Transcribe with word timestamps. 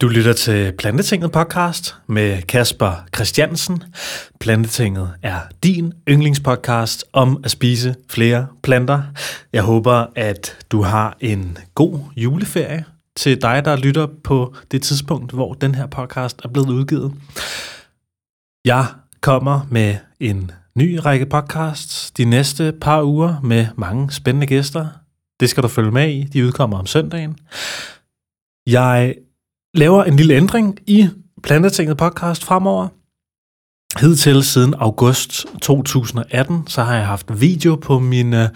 Du 0.00 0.08
lytter 0.08 0.32
til 0.32 0.72
Plantetinget 0.72 1.32
podcast 1.32 1.96
med 2.06 2.42
Kasper 2.42 3.06
Christiansen. 3.14 3.82
Plantetinget 4.40 5.14
er 5.22 5.40
din 5.62 5.92
yndlingspodcast 6.08 7.04
om 7.12 7.40
at 7.44 7.50
spise 7.50 7.94
flere 8.10 8.46
planter. 8.62 9.02
Jeg 9.52 9.62
håber, 9.62 10.06
at 10.16 10.66
du 10.72 10.82
har 10.82 11.16
en 11.20 11.58
god 11.74 11.98
juleferie 12.16 12.84
til 13.16 13.42
dig, 13.42 13.64
der 13.64 13.76
lytter 13.76 14.06
på 14.24 14.54
det 14.70 14.82
tidspunkt, 14.82 15.32
hvor 15.32 15.54
den 15.54 15.74
her 15.74 15.86
podcast 15.86 16.40
er 16.44 16.48
blevet 16.48 16.70
udgivet. 16.70 17.14
Jeg 18.64 18.86
kommer 19.20 19.66
med 19.70 19.96
en 20.20 20.50
ny 20.74 20.98
række 21.04 21.26
podcasts 21.26 22.10
de 22.10 22.24
næste 22.24 22.72
par 22.80 23.02
uger 23.02 23.40
med 23.42 23.66
mange 23.76 24.10
spændende 24.10 24.46
gæster. 24.46 24.86
Det 25.40 25.50
skal 25.50 25.62
du 25.62 25.68
følge 25.68 25.90
med 25.90 26.10
i. 26.10 26.24
De 26.24 26.46
udkommer 26.46 26.78
om 26.78 26.86
søndagen. 26.86 27.38
Jeg 28.66 29.14
laver 29.78 30.04
en 30.04 30.16
lille 30.16 30.34
ændring 30.34 30.78
i 30.86 31.08
Plantetinget 31.42 31.96
podcast 31.96 32.44
fremover. 32.44 32.88
Hidtil 34.00 34.42
siden 34.42 34.74
august 34.74 35.46
2018, 35.62 36.66
så 36.66 36.82
har 36.82 36.94
jeg 36.94 37.06
haft 37.06 37.40
video 37.40 37.76
på 37.76 37.98
mine 37.98 38.42
øh, 38.42 38.48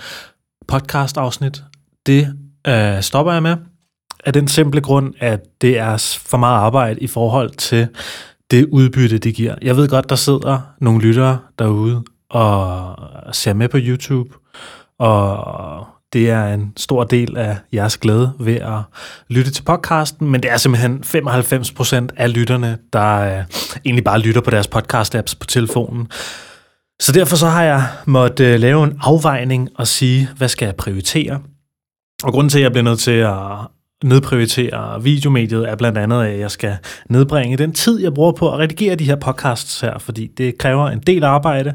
podcast-afsnit. 0.68 1.62
Det 2.06 2.36
øh, 2.66 3.02
stopper 3.02 3.32
jeg 3.32 3.42
med 3.42 3.56
af 4.24 4.32
den 4.32 4.48
simple 4.48 4.80
grund, 4.80 5.14
at 5.18 5.40
det 5.60 5.78
er 5.78 6.18
for 6.26 6.36
meget 6.36 6.56
arbejde 6.56 7.00
i 7.00 7.06
forhold 7.06 7.50
til 7.50 7.88
det 8.50 8.66
udbytte, 8.72 9.18
det 9.18 9.34
giver. 9.34 9.54
Jeg 9.62 9.76
ved 9.76 9.88
godt, 9.88 10.10
der 10.10 10.16
sidder 10.16 10.60
nogle 10.80 11.00
lyttere 11.00 11.38
derude 11.58 12.04
og 12.30 12.96
ser 13.32 13.54
med 13.54 13.68
på 13.68 13.78
YouTube, 13.80 14.34
og 14.98 15.86
det 16.12 16.30
er 16.30 16.54
en 16.54 16.72
stor 16.76 17.04
del 17.04 17.36
af 17.36 17.56
jeres 17.72 17.96
glæde 17.96 18.32
ved 18.38 18.54
at 18.56 18.80
lytte 19.28 19.50
til 19.50 19.62
podcasten, 19.62 20.30
men 20.30 20.42
det 20.42 20.50
er 20.50 20.56
simpelthen 20.56 21.04
95% 21.04 22.08
af 22.16 22.34
lytterne, 22.34 22.78
der 22.92 23.38
øh, 23.38 23.44
egentlig 23.84 24.04
bare 24.04 24.18
lytter 24.18 24.40
på 24.40 24.50
deres 24.50 24.68
podcast-apps 24.74 25.34
på 25.40 25.46
telefonen. 25.46 26.08
Så 27.02 27.12
derfor 27.12 27.36
så 27.36 27.46
har 27.46 27.62
jeg 27.62 27.84
måttet 28.06 28.44
øh, 28.44 28.60
lave 28.60 28.84
en 28.84 28.98
afvejning 29.00 29.68
og 29.74 29.86
sige, 29.86 30.28
hvad 30.36 30.48
skal 30.48 30.66
jeg 30.66 30.76
prioritere? 30.76 31.40
Og 32.22 32.32
grunden 32.32 32.48
til, 32.48 32.58
at 32.58 32.62
jeg 32.62 32.72
bliver 32.72 32.84
nødt 32.84 32.98
til 32.98 33.10
at 33.10 33.36
nedprioritere 34.04 35.02
videomediet, 35.02 35.68
er 35.68 35.76
blandt 35.76 35.98
andet, 35.98 36.24
at 36.24 36.38
jeg 36.38 36.50
skal 36.50 36.76
nedbringe 37.10 37.56
den 37.56 37.72
tid, 37.72 38.00
jeg 38.00 38.14
bruger 38.14 38.32
på 38.32 38.52
at 38.52 38.58
redigere 38.58 38.94
de 38.94 39.04
her 39.04 39.16
podcasts 39.16 39.80
her, 39.80 39.98
fordi 39.98 40.26
det 40.26 40.58
kræver 40.58 40.88
en 40.88 41.00
del 41.00 41.24
arbejde, 41.24 41.74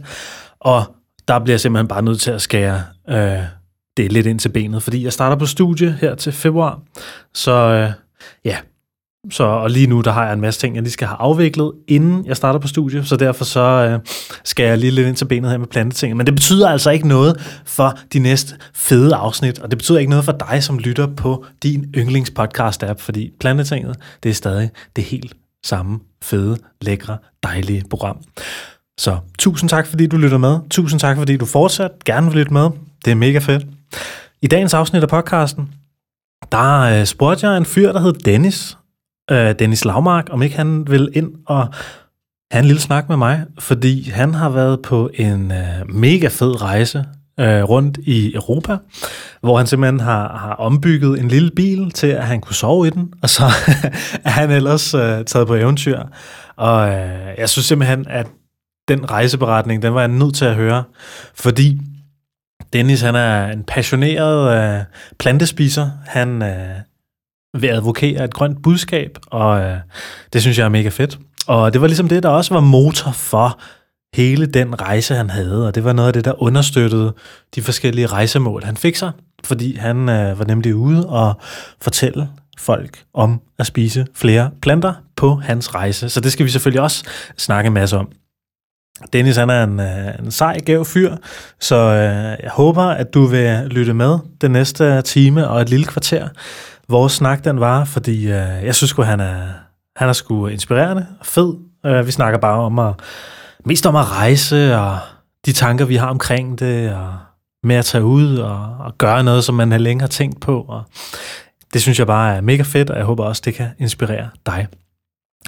og 0.60 0.84
der 1.28 1.40
bliver 1.40 1.54
jeg 1.54 1.60
simpelthen 1.60 1.88
bare 1.88 2.02
nødt 2.02 2.20
til 2.20 2.32
at 2.32 2.42
skære 2.42 2.84
øh, 3.10 3.57
det 3.98 4.06
er 4.06 4.10
lidt 4.10 4.28
ind 4.28 4.40
til 4.40 4.50
benet, 4.50 4.84
fordi 4.84 5.04
jeg 5.04 5.14
starter 5.14 5.38
på 5.38 5.46
studie 5.46 5.98
her 6.02 6.16
til 6.16 6.32
februar. 6.32 6.80
Så 7.34 7.52
øh, 7.52 7.92
ja, 8.46 8.58
så, 9.32 9.44
og 9.44 9.70
lige 9.70 9.88
nu 9.88 10.02
der 10.02 10.12
har 10.12 10.26
jeg 10.26 10.34
en 10.34 10.42
masse 10.42 10.60
ting, 10.60 10.76
jeg 10.76 10.84
lige 10.84 10.92
skal 10.92 11.08
have 11.08 11.18
afviklet, 11.20 11.72
inden 11.88 12.26
jeg 12.26 12.38
starter 12.38 12.60
på 12.60 12.68
studie, 12.68 13.06
så 13.06 13.16
derfor 13.16 13.46
så 13.46 13.60
øh, 13.62 14.00
skal 14.44 14.66
jeg 14.66 14.78
lige 14.78 14.92
lidt 14.92 15.08
ind 15.08 15.16
til 15.16 15.26
benet 15.26 15.52
her 15.52 15.58
med 15.58 15.68
planteting. 15.68 16.18
Men 16.18 16.26
det 16.26 16.36
betyder 16.36 16.70
altså 16.70 16.90
ikke 16.90 17.08
noget 17.08 17.62
for 17.66 17.98
de 18.14 18.20
næste 18.20 18.56
fede 18.74 19.16
afsnit, 19.16 19.60
og 19.60 19.72
det 19.72 19.78
betyder 19.78 20.00
ikke 20.00 20.10
noget 20.10 20.26
for 20.26 20.32
dig, 20.32 20.64
som 20.64 20.80
lytter 20.80 21.08
på 21.08 21.46
din 21.64 21.86
yndlingspodcast-app, 21.98 23.00
fordi 23.00 23.32
Plantetinget, 23.40 23.96
det 24.24 24.30
er 24.30 24.34
stadig 24.34 24.70
det 24.96 25.04
helt 25.04 25.34
samme 25.66 26.00
fede, 26.24 26.58
lækre, 26.82 27.18
dejlige 27.44 27.84
program. 27.90 28.18
Så 29.00 29.18
tusind 29.40 29.70
tak, 29.70 29.88
fordi 29.88 30.08
du 30.08 30.18
lytter 30.18 30.38
med. 30.38 30.60
Tusind 30.70 31.00
tak, 31.00 31.18
fordi 31.18 31.38
du 31.38 31.46
fortsat 31.46 31.92
gerne 32.06 32.28
vil 32.28 32.36
lytte 32.36 32.54
med. 32.54 32.70
Det 33.06 33.12
er 33.12 33.16
mega 33.16 33.40
fedt. 33.40 33.77
I 34.42 34.48
dagens 34.48 34.74
afsnit 34.74 35.04
af 35.04 35.10
podcasten, 35.10 35.70
der 36.52 36.80
øh, 36.80 37.06
spurgte 37.06 37.48
jeg 37.48 37.58
en 37.58 37.66
fyr, 37.66 37.92
der 37.92 38.00
hed 38.00 38.14
Dennis, 38.14 38.78
øh, 39.32 39.56
Dennis 39.60 39.86
Lavmark, 39.86 40.28
om 40.30 40.42
ikke 40.42 40.56
han 40.56 40.88
vil 40.88 41.10
ind 41.14 41.32
og 41.46 41.68
have 42.52 42.60
en 42.60 42.66
lille 42.66 42.82
snak 42.82 43.10
med 43.10 43.18
mig, 43.18 43.46
fordi 43.60 44.10
han 44.10 44.34
har 44.34 44.50
været 44.50 44.82
på 44.82 45.10
en 45.14 45.52
øh, 45.52 45.90
mega 45.90 46.28
fed 46.28 46.62
rejse 46.62 47.06
øh, 47.40 47.64
rundt 47.64 47.98
i 47.98 48.34
Europa, 48.34 48.78
hvor 49.42 49.58
han 49.58 49.68
simpelthen 49.68 50.00
har, 50.00 50.38
har 50.38 50.54
ombygget 50.54 51.20
en 51.20 51.28
lille 51.28 51.52
bil 51.56 51.92
til, 51.92 52.08
at 52.08 52.24
han 52.28 52.42
kunne 52.42 52.56
sove 52.56 52.88
i 52.88 52.90
den, 52.90 53.14
og 53.22 53.30
så 53.30 53.44
er 54.26 54.30
han 54.30 54.52
ellers 54.52 54.94
øh, 54.94 55.26
taget 55.26 55.48
på 55.48 55.56
eventyr. 55.56 56.00
Og 56.56 56.90
øh, 56.90 57.38
jeg 57.38 57.50
synes 57.50 57.66
simpelthen, 57.66 58.06
at 58.10 58.28
den 58.88 59.12
rejseberetning, 59.12 59.82
den 59.82 59.94
var 59.94 60.00
jeg 60.00 60.08
nødt 60.08 60.36
til 60.36 60.46
at 60.46 60.56
høre, 60.56 60.84
fordi 61.36 61.80
Dennis, 62.74 63.02
han 63.02 63.16
er 63.16 63.48
en 63.48 63.64
passioneret 63.64 64.58
øh, 64.58 64.84
plantespiser. 65.20 65.90
Han 66.06 66.42
øh, 66.42 66.76
vil 67.62 67.68
advokere 67.68 68.24
et 68.24 68.34
grønt 68.34 68.64
budskab, 68.64 69.18
og 69.28 69.62
øh, 69.62 69.78
det 70.34 70.42
synes 70.42 70.58
jeg 70.58 70.66
er 70.66 70.70
mega 70.70 70.90
fedt. 70.90 71.20
Og 71.48 71.74
det 71.74 71.82
var 71.82 71.88
ligesom 71.88 72.08
det, 72.08 72.24
der 72.24 72.30
også 72.30 72.54
var 72.54 72.62
motor 72.62 73.12
for 73.12 73.60
hele 74.16 74.46
den 74.46 74.82
rejse, 74.82 75.16
han 75.16 75.30
havde, 75.30 75.68
og 75.68 75.76
det 75.76 75.84
var 75.84 75.94
noget 75.94 76.08
af 76.08 76.14
det, 76.14 76.26
der 76.26 76.42
understøttede 76.44 77.14
de 77.56 77.62
forskellige 77.62 78.08
rejsemål, 78.08 78.64
han 78.64 78.78
fik 78.78 78.96
sig, 78.96 79.12
fordi 79.44 79.76
han 79.76 80.10
øh, 80.10 80.40
var 80.40 80.46
nemlig 80.46 80.76
ude 80.76 81.10
og 81.10 81.34
fortælle 81.82 82.30
folk 82.58 83.04
om 83.14 83.42
at 83.60 83.68
spise 83.68 84.08
flere 84.16 84.52
planter 84.62 84.94
på 85.16 85.36
hans 85.36 85.76
rejse. 85.76 86.10
Så 86.10 86.22
det 86.22 86.32
skal 86.32 86.46
vi 86.46 86.52
selvfølgelig 86.52 86.82
også 86.82 87.04
snakke 87.38 87.68
en 87.68 87.74
masse 87.74 87.98
om. 87.98 88.10
Dennis 89.14 89.38
han 89.38 89.50
er 89.50 89.64
en, 89.64 89.80
øh, 89.80 90.20
en 90.20 90.32
sej, 90.32 90.60
gav 90.60 90.86
fyr, 90.86 91.16
så 91.60 91.76
øh, 91.76 92.44
jeg 92.44 92.52
håber, 92.52 92.84
at 92.84 93.14
du 93.14 93.26
vil 93.26 93.62
lytte 93.66 93.94
med 93.94 94.18
den 94.42 94.52
næste 94.52 95.02
time 95.02 95.48
og 95.48 95.62
et 95.62 95.70
lille 95.70 95.86
kvarter. 95.86 96.28
Vores 96.90 97.14
snak 97.14 97.44
den 97.44 97.60
var, 97.60 97.86
fordi 97.86 98.24
øh, 98.24 98.66
jeg 98.66 98.76
synes 98.76 98.94
at 99.00 99.06
han 99.08 99.20
er, 99.20 99.42
han 99.96 100.10
er 100.10 100.14
sgu 100.14 100.48
inspirerende 100.48 101.08
og 101.20 101.26
fed. 101.26 101.54
Øh, 101.86 102.06
vi 102.06 102.12
snakker 102.12 102.40
bare 102.40 102.60
om 102.60 102.80
at, 102.80 102.94
mest 103.66 103.86
om 103.86 103.96
at 103.96 104.12
rejse 104.12 104.78
og 104.78 105.00
de 105.46 105.54
tanker, 105.54 105.86
vi 105.86 105.96
har 105.96 106.08
omkring 106.08 106.60
det, 106.60 106.94
og 106.94 107.14
med 107.64 107.76
at 107.76 107.86
tage 107.86 108.04
ud 108.04 108.38
og, 108.38 108.76
og 108.80 108.98
gøre 108.98 109.24
noget, 109.24 109.44
som 109.44 109.56
man 109.56 109.72
har 109.72 109.80
længe 109.80 110.02
har 110.02 110.08
tænkt 110.08 110.42
på. 110.42 110.66
Og 110.68 110.84
det 111.74 111.82
synes 111.82 112.00
jeg 112.00 112.08
bare 112.08 112.36
er 112.36 112.42
mega 112.42 112.64
fedt, 112.64 112.90
og 112.90 112.98
jeg 112.98 113.06
håber 113.06 113.24
også, 113.24 113.42
det 113.46 113.54
kan 113.54 113.70
inspirere 113.80 114.30
dig. 114.46 114.68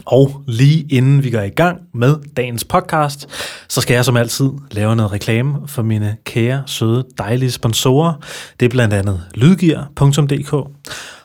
Og 0.05 0.43
lige 0.47 0.85
inden 0.89 1.23
vi 1.23 1.29
går 1.29 1.41
i 1.41 1.49
gang 1.49 1.79
med 1.93 2.15
dagens 2.37 2.63
podcast, 2.63 3.27
så 3.69 3.81
skal 3.81 3.93
jeg 3.93 4.05
som 4.05 4.17
altid 4.17 4.49
lave 4.71 4.95
noget 4.95 5.11
reklame 5.11 5.67
for 5.67 5.81
mine 5.81 6.17
kære, 6.23 6.63
søde, 6.65 7.05
dejlige 7.17 7.51
sponsorer. 7.51 8.13
Det 8.59 8.65
er 8.65 8.69
blandt 8.69 8.93
andet 8.93 9.21
lydgear.dk. 9.35 10.53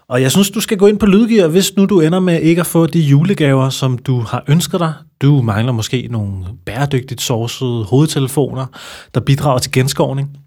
Og 0.08 0.22
jeg 0.22 0.30
synes, 0.30 0.50
du 0.50 0.60
skal 0.60 0.78
gå 0.78 0.86
ind 0.86 0.98
på 0.98 1.06
Lydgear, 1.06 1.48
hvis 1.48 1.76
nu 1.76 1.86
du 1.86 2.00
ender 2.00 2.20
med 2.20 2.40
ikke 2.40 2.60
at 2.60 2.66
få 2.66 2.86
de 2.86 3.00
julegaver, 3.00 3.70
som 3.70 3.98
du 3.98 4.20
har 4.20 4.44
ønsket 4.48 4.80
dig. 4.80 4.92
Du 5.22 5.42
mangler 5.42 5.72
måske 5.72 6.08
nogle 6.10 6.44
bæredygtigt 6.66 7.20
sourcede 7.20 7.84
hovedtelefoner, 7.84 8.66
der 9.14 9.20
bidrager 9.20 9.58
til 9.58 9.72
genskovning 9.72 10.38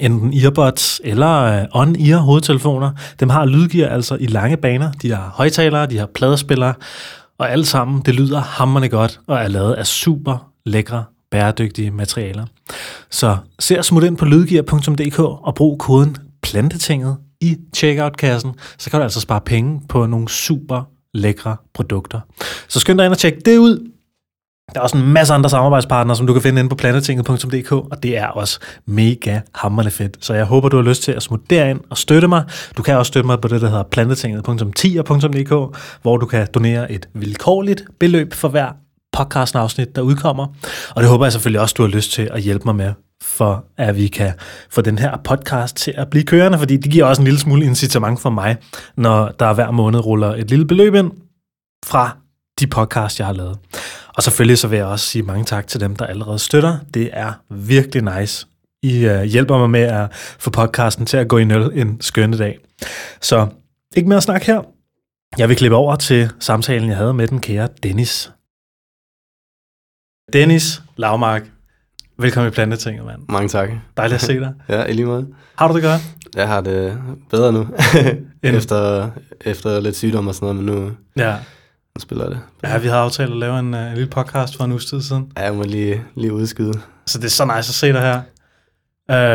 enten 0.00 0.34
earbuds 0.44 1.00
eller 1.04 1.42
øh, 1.42 1.66
on-ear 1.74 2.16
hovedtelefoner. 2.16 2.90
Dem 3.20 3.28
har 3.28 3.44
Lydgear 3.44 3.88
altså 3.88 4.16
i 4.20 4.26
lange 4.26 4.56
baner. 4.56 4.92
De 4.92 5.10
har 5.10 5.32
højtalere, 5.34 5.86
de 5.86 5.98
har 5.98 6.06
pladespillere, 6.14 6.74
og 7.40 7.50
alt 7.50 7.66
sammen, 7.66 8.02
det 8.06 8.14
lyder 8.14 8.40
hammerne 8.40 8.88
godt 8.88 9.20
og 9.26 9.36
er 9.38 9.48
lavet 9.48 9.74
af 9.74 9.86
super 9.86 10.52
lækre, 10.66 11.04
bæredygtige 11.30 11.90
materialer. 11.90 12.46
Så 13.10 13.36
se 13.58 13.78
og 13.78 13.84
smut 13.84 14.04
ind 14.04 14.16
på 14.16 14.24
lydgear.dk 14.24 15.18
og 15.18 15.54
brug 15.54 15.78
koden 15.78 16.16
plantetinget 16.42 17.16
i 17.40 17.56
checkout-kassen, 17.76 18.52
så 18.78 18.90
kan 18.90 19.00
du 19.00 19.02
altså 19.02 19.20
spare 19.20 19.40
penge 19.40 19.80
på 19.88 20.06
nogle 20.06 20.28
super 20.28 20.82
lækre 21.14 21.56
produkter. 21.74 22.20
Så 22.68 22.80
skynd 22.80 22.98
dig 22.98 23.04
ind 23.04 23.12
og 23.12 23.18
tjek 23.18 23.34
det 23.44 23.58
ud. 23.58 23.90
Der 24.74 24.80
er 24.80 24.82
også 24.82 24.96
en 24.96 25.12
masse 25.12 25.34
andre 25.34 25.50
samarbejdspartnere, 25.50 26.16
som 26.16 26.26
du 26.26 26.32
kan 26.32 26.42
finde 26.42 26.60
inde 26.60 26.68
på 26.68 26.76
planetinget.dk, 26.76 27.72
og 27.72 28.02
det 28.02 28.18
er 28.18 28.26
også 28.26 28.60
mega 28.86 29.40
hammerende 29.54 29.90
fedt. 29.90 30.16
Så 30.20 30.34
jeg 30.34 30.44
håber, 30.44 30.68
du 30.68 30.76
har 30.76 30.84
lyst 30.84 31.02
til 31.02 31.12
at 31.12 31.22
smutte 31.22 31.46
derind 31.50 31.80
og 31.90 31.98
støtte 31.98 32.28
mig. 32.28 32.44
Du 32.76 32.82
kan 32.82 32.96
også 32.96 33.10
støtte 33.10 33.26
mig 33.26 33.40
på 33.40 33.48
det, 33.48 33.60
der 33.60 33.68
hedder 33.68 33.82
planetinget.10.dk, 33.82 35.76
hvor 36.02 36.16
du 36.16 36.26
kan 36.26 36.48
donere 36.54 36.92
et 36.92 37.08
vilkårligt 37.14 37.84
beløb 38.00 38.34
for 38.34 38.48
hver 38.48 38.68
podcastafsnit, 39.12 39.96
der 39.96 40.02
udkommer. 40.02 40.46
Og 40.94 41.02
det 41.02 41.10
håber 41.10 41.24
jeg 41.24 41.32
selvfølgelig 41.32 41.60
også, 41.60 41.74
du 41.78 41.82
har 41.82 41.90
lyst 41.90 42.12
til 42.12 42.28
at 42.32 42.40
hjælpe 42.42 42.64
mig 42.64 42.76
med, 42.76 42.92
for 43.22 43.64
at 43.78 43.96
vi 43.96 44.06
kan 44.06 44.32
få 44.70 44.80
den 44.80 44.98
her 44.98 45.16
podcast 45.24 45.76
til 45.76 45.94
at 45.96 46.10
blive 46.10 46.24
kørende, 46.24 46.58
fordi 46.58 46.76
det 46.76 46.92
giver 46.92 47.04
også 47.04 47.22
en 47.22 47.24
lille 47.24 47.40
smule 47.40 47.66
incitament 47.66 48.20
for 48.20 48.30
mig, 48.30 48.56
når 48.96 49.28
der 49.28 49.52
hver 49.52 49.70
måned 49.70 50.06
ruller 50.06 50.34
et 50.34 50.50
lille 50.50 50.66
beløb 50.66 50.94
ind 50.94 51.10
fra 51.86 52.16
de 52.60 52.66
podcasts, 52.66 53.18
jeg 53.18 53.26
har 53.26 53.34
lavet. 53.34 53.58
Og 54.16 54.22
selvfølgelig 54.22 54.58
så 54.58 54.68
vil 54.68 54.76
jeg 54.76 54.86
også 54.86 55.06
sige 55.06 55.22
mange 55.22 55.44
tak 55.44 55.66
til 55.66 55.80
dem, 55.80 55.96
der 55.96 56.06
allerede 56.06 56.38
støtter. 56.38 56.78
Det 56.94 57.10
er 57.12 57.32
virkelig 57.50 58.18
nice. 58.18 58.46
I 58.82 59.06
uh, 59.06 59.22
hjælper 59.22 59.58
mig 59.58 59.70
med 59.70 59.80
at 59.80 60.12
få 60.14 60.50
podcasten 60.50 61.06
til 61.06 61.16
at 61.16 61.28
gå 61.28 61.38
i 61.38 61.44
nul 61.44 61.78
en 61.78 62.00
skønne 62.00 62.38
dag. 62.38 62.58
Så 63.20 63.46
ikke 63.96 64.08
mere 64.08 64.16
at 64.16 64.22
snakke 64.22 64.46
her. 64.46 64.62
Jeg 65.38 65.48
vil 65.48 65.56
klippe 65.56 65.76
over 65.76 65.96
til 65.96 66.30
samtalen, 66.40 66.88
jeg 66.88 66.96
havde 66.96 67.14
med 67.14 67.28
den 67.28 67.40
kære 67.40 67.68
Dennis. 67.82 68.32
Dennis 70.32 70.82
Lavmark, 70.96 71.42
velkommen 72.18 72.52
i 72.52 72.54
Plantetinget, 72.54 73.06
mand. 73.06 73.22
Mange 73.28 73.48
tak. 73.48 73.70
Dejligt 73.96 74.14
at 74.14 74.20
se 74.20 74.40
dig. 74.40 74.54
ja, 74.68 74.84
i 74.84 74.92
lige 74.92 75.06
måde. 75.06 75.28
Har 75.56 75.68
du 75.68 75.74
det 75.74 75.82
godt? 75.82 76.00
Jeg 76.34 76.48
har 76.48 76.60
det 76.60 76.98
bedre 77.30 77.52
nu, 77.52 77.66
efter, 78.42 79.10
efter 79.40 79.80
lidt 79.80 79.96
sygdom 79.96 80.28
og 80.28 80.34
sådan 80.34 80.56
noget, 80.56 80.64
men 80.64 80.74
nu, 80.74 80.92
ja. 81.16 81.36
Nu 81.96 82.00
spiller 82.00 82.28
det. 82.28 82.38
Ja, 82.64 82.78
vi 82.78 82.86
havde 82.86 83.00
aftalt 83.00 83.30
at 83.30 83.36
lave 83.36 83.58
en, 83.58 83.74
uh, 83.74 83.80
en 83.80 83.94
lille 83.94 84.10
podcast 84.10 84.56
for 84.56 84.64
en 84.64 84.70
uge 84.72 84.80
tid 84.80 85.02
siden. 85.02 85.32
Ja, 85.36 85.42
jeg 85.44 85.54
må 85.54 85.62
lige, 85.62 86.02
lige 86.16 86.32
udskyde. 86.32 86.72
Så 87.06 87.18
det 87.18 87.24
er 87.24 87.28
så 87.30 87.44
nice 87.44 87.56
at 87.58 87.64
se 87.64 87.92
dig 87.92 88.00
her. 88.00 88.20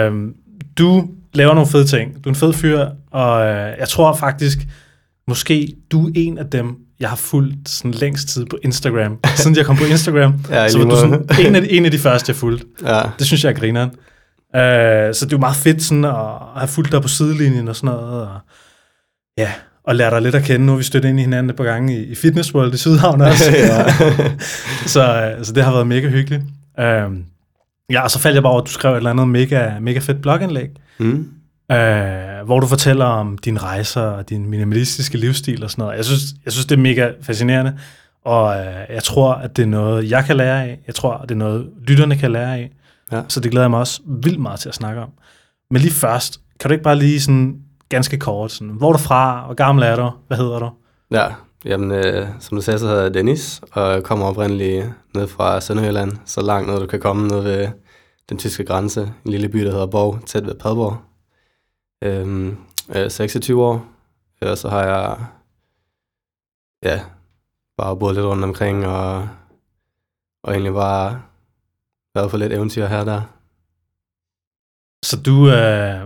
Øhm, 0.06 0.34
du 0.78 1.10
laver 1.34 1.54
nogle 1.54 1.69
fede 1.69 1.86
ting. 1.86 2.24
Du 2.24 2.30
er 2.30 2.31
en 2.34 2.36
fed 2.36 2.54
fyr, 2.54 2.86
og 3.12 3.46
øh, 3.46 3.74
jeg 3.80 3.88
tror 3.90 4.16
faktisk, 4.16 4.57
måske 5.28 5.75
du 5.92 6.07
er 6.07 6.12
en 6.16 6.38
af 6.38 6.46
dem, 6.46 6.75
jeg 7.00 7.10
har 7.10 7.16
fulgt 7.16 7.69
sådan 7.69 7.92
længst 7.92 8.28
tid 8.28 8.46
på 8.46 8.58
Instagram. 8.63 9.19
Siden 9.36 9.58
jeg 9.58 9.66
kom 9.66 9.78
på 9.78 9.84
Instagram, 9.84 10.34
Ja, 10.50 10.69
så 10.69 10.78
var 10.78 10.86
du 10.86 10.96
sådan 10.96 11.30
en 11.48 11.56
af, 11.56 11.62
de, 11.62 11.72
en 11.72 11.86
af 11.86 11.92
de 11.92 12.00
første, 12.00 12.30
jeg 12.30 12.36
fulgte. 12.36 12.66
Ja, 12.84 13.01
Det 13.19 13.28
synes 13.28 13.44
jeg 13.44 13.50
er 13.50 13.56
grineren. 13.60 13.90
Øh, 14.56 15.13
så 15.16 15.25
det 15.25 15.34
er 15.34 15.38
jo 15.38 15.40
meget 15.40 15.56
fedt 15.56 15.84
sådan 15.84 16.06
at 16.06 16.16
have 16.56 16.68
fulgt 16.68 16.92
dig 16.92 17.01
på 17.01 17.08
sidelinjen 17.08 17.68
og 17.68 17.75
sådan 17.75 17.96
noget. 17.96 18.22
Og, 18.22 18.40
ja, 19.38 19.51
og 19.88 19.96
lære 19.96 20.12
dig 20.12 20.22
lidt 20.22 20.36
at 20.36 20.44
kende. 20.44 20.66
Nu 20.66 20.72
har 20.72 20.78
vi 20.78 20.84
stødt 20.84 21.06
ind 21.06 21.20
i 21.20 21.22
hinanden 21.22 21.50
et 21.50 21.56
par 21.56 21.64
gange 21.64 21.98
i, 21.98 22.04
i 22.04 22.16
Fitness 22.16 22.56
World 22.56 22.74
i 22.74 22.78
Sydhavn 22.78 23.22
også. 23.32 23.44
Så, 24.86 25.34
øh, 25.38 25.46
så 25.46 25.54
det 25.54 25.64
har 25.64 25.72
været 25.72 25.88
mega 25.88 26.08
hyggeligt. 26.08 26.44
Øh, 26.80 27.12
ja, 27.90 28.02
og 28.02 28.12
så 28.12 28.20
faldt 28.20 28.36
jeg 28.36 28.44
bare 28.44 28.52
over, 28.52 28.62
at 28.62 28.68
du 28.68 28.72
skrev 28.72 28.92
et 28.92 28.98
eller 28.98 29.10
andet 29.10 29.28
mega, 29.28 29.80
mega 29.80 30.00
fedt 30.00 30.22
blogindlæg, 30.22 30.70
mm. 31.00 31.28
øh, 31.72 32.46
hvor 32.46 32.60
du 32.60 32.68
fortæller 32.68 33.06
om 33.06 33.38
dine 33.38 33.60
rejser 33.60 34.02
og 34.02 34.30
din 34.30 34.50
minimalistiske 34.50 35.18
livsstil 35.18 35.64
og 35.64 35.72
sådan 35.72 35.82
noget. 35.84 35.98
Jeg 35.98 36.06
synes, 36.06 36.22
jeg 36.46 36.54
synes 36.54 36.66
det 36.66 36.76
er 36.78 36.82
mega 36.82 37.12
fascinerende, 37.22 37.78
og 38.26 38.58
øh, 38.58 38.96
jeg 38.96 39.04
tror, 39.04 39.34
at 39.34 39.58
det 39.58 39.64
er 39.64 39.68
noget, 39.68 40.10
jeg 40.10 40.26
kan 40.26 40.38
lære 40.38 40.64
af. 40.64 40.80
Jeg 40.88 40.96
tror, 40.96 41.14
at 41.14 41.30
det 41.30 41.36
er 41.36 41.40
noget, 41.40 41.68
lytterne 41.88 42.16
kan 42.16 42.32
lære 42.32 42.58
af. 42.58 42.72
Ja. 43.12 43.22
Så 43.28 43.40
det 43.40 43.52
glæder 43.52 43.64
jeg 43.64 43.72
mig 43.72 43.80
også 43.80 44.02
vildt 44.08 44.40
meget 44.40 44.60
til 44.60 44.70
at 44.70 44.76
snakke 44.76 45.02
om. 45.02 45.10
Men 45.72 45.82
lige 45.82 45.94
først, 45.94 46.40
kan 46.60 46.70
du 46.70 46.74
ikke 46.74 46.84
bare 46.84 46.96
lige 46.96 47.22
sådan 47.22 47.56
ganske 47.90 48.18
kort, 48.18 48.52
sådan, 48.52 48.74
hvor 48.74 48.88
er 48.88 48.92
du 48.92 48.98
fra, 48.98 49.46
hvor 49.46 49.54
gammel 49.54 49.84
er 49.84 49.96
du, 49.96 50.12
hvad 50.28 50.38
hedder 50.38 50.60
du? 50.60 50.70
ja. 51.12 51.28
Jamen, 51.66 51.92
øh, 51.92 52.28
som 52.40 52.58
du 52.58 52.62
sagde, 52.62 52.80
så 52.80 52.88
hedder 52.88 53.02
jeg 53.02 53.14
Dennis, 53.14 53.62
og 53.72 53.92
jeg 53.92 54.04
kommer 54.04 54.26
oprindeligt 54.26 54.86
ned 55.14 55.28
fra 55.28 55.62
Sønderjylland, 55.62 56.12
så 56.26 56.42
langt 56.42 56.70
ned 56.70 56.80
du 56.80 56.88
kan 56.88 57.00
komme 57.00 57.28
ned 57.28 57.42
ved 57.42 57.68
den 58.30 58.38
tyske 58.38 58.66
grænse, 58.66 59.02
en 59.26 59.32
lille 59.32 59.50
by, 59.50 59.66
der 59.66 59.72
hedder 59.72 59.86
Borg, 59.86 60.26
tæt 60.26 60.46
ved 60.46 60.56
Padborg. 60.56 60.98
Øhm, 62.04 62.58
jeg 62.90 63.04
er 63.04 63.10
26 63.10 63.64
år, 63.64 63.86
øh, 64.42 64.52
og 64.52 64.58
så 64.58 64.70
har 64.70 64.84
jeg 64.84 65.26
ja, 66.84 67.02
bare 67.78 67.98
boet 67.98 68.16
lidt 68.16 68.26
rundt 68.26 68.44
omkring, 68.44 68.88
og, 68.88 69.30
og 70.44 70.52
egentlig 70.52 70.74
bare 70.74 71.22
været 72.16 72.32
på 72.32 72.38
lidt 72.38 72.54
eventyr 72.54 72.86
her 72.86 73.00
og 73.00 73.06
der. 73.06 73.22
Så 75.06 75.22
du, 75.22 75.50
øh, 75.50 76.05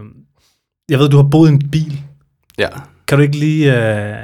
jeg 0.89 0.99
ved, 0.99 1.09
du 1.09 1.15
har 1.17 1.23
boet 1.23 1.49
i 1.49 1.53
en 1.53 1.69
bil. 1.69 2.01
Ja, 2.57 2.67
Kan 3.07 3.17
du 3.17 3.21
ikke 3.21 3.37
lige 3.39 3.77
øh, 3.77 4.15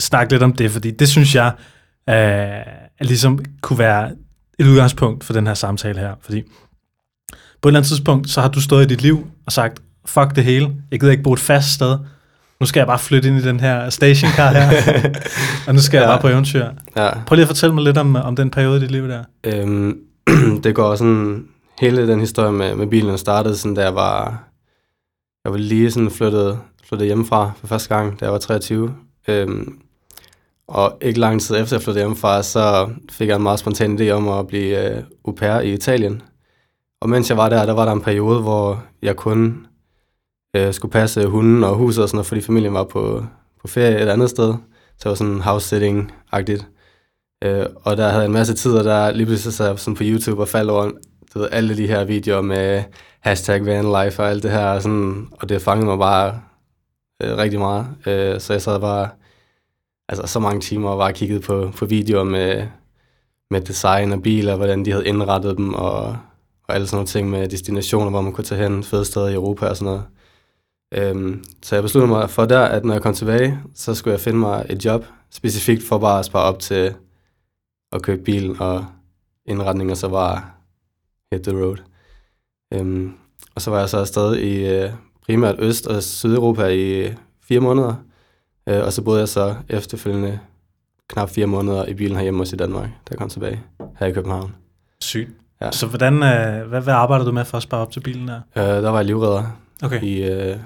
snakke 0.00 0.32
lidt 0.32 0.42
om 0.42 0.52
det? 0.52 0.70
Fordi 0.70 0.90
det 0.90 1.08
synes 1.08 1.34
jeg 1.34 1.52
øh, 2.10 3.06
ligesom 3.06 3.38
kunne 3.60 3.78
være 3.78 4.10
et 4.58 4.66
udgangspunkt 4.66 5.24
for 5.24 5.32
den 5.32 5.46
her 5.46 5.54
samtale 5.54 5.98
her. 6.00 6.14
Fordi 6.20 6.42
på 7.62 7.68
et 7.68 7.70
eller 7.70 7.78
andet 7.80 7.88
tidspunkt, 7.88 8.30
så 8.30 8.40
har 8.40 8.48
du 8.48 8.60
stået 8.60 8.84
i 8.84 8.88
dit 8.88 9.02
liv 9.02 9.26
og 9.46 9.52
sagt, 9.52 9.82
fuck 10.06 10.36
det 10.36 10.44
hele, 10.44 10.72
jeg 10.90 11.00
gider 11.00 11.12
ikke 11.12 11.22
bo 11.22 11.32
et 11.32 11.38
fast 11.38 11.74
sted. 11.74 11.98
Nu 12.60 12.66
skal 12.66 12.80
jeg 12.80 12.86
bare 12.86 12.98
flytte 12.98 13.28
ind 13.28 13.38
i 13.38 13.42
den 13.42 13.60
her 13.60 13.90
stationcar 13.90 14.52
her, 14.52 14.70
og 15.68 15.74
nu 15.74 15.80
skal 15.80 15.98
ja. 15.98 16.02
jeg 16.02 16.08
bare 16.10 16.20
på 16.20 16.28
eventyr. 16.28 16.66
ja. 16.96 17.10
Prøv 17.26 17.34
lige 17.36 17.42
at 17.42 17.48
fortælle 17.48 17.74
mig 17.74 17.84
lidt 17.84 17.98
om, 17.98 18.16
om 18.16 18.36
den 18.36 18.50
periode 18.50 18.76
i 18.76 18.80
dit 18.80 18.90
liv 18.90 19.08
der. 19.08 19.24
Øhm, 19.44 19.98
det 20.64 20.74
går 20.74 20.94
sådan, 20.94 21.44
hele 21.80 22.08
den 22.08 22.20
historie 22.20 22.52
med, 22.52 22.74
med 22.74 22.86
bilen 22.86 23.18
startede 23.18 23.56
sådan, 23.56 23.74
da 23.74 23.82
jeg 23.82 23.94
var, 23.94 24.45
jeg 25.46 25.52
var 25.52 25.58
lige 25.58 25.90
sådan 25.90 26.10
flyttet, 26.10 26.58
flyttet 26.84 27.06
hjemmefra 27.06 27.52
for 27.56 27.66
første 27.66 27.94
gang, 27.94 28.20
da 28.20 28.24
jeg 28.24 28.32
var 28.32 28.38
23. 28.38 28.94
Øhm, 29.28 29.78
og 30.68 30.98
ikke 31.02 31.20
lang 31.20 31.40
tid 31.40 31.56
efter 31.56 31.76
jeg 31.76 31.82
flyttede 31.82 32.02
hjemmefra, 32.02 32.42
så 32.42 32.90
fik 33.10 33.28
jeg 33.28 33.36
en 33.36 33.42
meget 33.42 33.58
spontan 33.58 34.00
idé 34.00 34.10
om 34.10 34.28
at 34.28 34.46
blive 34.46 34.96
øh, 34.96 35.02
au 35.24 35.32
pair 35.32 35.60
i 35.60 35.72
Italien. 35.72 36.22
Og 37.00 37.08
mens 37.08 37.30
jeg 37.30 37.36
var 37.36 37.48
der, 37.48 37.66
der 37.66 37.72
var 37.72 37.84
der 37.84 37.92
en 37.92 38.00
periode, 38.00 38.42
hvor 38.42 38.84
jeg 39.02 39.16
kun 39.16 39.66
øh, 40.56 40.74
skulle 40.74 40.92
passe 40.92 41.26
hunden 41.26 41.64
og 41.64 41.76
huset 41.76 42.02
og 42.02 42.08
sådan 42.08 42.16
noget, 42.16 42.26
fordi 42.26 42.40
familien 42.40 42.74
var 42.74 42.84
på, 42.84 43.24
på 43.60 43.68
ferie 43.68 44.02
et 44.02 44.08
andet 44.08 44.30
sted. 44.30 44.54
Så 44.98 44.98
det 45.02 45.08
var 45.08 45.14
sådan 45.14 45.40
house-sitting-agtigt. 45.40 46.66
Øh, 47.44 47.66
og 47.76 47.96
der 47.96 48.08
havde 48.08 48.20
jeg 48.20 48.26
en 48.26 48.32
masse 48.32 48.54
tid, 48.54 48.72
og 48.72 48.84
der 48.84 49.10
lige 49.10 49.26
pludselig 49.26 49.54
sad 49.54 49.68
jeg 49.68 49.78
sådan 49.78 49.96
på 49.96 50.02
YouTube 50.04 50.42
og 50.42 50.48
faldt 50.48 50.70
over 50.70 50.90
du 51.36 51.40
ved, 51.40 51.48
alle 51.52 51.76
de 51.76 51.86
her 51.86 52.04
videoer 52.04 52.42
med 52.42 52.82
hashtag 53.20 53.66
vanlife 53.66 54.22
og 54.22 54.30
alt 54.30 54.42
det 54.42 54.50
her, 54.50 54.66
og, 54.66 54.82
sådan, 54.82 55.28
og 55.32 55.48
det 55.48 55.62
fangede 55.62 55.86
mig 55.86 55.98
bare 55.98 56.40
øh, 57.22 57.36
rigtig 57.36 57.60
meget. 57.60 57.86
Øh, 58.06 58.40
så 58.40 58.52
jeg 58.52 58.62
sad 58.62 58.80
bare 58.80 59.08
altså, 60.08 60.26
så 60.26 60.40
mange 60.40 60.60
timer 60.60 60.90
og 60.90 60.98
bare 60.98 61.12
kiggede 61.12 61.40
på, 61.40 61.72
på 61.76 61.86
videoer 61.86 62.24
med, 62.24 62.66
med 63.50 63.60
design 63.60 64.12
og 64.12 64.22
biler, 64.22 64.56
hvordan 64.56 64.84
de 64.84 64.90
havde 64.90 65.06
indrettet 65.06 65.56
dem, 65.56 65.74
og, 65.74 66.16
og 66.68 66.74
alle 66.74 66.86
sådan 66.86 66.96
nogle 66.96 67.06
ting 67.06 67.30
med 67.30 67.48
destinationer, 67.48 68.10
hvor 68.10 68.20
man 68.20 68.32
kunne 68.32 68.44
tage 68.44 68.62
hen, 68.62 68.84
fede 68.84 69.04
steder 69.04 69.28
i 69.28 69.34
Europa 69.34 69.66
og 69.66 69.76
sådan 69.76 69.92
noget. 69.92 70.04
Øhm, 70.94 71.44
så 71.62 71.76
jeg 71.76 71.82
besluttede 71.82 72.12
mig 72.12 72.30
for 72.30 72.44
der, 72.44 72.60
at 72.60 72.84
når 72.84 72.94
jeg 72.94 73.02
kom 73.02 73.14
tilbage, 73.14 73.58
så 73.74 73.94
skulle 73.94 74.12
jeg 74.12 74.20
finde 74.20 74.38
mig 74.38 74.66
et 74.70 74.84
job, 74.84 75.04
specifikt 75.30 75.82
for 75.82 75.98
bare 75.98 76.18
at 76.18 76.24
spare 76.24 76.42
op 76.42 76.58
til 76.58 76.94
at 77.92 78.02
købe 78.02 78.22
bil 78.22 78.56
og 78.60 78.86
indretning, 79.46 79.90
og 79.90 79.96
så 79.96 80.08
bare 80.08 80.55
hit 81.32 81.42
the 81.42 81.52
road. 81.64 81.76
Øhm, 82.74 83.12
og 83.54 83.62
så 83.62 83.70
var 83.70 83.78
jeg 83.78 83.88
så 83.88 83.98
afsted 83.98 84.36
i 84.36 84.66
øh, 84.74 84.90
primært 85.26 85.54
Øst- 85.58 85.86
og 85.86 86.02
Sydeuropa 86.02 86.66
i 86.66 87.08
fire 87.48 87.60
måneder, 87.60 87.94
øh, 88.68 88.84
og 88.84 88.92
så 88.92 89.02
boede 89.02 89.20
jeg 89.20 89.28
så 89.28 89.54
efterfølgende 89.68 90.38
knap 91.08 91.30
fire 91.30 91.46
måneder 91.46 91.86
i 91.86 91.94
bilen 91.94 92.16
herhjemme 92.16 92.42
også 92.42 92.56
i 92.56 92.58
Danmark, 92.58 92.84
da 92.88 93.10
jeg 93.10 93.18
kom 93.18 93.28
tilbage 93.28 93.60
her 93.98 94.06
i 94.06 94.12
København. 94.12 94.54
Sygt. 95.00 95.30
Ja. 95.60 95.70
Så 95.70 95.86
hvordan, 95.86 96.14
øh, 96.14 96.68
hvad, 96.68 96.80
hvad 96.80 96.94
arbejder 96.94 97.24
du 97.24 97.32
med 97.32 97.44
for 97.44 97.56
at 97.56 97.62
spare 97.62 97.80
op 97.80 97.90
til 97.90 98.00
bilen 98.00 98.28
der? 98.28 98.40
Øh, 98.56 98.62
der 98.64 98.90
var 98.90 98.96
jeg 98.98 99.06
livredder 99.06 99.42
Okay. 99.84 100.02
i 100.02 100.22
øh, 100.30 100.56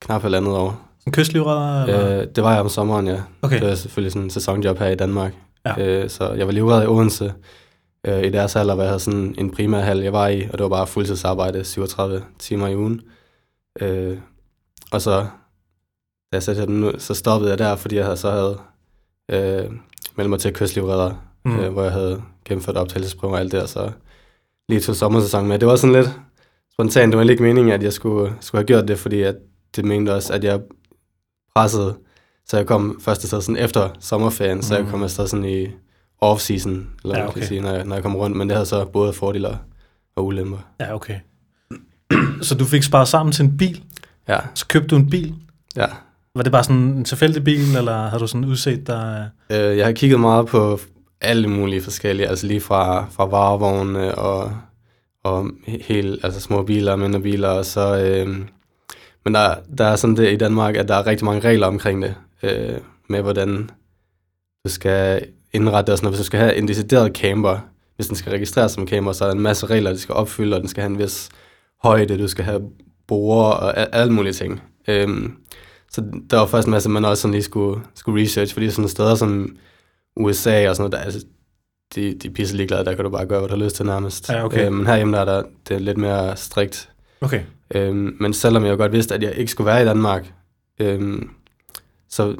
knap 0.00 0.22
halvandet 0.22 0.52
år. 0.52 0.80
En 1.06 1.12
kystlivredder? 1.12 1.82
Eller? 1.84 2.20
Øh, 2.20 2.26
det 2.36 2.44
var 2.44 2.52
jeg 2.52 2.60
om 2.60 2.68
sommeren, 2.68 3.06
ja. 3.06 3.20
Okay. 3.42 3.60
Det 3.60 3.68
var 3.68 3.74
selvfølgelig 3.74 4.12
sådan 4.12 4.24
en 4.26 4.30
sæsonjob 4.30 4.78
her 4.78 4.86
i 4.88 4.94
Danmark. 4.94 5.34
Ja. 5.66 6.02
Øh, 6.02 6.10
så 6.10 6.32
jeg 6.32 6.46
var 6.46 6.52
livredder 6.52 6.82
i 6.82 6.86
Odense 6.86 7.32
øh, 8.04 8.24
i 8.24 8.30
deres 8.30 8.56
alder, 8.56 8.74
hvor 8.74 8.82
jeg 8.82 8.90
havde 8.90 9.00
sådan 9.00 9.34
en 9.38 9.50
primær 9.50 9.80
hal, 9.80 9.98
jeg 9.98 10.12
var 10.12 10.28
i, 10.28 10.42
og 10.42 10.52
det 10.52 10.60
var 10.62 10.68
bare 10.68 10.86
fuldtidsarbejde, 10.86 11.64
37 11.64 12.24
timer 12.38 12.68
i 12.68 12.76
ugen. 12.76 13.00
Øh, 13.80 14.18
og 14.92 15.00
så, 15.02 15.20
da 15.20 15.26
jeg 16.32 16.42
satte 16.42 16.66
den 16.66 16.80
nu, 16.80 16.92
så 16.98 17.14
stoppede 17.14 17.50
jeg 17.50 17.58
der, 17.58 17.76
fordi 17.76 17.96
jeg 17.96 18.04
havde, 18.04 18.16
så 18.16 18.30
havde 18.30 18.58
øh, 19.30 19.70
meldt 20.16 20.30
mig 20.30 20.40
til 20.40 20.52
kystlivredder, 20.52 21.14
Mm. 21.46 21.58
øh, 21.60 21.72
hvor 21.72 21.82
jeg 21.82 21.92
havde 21.92 22.22
gennemført 22.44 22.76
optagelsesprøver 22.76 23.34
og 23.34 23.40
alt 23.40 23.52
det, 23.52 23.62
og 23.62 23.68
så 23.68 23.90
lige 24.68 24.80
tog 24.80 24.96
sommersæson 24.96 25.46
med. 25.48 25.58
Det 25.58 25.68
var 25.68 25.76
sådan 25.76 25.94
lidt 25.96 26.10
spontant, 26.72 27.12
det 27.12 27.18
var 27.18 27.30
ikke 27.30 27.42
meningen, 27.42 27.72
at 27.72 27.82
jeg 27.82 27.92
skulle, 27.92 28.34
skulle 28.40 28.58
have 28.60 28.66
gjort 28.66 28.88
det, 28.88 28.98
fordi 28.98 29.22
at 29.22 29.36
det 29.76 29.84
mente 29.84 30.14
også, 30.14 30.32
at 30.32 30.44
jeg 30.44 30.60
pressede, 31.54 31.94
så 32.46 32.56
jeg 32.56 32.66
kom 32.66 33.00
først 33.00 33.24
afsted 33.24 33.40
sådan 33.40 33.56
efter 33.64 33.88
sommerferien, 34.00 34.56
mm. 34.56 34.62
så 34.62 34.74
jeg 34.74 34.84
Mm. 34.84 34.90
kom 34.90 35.02
afsted 35.02 35.26
sådan 35.26 35.44
i 35.44 35.66
off-season, 36.20 36.86
eller 37.04 37.18
Ja, 37.18 37.28
okay. 37.28 37.38
kan 37.40 37.48
sige, 37.48 37.60
når 37.60 37.70
jeg, 37.72 37.84
når 37.84 37.94
jeg 37.96 38.02
kom 38.02 38.16
rundt, 38.16 38.36
men 38.36 38.48
det 38.48 38.56
havde 38.56 38.66
så 38.66 38.84
både 38.84 39.12
fordele 39.12 39.48
og- 39.48 39.58
ulemper. 40.24 40.58
Ja, 40.80 40.94
okay. 40.94 41.18
Så 42.42 42.54
du 42.54 42.64
fik 42.64 42.82
sparet 42.82 43.08
sammen 43.08 43.32
til 43.32 43.44
en 43.44 43.56
bil, 43.56 43.82
Ja, 44.28 44.38
så 44.54 44.66
købte 44.66 44.88
du 44.88 44.96
en 44.96 45.10
bil. 45.10 45.34
ja. 45.76 45.86
Var 46.36 46.42
det 46.42 46.52
bare 46.52 46.64
sådan 46.64 46.76
en 46.82 47.04
tilfældig 47.04 47.44
bil, 47.44 47.76
eller 47.76 48.08
havde 48.08 48.20
du 48.20 48.26
sådan 48.26 48.44
udset 48.44 48.86
dig? 48.86 49.28
Øh, 49.50 49.76
jeg 49.78 49.86
har 49.86 49.92
kigget 49.92 50.20
meget 50.20 50.46
på 50.46 50.80
alle 51.20 51.48
mulige 51.48 51.82
forskellige, 51.82 52.28
altså 52.28 52.46
lige 52.46 52.60
fra, 52.60 53.06
fra 53.10 53.24
varevogne 53.24 54.14
og, 54.14 54.56
og 55.24 55.46
he- 55.68 55.82
helt, 55.84 56.24
altså 56.24 56.40
små 56.40 56.62
biler 56.62 56.92
og 56.92 56.98
mindre 56.98 57.20
biler, 57.20 57.48
og 57.48 57.64
så, 57.64 57.96
øh, 57.98 58.28
men 59.24 59.34
der, 59.34 59.54
der 59.78 59.84
er 59.84 59.96
sådan 59.96 60.16
det 60.16 60.32
i 60.32 60.36
Danmark, 60.36 60.76
at 60.76 60.88
der 60.88 60.94
er 60.94 61.06
rigtig 61.06 61.24
mange 61.24 61.48
regler 61.48 61.66
omkring 61.66 62.02
det, 62.02 62.14
øh, 62.42 62.78
med 63.08 63.22
hvordan 63.22 63.70
du 64.64 64.70
skal 64.70 65.26
indrette 65.54 65.86
det 65.86 65.92
og 65.92 65.98
sådan 65.98 66.06
noget. 66.06 66.16
Hvis 66.16 66.24
du 66.24 66.26
skal 66.26 66.40
have 66.40 66.56
en 66.56 66.68
decideret 66.68 67.16
camper, 67.16 67.58
hvis 67.96 68.06
den 68.06 68.16
skal 68.16 68.32
registreres 68.32 68.72
som 68.72 68.88
camper, 68.88 69.12
så 69.12 69.24
er 69.24 69.28
der 69.28 69.34
en 69.34 69.42
masse 69.42 69.66
regler, 69.66 69.92
du 69.92 69.98
skal 69.98 70.14
opfylde, 70.14 70.56
og 70.56 70.60
den 70.60 70.68
skal 70.68 70.82
have 70.82 70.90
en 70.90 70.98
vis 70.98 71.28
højde, 71.82 72.18
du 72.18 72.28
skal 72.28 72.44
have 72.44 72.62
borer 73.06 73.52
og 73.52 73.94
alle 73.96 74.12
mulige 74.12 74.32
ting. 74.32 74.62
Øhm, 74.88 75.36
så 75.90 76.02
der 76.30 76.36
var 76.36 76.46
først 76.46 76.66
en 76.66 76.70
masse, 76.70 76.88
man 76.88 77.04
også 77.04 77.20
sådan 77.20 77.32
lige 77.32 77.42
skulle, 77.42 77.80
skulle 77.94 78.22
research, 78.22 78.52
fordi 78.52 78.70
sådan 78.70 78.88
steder 78.88 79.14
som 79.14 79.56
USA 80.16 80.68
og 80.68 80.76
sådan 80.76 80.90
noget, 80.90 80.92
der, 80.92 80.98
altså, 80.98 81.26
de, 81.94 82.14
de 82.14 82.28
er 82.28 82.32
pisse 82.32 82.56
ligeglade, 82.56 82.84
der 82.84 82.94
kan 82.94 83.04
du 83.04 83.10
bare 83.10 83.26
gøre, 83.26 83.38
hvad 83.38 83.48
du 83.48 83.54
har 83.54 83.64
lyst 83.64 83.76
til 83.76 83.86
nærmest. 83.86 84.28
Ja, 84.28 84.44
okay. 84.44 84.66
Øh, 84.66 84.72
men 84.72 84.86
herhjemme 84.86 85.16
der 85.16 85.20
er 85.20 85.24
der, 85.24 85.42
det 85.68 85.74
er 85.74 85.78
lidt 85.78 85.98
mere 85.98 86.36
strikt. 86.36 86.90
Okay. 87.20 87.40
Øhm, 87.74 88.16
men 88.20 88.32
selvom 88.32 88.64
jeg 88.64 88.70
jo 88.70 88.76
godt 88.76 88.92
vidste, 88.92 89.14
at 89.14 89.22
jeg 89.22 89.34
ikke 89.34 89.50
skulle 89.50 89.66
være 89.66 89.82
i 89.82 89.84
Danmark, 89.84 90.32
øhm, 90.80 91.30
så 92.08 92.36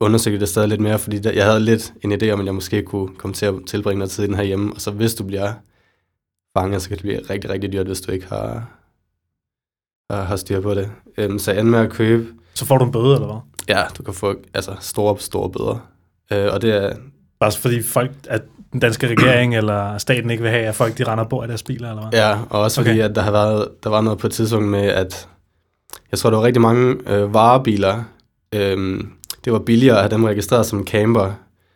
undersøgte 0.00 0.40
det 0.40 0.48
stadig 0.48 0.68
lidt 0.68 0.80
mere, 0.80 0.98
fordi 0.98 1.18
der, 1.18 1.32
jeg 1.32 1.44
havde 1.46 1.60
lidt 1.60 1.92
en 2.02 2.12
idé 2.12 2.30
om, 2.30 2.40
at 2.40 2.46
jeg 2.46 2.54
måske 2.54 2.82
kunne 2.82 3.08
komme 3.18 3.34
til 3.34 3.46
at 3.46 3.54
tilbringe 3.66 3.98
noget 3.98 4.10
tid 4.10 4.24
i 4.24 4.26
den 4.26 4.34
her 4.36 4.42
hjemme, 4.42 4.72
og 4.74 4.80
så 4.80 4.90
hvis 4.90 5.14
du 5.14 5.24
bliver 5.24 5.52
fanget, 6.58 6.82
så 6.82 6.88
kan 6.88 6.96
det 6.96 7.02
blive 7.02 7.20
rigtig, 7.30 7.50
rigtig 7.50 7.72
dyrt, 7.72 7.86
hvis 7.86 8.00
du 8.00 8.12
ikke 8.12 8.26
har, 8.28 8.68
har, 10.10 10.22
har 10.24 10.36
styr 10.36 10.60
på 10.60 10.74
det. 10.74 10.90
Øhm, 11.18 11.38
så 11.38 11.50
jeg 11.52 11.60
endte 11.60 11.70
med 11.70 11.78
at 11.78 11.90
købe 11.90 12.26
Så 12.54 12.66
får 12.66 12.78
du 12.78 12.84
en 12.84 12.92
bøde, 12.92 13.14
eller 13.14 13.26
hvad? 13.26 13.76
Ja, 13.76 13.82
du 13.98 14.02
kan 14.02 14.14
få 14.14 14.34
altså, 14.54 14.76
store, 14.80 15.18
store 15.18 15.50
bøder. 15.50 15.88
Øh, 16.32 16.52
og 16.54 16.62
det 16.62 16.74
er, 16.84 16.96
Bare 17.40 17.52
fordi 17.52 17.82
folk, 17.82 18.10
at 18.28 18.42
den 18.72 18.80
danske 18.80 19.08
regering 19.08 19.56
eller 19.56 19.98
staten 19.98 20.30
ikke 20.30 20.42
vil 20.42 20.52
have, 20.52 20.64
at 20.66 20.74
folk 20.74 20.98
de 20.98 21.04
render 21.04 21.24
på 21.24 21.40
af 21.40 21.48
deres 21.48 21.62
biler, 21.62 21.90
eller 21.90 22.08
hvad? 22.08 22.20
ja, 22.20 22.38
og 22.50 22.60
også 22.60 22.80
fordi, 22.80 22.90
Okay. 22.90 23.08
at 23.08 23.14
der, 23.14 23.22
har 23.22 23.30
været, 23.30 23.68
der 23.84 23.90
var 23.90 24.00
noget 24.00 24.18
på 24.18 24.26
et 24.26 24.32
tidspunkt 24.32 24.68
med, 24.68 24.82
at 24.82 25.28
jeg 26.10 26.18
tror, 26.18 26.30
der 26.30 26.36
var 26.36 26.44
rigtig 26.44 26.62
mange 26.62 26.96
øh, 27.06 27.34
varebiler. 27.34 28.02
Øh, 28.54 29.00
det 29.44 29.52
var 29.52 29.58
billigere 29.58 29.96
at 29.96 30.02
have 30.02 30.10
dem 30.10 30.24
registreret 30.24 30.66
som 30.66 30.86
camper. 30.86 31.32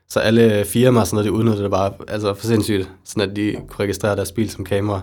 Så 0.09 0.21
alle 0.21 0.65
firmaer 0.65 1.01
og 1.01 1.07
sådan 1.07 1.17
noget, 1.17 1.27
de 1.27 1.33
udnyttede 1.33 1.63
det 1.63 1.71
bare 1.71 1.93
altså 2.09 2.35
for 2.35 2.47
sindssygt, 2.47 2.91
sådan 3.05 3.31
at 3.31 3.37
de 3.37 3.57
kunne 3.69 3.85
registrere 3.85 4.17
deres 4.17 4.33
bil 4.33 4.51
som 4.51 4.65
kamera. 4.65 5.01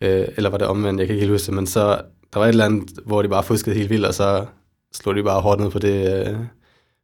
Øh, 0.00 0.28
eller 0.36 0.50
var 0.50 0.58
det 0.58 0.66
omvendt, 0.66 1.00
jeg 1.00 1.06
kan 1.06 1.14
ikke 1.14 1.20
helt 1.20 1.32
huske 1.32 1.46
det, 1.46 1.54
men 1.54 1.66
så 1.66 2.02
der 2.32 2.38
var 2.38 2.44
et 2.44 2.48
eller 2.48 2.64
andet, 2.64 2.90
hvor 3.06 3.22
de 3.22 3.28
bare 3.28 3.42
fuskede 3.42 3.76
helt 3.76 3.90
vildt, 3.90 4.06
og 4.06 4.14
så 4.14 4.46
slog 4.92 5.16
de 5.16 5.22
bare 5.22 5.40
hårdt 5.40 5.60
ned 5.60 5.70
på 5.70 5.78
det 5.78 6.26
øh, 6.28 6.38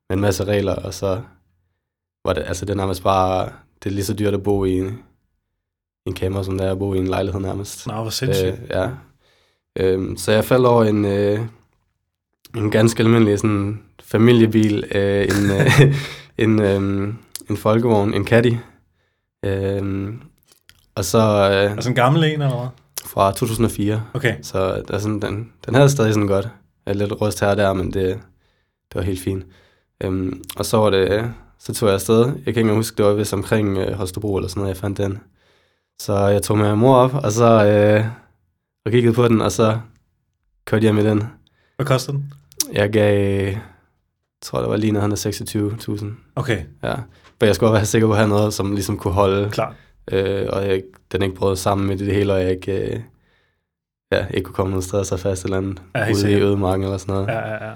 med 0.08 0.16
en 0.16 0.20
masse 0.20 0.44
regler, 0.44 0.74
og 0.74 0.94
så 0.94 1.20
var 2.24 2.32
det, 2.32 2.44
altså 2.46 2.64
det 2.64 2.70
er 2.70 2.76
nærmest 2.76 3.02
bare, 3.02 3.48
det 3.84 3.90
er 3.90 3.94
lige 3.94 4.04
så 4.04 4.14
dyrt 4.14 4.34
at 4.34 4.42
bo 4.42 4.64
i 4.64 4.78
en, 4.78 4.98
en 6.06 6.14
kamera, 6.14 6.44
som 6.44 6.58
det 6.58 6.66
er 6.66 6.72
at 6.72 6.78
bo 6.78 6.94
i 6.94 6.98
en 6.98 7.06
lejlighed 7.06 7.40
nærmest. 7.40 7.86
Nå, 7.86 7.92
hvor 7.92 8.10
sindssygt. 8.10 8.52
Øh, 8.52 8.70
ja. 8.70 8.90
Øhm, 9.78 10.16
så 10.16 10.32
jeg 10.32 10.44
faldt 10.44 10.66
over 10.66 10.84
en, 10.84 11.04
øh, 11.04 11.40
en 12.56 12.70
ganske 12.70 13.02
almindelig 13.02 13.38
sådan, 13.38 13.82
familiebil, 14.06 14.84
øh, 14.94 15.28
en, 15.28 15.50
øh, 15.50 15.96
en, 16.44 16.62
øh, 16.62 17.14
en 17.50 17.56
folkevogn, 17.56 18.14
en 18.14 18.26
Caddy. 18.26 18.56
Øh, 19.44 20.12
og 20.94 21.04
så 21.04 21.18
øh, 21.18 21.72
Altså 21.72 21.90
en 21.90 21.96
gammel 21.96 22.24
en, 22.24 22.42
eller 22.42 22.58
hvad? 22.58 22.68
fra 23.06 23.32
2004. 23.32 24.02
Okay. 24.14 24.36
Så 24.42 24.82
der 24.88 24.94
er 24.94 24.98
sådan, 24.98 25.20
den, 25.20 25.52
den 25.66 25.74
havde 25.74 25.90
stadig 25.90 26.14
sådan 26.14 26.26
godt. 26.26 26.48
Jeg 26.86 26.92
er 26.92 26.96
lidt 26.96 27.20
rust 27.20 27.40
her 27.40 27.48
og 27.48 27.56
der, 27.56 27.72
men 27.72 27.86
det, 27.86 28.20
det 28.88 28.94
var 28.94 29.02
helt 29.02 29.20
fint. 29.20 29.44
Øhm, 30.02 30.42
og 30.56 30.66
så 30.66 30.76
var 30.76 30.90
det, 30.90 31.32
så 31.58 31.74
tog 31.74 31.86
jeg 31.86 31.94
afsted. 31.94 32.18
Jeg 32.18 32.34
kan 32.34 32.46
ikke 32.46 32.60
engang 32.60 32.78
huske, 32.78 32.96
det 32.96 33.04
var 33.04 33.12
vist 33.12 33.32
omkring 33.32 33.78
øh, 33.78 33.92
Holstebro 33.92 34.36
eller 34.36 34.48
sådan 34.48 34.60
noget, 34.60 34.74
jeg 34.74 34.80
fandt 34.80 34.98
den. 34.98 35.18
Så 36.02 36.26
jeg 36.26 36.42
tog 36.42 36.58
med 36.58 36.74
mor 36.74 36.96
op, 36.96 37.14
og 37.14 37.32
så 37.32 37.64
øh, 37.66 38.04
og 38.84 38.92
kiggede 38.92 39.14
på 39.14 39.28
den, 39.28 39.40
og 39.40 39.52
så 39.52 39.78
kørte 40.64 40.86
jeg 40.86 40.94
med 40.94 41.04
den. 41.04 41.24
Hvad 41.76 41.86
koster 41.86 42.12
den? 42.12 42.32
Jeg 42.72 42.90
gav, 42.90 43.54
tror 44.46 44.60
det 44.60 44.70
var 44.70 44.76
lige 44.76 44.92
noget 44.92 45.26
26.000. 45.26 46.06
Okay, 46.36 46.62
Ja. 46.82 46.94
For 47.38 47.46
jeg 47.46 47.54
skulle 47.54 47.72
være 47.72 47.84
sikker 47.84 48.08
på 48.08 48.12
at 48.12 48.18
have 48.18 48.28
noget, 48.28 48.54
som 48.54 48.72
ligesom 48.72 48.96
kunne 48.98 49.14
holde, 49.14 49.50
klart. 49.50 49.74
øh, 50.12 50.46
og 50.52 50.66
jeg, 50.68 50.82
den 51.12 51.22
ikke 51.22 51.34
brød 51.34 51.56
sammen 51.56 51.86
med 51.86 51.96
det 51.98 52.14
hele, 52.14 52.32
og 52.32 52.40
jeg 52.42 52.50
ikke, 52.50 52.92
øh, 52.94 53.00
ja, 54.12 54.26
ikke 54.34 54.44
kunne 54.44 54.54
komme 54.54 54.70
nogen 54.70 54.82
steder 54.82 55.02
så 55.02 55.16
fast 55.16 55.44
eller 55.44 55.56
andet, 55.56 55.82
Ja, 55.94 56.02
ude 56.02 56.10
i 56.10 56.14
sikkert. 56.14 56.42
ødemarken 56.42 56.82
eller 56.84 56.96
sådan 56.98 57.14
noget. 57.14 57.28
Ja, 57.28 57.48
ja, 57.48 57.64
ja. 57.66 57.72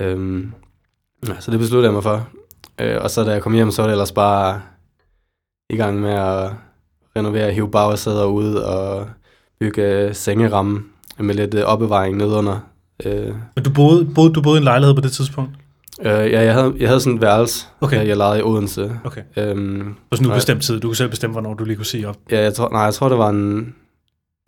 Øhm, 0.00 0.52
ja, 1.28 1.34
så 1.40 1.50
det 1.50 1.58
besluttede 1.60 1.84
jeg 1.86 1.94
mig 1.94 2.02
for. 2.02 2.28
Øh, 2.80 3.02
og 3.02 3.10
så 3.10 3.24
da 3.24 3.30
jeg 3.32 3.42
kom 3.42 3.52
hjem, 3.54 3.70
så 3.70 3.82
var 3.82 3.86
det 3.86 3.92
ellers 3.92 4.12
bare 4.12 4.62
i 5.70 5.76
gang 5.76 6.00
med 6.00 6.10
at 6.10 6.50
renovere, 7.16 7.52
hive 7.52 7.70
bagsæder 7.70 8.24
ud 8.24 8.54
og 8.54 9.08
bygge 9.60 9.82
øh, 9.82 10.14
sengeramme 10.14 10.84
med 11.18 11.34
lidt 11.34 11.54
øh, 11.54 11.62
opbevaring 11.64 12.16
nedunder. 12.16 12.58
Øh, 13.06 13.34
Men 13.54 13.64
du 13.64 13.70
boede, 13.70 14.04
boede, 14.14 14.32
du 14.32 14.42
boede 14.42 14.56
i 14.56 14.60
en 14.60 14.64
lejlighed 14.64 14.94
på 14.94 15.00
det 15.00 15.12
tidspunkt? 15.12 15.50
Øh, 16.00 16.06
ja, 16.32 16.42
jeg 16.42 16.54
havde, 16.54 16.74
jeg 16.78 16.88
havde 16.88 17.00
sådan 17.00 17.14
et 17.16 17.22
værelse, 17.22 17.66
Okay. 17.80 18.02
øh, 18.02 18.08
jeg 18.08 18.16
lejede 18.16 18.38
i 18.38 18.42
Odense. 18.42 18.92
Okay. 19.04 19.20
Øhm, 19.36 19.94
På 20.10 20.16
sådan 20.16 20.26
og- 20.30 20.32
ubestemt 20.36 20.62
tid. 20.62 20.80
Du 20.80 20.88
kunne 20.88 20.96
selv 20.96 21.10
bestemme, 21.10 21.32
hvornår 21.32 21.54
du 21.54 21.64
lige 21.64 21.76
kunne 21.76 21.86
sige 21.86 22.08
op. 22.08 22.16
Ja, 22.30 22.42
jeg 22.42 22.54
tror, 22.54 22.68
nej, 22.72 22.80
jeg 22.82 22.94
tror, 22.94 23.08
det 23.08 23.18
var 23.18 23.28
en, 23.28 23.74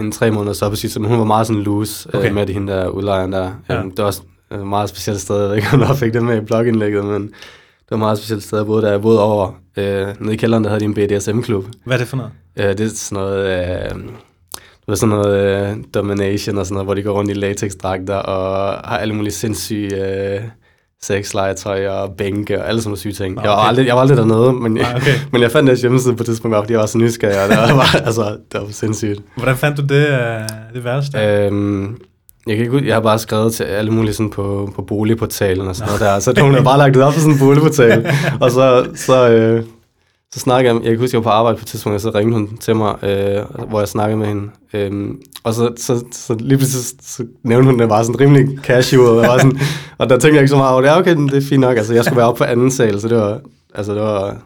en 0.00 0.12
tre 0.12 0.30
måneders 0.30 0.62
opsigelse, 0.62 1.00
men 1.00 1.10
hun 1.10 1.18
var 1.18 1.24
meget 1.24 1.46
sådan 1.46 1.62
loose 1.62 2.08
Okay. 2.08 2.18
okay. 2.18 2.28
øh, 2.28 2.34
med 2.34 2.46
det, 2.46 2.54
hende 2.54 2.72
der 2.72 2.88
udlejeren 2.88 3.32
der. 3.32 3.50
Ja. 3.68 3.78
Øhm, 3.80 3.90
det 3.90 3.98
var 3.98 4.04
også 4.04 4.22
et 4.52 4.66
meget 4.66 4.88
specielt 4.88 5.20
sted, 5.20 5.40
jeg 5.40 5.48
ved 5.48 5.56
ikke, 5.56 5.68
om 5.72 5.80
jeg 5.80 5.96
fik 5.96 6.12
det 6.12 6.22
med 6.22 6.36
i 6.36 6.40
blogindlægget, 6.44 7.04
men 7.04 7.22
det 7.22 7.90
var 7.90 7.96
et 7.96 8.00
meget 8.00 8.18
specielt 8.18 8.42
sted, 8.42 8.58
jeg 8.58 8.66
boede 8.66 8.82
der. 8.82 8.90
Jeg 8.90 9.02
boede 9.02 9.22
over 9.22 9.52
øh, 9.76 10.06
nede 10.20 10.34
i 10.34 10.36
kælderen, 10.36 10.64
der 10.64 10.70
havde 10.70 10.80
de 10.80 10.84
en 10.84 10.94
BDSM-klub. 10.94 11.64
Hvad 11.84 11.94
er 11.96 11.98
det 11.98 12.08
for 12.08 12.16
noget? 12.16 12.32
Øh, 12.56 12.64
det 12.78 12.80
er 12.80 12.88
sådan 12.88 13.22
noget... 13.24 13.46
Øh, 13.94 14.00
var 14.88 14.94
sådan 14.94 15.14
noget 15.16 15.68
øh, 15.70 15.76
domination 15.94 16.58
og 16.58 16.66
sådan 16.66 16.74
noget, 16.74 16.86
hvor 16.86 16.94
de 16.94 17.02
går 17.02 17.12
rundt 17.12 17.30
i 17.30 17.34
latexdragter 17.34 18.14
og 18.14 18.68
har 18.88 18.98
alle 18.98 19.14
mulige 19.14 19.32
sindssyge 19.32 20.34
øh, 20.34 20.40
sexlegetøj 21.02 21.86
og 21.88 22.12
bænke 22.18 22.60
og 22.62 22.68
alle 22.68 22.80
sådan 22.80 22.88
nogle 22.88 22.98
syge 22.98 23.12
ting. 23.12 23.34
Nå, 23.34 23.40
Jeg, 23.42 23.50
var 23.50 23.56
okay. 23.56 23.68
aldrig, 23.68 23.86
jeg 23.86 23.94
var 23.94 24.00
aldrig 24.00 24.16
dernede, 24.22 24.52
men, 24.52 24.72
Nej, 24.72 24.92
okay. 24.96 25.14
men 25.32 25.42
jeg 25.42 25.50
fandt 25.50 25.66
deres 25.68 25.80
hjemmeside 25.80 26.14
på 26.16 26.22
et 26.22 26.26
tidspunkt, 26.26 26.52
bare 26.52 26.62
fordi 26.62 26.72
jeg 26.72 26.80
var 26.80 26.86
så 26.86 26.98
nysgerrig, 26.98 27.42
og 27.42 27.48
det 27.68 27.76
var, 27.76 27.96
altså, 28.06 28.22
det 28.52 28.60
var 28.60 28.66
sindssygt. 28.70 29.20
Hvordan 29.36 29.56
fandt 29.56 29.76
du 29.76 29.82
det, 29.82 30.06
øh, 30.08 30.48
det 30.74 30.84
værste? 30.84 31.18
Øhm, 31.18 31.96
jeg 32.46 32.56
kan 32.56 32.64
ikke 32.64 32.76
ud, 32.76 32.82
jeg 32.82 32.94
har 32.94 33.00
bare 33.00 33.18
skrevet 33.18 33.52
til 33.54 33.64
alle 33.64 33.90
mulige 33.90 34.14
sådan 34.14 34.30
på, 34.30 34.72
på 34.76 34.82
boligportalen 34.82 35.68
og 35.68 35.76
sådan 35.76 35.86
noget 35.88 36.00
der, 36.00 36.18
så 36.18 36.40
hun 36.40 36.54
har 36.54 36.62
bare 36.62 36.78
lagt 36.78 36.94
det 36.94 37.02
op 37.02 37.12
på 37.12 37.20
sådan 37.20 37.32
en 37.34 37.38
boligportal, 37.38 38.10
og 38.40 38.50
så, 38.50 38.86
så, 38.94 39.28
øh, 39.30 39.62
så 40.34 40.40
snakkede 40.40 40.74
jeg, 40.74 40.82
jeg 40.84 40.90
kan 40.90 41.00
huske, 41.00 41.14
jeg 41.14 41.24
var 41.24 41.30
på 41.30 41.34
arbejde 41.34 41.58
på 41.58 41.62
et 41.62 41.66
tidspunkt, 41.66 41.94
og 41.94 42.00
så 42.00 42.10
ringede 42.10 42.38
hun 42.38 42.56
til 42.56 42.76
mig, 42.76 43.04
øh, 43.04 43.68
hvor 43.68 43.78
jeg 43.78 43.88
snakkede 43.88 44.18
med 44.18 44.26
hende, 44.26 44.50
øhm, 44.72 45.22
og 45.44 45.54
så, 45.54 45.72
så, 45.76 46.04
så 46.12 46.34
lige 46.34 46.58
pludselig 46.58 46.84
så, 46.84 46.94
så 47.02 47.26
nævnte 47.42 47.70
hun 47.70 47.78
det 47.78 47.88
bare 47.88 48.04
sådan 48.04 48.20
rimelig 48.20 48.58
casual, 48.58 49.08
og, 49.08 49.16
var 49.16 49.38
sådan, 49.38 49.60
og 49.98 50.08
der 50.08 50.18
tænkte 50.18 50.34
jeg 50.34 50.42
ikke 50.42 50.48
så 50.48 50.56
meget 50.56 50.72
over 50.72 50.80
det, 50.80 50.88
ja 50.88 50.98
okay, 50.98 51.16
det 51.16 51.34
er 51.34 51.48
fint 51.48 51.60
nok, 51.60 51.76
altså 51.76 51.94
jeg 51.94 52.04
skulle 52.04 52.16
være 52.16 52.28
oppe 52.28 52.38
på 52.38 52.44
anden 52.44 52.70
sal, 52.70 53.00
så 53.00 53.08
det 53.08 53.16
var, 53.16 53.40
altså 53.74 53.94
det 53.94 54.02
var 54.02 54.36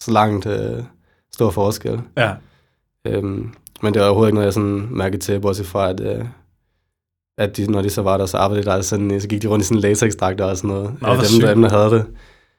så 0.00 0.10
langt 0.10 0.46
øh, 0.46 0.82
stor 1.34 1.50
forskel. 1.50 2.00
Ja. 2.16 2.30
Øhm, 3.06 3.50
men 3.82 3.94
det 3.94 4.02
var 4.02 4.06
overhovedet 4.06 4.28
ikke 4.28 4.34
noget, 4.34 4.46
jeg 4.46 4.52
sådan 4.54 4.88
mærkede 4.90 5.22
til, 5.22 5.40
bortset 5.40 5.66
fra, 5.66 5.90
at, 5.90 6.00
øh, 6.00 6.24
at 7.38 7.56
de, 7.56 7.70
når 7.72 7.82
de 7.82 7.90
så 7.90 8.02
var 8.02 8.16
der, 8.16 8.26
så 8.26 8.36
arbejdede 8.36 8.66
der 8.66 8.80
sådan, 8.80 9.20
så 9.20 9.28
gik 9.28 9.42
de 9.42 9.46
rundt 9.46 9.64
i 9.64 9.68
sådan 9.68 9.80
latexdragter 9.80 10.44
og 10.44 10.56
sådan 10.56 10.68
noget. 10.68 10.90
Nå, 11.00 11.08
øh, 11.08 11.14
dem, 11.14 11.40
der, 11.40 11.54
dem, 11.54 11.62
der 11.62 11.70
havde 11.70 11.90
det. 11.90 12.04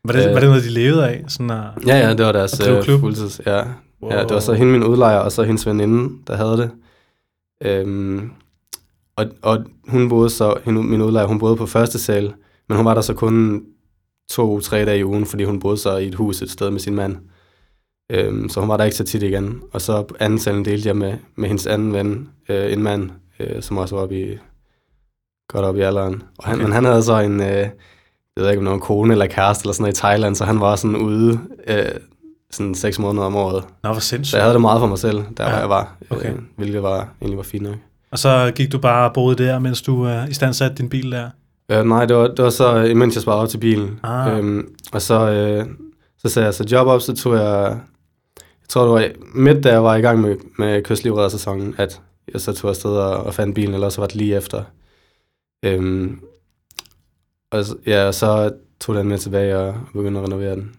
Var 0.05 0.13
det, 0.13 0.27
Øh. 0.27 0.33
var 0.33 0.39
det 0.39 0.49
noget, 0.49 0.63
de 0.63 0.69
levede 0.69 1.09
af? 1.09 1.23
Sådan 1.27 1.49
at, 1.49 1.63
Ja, 1.87 1.97
ja, 1.97 2.13
det 2.13 2.25
var 2.25 2.31
deres 2.31 2.59
At 2.59 2.77
øh, 2.77 2.83
klub? 2.83 2.99
fuldtids. 2.99 3.41
Ja. 3.45 3.63
Wow. 4.01 4.11
ja, 4.13 4.21
det 4.23 4.31
var 4.33 4.39
så 4.39 4.53
hende, 4.53 4.71
min 4.71 4.83
udlejer, 4.83 5.17
og 5.19 5.31
så 5.31 5.43
hendes 5.43 5.67
veninde, 5.67 6.09
der 6.27 6.35
havde 6.35 6.57
det. 6.57 6.71
Øhm, 7.61 8.31
og, 9.15 9.25
og 9.41 9.65
hun 9.87 10.09
boede 10.09 10.29
så, 10.29 10.55
hende, 10.65 10.83
min 10.83 11.01
udlejer, 11.01 11.27
hun 11.27 11.39
boede 11.39 11.55
på 11.55 11.65
første 11.65 11.99
sal, 11.99 12.33
men 12.69 12.75
hun 12.75 12.85
var 12.85 12.93
der 12.93 13.01
så 13.01 13.13
kun 13.13 13.63
to-tre 14.29 14.85
dage 14.85 14.99
i 14.99 15.03
ugen, 15.03 15.25
fordi 15.25 15.43
hun 15.43 15.59
boede 15.59 15.77
så 15.77 15.97
i 15.97 16.07
et 16.07 16.15
hus 16.15 16.41
et 16.41 16.51
sted 16.51 16.69
med 16.71 16.79
sin 16.79 16.95
mand. 16.95 17.15
Øhm, 18.11 18.49
så 18.49 18.59
hun 18.59 18.69
var 18.69 18.77
der 18.77 18.83
ikke 18.83 18.97
så 18.97 19.03
tit 19.03 19.23
igen. 19.23 19.61
Og 19.71 19.81
så 19.81 20.01
på 20.03 20.15
anden 20.19 20.39
salen 20.39 20.65
delte 20.65 20.87
jeg 20.87 20.97
med, 20.97 21.13
med 21.35 21.47
hendes 21.47 21.67
anden 21.67 21.93
ven, 21.93 22.29
øh, 22.49 22.73
en 22.73 22.83
mand, 22.83 23.09
øh, 23.39 23.61
som 23.61 23.77
også 23.77 23.95
var 23.95 24.01
oppe 24.03 24.21
i, 24.21 24.37
godt 25.47 25.65
op 25.65 25.77
i 25.77 25.81
alderen. 25.81 26.23
Og 26.37 26.45
han, 26.45 26.55
okay. 26.55 26.63
Men 26.63 26.73
han 26.73 26.83
havde 26.85 27.03
så 27.03 27.19
en, 27.19 27.41
øh, 27.41 27.67
jeg 28.37 28.43
ved 28.43 28.51
ikke 28.51 28.59
om 28.59 28.65
det 28.65 28.69
var 28.69 28.75
en 28.75 28.81
kone 28.81 29.13
eller 29.13 29.27
kæreste 29.27 29.63
eller 29.65 29.73
sådan 29.73 29.83
noget 29.83 29.97
i 29.97 29.99
Thailand, 30.01 30.35
så 30.35 30.45
han 30.45 30.59
var 30.61 30.75
sådan 30.75 30.95
ude 30.95 31.39
øh, 31.67 31.85
sådan 32.51 32.75
seks 32.75 32.99
måneder 32.99 33.25
om 33.25 33.35
året. 33.35 33.63
Nå, 33.83 33.89
hvor 33.91 33.99
Så 33.99 34.07
sindssygt. 34.07 34.33
jeg 34.35 34.43
havde 34.43 34.53
det 34.53 34.61
meget 34.61 34.79
for 34.79 34.87
mig 34.87 34.97
selv, 34.99 35.17
der 35.37 35.43
Ja. 35.43 35.49
ja. 35.49 35.57
jeg 35.57 35.69
var, 35.69 35.95
Okay. 36.09 36.31
øh, 36.31 36.37
hvilket 36.57 36.83
var, 36.83 37.09
egentlig 37.21 37.37
var 37.37 37.43
fint 37.43 37.63
nok. 37.63 37.75
Og 38.11 38.19
så 38.19 38.51
gik 38.55 38.71
du 38.71 38.77
bare 38.77 39.07
og 39.09 39.13
boede 39.13 39.43
der, 39.43 39.59
mens 39.59 39.81
du 39.81 39.93
uh, 40.07 40.29
i 40.29 40.33
stand 40.33 40.53
satte 40.53 40.75
din 40.77 40.89
bil 40.89 41.11
der? 41.11 41.29
Øh, 41.71 41.85
nej, 41.85 42.05
det 42.05 42.15
var, 42.15 42.27
det 42.27 42.43
var 42.43 42.49
så, 42.49 42.75
øh, 42.77 42.89
imens 42.89 43.15
jeg 43.15 43.21
sparede 43.21 43.41
op 43.41 43.49
til 43.49 43.57
bilen. 43.57 43.99
Ah. 44.03 44.37
Øhm, 44.37 44.67
og 44.91 45.01
så, 45.01 45.29
øh, 45.29 45.65
så 46.17 46.29
sagde 46.29 46.45
jeg 46.45 46.53
så 46.53 46.65
job 46.71 46.87
op, 46.87 47.01
så 47.01 47.15
tog 47.15 47.33
jeg, 47.35 47.77
jeg 48.61 48.69
tror 48.69 48.83
det 48.83 48.91
var 48.93 49.09
midt, 49.35 49.63
da 49.63 49.69
jeg 49.71 49.83
var 49.83 49.95
i 49.95 50.01
gang 50.01 50.21
med, 50.21 50.35
med 50.59 50.81
kystlivreddersæsonen, 50.83 51.75
at 51.77 52.01
jeg 52.33 52.41
så 52.41 52.53
tog 52.53 52.69
afsted 52.69 52.91
og, 52.91 53.17
og 53.17 53.33
fandt 53.33 53.55
bilen, 53.55 53.73
eller 53.73 53.89
så 53.89 54.01
var 54.01 54.07
det 54.07 54.15
lige 54.15 54.35
efter. 54.37 54.63
Øhm, 55.65 56.19
og 57.51 57.65
ja, 57.85 58.11
så 58.11 58.51
tog 58.81 58.95
den 58.95 59.07
med 59.07 59.17
tilbage 59.17 59.57
og 59.57 59.75
begyndte 59.93 60.19
at 60.19 60.25
renovere 60.25 60.55
den. 60.55 60.71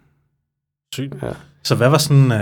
Sygt. 0.95 1.15
Ja. 1.23 1.29
Så 1.65 1.75
hvad 1.75 1.89
var 1.89 1.99
sådan... 1.99 2.33
Uh, 2.33 2.39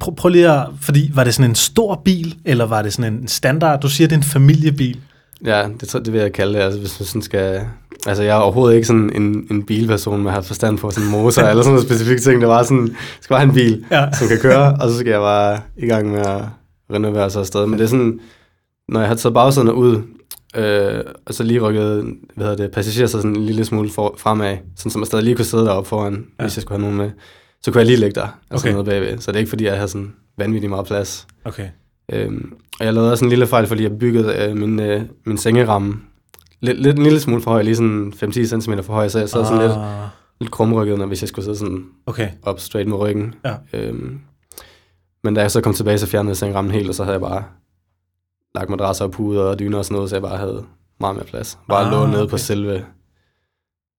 prøv, 0.00 0.14
prøv 0.16 0.28
lige 0.28 0.50
at... 0.52 0.66
Fordi 0.80 1.10
var 1.14 1.24
det 1.24 1.34
sådan 1.34 1.50
en 1.50 1.54
stor 1.54 2.02
bil, 2.04 2.38
eller 2.44 2.64
var 2.66 2.82
det 2.82 2.92
sådan 2.92 3.14
en 3.14 3.28
standard? 3.28 3.80
Du 3.80 3.88
siger, 3.88 4.08
det 4.08 4.14
er 4.14 4.18
en 4.18 4.22
familiebil. 4.24 5.00
Ja, 5.44 5.68
det, 5.80 5.88
tror- 5.88 6.00
det 6.00 6.12
vil 6.12 6.20
jeg 6.20 6.32
kalde 6.32 6.54
det, 6.54 6.60
altså 6.60 6.80
hvis 6.80 7.00
man 7.00 7.06
sådan 7.06 7.22
skal... 7.22 7.60
Altså 8.06 8.22
jeg 8.22 8.36
er 8.36 8.40
overhovedet 8.40 8.74
ikke 8.76 8.86
sådan 8.86 9.10
en, 9.22 9.46
en 9.50 9.62
bilperson, 9.66 10.22
med 10.22 10.32
har 10.32 10.40
forstand 10.40 10.78
på 10.78 10.90
sådan 10.90 11.04
en 11.08 11.12
motor 11.12 11.42
eller 11.42 11.62
sådan 11.62 11.74
noget 11.74 11.86
specifikke 11.88 12.22
ting. 12.22 12.40
Det 12.40 12.48
var 12.48 12.62
sådan, 12.62 12.86
det 12.86 12.96
skal 13.20 13.34
bare 13.34 13.40
have 13.40 13.48
en 13.48 13.54
bil, 13.54 13.84
Ja. 13.90 14.12
som 14.12 14.28
kan 14.28 14.38
køre, 14.38 14.76
og 14.80 14.90
så 14.90 14.98
skal 14.98 15.10
jeg 15.10 15.20
bare 15.20 15.60
i 15.76 15.86
gang 15.86 16.10
med 16.10 16.20
at 16.20 16.42
renovere 16.92 17.30
sig 17.30 17.40
afsted. 17.40 17.66
Men 17.66 17.78
det 17.78 17.84
er 17.84 17.88
sådan, 17.88 18.20
når 18.88 19.00
jeg 19.00 19.08
har 19.08 19.14
taget 19.14 19.34
bagsæderne 19.34 19.74
ud, 19.74 20.02
øh, 20.56 21.00
og 21.26 21.34
så 21.34 21.42
lige 21.44 21.60
rykket 21.60 22.04
hvad 22.36 22.46
hedder 22.46 22.62
det, 22.64 22.70
passagerer 22.74 23.06
sig 23.08 23.20
sådan 23.22 23.36
en 23.36 23.44
lille 23.44 23.64
smule 23.64 23.90
for, 23.90 24.14
fremad, 24.18 24.56
sådan 24.76 24.90
som 24.90 25.00
jeg 25.00 25.06
stadig 25.06 25.24
lige 25.24 25.36
kunne 25.36 25.44
sidde 25.44 25.64
deroppe 25.64 25.88
foran, 25.88 26.26
Ja. 26.38 26.44
hvis 26.44 26.56
jeg 26.56 26.62
skulle 26.62 26.80
have 26.80 26.90
nogen 26.90 26.96
med, 26.96 27.10
så 27.62 27.70
kunne 27.70 27.78
jeg 27.78 27.86
lige 27.86 28.00
ligge 28.00 28.20
der, 28.20 28.38
altså 28.50 28.66
Okay. 28.66 28.72
noget 28.72 28.86
bagved. 28.86 29.18
Så 29.18 29.30
det 29.32 29.36
er 29.36 29.40
ikke 29.40 29.48
fordi, 29.48 29.64
jeg 29.64 29.78
har 29.78 29.86
sådan 29.86 30.12
vanvittigt 30.38 30.70
meget 30.70 30.86
plads. 30.86 31.26
Okay. 31.44 31.68
Øhm, 32.12 32.52
og 32.80 32.86
jeg 32.86 32.94
lavede 32.94 33.12
også 33.12 33.24
en 33.24 33.28
lille 33.28 33.46
fejl, 33.46 33.66
fordi 33.66 33.82
jeg 33.82 33.98
byggede 33.98 34.34
øh, 34.48 34.56
min, 34.56 34.80
øh, 34.80 35.02
min 35.26 35.38
sengeramme 35.38 35.96
lidt, 36.60 36.82
lidt 36.82 36.96
en 36.96 37.02
lille 37.02 37.20
smule 37.20 37.42
for 37.42 37.50
høj, 37.50 37.62
lige 37.62 37.76
sådan 37.76 38.12
5-10 38.16 38.60
cm 38.60 38.72
for 38.82 38.92
høj, 38.92 39.08
så 39.08 39.18
jeg 39.18 39.28
sad 39.28 39.44
sådan 39.44 39.58
lidt, 39.62 39.72
Ah, 39.72 40.08
lidt 40.40 40.50
krumrykket, 40.52 40.98
når, 40.98 41.06
hvis 41.06 41.22
jeg 41.22 41.28
skulle 41.28 41.44
sidde 41.44 41.58
sådan 41.58 41.84
Okay. 42.06 42.28
op 42.42 42.60
straight 42.60 42.88
med 42.88 42.96
ryggen. 42.98 43.34
Ja. 43.44 43.54
Øhm, 43.72 44.18
men 45.24 45.34
da 45.34 45.40
jeg 45.40 45.50
så 45.50 45.60
kom 45.60 45.74
tilbage, 45.74 45.98
så 45.98 46.06
fjernede 46.06 46.30
jeg 46.30 46.36
sengerammen 46.36 46.72
helt, 46.74 46.88
og 46.88 46.94
så 46.94 47.02
havde 47.04 47.12
jeg 47.12 47.20
bare 47.20 47.44
lagt 48.54 48.70
madrasser 48.70 49.04
og 49.04 49.10
puder 49.10 49.42
og 49.42 49.58
dyner 49.58 49.78
og 49.78 49.84
sådan 49.84 49.94
noget, 49.94 50.10
så 50.10 50.16
jeg 50.16 50.22
bare 50.22 50.36
havde 50.38 50.64
meget 51.00 51.16
mere 51.16 51.24
plads. 51.24 51.58
Bare 51.68 51.84
Ah, 51.86 51.92
lå 51.92 52.06
nede 52.06 52.22
okay. 52.22 52.30
på 52.30 52.38
selve, 52.38 52.84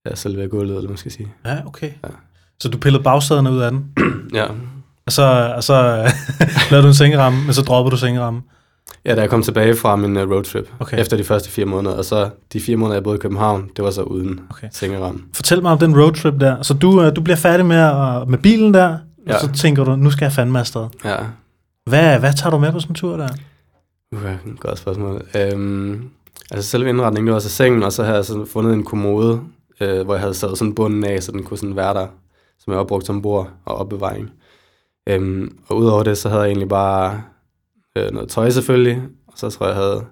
ja, 0.10 0.16
selve 0.16 0.48
gulvet, 0.48 0.76
eller 0.78 0.90
man 0.90 0.98
skal 0.98 1.12
sige. 1.12 1.34
Ja, 1.46 1.58
okay. 1.66 1.92
Ja. 2.04 2.10
Så 2.60 2.70
du 2.70 2.78
pillede 2.78 3.04
bagsæderne 3.04 3.52
ud 3.52 3.60
af 3.60 3.72
den, 3.72 3.86
Ja. 4.34 4.46
og 5.06 5.12
så, 5.12 5.54
og 5.56 5.64
så 5.64 5.74
lavede 6.72 6.84
du 6.84 6.88
en 6.88 6.94
sengeramme, 6.94 7.44
men 7.46 7.54
så 7.54 7.62
droppede 7.62 7.92
du 7.92 7.98
sengeramme. 7.98 8.42
Ja, 9.06 9.16
da 9.16 9.22
jeg 9.22 9.30
kom 9.30 9.44
tilbage 9.44 9.76
fra 9.76 9.96
min 9.96 10.18
uh, 10.18 10.32
roadtrip, 10.32 10.70
Okay. 10.80 11.00
efter 11.00 11.18
de 11.18 11.24
første 11.24 11.50
fire 11.50 11.66
måneder, 11.66 11.96
og 11.98 12.06
så 12.06 12.30
de 12.54 12.60
fire 12.62 12.76
måneder, 12.78 12.96
jeg 12.96 13.04
boede 13.04 13.18
i 13.18 13.22
København, 13.22 13.70
det 13.76 13.84
var 13.86 13.92
så 13.92 14.02
uden 14.02 14.40
Okay. 14.50 14.68
sengeramme. 14.72 15.22
Fortæl 15.34 15.62
mig 15.62 15.72
om 15.72 15.78
den 15.78 16.00
roadtrip 16.02 16.34
der. 16.40 16.62
Så 16.62 16.74
du, 16.74 17.02
øh, 17.04 17.16
du 17.16 17.22
bliver 17.22 17.38
færdig 17.38 17.66
med, 17.66 17.78
at, 17.78 18.28
med 18.30 18.38
bilen 18.38 18.74
der. 18.74 18.98
Ja. 19.28 19.34
og 19.34 19.40
så 19.42 19.52
tænker 19.52 19.84
du, 19.84 19.96
nu 19.96 20.12
skal 20.12 20.26
jeg 20.26 20.32
fandme 20.32 20.60
afsted. 20.60 20.88
Ja, 21.06 21.16
Hvad, 21.86 22.20
hvad 22.20 22.34
tager 22.34 22.52
du 22.52 22.58
med 22.58 22.72
på 22.72 22.80
sådan 22.80 22.92
en 22.92 22.96
tur 22.96 23.18
der? 23.18 23.28
Uh, 24.12 24.58
godt 24.60 24.80
spørgsmål. 24.80 25.22
Øhm, 25.36 26.10
altså 26.52 26.70
selve 26.70 26.90
indretningen, 26.90 27.28
det 27.28 27.34
var 27.34 27.40
så 27.40 27.50
sengen, 27.50 27.84
og 27.84 27.94
så 27.94 28.04
havde 28.04 28.16
jeg 28.16 28.26
sådan 28.26 28.46
fundet 28.46 28.74
en 28.74 28.84
kommode, 28.84 29.42
øh, 29.82 30.02
hvor 30.02 30.14
jeg 30.14 30.22
havde 30.22 30.34
sat 30.34 30.58
sådan 30.58 30.76
bunden 30.76 31.04
af, 31.04 31.24
så 31.24 31.32
den 31.32 31.44
kunne 31.44 31.58
sådan 31.58 31.76
være 31.76 31.94
der, 31.94 32.08
som 32.60 32.72
jeg 32.72 32.80
har 32.80 32.84
brugt 32.84 33.06
som 33.06 33.22
bord 33.22 33.50
og 33.66 33.76
opbevaring. 33.76 34.32
Øhm, 35.08 35.58
og 35.68 35.78
udover 35.78 36.04
det, 36.04 36.18
så 36.18 36.30
havde 36.30 36.42
jeg 36.42 36.50
egentlig 36.50 36.70
bare 36.70 37.24
øh, 37.96 38.12
noget 38.12 38.30
tøj 38.30 38.50
selvfølgelig, 38.50 39.02
og 39.28 39.34
så 39.36 39.50
tror 39.50 39.66
jeg, 39.66 39.76
jeg 39.76 39.84
havde 39.84 40.06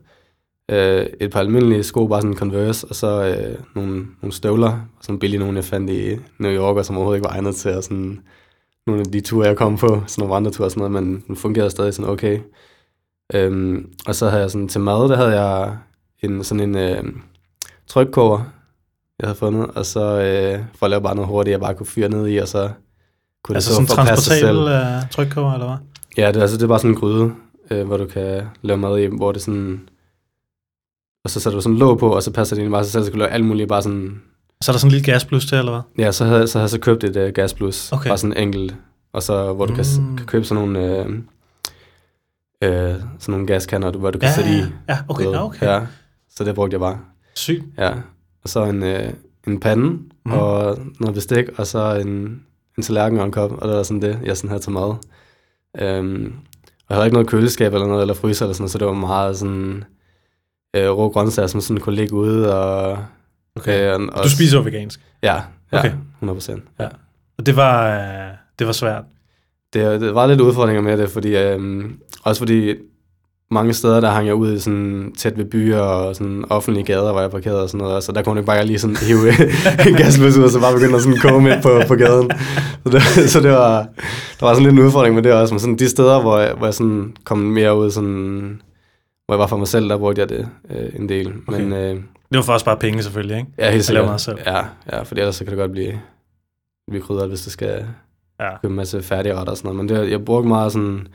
øh, 0.71 1.07
et 1.19 1.31
par 1.31 1.39
almindelige 1.39 1.83
sko, 1.83 2.07
bare 2.07 2.21
sådan 2.21 2.37
Converse, 2.37 2.87
og 2.87 2.95
så 2.95 3.25
øh, 3.25 3.57
nogle, 3.75 4.07
nogle 4.21 4.33
støvler, 4.33 4.79
sådan 5.01 5.19
billige 5.19 5.39
nogle, 5.39 5.55
jeg 5.55 5.63
fandt 5.65 5.89
i 5.89 6.17
New 6.39 6.51
York, 6.51 6.77
og 6.77 6.85
som 6.85 6.95
overhovedet 6.95 7.17
ikke 7.17 7.27
var 7.27 7.33
egnet 7.33 7.55
til, 7.55 7.71
og 7.71 7.83
sådan 7.83 8.19
nogle 8.87 9.01
af 9.01 9.11
de 9.11 9.21
ture, 9.21 9.47
jeg 9.47 9.57
kom 9.57 9.77
på, 9.77 9.87
sådan 9.87 10.21
nogle 10.21 10.33
vandreture 10.33 10.67
og 10.67 10.71
sådan 10.71 10.91
noget, 10.91 11.03
men 11.03 11.23
den 11.27 11.35
fungerede 11.35 11.69
stadig 11.69 11.93
sådan 11.93 12.11
okay. 12.11 12.39
Øhm, 13.33 13.93
og 14.07 14.15
så 14.15 14.29
havde 14.29 14.41
jeg 14.41 14.51
sådan 14.51 14.67
til 14.67 14.81
mad, 14.81 15.09
der 15.09 15.15
havde 15.15 15.41
jeg 15.41 15.77
en, 16.23 16.43
sådan 16.43 16.69
en 16.69 16.75
øh, 16.77 17.03
trykkoger, 17.87 18.39
jeg 19.19 19.27
havde 19.27 19.37
fundet, 19.39 19.67
og 19.75 19.85
så 19.85 19.99
øh, 20.21 20.59
for 20.75 20.85
at 20.85 20.89
lave 20.89 21.01
bare 21.01 21.15
noget 21.15 21.27
hurtigt, 21.29 21.51
jeg 21.51 21.59
bare 21.59 21.73
kunne 21.73 21.85
fyre 21.85 22.09
ned 22.09 22.27
i, 22.27 22.37
og 22.37 22.47
så 22.47 22.69
kunne 23.43 23.55
Altså 23.55 23.69
det 23.81 23.87
sådan 23.89 24.09
en 24.11 24.17
så 24.17 24.23
sig 24.23 24.33
selv. 24.37 24.55
transportabel 24.57 25.01
uh, 25.03 25.09
trykkoger, 25.09 25.53
eller 25.53 25.67
hvad? 25.67 25.77
Ja, 26.17 26.31
det, 26.31 26.41
altså, 26.41 26.57
det 26.57 26.63
er 26.63 26.67
bare 26.67 26.79
sådan 26.79 26.91
en 26.91 26.97
gryde, 26.99 27.31
øh, 27.71 27.87
hvor 27.87 27.97
du 27.97 28.05
kan 28.05 28.41
lave 28.61 28.77
mad 28.77 28.97
i, 28.99 29.05
hvor 29.05 29.31
det 29.31 29.41
sådan... 29.41 29.79
Og 31.23 31.29
så 31.29 31.39
sætter 31.39 31.57
du 31.57 31.61
sådan 31.61 31.77
låg 31.77 31.99
på, 31.99 32.15
og 32.15 32.23
så 32.23 32.31
passer 32.31 32.55
det 32.55 32.61
egentlig 32.61 32.71
bare 32.75 32.83
sig 32.83 32.91
selv, 32.91 33.03
så 33.03 33.11
kan 33.11 33.19
du 33.19 33.23
lave 33.23 33.31
alt 33.31 33.45
muligt, 33.45 33.69
bare 33.69 33.81
sådan... 33.81 34.21
Så 34.61 34.71
er 34.71 34.73
der 34.73 34.79
sådan 34.79 34.87
en 34.87 34.91
lille 34.91 35.05
gasplus 35.11 35.45
til, 35.45 35.57
eller 35.57 35.71
hvad? 35.71 36.05
Ja, 36.05 36.11
så 36.11 36.25
havde, 36.25 36.47
så 36.47 36.57
havde 36.57 36.63
jeg 36.63 36.69
så 36.69 36.79
købt 36.79 37.03
et 37.03 37.15
øh, 37.15 37.33
gasplus, 37.33 37.91
Okay. 37.91 38.09
bare 38.09 38.17
sådan 38.17 38.37
enkelt, 38.37 38.75
og 39.13 39.23
så 39.23 39.53
hvor 39.53 39.65
du 39.65 39.75
kan, 39.75 39.85
Mm. 39.99 40.17
kan 40.17 40.25
købe 40.25 40.45
sådan 40.45 40.63
nogle... 40.63 41.03
Øh, 41.05 41.19
øh, 42.63 42.71
sådan 43.19 43.31
nogle 43.31 43.47
gaskanner, 43.47 43.91
hvor 43.91 44.11
du 44.11 44.19
kan 44.19 44.29
Ja, 44.29 44.33
sætte 44.35 44.49
i. 44.51 44.61
ja, 44.89 44.97
okay, 45.07 45.25
ved. 45.25 45.35
okay. 45.37 45.65
Ja, 45.67 45.81
så 46.29 46.43
det 46.43 46.55
brugte 46.55 46.73
jeg 46.73 46.79
bare. 46.79 46.99
Sygt. 47.35 47.63
Ja, 47.77 47.91
og 48.43 48.49
så 48.49 48.63
en, 48.63 48.83
øh, 48.83 49.13
en 49.47 49.59
pande, 49.59 49.99
Mm. 50.25 50.31
og 50.31 50.77
noget 50.99 51.15
bestik, 51.15 51.45
og 51.59 51.67
så 51.67 51.95
en, 51.95 52.41
en 52.77 52.83
tallerken 52.83 53.19
og 53.19 53.25
en 53.25 53.31
kop, 53.31 53.51
og 53.51 53.67
det 53.67 53.77
var 53.77 53.83
sådan 53.83 54.01
det, 54.01 54.19
jeg 54.23 54.37
sådan 54.37 54.49
havde 54.49 54.61
til 54.63 54.71
mad. 54.71 54.95
Øhm, 55.81 56.33
og 56.79 56.85
jeg 56.89 56.95
havde 56.97 57.05
ikke 57.05 57.13
noget 57.13 57.27
køleskab 57.29 57.73
eller 57.73 57.87
noget, 57.87 58.01
eller 58.01 58.13
fryser 58.13 58.45
eller 58.45 58.53
sådan 58.53 58.69
så 58.69 58.77
det 58.77 58.87
var 58.87 58.93
meget 58.93 59.37
sådan 59.37 59.83
øh, 60.75 60.89
rå 60.89 61.09
grøntsager, 61.09 61.47
som 61.47 61.61
sådan 61.61 61.81
kunne 61.81 61.95
ligge 61.95 62.13
ude, 62.15 62.55
og... 62.59 62.97
Okay. 63.55 63.93
Øh, 63.99 64.07
og 64.11 64.23
Du 64.23 64.29
spiser 64.29 64.57
jo 64.57 64.63
vegansk. 64.63 64.99
Ja, 65.23 65.33
ja 65.35 65.41
Okay. 65.77 65.89
okay. 65.89 65.97
100 66.19 66.35
procent. 66.35 66.63
Ja. 66.79 66.87
Og 67.37 67.45
det 67.45 67.55
var, 67.55 67.87
øh, 67.99 68.33
det 68.59 68.67
var 68.67 68.73
svært. 68.73 69.03
Det, 69.73 70.01
det 70.01 70.15
var 70.15 70.27
lidt 70.27 70.41
udfordringer 70.41 70.81
med 70.81 70.97
det, 70.97 71.09
fordi, 71.09 71.35
øhm, 71.37 71.99
også 72.23 72.41
fordi 72.41 72.75
mange 73.51 73.73
steder, 73.73 73.99
der 73.99 74.09
hang 74.09 74.27
jeg 74.27 74.35
ud 74.35 74.53
i 74.53 74.59
sådan 74.59 75.13
tæt 75.17 75.37
ved 75.37 75.45
byer 75.45 75.79
og 75.79 76.15
sådan 76.15 76.45
offentlige 76.49 76.85
gader, 76.85 77.11
hvor 77.11 77.21
jeg 77.21 77.31
parkerede 77.31 77.63
og 77.63 77.69
sådan 77.69 77.85
noget, 77.87 78.03
så 78.03 78.11
der 78.11 78.21
kunne 78.21 78.39
ikke 78.39 78.45
bare 78.45 78.65
lige 78.65 78.79
sådan 78.79 78.95
hive 78.95 79.29
en 79.89 79.95
gasløs 79.95 80.37
ud, 80.37 80.43
og 80.43 80.49
så 80.49 80.59
bare 80.59 80.73
begynde 80.73 80.95
at 80.95 81.01
sådan 81.01 81.17
koge 81.19 81.41
midt 81.41 81.61
på, 81.63 81.81
på 81.87 81.95
gaden. 81.95 82.31
Så, 82.85 82.89
det, 82.91 83.29
så 83.29 83.39
det 83.39 83.51
var, 83.51 83.87
der 84.39 84.45
var 84.45 84.53
sådan 84.53 84.63
lidt 84.63 84.79
en 84.79 84.85
udfordring 84.85 85.15
med 85.15 85.23
det 85.23 85.33
også, 85.33 85.53
men 85.53 85.59
sådan 85.59 85.75
de 85.77 85.89
steder, 85.89 86.21
hvor 86.21 86.39
jeg, 86.39 86.53
hvor 86.53 86.67
jeg 86.67 86.73
sådan 86.73 87.13
kom 87.23 87.37
mere 87.37 87.77
ud, 87.77 87.91
sådan, 87.91 88.61
hvor 89.25 89.35
jeg 89.35 89.39
var 89.39 89.47
for 89.47 89.57
mig 89.57 89.67
selv, 89.67 89.89
der 89.89 89.97
brugte 89.97 90.21
jeg 90.21 90.29
det 90.29 90.47
øh, 90.69 90.89
en 90.95 91.09
del. 91.09 91.33
Okay. 91.47 91.59
Men 91.61 91.73
øh, 91.73 91.89
Det 91.95 92.01
var 92.37 92.41
for 92.41 92.53
os 92.53 92.63
bare 92.63 92.77
penge 92.77 93.03
selvfølgelig, 93.03 93.37
ikke? 93.37 93.49
ja, 93.57 93.65
helt 93.69 93.79
At 93.79 93.85
sikkert. 93.85 94.05
mad 94.05 94.19
selv. 94.19 94.37
Ja, 94.45 94.61
ja, 94.91 95.01
for 95.01 95.15
ellers 95.15 95.35
så 95.35 95.43
kan 95.43 95.51
det 95.51 95.59
godt 95.59 95.71
blive, 95.71 95.99
blive 96.89 97.03
krydret, 97.03 97.29
hvis 97.29 97.41
det 97.41 97.51
skal 97.53 97.85
Ja. 98.39 98.49
købe 98.61 98.71
en 98.71 98.75
masse 98.75 99.01
færdige 99.01 99.35
retter 99.35 99.51
og 99.51 99.57
sådan 99.57 99.75
noget. 99.75 99.85
Men 99.85 99.89
det, 100.03 100.11
jeg 100.11 100.25
brugte 100.25 100.47
meget 100.47 100.71
sådan 100.71 101.07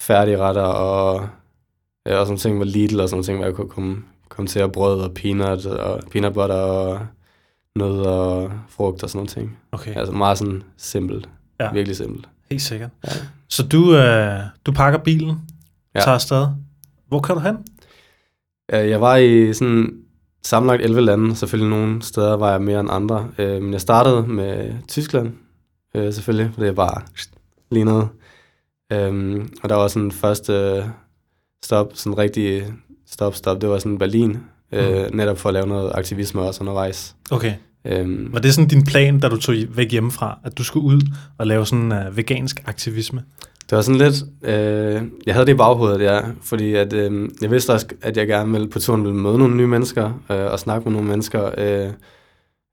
færdige 0.00 0.38
retter 0.38 0.62
og, 0.62 1.28
ja, 2.06 2.16
og 2.16 2.26
sådan 2.26 2.38
ting 2.38 2.58
med 2.58 2.66
Lidl 2.66 3.00
og 3.00 3.08
sådan 3.08 3.22
ting, 3.22 3.36
hvor 3.38 3.46
jeg 3.46 3.54
kunne 3.54 3.68
komme, 3.68 4.02
komme 4.28 4.48
til 4.48 4.58
at 4.60 4.72
brød 4.72 5.00
og 5.00 5.14
peanut, 5.14 5.66
og 5.66 6.00
peanut 6.10 6.32
butter 6.34 6.56
og 6.56 7.00
nød 7.76 8.00
og 8.00 8.52
frugt 8.68 9.02
og 9.02 9.10
sådan 9.10 9.18
nogle 9.18 9.28
ting. 9.28 9.58
Okay, 9.72 9.96
Altså 9.96 10.12
meget 10.12 10.38
sådan 10.38 10.62
simpelt. 10.76 11.28
Ja. 11.60 11.72
Virkelig 11.72 11.96
simpelt. 11.96 12.28
helt 12.50 12.62
sikkert. 12.62 12.90
Ja. 13.06 13.10
Så 13.48 13.66
du, 13.66 13.96
øh, 13.96 14.38
du 14.66 14.72
pakker 14.72 14.98
bilen, 14.98 15.38
Ja. 15.94 16.00
tager 16.00 16.14
afsted. 16.14 16.46
Hvor 17.08 17.20
kan 17.20 17.34
du 17.34 17.40
hen? 17.40 17.56
Jeg 18.72 19.00
var 19.00 19.16
i 19.16 19.52
sådan 19.52 19.92
sammenlagt 20.42 20.82
11 20.82 21.00
lande. 21.00 21.36
Selvfølgelig 21.36 21.70
nogle 21.70 22.02
steder 22.02 22.36
var 22.36 22.50
jeg 22.50 22.62
mere 22.62 22.80
end 22.80 22.88
andre. 22.92 23.28
Øh, 23.38 23.62
Men 23.62 23.72
jeg 23.72 23.80
startede 23.80 24.22
med 24.26 24.74
Tyskland, 24.88 25.32
øh, 25.94 26.12
selvfølgelig, 26.14 26.54
for 26.54 26.60
det 26.60 26.68
er 26.68 26.72
bare 26.74 27.02
lige 27.70 27.84
noget. 27.84 28.08
Øhm, 28.92 29.48
og 29.62 29.68
der 29.68 29.74
var 29.74 29.88
sådan 29.88 30.12
første 30.12 30.84
stop, 31.64 31.90
sådan 31.94 32.18
rigtig 32.18 32.64
stop, 33.06 33.34
stop, 33.34 33.60
det 33.60 33.68
var 33.68 33.78
sådan 33.78 33.98
Berlin, 33.98 34.38
øh, 34.72 35.14
netop 35.14 35.38
for 35.38 35.48
at 35.48 35.52
lave 35.52 35.66
noget 35.66 35.92
aktivisme 35.94 36.40
også 36.40 36.60
undervejs. 36.60 37.16
Okay. 37.30 37.54
Øhm, 37.84 38.28
Var 38.32 38.38
det 38.38 38.54
sådan 38.54 38.68
din 38.68 38.84
plan, 38.84 39.20
da 39.20 39.28
du 39.28 39.36
tog 39.36 39.54
væk 39.68 39.90
hjemmefra, 39.92 40.38
at 40.44 40.58
du 40.58 40.64
skulle 40.64 40.86
ud 40.86 41.00
og 41.38 41.46
lave 41.46 41.66
sådan 41.66 41.92
uh, 41.92 42.16
vegansk 42.16 42.62
aktivisme? 42.66 43.22
Det 43.70 43.76
var 43.76 43.82
sådan 43.82 44.00
lidt, 44.00 44.14
øh, 44.42 45.02
jeg 45.26 45.34
havde 45.34 45.46
det 45.46 45.52
i 45.52 45.56
baghovedet, 45.56 46.00
ja, 46.00 46.20
fordi 46.42 46.74
at, 46.74 46.92
øh, 46.92 47.28
jeg 47.42 47.50
vidste 47.50 47.72
også, 47.72 47.86
at 48.02 48.16
jeg 48.16 48.26
gerne 48.26 48.52
ville 48.52 48.68
på 48.68 48.78
turen 48.78 49.04
ville 49.04 49.16
møde 49.16 49.38
nogle 49.38 49.56
nye 49.56 49.66
mennesker, 49.66 50.04
øh, 50.30 50.52
og 50.52 50.58
snakke 50.60 50.84
med 50.84 50.92
nogle 50.92 51.08
mennesker, 51.08 51.50
øh, 51.58 51.90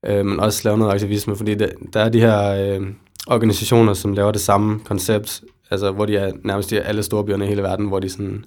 øh, 0.06 0.26
men 0.26 0.40
også 0.40 0.60
lave 0.64 0.78
noget 0.78 0.92
aktivisme, 0.92 1.36
fordi 1.36 1.54
det, 1.54 1.72
der 1.92 2.00
er 2.00 2.08
de 2.08 2.20
her 2.20 2.50
øh, 2.50 2.86
organisationer, 3.26 3.94
som 3.94 4.12
laver 4.12 4.32
det 4.32 4.40
samme 4.40 4.80
koncept, 4.84 5.42
altså 5.70 5.90
hvor 5.90 6.06
de 6.06 6.16
er 6.16 6.32
nærmest 6.44 6.72
i 6.72 6.76
alle 6.76 7.02
store 7.02 7.24
byerne 7.24 7.44
i 7.44 7.48
hele 7.48 7.62
verden, 7.62 7.86
hvor 7.86 8.00
de 8.00 8.08
sådan, 8.08 8.44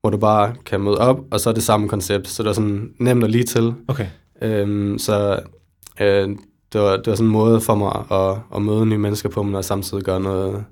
hvor 0.00 0.10
du 0.10 0.16
bare 0.16 0.54
kan 0.66 0.80
møde 0.80 0.98
op, 0.98 1.20
og 1.30 1.40
så 1.40 1.50
er 1.50 1.54
det 1.54 1.62
samme 1.62 1.88
koncept, 1.88 2.28
så 2.28 2.42
det 2.42 2.48
er 2.48 2.52
sådan 2.52 2.90
nemt 3.00 3.24
at 3.24 3.30
lige 3.30 3.44
til. 3.44 3.74
Okay. 3.88 4.06
Øhm, 4.42 4.98
så 4.98 5.40
øh, 6.00 6.28
det, 6.72 6.80
var, 6.80 6.96
det 6.96 7.06
var 7.06 7.14
sådan 7.14 7.26
en 7.26 7.32
måde 7.32 7.60
for 7.60 7.74
mig 7.74 8.04
at, 8.20 8.38
at 8.56 8.62
møde 8.62 8.86
nye 8.86 8.98
mennesker 8.98 9.28
på, 9.28 9.42
men 9.42 9.54
også 9.54 9.68
samtidig 9.68 10.04
gøre 10.04 10.20
noget, 10.20 10.64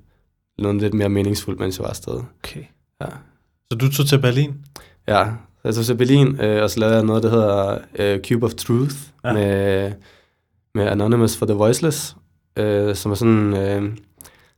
noget 0.59 0.81
lidt 0.81 0.93
mere 0.93 1.09
meningsfuldt, 1.09 1.59
mens 1.59 1.77
jeg 1.77 1.83
var 1.83 1.89
afsted. 1.89 2.13
okay. 2.43 2.63
Ja, 3.01 3.07
Så 3.71 3.77
du 3.77 3.91
tog 3.91 4.05
til 4.05 4.19
Berlin? 4.19 4.53
ja 5.07 5.25
jeg 5.63 5.75
tog 5.75 5.85
til 5.85 5.95
Berlin, 5.97 6.39
øh, 6.41 6.63
og 6.63 6.69
så 6.69 6.79
lavede 6.79 6.95
jeg 6.95 7.05
noget, 7.05 7.23
der 7.23 7.29
hedder 7.29 7.77
øh, 7.99 8.19
Cube 8.19 8.45
of 8.45 8.53
Truth, 8.53 8.95
ja. 9.23 9.33
med, 9.33 9.91
med 10.75 10.87
Anonymous 10.87 11.37
for 11.37 11.45
the 11.45 11.55
Voiceless, 11.55 12.15
øh, 12.57 12.95
som 12.95 13.11
er 13.11 13.15
sådan, 13.15 13.53
øh, 13.57 13.91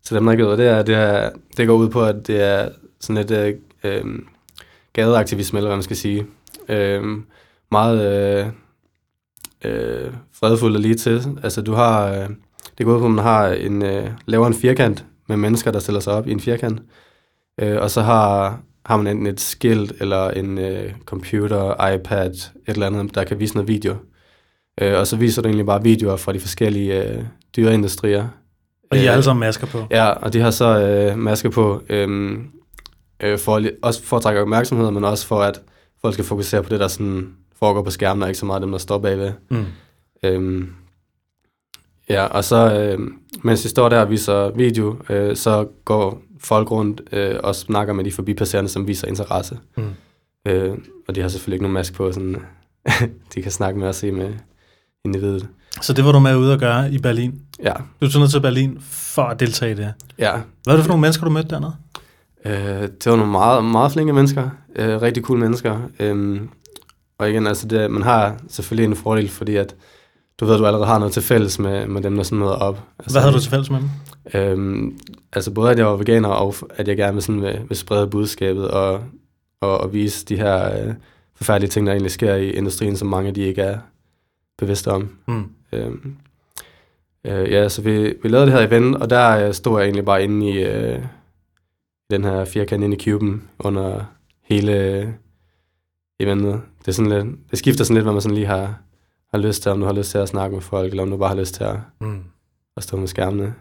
til 0.06 0.16
dem, 0.16 0.26
der 0.26 0.32
ikke 0.32 0.46
ved, 0.46 0.58
det 0.58 0.68
er, 0.68 0.84
det, 0.84 0.96
er, 0.96 1.30
det 1.58 1.68
går 1.68 1.76
ud 1.76 1.90
på, 1.90 2.04
at 2.04 2.28
det 2.28 2.42
er 2.42 2.70
sådan 3.00 3.18
et 3.18 3.32
øh, 3.32 3.54
øh, 3.84 4.06
gadeaktivisme, 4.94 5.60
eller 5.60 5.70
hvad 5.70 5.78
man 5.78 5.84
skal 5.84 5.98
sige. 5.98 6.26
Øh, 6.70 7.04
meget 7.72 8.02
øh, 8.02 8.48
øh, 9.66 10.14
fredfuldt 10.34 10.76
og 10.76 10.82
lige 10.82 10.96
til. 10.96 11.40
Altså 11.44 11.62
du 11.62 11.74
har, 11.74 12.14
øh, 12.14 12.30
det 12.78 12.86
går 12.86 12.96
ud 12.96 13.00
på, 13.00 13.06
at 13.06 13.12
man 13.12 13.24
har 13.24 13.48
en, 13.48 13.82
øh, 13.82 14.10
laver 14.26 14.48
en 14.48 14.54
firkant 14.54 15.06
med 15.28 15.38
mennesker, 15.38 15.72
der 15.72 15.80
stiller 15.80 16.00
sig 16.00 16.14
op 16.14 16.28
i 16.28 16.32
en 16.32 16.40
firkant, 16.40 16.82
øh, 17.62 17.82
og 17.82 17.92
så 17.92 18.02
har, 18.02 18.60
har 18.86 18.98
man 18.98 19.08
enten 19.08 19.28
et 19.28 19.40
skilt 19.40 19.94
eller 20.00 20.30
en 20.30 20.58
øh, 20.58 20.94
computer, 21.06 21.88
iPad, 21.94 22.32
et 22.32 22.52
eller 22.68 22.88
andet, 22.88 23.16
der 23.16 23.24
kan 23.24 23.40
vise 23.40 23.54
noget 23.54 23.68
video. 23.68 23.96
Øh, 24.82 25.00
og 25.00 25.08
så 25.08 25.18
viser 25.18 25.42
du 25.42 25.48
egentlig 25.48 25.66
bare 25.66 25.84
videoer 25.84 26.16
fra 26.16 26.34
de 26.34 26.40
forskellige 26.40 27.04
øh, 27.04 27.24
dyreindustrier. 27.56 28.28
Og 28.92 28.98
I 28.98 29.00
har 29.00 29.08
Øh, 29.08 29.14
alle 29.14 29.24
sammen 29.24 29.40
masker 29.40 29.68
på? 29.68 29.86
Ja, 29.92 30.10
og 30.10 30.34
de 30.34 30.40
har 30.40 30.52
så 30.52 30.80
øh, 30.80 31.18
masker 31.18 31.50
på, 31.50 31.82
øh, 31.90 32.38
øh, 33.20 33.40
for, 33.40 33.62
også 33.82 34.04
for 34.04 34.18
at 34.18 34.24
trække 34.24 34.42
opmærksomhed, 34.42 34.92
men 34.92 35.04
også 35.04 35.28
for, 35.28 35.42
at 35.42 35.62
folk 36.02 36.14
skal 36.14 36.26
fokusere 36.26 36.64
på 36.64 36.70
det, 36.70 36.80
der 36.80 36.88
sådan 36.88 37.34
foregår 37.60 37.84
på 37.84 37.90
skærmen, 37.90 38.24
og 38.24 38.30
ikke 38.30 38.40
så 38.40 38.46
meget 38.46 38.62
dem, 38.62 38.72
der 38.72 38.78
står 38.78 38.98
bagved. 38.98 39.32
Mm. 39.50 39.66
Øhm, 40.24 40.70
ja, 42.10 42.26
og 42.26 42.44
så, 42.44 42.74
øh, 42.74 43.08
mens 43.44 43.62
de 43.62 43.70
står 43.70 43.90
der 43.90 44.02
og 44.02 44.10
viser 44.10 44.52
video, 44.56 44.98
øh, 45.10 45.36
så 45.36 45.68
går 45.86 46.22
folk 46.40 46.72
rundt 46.72 47.02
øh, 47.12 47.36
og 47.44 47.56
snakker 47.56 47.94
med 47.94 48.04
de 48.04 48.12
forbipasserende, 48.12 48.70
som 48.70 48.88
viser 48.88 49.08
interesse. 49.08 49.60
Mm. 49.78 49.84
Øh, 50.46 50.78
og 51.08 51.16
de 51.16 51.22
har 51.22 51.30
selvfølgelig 51.30 51.56
ikke 51.56 51.64
nogen 51.64 51.74
mask 51.74 51.94
på, 51.94 52.12
sådan, 52.12 52.36
de 53.36 53.42
kan 53.42 53.52
snakke 53.52 53.80
med 53.80 53.88
og 53.88 53.96
se 53.96 54.12
med 54.12 54.34
individet. 55.06 55.48
Så 55.82 55.94
det 55.94 56.06
var 56.06 56.12
du 56.12 56.20
med 56.20 56.36
ude 56.36 56.54
at 56.54 56.60
gøre 56.60 56.92
i 56.92 56.98
Berlin? 56.98 57.42
Ja, 57.64 57.74
Du 58.02 58.12
tog 58.12 58.22
ned 58.22 58.30
til 58.30 58.42
Berlin 58.42 58.78
for 58.90 59.22
at 59.24 59.40
deltage 59.40 59.72
i 59.72 59.76
det? 59.76 59.94
ja. 60.20 60.32
Hvad 60.64 60.74
er 60.74 60.78
det 60.78 60.86
for 60.86 60.90
nogle 60.90 61.02
mennesker, 61.02 61.24
du 61.26 61.32
mødte 61.32 61.50
dernede? 61.50 61.76
Øh, 62.46 62.82
det 62.82 63.06
var 63.06 63.16
nogle 63.16 63.32
meget, 63.32 63.66
meget 63.66 63.92
flinke 63.92 64.14
mennesker. 64.14 64.50
Øh, 64.76 65.02
rigtig 65.02 65.24
cool 65.24 65.40
mennesker. 65.40 65.80
Øhm, 66.00 66.50
og 67.18 67.30
igen, 67.30 67.48
altså 67.48 67.68
det, 67.68 67.92
man 67.92 68.02
har 68.02 68.36
selvfølgelig 68.50 68.90
en 68.90 68.96
fordel, 68.96 69.30
fordi 69.30 69.56
at 69.56 69.76
du 70.40 70.46
ved, 70.46 70.54
at 70.54 70.60
du 70.60 70.66
allerede 70.66 70.86
har 70.88 70.98
noget 71.00 71.14
til 71.14 71.22
fælles 71.22 71.60
med, 71.60 71.88
med 71.88 72.02
dem, 72.02 72.16
der 72.16 72.24
sådan 72.24 72.40
møder 72.40 72.52
op. 72.52 72.84
Altså, 73.00 73.14
Hvad 73.14 73.22
havde 73.22 73.34
du 73.36 73.40
til 73.40 73.50
fælles 73.50 73.70
med 73.70 73.80
dem? 73.80 73.90
Øhm, 74.34 74.98
altså 75.34 75.52
både, 75.52 75.72
at 75.72 75.78
jeg 75.78 75.86
var 75.86 75.96
veganer, 75.96 76.30
og 76.30 76.56
at 76.76 76.88
jeg 76.88 76.98
gerne 76.98 77.14
vil, 77.14 77.24
sådan, 77.24 77.42
vil, 77.42 77.60
vil 77.70 77.78
sprede 77.78 78.08
budskabet, 78.08 78.68
og, 78.68 79.04
og, 79.62 79.78
og 79.82 79.94
vise 79.94 80.26
de 80.26 80.38
her 80.38 80.88
øh, 80.88 80.94
forfærdelige 81.36 81.70
ting, 81.70 81.86
der 81.88 81.94
egentlig 81.94 82.12
sker 82.12 82.36
i 82.36 82.50
industrien, 82.50 82.98
som 82.98 83.08
mange 83.08 83.32
de 83.32 83.42
ikke 83.42 83.62
er 83.62 83.78
bevidste 84.58 84.92
om. 84.92 85.10
Mm. 85.28 85.44
Øhm, 85.76 86.16
øh, 87.24 87.52
ja, 87.52 87.70
så 87.70 87.82
vi, 87.82 88.14
vi 88.24 88.30
lavede 88.30 88.46
det 88.46 88.54
her 88.60 88.68
event, 88.68 88.96
og 88.96 89.10
der 89.10 89.48
øh, 89.48 89.54
stod 89.54 89.80
jeg 89.80 89.86
egentlig 89.86 90.06
bare 90.06 90.24
inde 90.24 90.50
i, 90.50 90.64
øh, 90.64 91.00
den 92.10 92.24
her 92.24 92.46
firkant 92.46 92.84
inde 92.84 92.98
i 92.98 93.04
kuben 93.10 93.50
under 93.60 94.04
hele 94.44 94.74
øh, 94.80 95.08
eventet. 96.20 96.62
Det, 96.80 96.88
er 96.88 96.92
sådan 96.92 97.12
lidt, 97.12 97.52
det 97.52 97.60
skifter 97.60 97.84
sådan 97.84 97.96
lidt, 97.96 98.06
hvad 98.06 98.14
man 98.14 98.22
sådan 98.22 98.36
lige 98.36 98.48
har, 98.48 98.80
har 99.32 99.38
lyst 99.38 99.62
til, 99.62 99.72
om 99.72 99.80
du 99.80 99.86
har 99.86 99.94
lyst 99.94 100.12
til 100.12 100.18
at 100.18 100.30
snakke 100.30 100.54
med 100.54 100.62
folk, 100.62 100.90
eller 100.90 101.04
om 101.04 101.10
du 101.10 101.18
bare 101.18 101.30
har 101.30 101.36
lyst 101.36 101.56
til 101.56 101.64
at, 101.64 101.76
Mm. 102.00 102.24
at 102.78 102.84
stå 102.84 102.98
med 102.98 103.08
skærmene. 103.08 103.54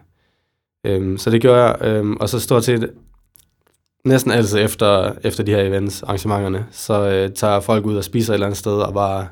Øhm, 0.87 1.18
så 1.18 1.31
det 1.31 1.40
gjorde 1.40 1.62
jeg, 1.62 1.77
øhm, 1.81 2.16
og 2.16 2.29
så 2.29 2.40
stort 2.40 2.64
set 2.64 2.92
næsten 4.05 4.33
altid 4.33 4.59
efter, 4.59 5.12
efter 5.24 5.44
de 5.44 5.50
her 5.50 5.62
events, 5.62 6.03
arrangementerne, 6.03 6.66
så 6.70 7.09
øh, 7.11 7.31
tager 7.33 7.61
folk 7.61 7.87
ud 7.87 7.96
og 7.96 8.05
spiser 8.05 8.33
et 8.33 8.35
eller 8.35 8.46
andet 8.46 8.59
sted, 8.59 8.72
og 8.72 8.94
bare 8.94 9.29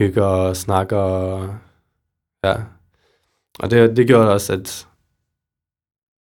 hygger 0.00 0.24
og 0.24 0.56
snakker, 0.56 0.96
og 0.96 1.54
ja. 2.44 2.54
Og 3.58 3.70
det, 3.70 3.96
det 3.96 4.06
gjorde 4.06 4.32
også, 4.32 4.52
at, 4.52 4.88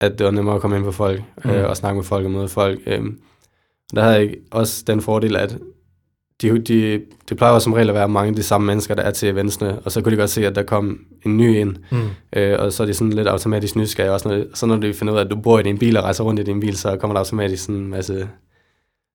at 0.01 0.19
det 0.19 0.25
var 0.27 0.31
nemmere 0.33 0.55
at 0.55 0.61
komme 0.61 0.77
ind 0.77 0.85
på 0.85 0.93
folk, 0.93 1.23
Mm. 1.45 1.51
øh, 1.51 1.69
og 1.69 1.77
snakke 1.77 1.97
med 1.97 2.05
folk 2.05 2.25
og 2.25 2.31
møde 2.31 2.49
folk. 2.49 2.81
Øhm, 2.87 3.21
der 3.95 4.03
havde 4.03 4.17
jeg 4.17 4.35
også 4.51 4.85
den 4.87 5.01
fordel, 5.01 5.37
at 5.37 5.59
de, 6.43 6.59
de, 6.59 7.03
det 7.29 7.37
plejer 7.37 7.53
jo 7.55 7.61
som 7.61 7.73
regel 7.73 7.89
at 7.89 7.95
være 7.95 8.09
mange 8.09 8.29
af 8.29 8.35
de 8.37 8.43
samme 8.43 8.67
mennesker, 8.67 8.95
der 8.95 9.03
er 9.03 9.11
til 9.11 9.29
eventsene, 9.29 9.79
og 9.79 9.93
så 9.93 10.01
kunne 10.01 10.13
de 10.13 10.17
godt 10.17 10.31
se, 10.31 10.47
at 10.47 10.55
der 10.55 10.63
kom 10.63 11.05
en 11.25 11.37
ny 11.37 11.57
ind, 11.57 11.77
Mm. 11.91 12.09
Øh, 12.33 12.59
og 12.61 12.73
så 12.73 12.83
er 12.83 12.87
de 12.87 12.95
sådan 12.95 13.13
lidt 13.13 13.29
automatisk 13.29 13.77
nysgerrige 13.77 14.13
også. 14.13 14.29
Når, 14.29 14.45
så 14.55 14.67
når 14.67 14.77
de 14.77 14.95
finder 14.95 15.13
ud 15.15 15.19
af, 15.19 15.25
at 15.25 15.31
du 15.31 15.37
bor 15.37 15.59
i 15.59 15.63
din 15.63 15.79
bil 15.79 15.97
og 15.97 16.03
rejser 16.05 16.25
rundt 16.25 16.41
i 16.41 16.43
din 16.43 16.61
bil, 16.61 16.77
så 16.77 16.97
kommer 16.97 17.15
der 17.15 17.19
automatisk 17.19 17.63
sådan 17.65 17.81
en 17.81 17.89
masse 17.89 18.29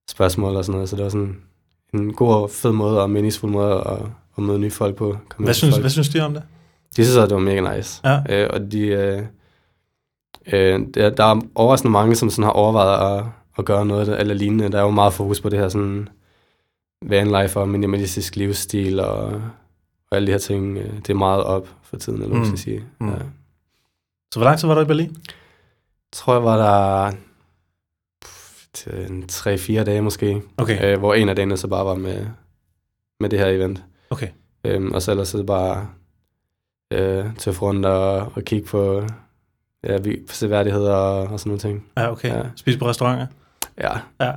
spørgsmål 0.09 0.55
og 0.55 0.65
sådan 0.65 0.73
noget. 0.73 0.89
Så 0.89 0.95
det 0.95 1.03
var 1.03 1.09
sådan 1.09 1.37
en 1.93 2.13
god 2.13 2.33
og 2.35 2.49
fed 2.49 2.71
måde 2.71 3.01
og 3.01 3.09
meningsfuld 3.09 3.51
måde 3.51 3.73
at, 3.75 3.97
at 4.37 4.43
møde 4.43 4.59
nye 4.59 4.71
folk 4.71 4.95
på. 4.95 5.17
Hvad, 5.37 5.53
synes, 5.53 5.73
folk. 5.75 5.83
hvad 5.83 5.89
synes 5.89 6.09
de 6.09 6.19
om 6.19 6.33
det? 6.33 6.43
De 6.97 7.05
synes, 7.05 7.17
at 7.17 7.29
det 7.29 7.35
var 7.35 7.41
mega 7.41 7.75
nice. 7.75 8.01
Ja. 8.03 8.19
Øh, 8.43 8.49
og 8.53 8.71
de, 8.71 8.87
øh, 8.87 9.23
øh, 10.53 10.79
der, 10.93 11.09
der 11.09 11.23
er 11.23 11.41
overraskende 11.55 11.91
mange, 11.91 12.15
som 12.15 12.29
sådan 12.29 12.43
har 12.43 12.51
overvejet 12.51 13.17
at, 13.19 13.25
at 13.57 13.65
gøre 13.65 13.85
noget 13.85 14.19
eller 14.19 14.33
lignende. 14.33 14.71
Der 14.71 14.77
er 14.77 14.81
jo 14.83 14.89
meget 14.89 15.13
fokus 15.13 15.41
på 15.41 15.49
det 15.49 15.59
her 15.59 15.69
sådan 15.69 16.09
vanlife 17.05 17.59
og 17.59 17.69
minimalistisk 17.69 18.35
livsstil 18.35 18.99
og, 18.99 19.17
og 20.11 20.15
alle 20.15 20.27
de 20.27 20.31
her 20.31 20.39
ting. 20.39 20.77
øh, 20.77 20.93
Det 20.97 21.09
er 21.09 21.13
meget 21.13 21.43
op 21.43 21.67
for 21.83 21.97
tiden, 21.97 22.21
eller 22.21 22.29
hvad 22.35 22.39
Mm. 22.39 22.45
skal 22.45 22.59
sige. 22.59 22.83
Mm. 22.99 23.09
Ja. 23.09 23.15
Så 24.33 24.39
hvor 24.39 24.43
lang 24.43 24.59
tid 24.59 24.67
var 24.67 24.75
du 24.75 24.81
i 24.81 24.85
Berlin? 24.85 25.17
tror 26.13 26.33
jeg 26.33 26.43
var 26.43 26.57
der 26.57 27.11
pff, 28.25 28.65
til 28.73 29.11
en 29.11 29.23
3-4 29.31 29.83
dage 29.83 30.01
måske, 30.01 30.41
Okay, 30.57 30.93
øh, 30.93 30.99
hvor 30.99 31.13
en 31.13 31.29
af 31.29 31.35
dagene 31.35 31.57
så 31.57 31.67
bare 31.67 31.85
var 31.85 31.95
med, 31.95 32.25
med 33.19 33.29
det 33.29 33.39
her 33.39 33.47
event. 33.47 33.83
okay. 34.09 34.27
Øhm, 34.63 34.91
og 34.91 35.01
så 35.01 35.11
ellers 35.11 35.27
så 35.27 35.43
bare 35.43 35.87
øh, 36.93 37.25
tøffe 37.37 37.61
rundt 37.61 37.85
og, 37.85 38.15
og 38.35 38.43
kigge 38.45 38.67
på 38.67 39.03
ja, 39.87 39.97
vi- 39.97 40.19
seværdigheder 40.29 40.93
og, 40.93 41.27
og 41.27 41.39
sådan 41.39 41.49
nogle 41.49 41.59
ting. 41.59 41.85
Ja, 41.97 42.11
okay. 42.11 42.29
Ja. 42.29 42.41
Spise 42.55 42.79
på 42.79 42.87
restauranter? 42.89 43.27
Ja, 43.81 43.91
Ja. 44.21 44.25
ja. 44.25 44.31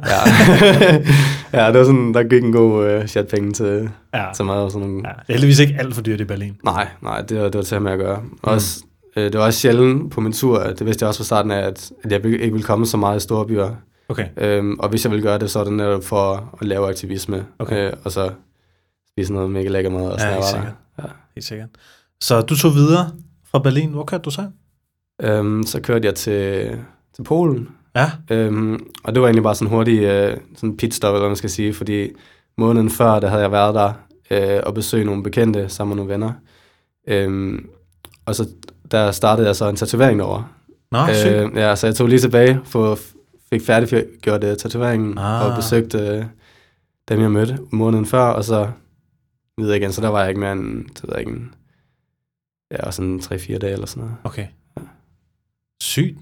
ja, 1.65 1.67
det 1.69 1.79
var 1.79 1.85
sådan, 1.85 2.15
der 2.15 2.23
gik 2.23 2.45
en 2.45 2.53
god 2.53 2.87
øh, 2.87 3.07
chat 3.07 3.29
penge 3.29 3.53
til, 3.53 3.91
Ja. 4.15 4.25
til 4.37 4.45
mad 4.45 4.57
og 4.57 4.71
sådan 4.71 4.89
nogle. 4.89 5.03
ja. 5.09 5.13
Det 5.13 5.19
er 5.29 5.33
heldigvis 5.33 5.59
ikke 5.59 5.75
alt 5.79 5.95
for 5.95 6.03
dyrt 6.03 6.21
i 6.21 6.25
Berlin. 6.25 6.57
Nej, 6.65 6.89
nej, 7.03 7.21
det 7.23 7.37
var, 7.39 7.45
det 7.45 7.55
var 7.55 7.63
til 7.63 7.83
med 7.83 7.93
at 7.93 7.99
gøre. 7.99 8.23
Også, 8.43 8.85
øh, 9.17 9.25
det 9.25 9.39
var 9.39 9.45
også 9.47 9.61
sjældent 9.61 10.13
på 10.13 10.21
min 10.21 10.33
tur, 10.33 10.59
det 10.63 10.87
vidste 10.87 11.03
jeg 11.03 11.09
også 11.09 11.19
fra 11.21 11.25
starten 11.25 11.51
af, 11.51 11.59
at, 11.67 11.91
at 12.05 12.13
jeg 12.13 12.25
ikke 12.25 12.41
ville 12.53 12.63
komme 12.63 12.87
så 12.87 12.97
meget 12.97 13.17
i 13.17 13.21
store 13.21 13.47
byer. 13.47 13.71
Okay. 14.09 14.27
Øhm, 14.37 14.79
og 14.79 14.89
hvis 14.89 15.05
jeg 15.05 15.11
ville 15.13 15.23
gøre 15.23 15.39
det, 15.39 15.51
så 15.51 15.59
er 15.61 15.65
det 15.65 15.73
netop 15.73 16.05
for 16.05 16.51
at 16.61 16.67
lave 16.67 16.89
aktivisme. 16.89 17.47
Okay. 17.59 17.87
Øh, 17.87 17.93
og 18.05 18.13
så 18.13 18.31
spise 19.13 19.33
noget 19.33 19.51
mega 19.51 19.69
lækker 19.69 19.91
mad. 19.91 20.03
Og 20.07 20.11
Ja, 20.13 20.19
sådan 20.19 20.33
helt 20.33 20.41
noget. 20.41 20.51
sikkert. 20.51 20.73
Ja. 20.99 21.05
Helt 21.35 21.45
sikkert. 21.45 21.69
Så 22.23 22.41
du 22.41 22.57
tog 22.57 22.75
videre 22.75 23.11
fra 23.51 23.59
Berlin. 23.59 23.91
Hvor 23.91 24.05
kørte 24.05 24.23
du 24.23 24.31
så? 24.31 24.47
Øhm, 25.23 25.63
så 25.63 25.81
kørte 25.81 26.07
jeg 26.07 26.15
til, 26.15 26.71
til 27.15 27.23
Polen. 27.23 27.69
Ja. 27.97 28.11
Øhm, 28.31 28.87
og 29.05 29.15
det 29.15 29.23
var 29.23 29.29
egentlig 29.29 29.43
bare 29.43 29.55
sådan 29.55 29.69
en 29.69 29.75
hurtig 29.75 30.03
øh, 30.03 30.37
sådan 30.57 30.77
pitstop, 30.77 31.13
eller 31.15 31.21
hvad 31.21 31.29
man 31.29 31.37
skal 31.37 31.51
sige. 31.51 31.75
Fordi 31.75 32.09
måneden 32.59 32.91
før, 32.91 33.21
der 33.21 33.29
havde 33.29 33.43
jeg 33.43 33.53
været 33.53 33.75
der 33.75 33.93
øh, 34.31 34.61
og 34.67 34.75
besøgt 34.75 35.07
nogle 35.07 35.23
bekendte 35.23 35.69
sammen 35.69 35.97
med 35.97 35.97
nogle 35.97 36.13
venner. 36.13 36.33
Øhm, 37.09 37.69
og 38.27 38.35
så 38.35 38.49
der 38.91 39.11
startede 39.11 39.47
jeg 39.47 39.57
så 39.57 39.69
en 39.69 39.77
tatovering 39.77 40.23
over. 40.23 40.55
Nå. 40.93 40.99
Øh, 40.99 41.57
ja, 41.57 41.77
så 41.77 41.87
jeg 41.87 41.97
tog 41.97 42.09
lige 42.09 42.19
tilbage, 42.19 42.61
for, 42.65 42.99
fik 43.53 43.63
færdiggjort 43.63 44.45
uh, 44.45 44.55
tatoveringen, 44.57 45.19
ah. 45.19 45.47
og 45.47 45.57
besøgte 45.57 46.19
uh, 46.19 46.25
dem, 47.09 47.21
jeg 47.21 47.31
mødte 47.31 47.59
måneden 47.71 48.07
før, 48.07 48.23
og 48.23 48.45
så 48.45 48.69
videre 49.59 49.77
igen. 49.77 49.93
Så 49.93 50.01
der 50.01 50.09
var 50.09 50.21
jeg 50.21 50.29
ikke 50.29 50.41
mere 50.41 50.53
end, 50.53 50.85
det 50.89 51.03
ved 51.03 51.11
jeg 51.13 51.21
ikke, 51.21 51.33
en, 51.33 51.55
ja, 52.71 52.91
sådan 52.91 53.21
3-4 53.25 53.59
dage 53.59 53.73
eller 53.73 53.87
sådan 53.87 54.03
noget. 54.03 54.17
Okay. 54.25 54.47
Sygt. 55.83 56.19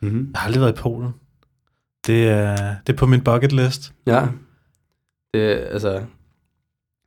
Mm-hmm. 0.00 0.30
Jeg 0.32 0.40
har 0.40 0.46
aldrig 0.46 0.60
været 0.60 0.78
i 0.78 0.80
Polen. 0.80 1.14
Det 2.06 2.28
er, 2.28 2.56
det 2.86 2.92
er 2.92 2.96
på 2.96 3.06
min 3.06 3.20
bucket 3.24 3.52
list. 3.52 3.92
Ja, 4.06 4.26
det, 5.34 5.40
altså, 5.70 6.02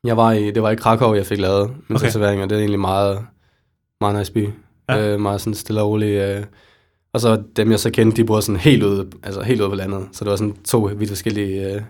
jeg 0.03 0.17
var 0.17 0.31
i, 0.31 0.51
det 0.51 0.63
var 0.63 0.69
i 0.69 0.75
Krakow, 0.75 1.13
jeg 1.13 1.25
fik 1.25 1.39
lavet 1.39 1.69
min 1.69 1.77
Okay. 1.83 1.95
okay. 1.95 2.05
tatovering, 2.05 2.43
og 2.43 2.49
det 2.49 2.55
er 2.55 2.59
egentlig 2.59 2.79
meget, 2.79 3.25
meget 4.01 4.15
nice 4.15 4.31
by. 4.33 4.49
Ja. 4.89 4.95
Ja. 4.95 5.13
Øh, 5.13 5.19
meget 5.19 5.41
sådan 5.41 5.53
stille 5.53 5.81
og 5.81 5.89
rolig. 5.89 6.09
Øh. 6.09 6.43
Og 7.13 7.21
så 7.21 7.43
dem, 7.55 7.71
jeg 7.71 7.79
så 7.79 7.91
kendte, 7.91 8.17
de 8.17 8.25
boede 8.25 8.41
sådan 8.41 8.59
helt 8.59 8.83
ude, 8.83 9.07
altså 9.23 9.41
helt 9.41 9.61
ude 9.61 9.69
på 9.69 9.75
landet. 9.75 10.07
Så 10.11 10.25
det 10.25 10.31
var 10.31 10.37
sådan 10.37 10.55
to 10.63 10.79
vidt 10.79 11.09
forskellige 11.09 11.73
øh, 11.75 11.81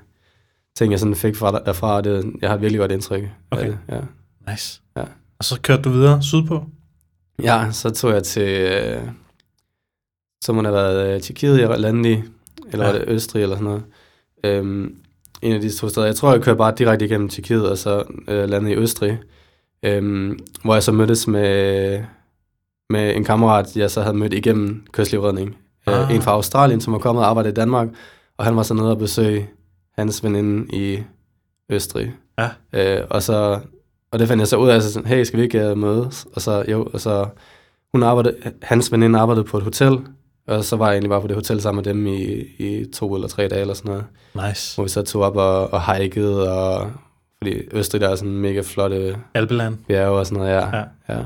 ting, 0.76 0.91
jeg 0.91 1.00
sådan 1.00 1.15
fik 1.15 1.36
fra 1.36 1.52
derfra. 1.52 2.02
Det, 2.02 2.34
jeg 2.41 2.50
har 2.50 2.58
virkelig 2.58 2.80
godt 2.80 2.91
indtryk. 2.91 3.24
af 3.24 3.30
Okay. 3.52 3.68
det, 3.68 3.78
ja. 3.89 4.00
Nice. 4.52 4.82
Ja. 4.98 5.04
Og 5.39 5.44
så 5.46 5.62
kørte 5.62 5.82
du 5.82 5.89
videre 5.89 6.24
sydpå? 6.24 6.65
Ja, 7.43 7.71
så 7.71 7.89
tog 7.89 8.12
jeg 8.12 8.24
til, 8.24 8.50
øh, 8.71 9.02
så 10.43 10.54
må 10.54 10.62
det 10.62 10.67
have 10.67 10.76
været 10.76 11.15
øh, 11.15 11.21
Tjekkiet, 11.21 11.60
jeg 11.60 11.69
i, 12.06 12.24
eller 12.71 12.86
Ja. 12.86 12.91
var 12.91 13.00
det 13.00 13.04
Østrig 13.08 13.41
eller 13.43 13.56
sådan 13.56 13.65
noget. 13.65 13.84
Øhm, 14.43 14.95
en 15.41 15.54
af 15.54 15.62
de 15.62 15.69
to 15.78 15.89
steder. 15.89 16.06
Jeg 16.06 16.15
tror, 16.15 16.32
jeg 16.32 16.41
kørte 16.41 16.58
bare 16.58 16.74
direkte 16.78 17.06
igennem 17.06 17.30
Tjekkiet, 17.30 17.69
og 17.69 17.78
så 17.78 18.04
øh, 18.28 18.50
landede 18.50 18.74
i 18.74 18.78
Østrig, 18.78 19.19
øhm, 19.84 20.39
hvor 20.63 20.74
jeg 20.74 20.84
så 20.84 20.91
mødtes 20.91 21.28
med, 21.28 22.04
med 22.89 23.15
en 23.15 23.24
kammerat, 23.24 23.78
jeg 23.78 23.91
så 23.91 24.02
havde 24.02 24.17
mødt 24.17 24.34
igennem 24.34 24.86
kystlivredning. 24.91 25.58
Ah. 25.86 26.02
Øh, 26.10 26.15
en 26.15 26.21
fra 26.21 26.32
Australien, 26.32 26.82
som 26.82 26.93
var 26.93 27.00
kommet 27.00 27.24
og 27.24 27.30
arbejdet 27.30 27.52
i 27.52 27.54
Danmark, 27.54 27.88
og 28.38 28.45
han 28.45 28.56
var 28.56 28.63
så 28.63 28.74
nede 28.74 28.91
og 28.91 28.98
besøge 28.98 29.50
hans 29.98 30.24
veninde 30.24 30.76
i 30.76 31.04
Østrig. 31.69 32.13
Ja. 32.39 32.50
Øh, 32.74 33.04
og 33.10 33.24
så 33.24 33.60
og 34.15 34.19
det 34.19 34.28
fandt 34.28 34.39
jeg 34.39 34.47
så 34.47 34.58
ud 34.58 34.69
af, 34.69 34.82
så 34.82 34.93
sådan, 34.93 35.08
hey, 35.08 35.23
skal 35.23 35.39
vi 35.39 35.43
ikke 35.43 35.71
uh, 35.71 35.78
mødes? 35.78 36.28
Og 36.34 36.41
så, 36.41 36.65
jo, 36.71 36.88
og 36.93 36.99
så, 36.99 37.28
hun 37.93 38.04
arbejdede, 38.04 38.36
hans 38.62 38.91
veninde 38.91 39.19
arbejdede 39.19 39.45
på 39.45 39.58
et 39.58 39.63
hotel, 39.63 39.99
og 40.47 40.63
så 40.63 40.75
var 40.75 40.86
jeg 40.86 40.93
egentlig 40.93 41.10
bare 41.10 41.21
på 41.21 41.28
det 41.28 41.36
hotel 41.36 41.62
sammen 41.62 41.84
med 41.86 41.93
dem 41.93 42.08
i, 42.08 42.21
i 42.58 42.86
to 42.93 43.15
eller 43.15 43.28
tre 43.28 43.47
dage 43.47 43.62
eller 43.62 43.73
sådan 43.73 43.89
noget. 43.89 44.06
Nice. 44.49 44.75
Hvor 44.75 44.84
vi 44.84 44.89
så 44.89 45.01
tog 45.01 45.21
op 45.21 45.36
og, 45.36 45.73
og 45.73 45.95
hikede, 45.95 46.54
og 46.54 46.91
fordi 47.38 47.62
Østrig 47.71 48.01
der 48.01 48.10
er 48.10 48.15
sådan 48.15 48.38
mega 48.38 48.62
flotte 48.62 49.17
Alpeland. 49.34 49.78
bjerge 49.88 50.19
og 50.19 50.25
sådan 50.25 50.38
noget, 50.38 50.54
ja. 50.54 50.78
Ja. 50.78 50.84
ja. 51.10 51.23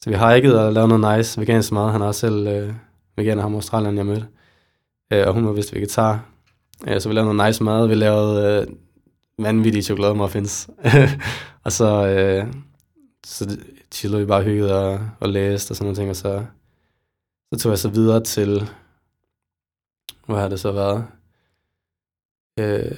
Så 0.00 0.10
vi 0.10 0.16
hikede 0.16 0.66
og 0.66 0.72
lavede 0.72 0.98
noget 0.98 1.18
nice 1.18 1.40
vegansk 1.40 1.72
mad. 1.72 1.90
Han 1.90 2.02
er 2.02 2.06
også 2.06 2.20
selv 2.20 2.46
øh, 2.46 2.72
veganer, 3.16 3.42
ham 3.42 3.54
Australien, 3.54 3.96
jeg 3.96 4.06
mødte. 4.06 4.26
Øh, 5.12 5.26
og 5.26 5.34
hun 5.34 5.46
var 5.46 5.52
vist 5.52 5.74
vegetar. 5.74 6.24
Øh, 6.88 7.00
så 7.00 7.08
vi 7.08 7.14
lavede 7.14 7.34
noget 7.34 7.48
nice 7.48 7.64
mad. 7.64 7.86
Vi 7.88 7.94
lavede 7.94 8.60
øh, 8.60 8.66
vanvittige 9.38 9.82
chokolademuffins. 9.82 10.68
og 11.64 11.72
så, 11.72 12.06
øh, 12.06 12.52
så 13.26 13.58
chillede 13.92 14.20
vi 14.20 14.26
bare 14.26 14.42
hygget 14.42 14.72
og, 14.72 15.00
og 15.20 15.28
læste 15.28 15.72
og 15.72 15.76
sådan 15.76 15.84
noget 15.84 15.96
ting. 15.96 16.10
Og 16.10 16.16
så, 16.16 16.44
så 17.52 17.60
tog 17.60 17.70
jeg 17.70 17.78
så 17.78 17.88
videre 17.88 18.22
til, 18.22 18.70
hvor 20.26 20.36
har 20.36 20.48
det 20.48 20.60
så 20.60 20.72
været? 20.72 21.06
Øh, 22.58 22.96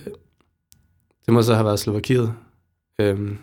det 1.26 1.34
må 1.34 1.42
så 1.42 1.54
have 1.54 1.64
været 1.64 1.80
Slovakiet. 1.80 2.34
Øhm, 2.98 3.38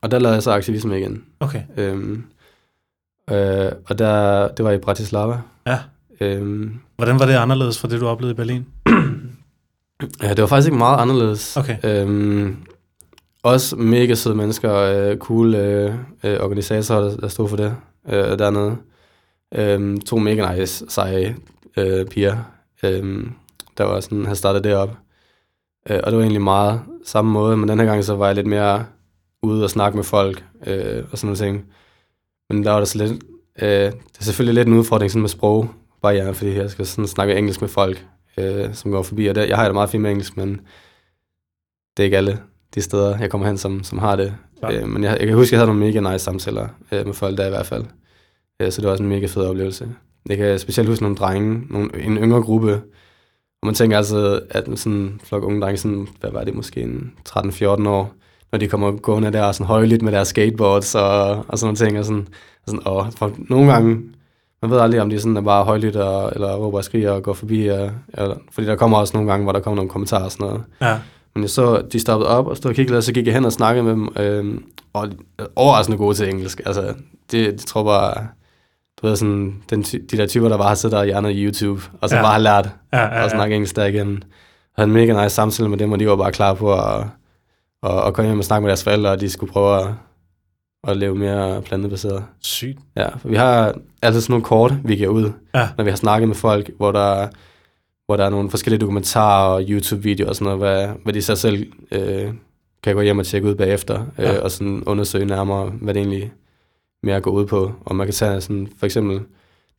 og 0.00 0.10
der 0.10 0.18
lavede 0.18 0.34
jeg 0.34 0.42
så 0.42 0.52
aktivisme 0.52 0.98
igen. 0.98 1.24
Okay. 1.40 1.62
Øhm, 1.76 2.24
øh, 3.30 3.72
og 3.88 3.98
der, 3.98 4.48
det 4.48 4.64
var 4.64 4.70
i 4.70 4.78
Bratislava. 4.78 5.40
Ja. 5.66 5.78
Øhm, 6.20 6.80
Hvordan 6.96 7.18
var 7.18 7.26
det 7.26 7.34
anderledes 7.34 7.78
fra 7.78 7.88
det, 7.88 8.00
du 8.00 8.06
oplevede 8.06 8.32
i 8.32 8.36
Berlin? 8.36 8.66
Ja, 10.22 10.28
det 10.28 10.40
var 10.40 10.46
faktisk 10.46 10.66
ikke 10.66 10.78
meget 10.78 11.00
anderledes. 11.00 11.56
Okay. 11.56 11.76
Øhm, 11.84 12.56
også 13.42 13.76
mega 13.76 14.14
søde 14.14 14.34
mennesker, 14.34 14.74
øh, 14.74 15.18
cool 15.18 15.54
øh, 15.54 15.94
øh, 16.24 16.40
organisatorer, 16.40 17.00
der, 17.00 17.16
der 17.16 17.28
stod 17.28 17.48
for 17.48 17.56
det 17.56 17.76
øh, 18.08 18.38
dernede. 18.38 18.76
Øhm, 19.54 20.00
to 20.00 20.18
mega 20.18 20.54
nice, 20.54 20.84
seje 20.88 21.36
øh, 21.76 22.06
piger, 22.06 22.36
øh, 22.82 23.26
der 23.78 23.84
var 23.84 24.00
sådan, 24.00 24.24
havde 24.24 24.36
startet 24.36 24.64
det 24.64 24.74
op. 24.74 24.90
Øh, 25.90 26.00
og 26.04 26.10
det 26.10 26.16
var 26.16 26.22
egentlig 26.22 26.42
meget 26.42 26.80
samme 27.04 27.30
måde, 27.30 27.56
men 27.56 27.68
den 27.68 27.78
her 27.78 27.86
gang 27.86 28.04
så 28.04 28.14
var 28.14 28.26
jeg 28.26 28.34
lidt 28.34 28.46
mere 28.46 28.86
ude 29.42 29.64
og 29.64 29.70
snakke 29.70 29.96
med 29.96 30.04
folk 30.04 30.44
øh, 30.66 31.04
og 31.12 31.18
sådan 31.18 31.26
nogle 31.26 31.36
ting. 31.36 31.64
Men 32.50 32.64
der 32.64 32.70
var 32.70 32.78
der 32.78 32.84
så 32.84 32.98
lidt, 32.98 33.12
øh, 33.62 33.68
det 33.68 34.18
er 34.20 34.24
selvfølgelig 34.24 34.54
lidt 34.54 34.68
en 34.68 34.78
udfordring 34.78 35.10
sådan 35.10 35.20
med 35.20 35.28
sprogbarriere, 35.28 36.34
fordi 36.34 36.56
jeg 36.56 36.70
skal 36.70 36.86
sådan 36.86 37.06
snakke 37.06 37.36
engelsk 37.36 37.60
med 37.60 37.68
folk, 37.68 38.06
øh, 38.38 38.74
som 38.74 38.90
går 38.90 39.02
forbi, 39.02 39.26
og 39.26 39.34
det, 39.34 39.48
jeg 39.48 39.56
har 39.56 39.64
det 39.64 39.74
meget 39.74 39.90
fint 39.90 40.02
med 40.02 40.10
engelsk, 40.10 40.36
men 40.36 40.60
det 41.96 42.02
er 42.02 42.04
ikke 42.04 42.16
alle 42.16 42.38
de 42.74 42.82
steder, 42.82 43.18
jeg 43.18 43.30
kommer 43.30 43.46
hen, 43.46 43.58
som, 43.58 43.84
som 43.84 43.98
har 43.98 44.16
det. 44.16 44.34
Ja. 44.62 44.80
Øh, 44.80 44.88
men 44.88 45.04
jeg, 45.04 45.16
jeg 45.20 45.26
kan 45.26 45.36
huske, 45.36 45.48
at 45.48 45.52
jeg 45.52 45.60
havde 45.60 45.76
nogle 45.76 45.86
mega 45.86 46.12
nice 46.12 46.24
samtaler 46.24 46.68
øh, 46.92 47.06
med 47.06 47.14
folk 47.14 47.38
der 47.38 47.46
i 47.46 47.50
hvert 47.50 47.66
fald. 47.66 47.84
Øh, 48.60 48.72
så 48.72 48.80
det 48.80 48.86
var 48.86 48.92
også 48.92 49.02
en 49.02 49.08
mega 49.08 49.26
fed 49.26 49.46
oplevelse. 49.46 49.88
Jeg 50.28 50.36
kan 50.36 50.58
specielt 50.58 50.88
huske 50.88 51.02
nogle 51.02 51.16
drenge, 51.16 51.66
nogle, 51.70 52.04
en 52.04 52.16
yngre 52.16 52.42
gruppe, 52.42 52.82
og 53.62 53.66
man 53.66 53.74
tænker 53.74 53.96
altså, 53.96 54.40
at 54.50 54.64
sådan 54.74 54.98
en 54.98 55.20
flok 55.24 55.42
unge 55.42 55.60
drenge, 55.60 55.76
sådan, 55.76 56.08
hvad 56.20 56.30
var 56.30 56.44
det, 56.44 56.54
måske 56.54 56.80
en 56.80 57.12
13-14 57.28 57.88
år, 57.88 58.14
når 58.52 58.58
de 58.58 58.68
kommer 58.68 58.92
gående 58.92 59.32
der 59.32 59.52
sådan 59.52 59.66
højligt 59.66 60.02
med 60.02 60.12
deres 60.12 60.28
skateboards 60.28 60.94
og, 60.94 61.44
og 61.48 61.58
sådan 61.58 61.66
nogle 61.66 61.76
ting, 61.76 61.98
og 61.98 62.04
sådan, 62.04 62.26
og, 62.62 62.70
sådan, 62.70 62.86
og 62.86 63.12
for 63.12 63.32
nogle 63.38 63.72
gange, 63.72 64.02
man 64.64 64.70
ved 64.70 64.80
aldrig, 64.80 65.00
om 65.00 65.10
de 65.10 65.18
sådan 65.20 65.36
er 65.36 65.40
bare 65.40 65.64
højligt 65.64 65.96
og, 65.96 66.32
eller 66.34 66.54
råber 66.54 66.78
og 66.78 66.84
skriger 66.84 67.10
og 67.10 67.22
går 67.22 67.32
forbi, 67.32 67.66
og, 67.66 67.90
eller, 68.14 68.34
fordi 68.52 68.66
der 68.66 68.76
kommer 68.76 68.98
også 68.98 69.16
nogle 69.16 69.30
gange, 69.30 69.44
hvor 69.44 69.52
der 69.52 69.60
kommer 69.60 69.76
nogle 69.76 69.90
kommentarer 69.90 70.24
og 70.24 70.32
sådan 70.32 70.46
noget. 70.46 70.62
Ja. 70.80 70.98
Men 71.34 71.42
jeg 71.42 71.50
så, 71.50 71.82
de 71.92 72.00
stoppede 72.00 72.30
op 72.30 72.46
og 72.46 72.56
stod 72.56 72.70
og 72.70 72.74
kiggede, 72.74 72.96
og 72.98 73.02
så 73.02 73.12
gik 73.12 73.26
jeg 73.26 73.34
hen 73.34 73.44
og 73.44 73.52
snakkede 73.52 73.84
med 73.84 73.92
dem, 73.92 74.08
øh, 74.16 74.60
og 74.92 75.10
de 75.12 75.16
er 75.38 75.44
overraskende 75.56 75.98
gode 75.98 76.14
til 76.14 76.28
engelsk. 76.28 76.60
Altså, 76.66 76.94
det, 77.30 77.52
de 77.52 77.66
tror 77.66 77.84
bare, 77.84 78.26
du 79.02 79.06
ved 79.06 79.16
sådan, 79.16 79.54
den, 79.70 79.82
de 79.82 80.16
der 80.16 80.26
typer, 80.26 80.48
der 80.48 80.56
bare 80.56 80.68
har 80.68 80.74
siddet 80.74 80.92
der 80.94 81.00
og 81.00 81.06
hjernet 81.06 81.30
i 81.30 81.44
YouTube, 81.44 81.82
og 82.00 82.08
så 82.08 82.16
Ja. 82.16 82.22
bare 82.22 82.32
har 82.32 82.38
lært 82.38 82.68
Ja, 82.92 82.98
ja, 83.00 83.16
at 83.16 83.22
ja. 83.22 83.28
snakke 83.28 83.54
engelsk 83.54 83.76
der 83.76 83.84
igen. 83.84 84.08
Jeg 84.12 84.82
havde 84.82 84.88
en 84.88 84.94
mega 84.94 85.22
nice 85.22 85.34
samtale 85.34 85.68
med 85.68 85.78
dem, 85.78 85.92
og 85.92 86.00
de 86.00 86.08
var 86.08 86.16
bare 86.16 86.32
klar 86.32 86.54
på 86.54 86.74
at, 86.74 87.04
at, 87.82 88.06
at 88.06 88.14
komme 88.14 88.28
hjem 88.28 88.38
og 88.38 88.44
snakke 88.44 88.62
med 88.62 88.68
deres 88.68 88.84
forældre, 88.84 89.10
og 89.10 89.20
de 89.20 89.30
skulle 89.30 89.52
prøve 89.52 89.80
at, 89.80 89.86
at 90.88 90.96
leve 90.96 91.14
mere 91.14 91.62
plantebaseret. 91.62 92.24
Sygt. 92.40 92.78
Ja, 92.96 93.08
for 93.16 93.28
vi 93.28 93.36
har 93.36 93.74
altid 94.02 94.20
sådan 94.20 94.32
nogle 94.32 94.44
kort, 94.44 94.74
vi 94.84 94.96
giver 94.96 95.08
ud, 95.08 95.32
Ja. 95.54 95.68
når 95.76 95.84
vi 95.84 95.90
har 95.90 95.96
snakket 95.96 96.28
med 96.28 96.36
folk, 96.36 96.70
hvor 96.76 96.92
der, 96.92 97.28
hvor 98.06 98.16
der 98.16 98.24
er 98.24 98.30
nogle 98.30 98.50
forskellige 98.50 98.80
dokumentarer 98.80 99.48
og 99.54 99.62
YouTube-videoer 99.68 100.28
og 100.28 100.36
sådan 100.36 100.44
noget, 100.44 100.58
hvad, 100.58 100.88
hvad 101.04 101.12
de 101.12 101.22
så 101.22 101.36
selv 101.36 101.72
øh, 101.92 102.32
kan 102.82 102.94
gå 102.94 103.00
hjem 103.00 103.18
og 103.18 103.26
tjekke 103.26 103.48
ud 103.48 103.54
bagefter, 103.54 104.00
øh, 104.18 104.24
Ja. 104.24 104.40
og 104.40 104.50
sådan 104.50 104.82
undersøge 104.86 105.24
nærmere, 105.26 105.66
hvad 105.66 105.94
det 105.94 106.00
egentlig 106.00 106.32
mere 107.02 107.20
går 107.20 107.30
ud 107.30 107.46
på. 107.46 107.72
Og 107.84 107.96
man 107.96 108.06
kan 108.06 108.14
tage 108.14 108.40
sådan, 108.40 108.68
for 108.78 108.86
eksempel 108.86 109.20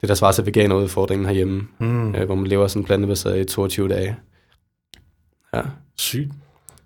det, 0.01 0.09
der 0.09 0.15
svarer 0.15 0.31
til 0.31 0.45
veganerudfordringen 0.45 1.25
herhjemme, 1.25 1.67
Mm. 1.79 2.15
øh, 2.15 2.25
hvor 2.25 2.35
man 2.35 2.47
lever 2.47 2.67
sådan 2.67 2.83
plantebaseret 2.85 3.39
i 3.39 3.43
22 3.43 3.87
dage. 3.89 4.15
Ja, 5.53 5.61
Sygt. 5.97 6.31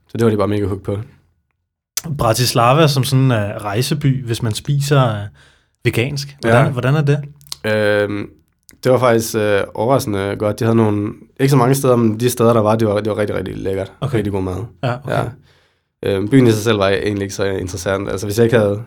så 0.07 0.17
det 0.17 0.23
var 0.25 0.31
de 0.31 0.37
bare 0.37 0.47
mega 0.47 0.65
hooked 0.65 0.83
på. 0.83 0.97
Bratislava 2.17 2.87
som 2.87 3.03
sådan 3.03 3.25
en 3.25 3.31
uh, 3.31 3.37
rejseby, 3.37 4.25
hvis 4.25 4.43
man 4.43 4.53
spiser 4.53 5.11
uh, 5.11 5.17
vegansk. 5.85 6.37
Hvordan, 6.41 6.65
Ja. 6.65 6.71
hvordan 6.71 6.95
er 6.95 7.01
det? 7.01 7.19
Øhm, 7.65 8.29
det 8.83 8.91
var 8.91 8.97
faktisk 8.99 9.35
øh, 9.35 9.61
overraskende 9.73 10.35
godt. 10.39 10.59
De 10.59 10.63
havde 10.65 10.75
nogle, 10.75 11.13
ikke 11.39 11.51
så 11.51 11.57
mange 11.57 11.75
steder, 11.75 11.95
men 11.95 12.19
de 12.19 12.29
steder, 12.29 12.53
der 12.53 12.61
var, 12.61 12.75
det 12.75 12.87
var, 12.87 12.99
det 13.01 13.09
var 13.09 13.17
rigtig, 13.17 13.35
rigtig 13.35 13.57
lækkert. 13.57 13.91
Okay. 14.01 14.17
Rigtig 14.17 14.33
god 14.33 14.43
mad. 14.43 14.55
Ja, 14.83 14.95
okay. 15.03 15.11
Ja. 15.13 15.23
Øhm, 16.15 16.29
byen 16.29 16.47
i 16.47 16.51
sig 16.51 16.63
selv 16.63 16.79
var 16.79 16.87
egentlig 16.89 17.21
ikke 17.23 17.35
så 17.35 17.43
interessant. 17.45 18.09
Altså, 18.09 18.27
hvis 18.27 18.37
jeg 18.37 18.43
ikke 18.45 18.57
havde 18.57 18.83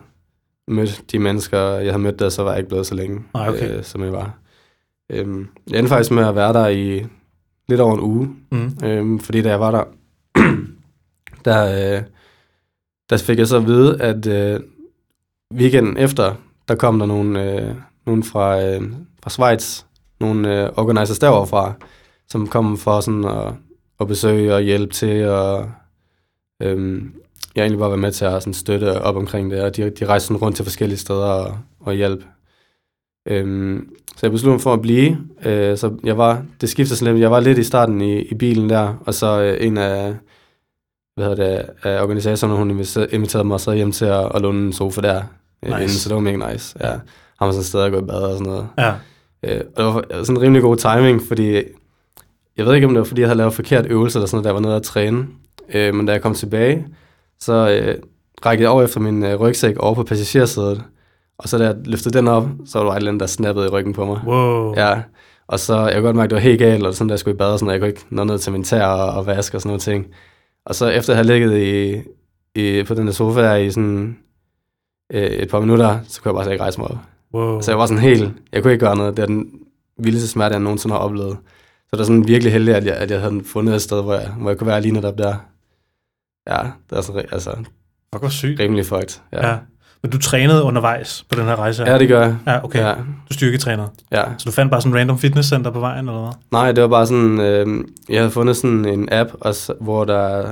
mødt 0.67 1.01
de 1.11 1.19
mennesker, 1.19 1.59
jeg 1.59 1.91
havde 1.93 2.03
mødt 2.03 2.19
der, 2.19 2.29
så 2.29 2.43
var 2.43 2.49
jeg 2.51 2.59
ikke 2.59 2.69
blevet 2.69 2.85
så 2.87 2.95
længe, 2.95 3.19
Nej, 3.33 3.49
okay. 3.49 3.77
øh, 3.77 3.83
som 3.83 4.03
jeg 4.03 4.11
var. 4.11 4.33
Øhm, 5.09 5.47
jeg 5.69 5.79
endte 5.79 5.89
faktisk 5.89 6.11
med 6.11 6.27
at 6.27 6.35
være 6.35 6.53
der 6.53 6.67
i 6.67 7.05
lidt 7.69 7.81
over 7.81 7.93
en 7.93 7.99
uge, 7.99 8.29
Mm. 8.51 8.71
øhm, 8.83 9.19
fordi 9.19 9.41
da 9.41 9.49
jeg 9.49 9.59
var 9.59 9.71
der, 9.71 9.83
der, 11.45 11.95
øh, 11.97 12.01
der 13.09 13.17
fik 13.17 13.39
jeg 13.39 13.47
så 13.47 13.57
at 13.57 13.65
vide, 13.65 14.01
at 14.01 14.27
øh, 14.27 14.59
weekenden 15.53 15.97
efter, 15.97 16.35
der 16.67 16.75
kom 16.75 16.99
der 16.99 17.05
nogle, 17.05 17.53
øh, 17.53 17.75
nogle 18.05 18.23
fra, 18.23 18.61
øh, 18.61 18.81
fra 19.23 19.29
Schweiz, 19.29 19.83
nogle 20.19 20.63
øh, 20.63 20.69
organizers 20.77 21.19
derovre 21.19 21.47
fra, 21.47 21.73
som 22.27 22.47
kom 22.47 22.77
for 22.77 22.99
sådan 22.99 23.25
at, 23.25 23.53
at 23.99 24.07
besøge 24.07 24.55
og 24.55 24.61
hjælpe 24.61 24.93
til, 24.93 25.25
og 25.25 25.71
øh, 26.61 27.01
jeg 27.55 27.61
egentlig 27.61 27.79
bare 27.79 27.89
var 27.89 27.95
med 27.95 28.11
til 28.11 28.25
at 28.25 28.43
sådan 28.43 28.53
støtte 28.53 29.01
op 29.01 29.15
omkring 29.15 29.51
det, 29.51 29.61
og 29.61 29.75
de, 29.75 29.89
de 29.89 30.05
rejste 30.05 30.27
sådan 30.27 30.41
rundt 30.41 30.55
til 30.55 30.65
forskellige 30.65 30.99
steder 30.99 31.25
og, 31.25 31.57
og 31.79 31.93
hjælpe. 31.93 32.25
Øhm, 33.27 33.89
så 34.07 34.19
jeg 34.21 34.31
besluttede 34.31 34.53
mig 34.53 34.61
for 34.61 34.73
at 34.73 34.81
blive, 34.81 35.17
øh, 35.45 35.77
så 35.77 35.97
jeg 36.03 36.17
var, 36.17 36.45
det 36.61 36.69
skiftede 36.69 36.99
sådan 36.99 37.13
lidt, 37.13 37.21
jeg 37.21 37.31
var 37.31 37.39
lidt 37.39 37.57
i 37.57 37.63
starten 37.63 38.01
i, 38.01 38.21
i 38.21 38.33
bilen 38.33 38.69
der, 38.69 38.95
og 39.05 39.13
så 39.13 39.41
øh, 39.41 39.67
en 39.67 39.77
af, 39.77 40.15
hvad 41.15 41.25
hedder 41.25 41.45
det, 41.57 41.65
af 41.83 42.01
organisatorerne, 42.03 42.57
hun 42.57 42.71
inviterede 42.71 43.09
inviterede 43.11 43.47
mig 43.47 43.59
så 43.59 43.71
hjem 43.71 43.91
til 43.91 44.05
at, 44.05 44.31
at 44.35 44.41
låne 44.41 44.65
en 44.65 44.73
sofa 44.73 45.01
der, 45.01 45.15
øh, 45.17 45.69
Nice. 45.69 45.81
inden, 45.81 45.89
så 45.89 46.09
det 46.09 46.15
var 46.15 46.21
mega 46.21 46.51
nice, 46.51 46.77
ja. 46.81 46.91
Har 47.39 47.45
man 47.45 47.53
sådan 47.53 47.59
et 47.59 47.65
sted 47.65 47.81
at 47.81 47.91
gå 47.91 47.97
i 47.99 48.01
bad 48.01 48.15
og 48.21 48.37
sådan 48.37 48.47
noget. 48.53 48.67
Ja. 48.77 48.93
Øh, 49.43 49.61
og 49.75 50.03
det 50.09 50.17
var 50.17 50.23
sådan 50.23 50.37
en 50.37 50.41
rimelig 50.41 50.61
god 50.61 50.77
timing, 50.77 51.21
fordi 51.27 51.53
jeg 52.57 52.65
ved 52.65 52.75
ikke, 52.75 52.87
om 52.87 52.93
det 52.93 52.99
var, 52.99 53.05
fordi 53.05 53.21
jeg 53.21 53.29
havde 53.29 53.37
lavet 53.37 53.53
forkert 53.53 53.85
øvelse 53.89 54.19
eller 54.19 54.27
sådan 54.27 54.37
noget, 54.37 54.45
jeg 54.45 54.53
var 54.55 54.61
nede 54.61 54.75
at 54.75 54.83
træne. 54.83 55.25
Øh, 55.73 55.93
men 55.95 56.05
da 56.05 56.11
jeg 56.11 56.21
kom 56.21 56.33
tilbage, 56.33 56.87
så 57.39 57.53
øh, 57.53 57.95
rækkede 58.45 58.63
jeg 58.63 58.71
over 58.71 58.83
efter 58.83 58.99
min 58.99 59.23
øh, 59.25 59.35
rygsæk 59.39 59.77
over 59.77 59.95
på 59.95 60.03
passagersædet. 60.03 60.83
Og 61.37 61.49
så 61.49 61.57
da 61.57 61.63
jeg 61.65 61.75
løftede 61.85 62.17
den 62.17 62.27
op, 62.27 62.47
så 62.65 62.77
var 62.79 62.85
der 62.85 62.91
et 62.91 62.97
eller 62.97 63.11
andet, 63.11 63.19
der 63.21 63.27
snappede 63.27 63.65
i 63.65 63.69
ryggen 63.69 63.93
på 63.93 64.05
mig. 64.05 64.19
Wow. 64.27 64.73
Ja, 64.75 65.01
og 65.47 65.59
så 65.59 65.79
jeg 65.79 65.93
kunne 65.93 66.01
godt 66.03 66.15
mærke, 66.15 66.25
at 66.25 66.29
det 66.29 66.35
var 66.35 66.41
helt 66.41 66.59
galt, 66.59 66.85
og 66.85 66.93
sådan, 66.93 67.07
da 67.07 67.11
jeg 67.11 67.19
skulle 67.19 67.35
i 67.35 67.37
bad 67.37 67.47
og 67.51 67.59
sådan 67.59 67.65
noget. 67.65 67.73
Jeg 67.73 67.81
kunne 67.81 67.89
ikke 67.89 68.05
nå 68.09 68.23
ned 68.23 68.37
til 68.39 68.51
min 68.51 68.63
tær 68.63 68.85
og, 68.85 69.13
og 69.19 69.25
vaske 69.25 69.57
og 69.57 69.61
sådan 69.61 69.69
noget 69.69 69.81
ting. 69.81 70.05
Og 70.65 70.75
så 70.75 70.87
efter 70.89 71.13
at 71.13 71.17
have 71.17 71.27
ligget 71.27 71.57
i, 71.57 72.01
i, 72.55 72.83
på 72.83 72.93
den 72.93 73.07
der 73.07 73.13
sofa 73.13 73.41
her 73.41 73.55
i 73.55 73.71
sådan 73.71 74.17
øh, 75.13 75.23
et 75.23 75.49
par 75.49 75.59
minutter, 75.59 75.99
så 76.07 76.21
kunne 76.21 76.29
jeg 76.29 76.35
bare 76.35 76.43
slet 76.43 76.53
ikke 76.53 76.63
rejse 76.63 76.79
mig 76.79 76.91
op. 76.91 76.97
wow. 77.33 77.61
Så 77.61 77.71
jeg 77.71 77.77
var 77.79 77.85
sådan 77.85 78.03
helt, 78.03 78.31
jeg 78.51 78.63
kunne 78.63 78.73
ikke 78.73 78.85
gøre 78.85 78.95
noget. 78.97 79.17
Det 79.17 79.23
er 79.23 79.27
den 79.27 79.51
vildeste 79.97 80.27
smerte, 80.27 80.53
jeg 80.53 80.61
nogensinde 80.61 80.93
har 80.95 80.99
oplevet. 80.99 81.37
Så 81.83 81.89
det 81.91 81.99
var 81.99 82.05
sådan 82.05 82.27
virkelig 82.27 82.53
heldig, 82.53 82.75
at 82.75 82.85
jeg, 82.85 82.95
at 82.95 83.11
jeg 83.11 83.21
havde 83.21 83.43
fundet 83.45 83.75
et 83.75 83.81
sted, 83.81 84.01
hvor 84.03 84.13
jeg, 84.13 84.29
hvor 84.29 84.49
jeg 84.49 84.57
kunne 84.57 84.67
være 84.67 84.81
lige 84.81 84.91
netop 84.91 85.17
der. 85.17 85.35
Ja, 86.49 86.61
det 86.89 86.97
er 86.97 87.01
så, 87.01 87.13
altså, 87.31 87.51
Fuck, 87.55 88.21
hvor 88.21 88.29
sygt. 88.29 88.59
rimelig 88.59 88.85
fucked. 88.85 89.21
Ja. 89.33 89.47
Ja. 89.47 89.57
Men 90.03 90.11
du 90.11 90.17
trænede 90.17 90.63
undervejs 90.63 91.25
på 91.29 91.39
den 91.39 91.45
her 91.47 91.55
rejse? 91.55 91.83
her? 91.85 91.91
ja, 91.91 91.97
det 91.99 92.07
gør 92.07 92.21
jeg. 92.21 92.35
Ja, 92.47 92.63
okay. 92.63 92.79
Ja, 92.79 92.93
Du 93.29 93.33
styrketrænede. 93.33 93.87
ja. 94.11 94.23
Så 94.37 94.43
du 94.45 94.51
fandt 94.51 94.71
bare 94.71 94.81
sådan 94.81 94.93
en 94.93 94.99
random 94.99 95.17
fitnesscenter 95.17 95.71
på 95.71 95.79
vejen, 95.79 96.07
eller 96.09 96.21
hvad? 96.21 96.31
Nej, 96.51 96.71
det 96.71 96.81
var 96.81 96.87
bare 96.87 97.07
sådan, 97.07 97.39
øh, 97.39 97.83
jeg 98.09 98.19
havde 98.19 98.31
fundet 98.31 98.57
sådan 98.57 98.85
en 98.85 99.09
app, 99.11 99.29
også, 99.41 99.73
hvor, 99.81 100.05
der, 100.05 100.45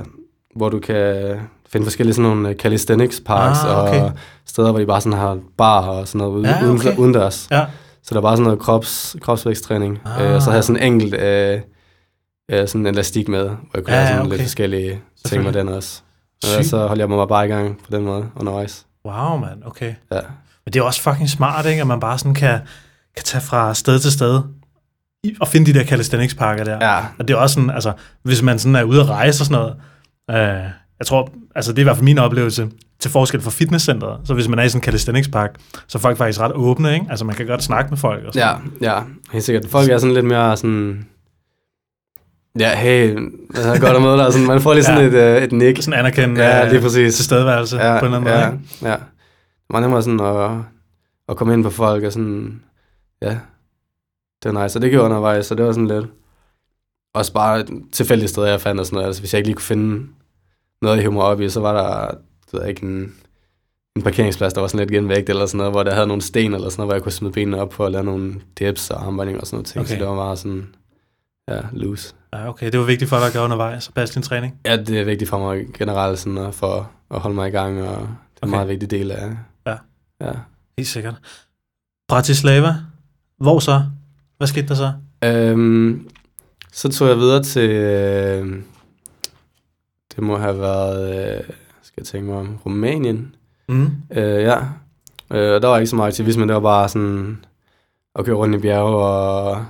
hvor 0.56 0.68
du 0.68 0.78
kan 0.80 1.36
finde 1.72 1.84
forskellige 1.86 2.14
sådan 2.14 2.30
nogle 2.30 2.48
øh, 2.48 2.54
calisthenics 2.54 3.22
parks, 3.26 3.58
Ah, 3.64 3.84
okay. 3.84 4.02
og 4.02 4.12
steder, 4.46 4.70
hvor 4.70 4.80
de 4.80 4.86
bare 4.86 5.00
sådan 5.00 5.18
har 5.18 5.38
bar 5.58 5.80
og 5.86 6.08
sådan 6.08 6.18
noget 6.18 6.32
ude, 6.32 6.48
Ja, 6.48 6.64
uden, 6.64 6.78
okay. 6.78 6.96
udendørs. 6.96 7.48
Ja. 7.50 7.64
Så 8.02 8.14
der 8.14 8.20
var 8.20 8.30
sådan 8.30 8.44
noget 8.44 8.58
krops, 8.58 9.16
kropsvæksttræning. 9.20 9.98
Ah. 10.04 10.26
Øh, 10.28 10.34
og 10.34 10.42
så 10.42 10.50
havde 10.50 10.56
jeg 10.56 10.64
sådan 10.64 10.82
en 10.82 10.92
enkelt 10.92 11.14
øh, 11.14 11.60
øh, 12.50 12.68
sådan 12.68 12.86
elastik 12.86 13.28
med, 13.28 13.44
hvor 13.44 13.56
jeg 13.74 13.84
kunne 13.84 13.94
Ja, 13.94 14.00
have 14.00 14.08
sådan 14.08 14.20
okay. 14.26 14.30
lidt 14.30 14.42
forskellige 14.42 15.00
ting 15.24 15.44
med 15.44 15.52
den 15.52 15.68
også. 15.68 16.02
Og 16.58 16.64
så 16.64 16.86
holdt 16.86 17.00
jeg 17.00 17.08
mig 17.08 17.28
bare 17.28 17.46
i 17.46 17.48
gang 17.48 17.78
på 17.78 17.96
den 17.96 18.04
måde 18.04 18.26
undervejs. 18.40 18.86
Wow, 19.06 19.36
mand. 19.36 19.62
Okay. 19.64 19.94
Ja. 20.12 20.20
Men 20.64 20.72
det 20.72 20.76
er 20.80 20.82
også 20.82 21.00
fucking 21.02 21.28
smart, 21.30 21.66
ikke? 21.66 21.80
At 21.80 21.86
man 21.86 22.00
bare 22.00 22.18
sådan 22.18 22.34
kan, 22.34 22.58
kan 23.16 23.24
tage 23.24 23.42
fra 23.42 23.74
sted 23.74 23.98
til 23.98 24.12
sted 24.12 24.40
og 25.40 25.48
finde 25.48 25.72
de 25.72 25.78
der 25.78 25.84
calisthenics-pakker 25.84 26.64
der. 26.64 26.78
Ja, 26.94 27.04
Og 27.18 27.28
det 27.28 27.34
er 27.34 27.38
også 27.38 27.54
sådan, 27.54 27.70
altså, 27.70 27.92
hvis 28.22 28.42
man 28.42 28.58
sådan 28.58 28.76
er 28.76 28.82
ude 28.82 29.00
at 29.00 29.08
rejse 29.08 29.42
og 29.42 29.46
sådan 29.46 29.62
noget, 29.62 29.76
øh, 30.30 30.70
jeg 30.98 31.06
tror, 31.06 31.30
altså 31.54 31.72
det 31.72 31.78
er 31.78 31.82
i 31.82 31.84
hvert 31.84 31.96
fald 31.96 32.04
min 32.04 32.18
oplevelse, 32.18 32.68
til 33.00 33.10
forskel 33.10 33.40
fra 33.40 33.50
fitnesscenteret, 33.50 34.20
så 34.24 34.34
hvis 34.34 34.48
man 34.48 34.58
er 34.58 34.62
i 34.62 34.68
sådan 34.68 34.78
en 34.80 34.84
calisthenics-park, 34.84 35.54
så 35.88 35.98
er 35.98 36.00
folk 36.00 36.18
faktisk 36.18 36.40
ret 36.40 36.52
åbne, 36.52 36.94
ikke? 36.94 37.06
Altså 37.10 37.24
man 37.24 37.34
kan 37.34 37.46
godt 37.46 37.62
snakke 37.62 37.90
med 37.90 37.98
folk 37.98 38.24
og 38.26 38.32
sådan. 38.34 38.72
ja, 38.80 38.94
ja, 38.94 39.02
helt 39.32 39.44
sikkert. 39.44 39.66
Folk 39.70 39.90
er 39.90 39.98
sådan 39.98 40.14
lidt 40.14 40.26
mere 40.26 40.56
sådan... 40.56 41.06
Ja, 42.58 42.74
hey, 42.76 43.16
det 43.16 43.66
er 43.66 43.80
godt 43.80 43.96
at 43.96 44.02
møde 44.02 44.16
dig. 44.18 44.32
Sådan, 44.32 44.46
man 44.46 44.60
får 44.60 44.74
lige 44.74 44.84
sådan 44.84 45.12
Ja. 45.12 45.34
et, 45.34 45.36
øh, 45.36 45.42
et 45.42 45.52
nik. 45.52 45.82
Sådan 45.82 45.98
anerkende 45.98 46.42
Ja, 46.44 46.64
øh, 46.64 46.70
lige 46.70 46.80
præcis. 46.82 47.14
tilstedeværelse 47.16 47.76
Ja, 47.76 47.98
på 48.00 48.06
en 48.06 48.14
eller 48.14 48.18
anden 48.18 48.38
ja, 48.40 48.46
måde. 48.50 48.60
Ikke? 48.62 48.86
ja. 48.88 48.92
Det 48.94 49.74
var 49.74 49.80
nemmere 49.80 50.02
sådan 50.02 50.20
at, 50.20 50.50
at 51.28 51.36
komme 51.36 51.54
ind 51.54 51.64
på 51.64 51.70
folk 51.70 52.04
og 52.04 52.12
sådan... 52.12 52.62
Ja, 53.22 53.38
det 54.42 54.54
var 54.54 54.62
nice. 54.62 54.78
Og 54.78 54.82
det 54.82 54.90
gjorde 54.90 55.04
undervejs, 55.04 55.46
så 55.46 55.54
det 55.54 55.64
var 55.64 55.72
sådan 55.72 55.88
lidt... 55.88 56.06
Også 57.14 57.32
bare 57.32 57.64
tilfældige 57.92 58.28
steder, 58.28 58.46
jeg 58.46 58.60
fandt 58.60 58.80
og 58.80 58.86
sådan 58.86 58.94
noget. 58.96 59.06
Altså, 59.06 59.22
hvis 59.22 59.32
jeg 59.34 59.38
ikke 59.38 59.48
lige 59.48 59.54
kunne 59.56 59.62
finde 59.62 60.06
noget, 60.82 60.96
jeg 60.96 61.02
hævde 61.02 61.14
mig 61.14 61.24
op 61.24 61.40
i, 61.40 61.48
så 61.48 61.60
var 61.60 61.72
der, 61.72 62.10
det 62.52 62.60
ved 62.60 62.68
ikke, 62.68 62.82
en, 62.82 63.14
en 63.96 64.02
parkeringsplads, 64.02 64.52
der 64.52 64.60
var 64.60 64.68
sådan 64.68 64.78
lidt 64.78 64.90
genvægt 64.90 65.28
eller 65.30 65.46
sådan 65.46 65.58
noget, 65.58 65.72
hvor 65.72 65.82
der 65.82 65.94
havde 65.94 66.06
nogle 66.06 66.22
sten 66.22 66.54
eller 66.54 66.68
sådan 66.68 66.80
noget, 66.80 66.88
hvor 66.88 66.94
jeg 66.94 67.02
kunne 67.02 67.12
smide 67.12 67.32
benene 67.32 67.60
op 67.60 67.68
på 67.70 67.84
og 67.84 67.90
lave 67.90 68.04
nogle 68.04 68.34
dips 68.58 68.90
og 68.90 69.06
armbøjninger 69.06 69.40
og 69.40 69.46
sådan 69.46 69.56
noget 69.56 69.66
ting. 69.66 69.80
Okay. 69.84 69.88
Så 69.94 69.98
det 69.98 70.06
var 70.06 70.14
meget 70.14 70.38
sådan, 70.38 70.66
ja, 71.54 71.60
loose. 71.72 72.14
Ja, 72.32 72.48
okay. 72.48 72.70
Det 72.72 72.80
var 72.80 72.86
vigtigt 72.86 73.08
for 73.08 73.16
dig 73.16 73.26
at 73.26 73.32
gøre 73.32 73.44
undervejs 73.44 73.88
og 73.88 73.94
passe 73.94 74.14
din 74.14 74.22
træning. 74.22 74.54
Ja, 74.66 74.76
det 74.76 75.00
er 75.00 75.04
vigtigt 75.04 75.30
for 75.30 75.38
mig 75.38 75.66
generelt 75.74 76.18
sådan, 76.18 76.38
at, 76.38 76.54
for 76.54 76.90
at 77.10 77.20
holde 77.20 77.34
mig 77.34 77.48
i 77.48 77.50
gang, 77.50 77.82
og 77.82 77.86
det 77.88 77.92
er 77.92 77.96
en 78.02 78.08
Okay. 78.42 78.50
meget 78.50 78.68
vigtig 78.68 78.90
del 78.90 79.10
af 79.10 79.30
Ja. 79.66 79.76
ja. 80.20 80.32
Helt 80.78 80.88
sikkert. 80.88 81.14
Bratislava. 82.08 82.74
Hvor 83.38 83.58
så? 83.58 83.82
Hvad 84.38 84.46
skete 84.48 84.68
der 84.68 84.74
så? 84.74 84.92
Øhm, 85.24 86.08
så 86.72 86.88
tog 86.88 87.08
jeg 87.08 87.16
videre 87.18 87.42
til, 87.42 87.70
øh, 87.70 88.62
det 90.16 90.24
må 90.24 90.36
have 90.38 90.58
været, 90.60 91.14
øh, 91.38 91.44
skal 91.82 91.94
jeg 92.00 92.06
tænke 92.06 92.28
mig 92.28 92.36
om, 92.38 92.58
Rumænien. 92.66 93.34
Mm. 93.68 93.90
Øh, 94.10 94.42
ja, 94.42 94.58
Øh, 95.30 95.54
og 95.54 95.62
der 95.62 95.68
var 95.68 95.78
ikke 95.78 95.86
så 95.90 95.96
meget 95.96 96.08
aktivisme, 96.08 96.46
det 96.46 96.54
var 96.54 96.60
bare 96.60 96.88
sådan 96.88 97.44
at 98.18 98.24
køre 98.24 98.36
rundt 98.36 98.54
i 98.54 98.58
bjerge 98.58 98.96
og, 98.96 99.66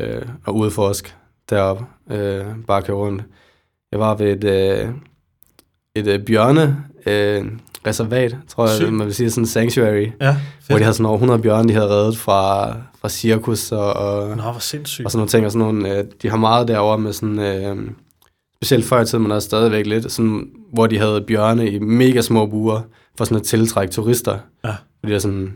øh, 0.00 0.22
og 0.44 0.56
udforske 0.56 1.12
deroppe. 1.50 1.84
Øh, 2.10 2.44
bare 2.66 2.82
køre 2.82 2.96
rundt. 2.96 3.22
Jeg 3.92 4.00
var 4.00 4.14
ved 4.14 4.44
et, 4.44 4.44
øh, 4.44 4.88
et 5.94 6.06
øh, 6.06 6.24
bjørne 6.24 6.84
øh, 7.06 7.44
reservat, 7.86 8.36
tror 8.48 8.66
jeg, 8.66 8.76
Sygt. 8.76 8.92
man 8.92 9.06
vil 9.06 9.14
sige, 9.14 9.30
sådan 9.30 9.42
en 9.42 9.46
sanctuary, 9.46 10.06
Ja, 10.20 10.32
hvor 10.32 10.40
fedt. 10.62 10.78
de 10.78 10.82
havde 10.84 10.94
sådan 10.94 11.06
over 11.06 11.16
100 11.16 11.42
bjørne, 11.42 11.68
de 11.68 11.74
havde 11.74 11.88
reddet 11.88 12.16
fra, 12.16 12.72
fra 13.00 13.08
cirkus 13.08 13.72
og, 13.72 13.92
og, 13.92 14.36
Nå, 14.36 14.42
hvor 14.42 14.58
sindssygt. 14.58 15.04
og 15.04 15.10
sådan 15.10 15.18
nogle 15.18 15.28
ting. 15.28 15.46
Og 15.46 15.52
sådan 15.52 15.66
nogle, 15.66 15.98
øh, 15.98 16.04
de 16.22 16.28
har 16.30 16.36
meget 16.36 16.68
derovre 16.68 16.98
med 16.98 17.12
sådan, 17.12 17.38
øh, 17.38 17.90
specielt 18.56 18.84
før 18.84 19.00
i 19.00 19.06
tiden, 19.06 19.22
men 19.22 19.32
også 19.32 19.46
stadigvæk 19.46 19.86
lidt, 19.86 20.12
sådan, 20.12 20.50
hvor 20.72 20.86
de 20.86 20.98
havde 20.98 21.24
bjørne 21.28 21.70
i 21.70 21.78
mega 21.78 22.20
små 22.20 22.46
buer, 22.46 22.80
for 23.18 23.24
sådan 23.24 23.36
at 23.36 23.42
tiltrække 23.42 23.92
turister. 23.92 24.38
Ja. 24.64 24.70
Fordi 25.00 25.10
det 25.10 25.14
er 25.14 25.18
sådan 25.18 25.52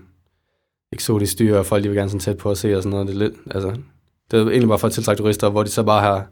eksotisk 0.92 1.38
dyr, 1.38 1.58
og 1.58 1.66
folk 1.66 1.82
de 1.84 1.88
vil 1.88 1.96
gerne 1.96 2.10
sådan 2.10 2.20
tæt 2.20 2.36
på 2.36 2.50
at 2.50 2.58
se 2.58 2.76
og 2.76 2.82
sådan 2.82 2.90
noget. 2.90 3.06
Det 3.08 3.14
er, 3.14 3.18
lidt, 3.18 3.34
altså, 3.50 3.72
det 4.30 4.40
er 4.40 4.46
egentlig 4.46 4.68
bare 4.68 4.78
for 4.78 4.86
at 4.86 4.92
tiltrække 4.92 5.22
turister, 5.22 5.50
hvor 5.50 5.62
de 5.62 5.70
så 5.70 5.82
bare 5.82 6.00
har, 6.02 6.26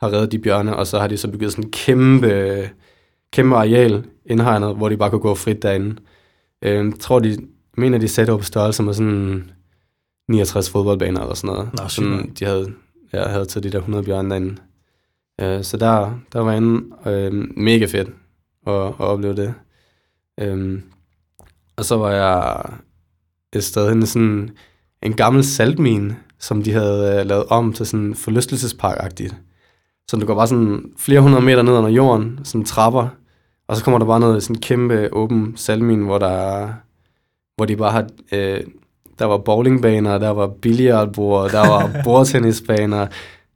har 0.00 0.12
reddet 0.12 0.32
de 0.32 0.38
bjørne, 0.38 0.76
og 0.76 0.86
så 0.86 0.98
har 0.98 1.06
de 1.06 1.16
så 1.16 1.30
bygget 1.30 1.52
sådan 1.52 1.64
en 1.64 1.70
kæmpe, 1.70 2.70
kæmpe 3.32 3.56
areal 3.56 4.04
indhegnet, 4.26 4.76
hvor 4.76 4.88
de 4.88 4.96
bare 4.96 5.10
kunne 5.10 5.20
gå 5.20 5.34
frit 5.34 5.62
derinde. 5.62 5.96
Øh, 6.62 6.92
tror, 7.00 7.18
de 7.18 7.38
mener, 7.76 7.98
de 7.98 8.08
satte 8.08 8.30
op 8.30 8.44
størrelse 8.44 8.82
med 8.82 8.94
sådan 8.94 9.50
69 10.28 10.70
fodboldbaner 10.70 11.20
eller 11.20 11.34
sådan 11.34 11.54
noget. 11.54 11.70
Nå, 11.78 11.88
sådan, 11.88 12.32
de 12.38 12.44
havde, 12.44 12.72
ja, 13.12 13.28
havde 13.28 13.44
til 13.44 13.62
de 13.62 13.70
der 13.70 13.78
100 13.78 14.04
bjørne 14.04 14.30
derinde. 14.30 14.56
Øh, 15.40 15.64
så 15.64 15.76
der, 15.76 16.18
der 16.32 16.40
var 16.40 16.52
inde, 16.52 16.84
øh, 17.06 17.32
mega 17.56 17.84
fedt 17.84 18.08
at, 18.66 18.74
at 18.74 19.00
opleve 19.00 19.36
det. 19.36 19.54
Øhm, 20.40 20.82
og 21.76 21.84
så 21.84 21.96
var 21.96 22.10
jeg 22.10 22.62
et 23.52 23.64
sted 23.64 24.02
i 24.02 24.06
sådan 24.06 24.50
en 25.02 25.12
gammel 25.12 25.44
saltmine, 25.44 26.16
som 26.40 26.62
de 26.62 26.72
havde 26.72 27.18
øh, 27.20 27.26
lavet 27.26 27.44
om 27.48 27.72
til 27.72 27.86
sådan 27.86 28.14
forlystelsespark-agtigt. 28.14 29.34
Så 30.10 30.16
du 30.16 30.26
går 30.26 30.34
bare 30.34 30.46
sådan 30.46 30.82
flere 30.98 31.20
hundrede 31.20 31.44
meter 31.44 31.62
ned 31.62 31.72
under 31.72 31.90
jorden, 31.90 32.40
sådan 32.44 32.64
trapper, 32.64 33.08
og 33.68 33.76
så 33.76 33.84
kommer 33.84 33.98
der 33.98 34.06
bare 34.06 34.20
noget 34.20 34.42
sådan 34.42 34.56
en 34.56 34.60
kæmpe 34.60 35.08
åben 35.12 35.52
saltmine, 35.56 36.04
hvor 36.04 36.18
der 36.18 36.28
er- 36.28 36.68
hvor 37.56 37.66
de 37.66 37.76
bare 37.76 37.92
har, 37.92 38.06
øh, 38.32 38.60
der 39.18 39.24
var 39.24 39.38
bowlingbaner, 39.38 40.18
der 40.18 40.30
var 40.30 40.46
billiardbord, 40.62 41.50
der 41.50 41.68
var 41.68 41.90
bordtennisbaner, 42.04 43.06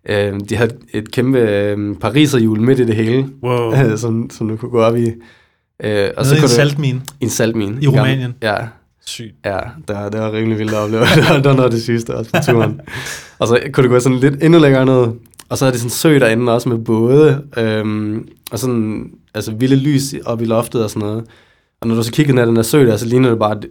øh, 0.09 0.41
de 0.49 0.57
havde 0.57 0.71
et 0.93 1.11
kæmpe 1.11 1.39
øh, 1.39 1.95
pariserhjul 1.97 2.61
midt 2.61 2.79
i 2.81 2.85
det 2.87 2.95
hele, 2.97 3.29
Wow. 3.43 3.73
som, 3.97 4.31
som 4.31 4.49
du 4.49 4.57
kunne 4.57 4.71
gå 4.71 4.81
op 4.83 4.97
i. 4.97 5.07
Øh, 5.85 6.11
Og 6.17 6.25
så 6.25 6.35
kunne 6.35 6.39
en 6.39 6.43
du- 6.43 6.49
saltmine 6.49 7.01
i 7.21 7.25
en 7.25 7.31
saltmine. 7.31 7.79
i 7.83 7.85
En 7.85 7.91
Rumænien. 7.91 8.35
Ja, 8.43 8.57
Sygt. 9.07 9.35
ja 9.45 9.59
det, 9.89 9.97
var, 9.97 10.09
det 10.09 10.21
var 10.21 10.33
rimelig 10.33 10.59
vildt 10.59 10.73
at 10.73 10.79
opleve. 10.79 11.03
det, 11.17 11.29
var, 11.29 11.41
det 11.43 11.59
var 11.59 11.69
det 11.69 11.83
sygeste 11.83 12.15
også 12.15 12.31
på 12.31 12.39
turen. 12.47 12.81
og 13.39 13.49
så 13.49 13.61
kunne 13.73 13.89
du 13.89 13.93
gå 13.93 14.01
sådan 14.01 14.19
lidt 14.19 14.43
endnu 14.43 14.59
længere 14.59 14.87
ned, 14.87 15.13
og 15.49 15.59
så 15.59 15.67
er 15.67 15.71
det 15.71 15.81
sådan 15.81 15.91
sø 15.91 16.19
derinde 16.19 16.53
også 16.53 16.69
med 16.69 16.79
både, 16.79 17.45
øhm, 17.57 18.29
og 18.53 18.59
sådan 18.59 19.11
altså 19.35 19.53
vilde 19.53 19.77
lys 19.77 20.15
op 20.25 20.43
i 20.43 20.45
loftet 20.45 20.85
og 20.85 20.91
sådan 20.91 21.09
noget. 21.09 21.25
Og 21.81 21.89
når 21.89 21.95
du 21.95 22.03
så 22.03 22.13
kigger 22.13 22.35
ned 22.35 22.43
ad 22.43 22.47
den 22.47 22.57
der 22.57 22.63
sø 22.63 22.87
der, 22.87 22.97
så 22.97 23.07
ligner 23.07 23.29
det 23.29 23.39
bare, 23.39 23.57
at 23.57 23.67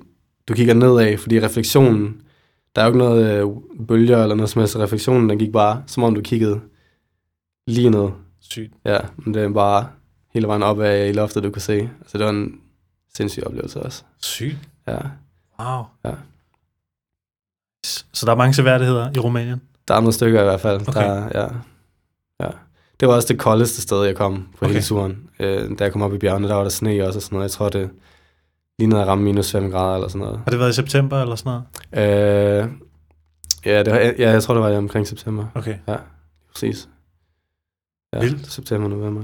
du 0.48 0.54
kigger 0.54 0.74
nedad, 0.74 1.18
fordi 1.18 1.42
refleksionen, 1.42 2.22
der 2.76 2.82
er 2.82 2.86
jo 2.86 2.90
ikke 2.90 2.98
noget 2.98 3.42
øh, 3.42 3.48
bølger 3.88 4.24
eller 4.24 4.36
noget 4.36 4.50
som 4.50 4.60
helst. 4.60 4.78
Refleksionen, 4.78 5.30
den 5.30 5.40
gik 5.40 5.52
bare, 5.52 5.84
som 5.88 6.04
om 6.04 6.16
du 6.16 6.22
kiggede 6.22 6.60
lige 7.68 7.90
ned. 7.90 8.08
Sygt. 8.42 8.74
Ja, 8.86 8.98
men 9.18 9.34
det 9.34 9.44
er 9.44 9.50
bare 9.50 9.88
hele 10.34 10.48
vejen 10.48 10.64
op 10.64 10.80
af 10.80 11.10
i 11.10 11.12
loftet, 11.12 11.44
du 11.44 11.50
kan 11.50 11.62
se. 11.62 11.90
Så 12.08 12.18
det 12.18 12.26
var 12.26 12.32
en 12.32 12.60
sindssyg 13.16 13.44
oplevelse 13.44 13.80
også. 13.80 14.04
Sygt. 14.22 14.69
Ja. 14.90 15.00
Wow. 15.60 15.84
Ja. 16.06 16.12
Så 18.14 18.26
der 18.26 18.32
er 18.32 18.36
mange 18.36 18.54
seværdigheder 18.54 19.12
i 19.16 19.20
Rumænien? 19.20 19.62
Der 19.88 19.94
er 19.96 20.00
nogle 20.00 20.14
stykker 20.14 20.42
i 20.42 20.44
hvert 20.44 20.62
fald. 20.62 20.82
Okay. 20.90 21.02
Der, 21.02 21.30
ja. 21.42 21.48
ja. 22.46 22.50
Det 23.00 23.08
var 23.08 23.14
også 23.14 23.28
det 23.28 23.40
koldeste 23.40 23.82
sted, 23.82 24.04
jeg 24.04 24.16
kom 24.16 24.48
på 24.58 24.66
Okay. 24.66 24.74
hele 24.74 24.84
turen. 24.86 25.30
Øh, 25.40 25.80
da 25.80 25.84
jeg 25.84 25.92
kom 25.92 26.02
op 26.02 26.14
i 26.14 26.18
bjergene, 26.18 26.48
der 26.48 26.54
var 26.56 26.64
der 26.64 26.70
sne 26.70 27.08
også 27.08 27.18
og 27.20 27.24
sådan 27.24 27.36
noget. 27.36 27.44
Jeg 27.44 27.52
tror, 27.52 27.70
det 27.70 27.90
lignede 28.80 29.02
at 29.02 29.08
ramme 29.08 29.24
minus 29.24 29.52
5 29.52 29.72
grader 29.72 29.96
eller 29.96 30.08
sådan 30.08 30.20
noget. 30.22 30.38
Har 30.40 30.50
det 30.52 30.60
været 30.60 30.70
i 30.70 30.74
september 30.74 31.22
eller 31.22 31.36
sådan 31.36 31.62
noget? 31.92 32.64
Øh, 32.64 32.70
ja, 33.66 33.84
det 33.84 33.94
var, 33.94 34.00
ja, 34.00 34.14
jeg 34.32 34.44
tror, 34.44 34.54
det 34.54 34.64
var 34.64 34.78
omkring 34.78 35.08
september. 35.08 35.46
Okay. 35.56 35.78
Præcis. 36.54 36.90
Ja, 38.14 38.20
Vildt. 38.20 38.48
september, 38.52 38.88
november. 38.88 39.24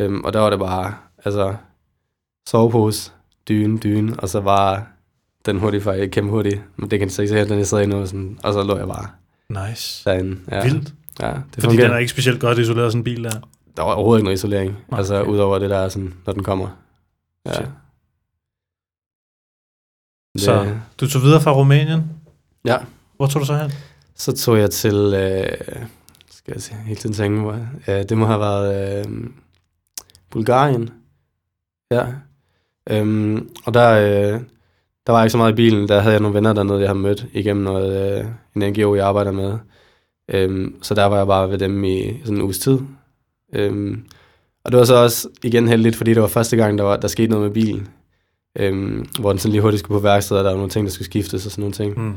Øhm, 0.00 0.20
og 0.24 0.32
der 0.32 0.40
var 0.40 0.50
det 0.50 0.58
bare, 0.58 0.94
altså, 1.24 1.56
sovepose, 2.48 3.12
dyne, 3.48 3.78
dyne, 3.78 4.20
og 4.20 4.28
så 4.28 4.40
var 4.40 4.86
den 5.46 5.58
hurtigt 5.58 5.82
for 5.82 6.06
kæmpe 6.12 6.30
hurtigt. 6.30 6.60
Men 6.76 6.90
det 6.90 6.98
kan 6.98 7.10
så 7.10 7.22
ikke 7.22 7.34
se, 7.34 7.48
den 7.48 7.58
jeg 7.58 7.66
sidder 7.66 7.82
i 7.82 7.86
nu, 7.86 8.06
sådan, 8.06 8.38
og 8.42 8.52
så 8.52 8.62
lå 8.62 8.76
jeg 8.78 8.86
bare 8.88 9.06
Nice. 9.68 10.10
derinde. 10.10 10.40
Ja. 10.50 10.62
Vildt. 10.64 10.94
Ja, 11.20 11.26
det 11.26 11.42
Fordi 11.54 11.66
fungerer. 11.66 11.86
den 11.86 11.94
er 11.94 11.98
ikke 11.98 12.10
specielt 12.10 12.40
godt 12.40 12.58
isoleret, 12.58 12.92
sådan 12.92 13.00
en 13.00 13.04
bil 13.04 13.24
der. 13.24 13.30
Der 13.76 13.82
var 13.82 13.92
overhovedet 13.92 14.20
ikke 14.20 14.24
noget 14.24 14.36
isolering. 14.38 14.76
Altså, 14.92 15.20
okay. 15.20 15.30
udover 15.30 15.58
det 15.58 15.70
der, 15.70 15.88
sådan, 15.88 16.14
når 16.26 16.32
den 16.32 16.42
kommer. 16.42 16.68
Ja. 17.46 17.52
Shit. 17.52 17.66
Det, 20.34 20.42
Så 20.42 20.76
du 21.00 21.08
tog 21.08 21.22
videre 21.22 21.40
fra 21.40 21.52
Rumænien. 21.52 22.02
Ja. 22.64 22.76
Hvor 23.16 23.26
tog 23.26 23.40
du 23.40 23.46
så 23.46 23.56
hen? 23.56 23.70
Så 24.14 24.32
tog 24.36 24.58
jeg 24.58 24.70
til, 24.70 24.94
øh, 24.94 25.46
skal 26.30 26.52
jeg 26.54 26.62
se, 26.62 26.74
hele 26.74 26.96
tiden 27.00 27.14
tænke, 27.14 27.40
hvor, 27.40 27.66
ja, 27.86 28.02
det 28.02 28.18
må 28.18 28.26
have 28.26 28.40
været 28.40 29.06
øh, 29.06 29.12
Bulgarien. 30.30 30.90
Ja. 31.90 32.06
Øhm, 32.90 33.48
og 33.64 33.74
der, 33.74 33.90
øh, 33.90 34.40
der 35.06 35.12
var 35.12 35.18
jeg 35.18 35.24
ikke 35.24 35.30
så 35.32 35.36
meget 35.38 35.52
i 35.52 35.54
bilen, 35.54 35.88
der 35.88 36.00
havde 36.00 36.12
jeg 36.12 36.20
nogle 36.20 36.34
venner 36.34 36.52
dernede, 36.52 36.80
jeg 36.80 36.88
har 36.88 36.94
mødt 36.94 37.26
igennem 37.32 37.62
noget, 37.64 38.18
øh, 38.18 38.24
en 38.56 38.72
NGO, 38.72 38.94
jeg 38.94 39.06
arbejder 39.06 39.32
med. 39.32 39.52
Øhm, 40.32 40.74
så 40.82 40.94
der 40.94 41.04
var 41.04 41.16
jeg 41.16 41.26
bare 41.26 41.50
ved 41.50 41.58
dem 41.58 41.84
i 41.84 42.16
sådan 42.24 42.36
en 42.36 42.42
uges 42.42 42.58
tid. 42.58 42.78
Øhm, 43.54 44.02
og 44.64 44.72
det 44.72 44.78
var 44.78 44.84
så 44.84 44.94
også 44.94 45.28
igen 45.44 45.68
heldigt, 45.68 45.96
fordi 45.96 46.14
det 46.14 46.22
var 46.22 46.28
første 46.28 46.56
gang, 46.56 46.78
der, 46.78 46.84
var, 46.84 46.96
der 46.96 47.08
skete 47.08 47.28
noget 47.30 47.44
med 47.46 47.54
bilen. 47.54 47.88
Øhm, 48.58 49.06
hvor 49.20 49.30
den 49.30 49.38
sådan 49.38 49.52
lige 49.52 49.62
hurtigt 49.62 49.78
skulle 49.80 50.00
på 50.00 50.02
værksted, 50.02 50.36
og 50.36 50.44
der 50.44 50.50
var 50.50 50.56
nogle 50.56 50.70
ting, 50.70 50.86
der 50.86 50.92
skulle 50.92 51.06
skiftes 51.06 51.46
og 51.46 51.52
sådan 51.52 51.62
nogle 51.62 51.74
ting. 51.74 51.98
Mm. 52.06 52.12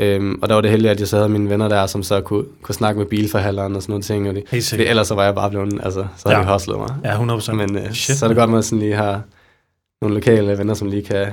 Øhm, 0.00 0.38
og 0.42 0.48
der 0.48 0.54
var 0.54 0.60
det 0.62 0.70
heldigt, 0.70 0.90
at 0.90 1.00
jeg 1.00 1.08
så 1.08 1.16
havde 1.16 1.28
mine 1.28 1.50
venner 1.50 1.68
der, 1.68 1.86
som 1.86 2.02
så 2.02 2.20
kunne, 2.20 2.44
kunne 2.62 2.74
snakke 2.74 2.98
med 2.98 3.06
bilforhandleren 3.06 3.76
og 3.76 3.82
sådan 3.82 3.92
nogle 3.92 4.02
ting. 4.02 4.28
Og 4.28 4.34
det, 4.34 4.44
ellers 4.90 5.06
så 5.08 5.14
var 5.14 5.24
jeg 5.24 5.34
bare 5.34 5.50
blevet, 5.50 5.80
altså, 5.82 6.06
så 6.16 6.28
havde 6.28 6.38
Ja. 6.38 6.42
de 6.44 6.48
hostlet 6.48 6.78
mig. 6.78 6.88
Ja, 7.04 7.36
100%. 7.36 7.52
Men 7.52 7.76
øh, 7.78 7.92
Shit, 7.92 8.16
så 8.16 8.24
er 8.26 8.28
det 8.28 8.36
godt, 8.36 8.48
at 8.48 8.52
man 8.54 8.62
sådan 8.62 8.78
lige 8.78 8.94
har 8.94 9.22
nogle 10.02 10.14
lokale 10.14 10.58
venner, 10.58 10.74
som 10.74 10.88
lige 10.88 11.02
kan, 11.02 11.32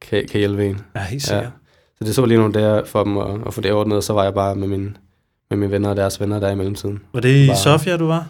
kan, 0.00 0.26
kan 0.30 0.38
hjælpe 0.38 0.66
en. 0.66 0.80
Ja, 0.96 1.00
helt 1.00 1.22
sikkert. 1.22 1.50
Så 1.98 2.04
det 2.04 2.14
så 2.14 2.24
lige 2.26 2.38
nogle 2.38 2.54
der 2.54 2.84
for 2.84 3.04
dem 3.04 3.18
at, 3.18 3.46
at 3.46 3.54
få 3.54 3.60
det 3.60 3.72
ordnet, 3.72 3.96
og 3.96 4.02
så 4.02 4.12
var 4.12 4.24
jeg 4.24 4.34
bare 4.34 4.54
med, 4.56 4.68
min, 4.68 4.96
med 5.50 5.58
mine 5.58 5.70
venner 5.72 5.90
og 5.90 5.96
deres 5.96 6.20
venner 6.20 6.40
der 6.40 6.50
i 6.50 6.54
mellemtiden. 6.54 7.02
Var 7.12 7.20
det 7.20 7.44
i 7.44 7.46
Bare- 7.48 7.56
Sofia, 7.56 7.96
du 7.96 8.06
var? 8.06 8.26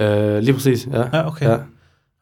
Øh, 0.00 0.38
lige 0.38 0.54
præcis, 0.54 0.86
ja. 0.92 1.02
Ja, 1.18 1.26
okay. 1.26 1.46
Ja. 1.48 1.56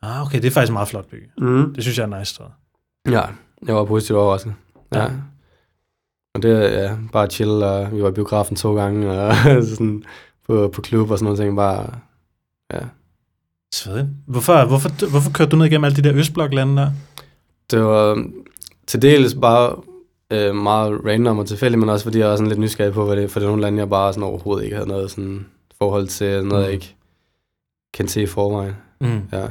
Ah, 0.02 0.22
okay, 0.26 0.38
det 0.38 0.44
er 0.46 0.50
faktisk 0.50 0.70
en 0.70 0.74
meget 0.74 0.88
flot 0.88 1.04
by. 1.10 1.28
Mm. 1.38 1.74
Det 1.74 1.82
synes 1.84 1.98
jeg 1.98 2.10
er 2.12 2.18
nice, 2.18 2.42
jeg. 2.42 3.12
ja, 3.12 3.22
jeg 3.66 3.74
var 3.74 3.84
positivt 3.84 4.18
overrasket. 4.18 4.54
Ja. 4.94 5.02
Ja. 5.02 5.08
Og 6.34 6.42
det 6.42 6.50
er 6.74 6.82
ja, 6.82 6.96
bare 7.12 7.26
chill, 7.26 7.50
og 7.62 7.92
vi 7.92 8.02
var 8.02 8.08
i 8.08 8.12
biografen 8.12 8.56
to 8.56 8.74
gange, 8.74 9.10
og 9.10 9.34
sådan 9.76 10.04
på, 10.46 10.70
på 10.74 10.80
klub 10.80 11.10
og 11.10 11.18
sådan 11.18 11.24
noget 11.24 11.38
ting, 11.38 11.56
bare, 11.56 11.90
ja. 12.72 12.78
Svedigt. 13.72 14.06
Hvorfor, 14.26 14.64
hvorfor, 14.66 15.11
hvorfor 15.11 15.30
kørte 15.30 15.50
du 15.50 15.56
ned 15.56 15.66
igennem 15.66 15.85
alle 15.85 15.96
de 15.96 16.02
der 16.02 16.14
Østblok-lande 16.14 16.76
der? 16.82 16.90
Det 17.70 17.80
var 17.85 18.11
øhm, 18.11 18.35
til 18.87 19.02
dels 19.02 19.35
bare 19.35 19.76
øh, 20.30 20.54
meget 20.54 21.00
random 21.06 21.38
og 21.38 21.46
tilfældigt, 21.46 21.80
men 21.80 21.88
også 21.88 22.04
fordi 22.04 22.18
jeg 22.18 22.28
var 22.28 22.37
sådan 22.37 22.48
lidt 22.48 22.61
nysgerrig 22.61 22.92
på, 22.92 23.04
hvad 23.04 23.16
det, 23.16 23.30
for 23.30 23.40
det 23.40 23.46
er 23.46 23.50
nogle 23.50 23.62
lande, 23.62 23.78
jeg 23.78 23.88
bare 23.88 24.12
sådan 24.12 24.28
overhovedet 24.28 24.64
ikke 24.64 24.76
havde 24.76 24.88
noget 24.88 25.11
sådan 25.11 25.46
forhold 25.78 26.06
til, 26.08 26.44
noget 26.44 26.62
Mm. 26.62 26.64
jeg 26.64 26.72
ikke 26.72 26.96
kendte 27.94 28.12
til 28.12 28.22
i 28.22 28.26
forvejen. 28.26 28.74
Mm. 29.00 29.20
Ja, 29.32 29.46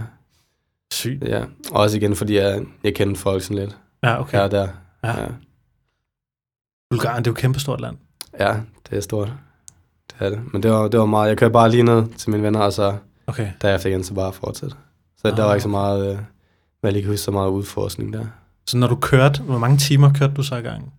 Sygt. 0.93 1.23
ja. 1.23 1.43
Og 1.71 1.81
også 1.81 1.97
igen, 1.97 2.15
fordi 2.15 2.35
jeg, 2.35 2.61
jeg 2.83 2.95
kendte 2.95 3.21
folk 3.21 3.43
sådan 3.43 3.57
lidt 3.57 3.77
Ja, 4.03 4.19
okay. 4.21 4.37
her 4.37 4.43
og 4.43 4.51
der. 4.51 4.67
Ja. 5.03 5.21
Ja. 5.21 5.27
Bulgarien, 6.89 7.17
det 7.23 7.27
er 7.27 7.31
jo 7.31 7.35
et 7.35 7.37
kæmpestort 7.39 7.81
land. 7.81 7.97
ja, 8.39 8.55
det 8.89 8.97
er 8.97 9.01
stort. 9.01 9.33
Det 10.11 10.15
er 10.25 10.29
det. 10.29 10.53
Men 10.53 10.63
det 10.63 10.71
var, 10.71 10.87
det 10.87 10.99
var 10.99 11.05
meget, 11.05 11.29
jeg 11.29 11.37
kørte 11.37 11.51
bare 11.53 11.69
lige 11.71 11.83
ned 11.83 12.03
til 12.17 12.29
mine 12.31 12.43
venner, 12.43 12.59
og 12.59 12.73
så 12.73 12.95
Okay. 13.27 13.47
derefter 13.61 13.89
igen, 13.89 14.03
så 14.03 14.13
bare 14.13 14.33
fortsætte. 14.33 14.75
Så 15.17 15.27
Ah, 15.27 15.37
der 15.37 15.43
var 15.43 15.53
ikke 15.53 15.63
så 15.63 15.69
meget, 15.69 16.11
øh, 16.11 16.17
jeg 16.83 16.91
lige 16.93 17.01
kan 17.03 17.11
huske, 17.11 17.23
så 17.23 17.31
meget 17.31 17.49
udforskning 17.49 18.13
der. 18.13 18.25
Så 18.65 18.77
når 18.77 18.87
du 18.87 18.95
kørte, 18.95 19.41
hvor 19.41 19.57
mange 19.57 19.77
timer 19.77 20.13
kørte 20.13 20.33
du 20.33 20.43
så 20.43 20.55
i 20.55 20.61
gang? 20.61 20.93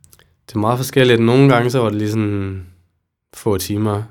Det 0.48 0.54
er 0.54 0.58
meget 0.58 0.78
forskelligt. 0.78 1.20
Nogle 1.22 1.48
gange 1.54 1.70
så 1.70 1.78
var 1.78 1.88
det 1.88 1.98
lige 1.98 2.10
sådan 2.10 2.66
få 3.34 3.58
timer. 3.58 4.02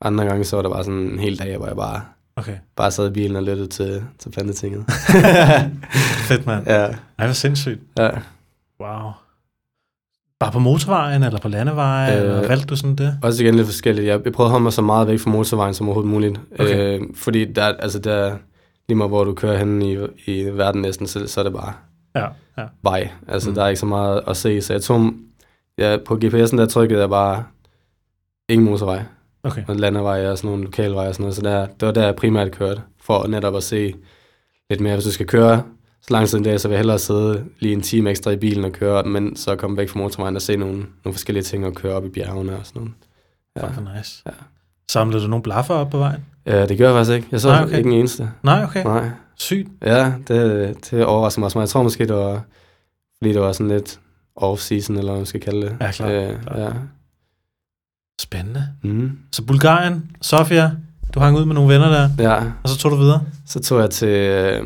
Andre 0.00 0.24
gange 0.24 0.44
så 0.44 0.56
var 0.56 0.62
det 0.62 0.70
bare 0.72 0.84
sådan 0.84 0.98
en 0.98 1.18
hel 1.18 1.38
dag, 1.38 1.56
hvor 1.56 1.66
jeg 1.66 1.76
bare, 1.76 2.00
Okay. 2.36 2.56
bare 2.76 2.90
sad 2.90 3.08
i 3.10 3.12
bilen 3.12 3.36
og 3.36 3.42
lyttede 3.42 3.68
til, 3.68 4.04
til 4.18 4.30
plantetinget. 4.30 4.84
Fedt, 6.28 6.46
mand. 6.46 6.66
ja, 6.66 6.84
Ej, 7.18 7.26
hvor 7.26 7.32
sindssygt. 7.32 7.80
ja. 7.98 8.10
Wow. 8.80 9.10
Bare 10.40 10.52
på 10.52 10.58
motorvejen 10.58 11.22
eller 11.22 11.38
på 11.40 11.48
landevejen? 11.48 12.18
Øh, 12.18 12.24
eller 12.24 12.48
valgte 12.48 12.66
du 12.66 12.76
sådan 12.76 12.96
det? 12.96 13.18
Også 13.22 13.42
igen 13.44 13.54
lidt 13.54 13.66
forskelligt. 13.66 14.06
Jeg, 14.06 14.20
jeg 14.24 14.32
prøvede 14.32 14.48
at 14.48 14.50
holde 14.50 14.62
mig 14.62 14.72
så 14.72 14.82
meget 14.82 15.08
væk 15.08 15.18
fra 15.18 15.30
motorvejen 15.30 15.74
som 15.74 15.86
overhovedet 15.86 16.12
muligt. 16.12 16.40
Okay. 16.60 16.98
Øh, 17.00 17.06
fordi 17.14 17.44
der, 17.52 17.62
altså 17.64 17.98
der, 17.98 18.36
lige 18.88 18.96
meget 18.96 19.10
hvor 19.10 19.24
du 19.24 19.34
kører 19.34 19.58
hen 19.58 19.82
i, 19.82 19.98
i 20.26 20.44
verden 20.44 20.82
næsten, 20.82 21.06
så, 21.06 21.26
så 21.26 21.40
er 21.40 21.44
det 21.44 21.52
bare 21.52 21.72
Ja, 22.16 22.26
ja. 22.58 22.64
vej. 22.82 23.08
Altså, 23.28 23.48
Mm. 23.48 23.54
der 23.54 23.64
er 23.64 23.68
ikke 23.68 23.80
så 23.80 23.86
meget 23.86 24.20
at 24.26 24.36
se. 24.36 24.60
Så 24.62 24.72
jeg 24.72 24.82
tog, 24.82 25.12
ja, 25.78 25.96
på 26.06 26.14
GPS'en 26.24 26.56
der 26.56 26.66
trykkede 26.66 27.00
jeg 27.00 27.08
bare 27.10 27.44
ingen 28.48 28.64
motorvej. 28.70 29.02
Okay. 29.42 29.62
Og 29.68 29.76
landevej 29.76 30.26
og 30.30 30.38
sådan 30.38 30.48
nogle 30.50 30.64
lokalveje 30.64 31.08
og 31.08 31.14
sådan 31.14 31.22
noget. 31.24 31.34
Så 31.36 31.42
der, 31.42 31.66
det 31.66 31.86
var 31.86 31.92
der, 31.92 32.04
jeg 32.04 32.16
primært 32.16 32.50
kørte, 32.52 32.80
for 33.02 33.26
netop 33.26 33.56
at 33.56 33.62
se 33.62 33.94
lidt 34.70 34.80
mere. 34.80 34.94
Hvis 34.94 35.04
du 35.04 35.10
skal 35.12 35.26
køre 35.26 35.62
så 36.08 36.12
lang 36.12 36.28
tid 36.28 36.38
en 36.38 36.44
dag, 36.44 36.60
så 36.60 36.68
vil 36.68 36.74
jeg 36.74 36.78
hellere 36.78 36.98
sidde 36.98 37.44
lige 37.58 37.72
en 37.72 37.82
time 37.82 38.10
ekstra 38.10 38.30
i 38.30 38.36
bilen 38.36 38.64
og 38.64 38.72
køre, 38.72 39.02
men 39.02 39.36
så 39.36 39.56
komme 39.56 39.76
væk 39.76 39.88
fra 39.88 39.98
motorvejen 39.98 40.36
og 40.36 40.42
se 40.42 40.56
nogle, 40.56 40.76
nogle 40.76 41.12
forskellige 41.14 41.42
ting 41.42 41.66
og 41.66 41.74
køre 41.74 41.94
op 41.94 42.04
i 42.04 42.08
bjergene 42.08 42.56
og 42.56 42.66
sådan 42.66 42.80
noget. 42.82 42.94
Ja. 43.56 43.60
Ja. 43.60 43.66
Fuck, 43.68 43.80
hvor 43.80 43.92
nice. 43.96 44.22
Ja. 44.26 44.30
Samlede 44.88 45.22
du 45.22 45.28
nogle 45.28 45.42
blaffer 45.42 45.74
op 45.74 45.90
på 45.90 45.98
vejen? 45.98 46.24
ja, 46.46 46.66
det 46.66 46.78
gør 46.78 46.86
jeg 46.86 46.94
faktisk 46.94 47.14
ikke. 47.16 47.28
Jeg 47.32 47.40
så 47.40 47.48
Nej, 47.48 47.64
okay. 47.64 47.78
ikke 47.78 47.90
en 47.90 47.96
eneste. 47.98 48.30
Nej, 48.42 48.64
okay. 48.64 48.84
Nej. 48.84 49.08
Sygt. 49.36 49.68
Ja, 49.82 50.12
det, 50.28 50.76
det 50.90 51.04
overrasker 51.04 51.40
mig 51.40 51.44
også 51.44 51.58
meget. 51.58 51.66
Jeg 51.66 51.70
tror 51.70 51.82
måske, 51.82 52.06
det 52.06 52.14
var, 52.16 52.42
fordi 53.18 53.32
det 53.32 53.40
var 53.40 53.52
sådan 53.52 53.68
lidt 53.68 54.00
off-season, 54.40 54.90
eller 54.98 55.10
hvad 55.10 55.16
man 55.16 55.26
skal 55.26 55.40
kalde 55.40 55.62
det. 55.62 55.76
Ja, 55.80 55.92
klart, 55.92 56.10
Øh, 56.12 56.36
ja. 56.56 56.68
Spændende. 58.20 58.68
Mm. 58.82 59.18
Så 59.32 59.42
Bulgarien, 59.42 60.10
Sofia, 60.22 60.70
du 61.14 61.20
hang 61.20 61.36
ud 61.38 61.44
med 61.44 61.54
nogle 61.54 61.74
venner 61.74 61.88
der, 61.88 62.10
ja, 62.18 62.44
og 62.62 62.68
så 62.68 62.76
tog 62.78 62.90
du 62.90 62.96
videre. 62.96 63.22
så 63.46 63.60
tog 63.60 63.80
jeg 63.80 63.90
til 63.90 64.08
øh, 64.08 64.64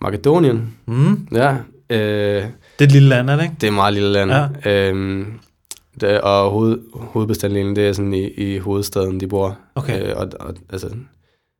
Makedonien. 0.00 0.76
Mm. 0.86 1.28
Ja, 1.32 1.56
øh, 1.90 2.42
Det 2.42 2.80
er 2.80 2.84
et 2.84 2.92
lille 2.92 3.08
land, 3.08 3.30
er 3.30 3.36
det 3.36 3.42
ikke? 3.42 3.54
det 3.60 3.62
er 3.64 3.68
et 3.70 3.74
meget 3.74 3.94
lille 3.94 4.12
land. 4.12 4.30
Ja. 4.64 4.88
Øhm, 4.88 5.26
det, 6.00 6.20
og 6.20 6.50
hoved, 6.50 6.78
hovedbestandelen, 6.94 7.76
det 7.76 7.88
er 7.88 7.92
sådan 7.92 8.14
i, 8.14 8.26
i 8.28 8.58
hovedstaden, 8.58 9.20
de 9.20 9.26
bor. 9.28 9.58
Okay. 9.74 10.02
Øh, 10.10 10.16
og, 10.16 10.28
og, 10.40 10.54
altså, 10.72 10.90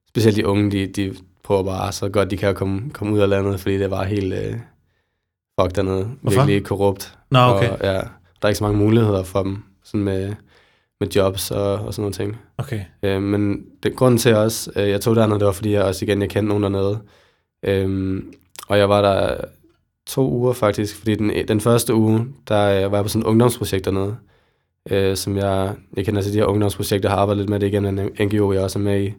specielt 0.09 0.37
de 0.37 0.47
unge, 0.47 0.71
de, 0.71 0.87
de 0.87 1.15
prøver 1.45 1.63
bare 1.63 1.93
så 1.93 2.09
godt 2.09 2.31
de 2.31 2.37
kan 2.37 2.49
at 2.49 2.57
komme, 2.57 2.91
komme 2.93 3.13
ud 3.15 3.19
af 3.19 3.29
landet, 3.29 3.61
fordi 3.61 3.79
det 3.79 3.91
var 3.91 4.05
helt 4.05 4.33
øh, 4.35 4.53
fuck 5.61 5.77
dernede. 5.77 6.09
Hvorfor? 6.23 6.41
Virkelig 6.45 6.65
korrupt. 6.65 7.15
Nå, 7.31 7.39
okay. 7.39 7.71
Og, 7.71 7.79
ja, 7.83 7.93
der 7.93 8.01
er 8.43 8.49
ikke 8.49 8.59
så 8.59 8.65
mange 8.65 8.79
muligheder 8.79 9.23
for 9.23 9.43
dem, 9.43 9.59
sådan 9.85 10.05
med, 10.05 10.35
med 11.01 11.09
jobs 11.09 11.51
og, 11.51 11.73
og 11.75 11.95
sådan 11.95 12.03
nogle 12.03 12.15
ting. 12.15 12.37
Okay. 12.59 12.81
Øh, 13.03 13.23
men 13.23 13.65
det, 13.83 13.97
grunden 13.97 14.19
til 14.19 14.35
også, 14.35 14.71
øh, 14.77 14.89
jeg 14.89 15.01
tog 15.01 15.17
dernede, 15.17 15.39
det 15.39 15.47
var 15.47 15.53
fordi, 15.53 15.73
jeg 15.73 15.83
også 15.83 16.05
igen, 16.05 16.21
jeg 16.21 16.31
kendte 16.31 16.49
nogen 16.49 16.63
dernede. 16.63 16.99
Øhm, 17.63 18.33
og 18.69 18.79
jeg 18.79 18.89
var 18.89 19.03
der 19.03 19.37
to 20.07 20.31
uger 20.31 20.53
faktisk, 20.53 20.97
fordi 20.97 21.15
den, 21.15 21.49
den 21.49 21.61
første 21.61 21.95
uge, 21.95 22.27
der 22.49 22.85
øh, 22.85 22.93
var 22.93 22.99
jeg 22.99 23.05
på 23.05 23.09
sådan 23.09 23.23
et 23.23 23.27
ungdomsprojekt 23.27 23.85
dernede, 23.85 24.17
øh, 24.91 25.17
som 25.17 25.37
jeg, 25.37 25.75
jeg 25.97 26.05
kender 26.05 26.23
til 26.23 26.33
de 26.33 26.39
her 26.39 26.45
ungdomsprojekter, 26.45 27.09
har 27.09 27.17
arbejdet 27.17 27.39
lidt 27.39 27.51
med 27.51 27.61
det 27.61 27.67
igen, 27.67 27.85
en 27.87 28.11
NGO, 28.21 28.53
jeg 28.53 28.63
også 28.63 28.79
er 28.79 28.83
med 28.83 29.03
i. 29.03 29.15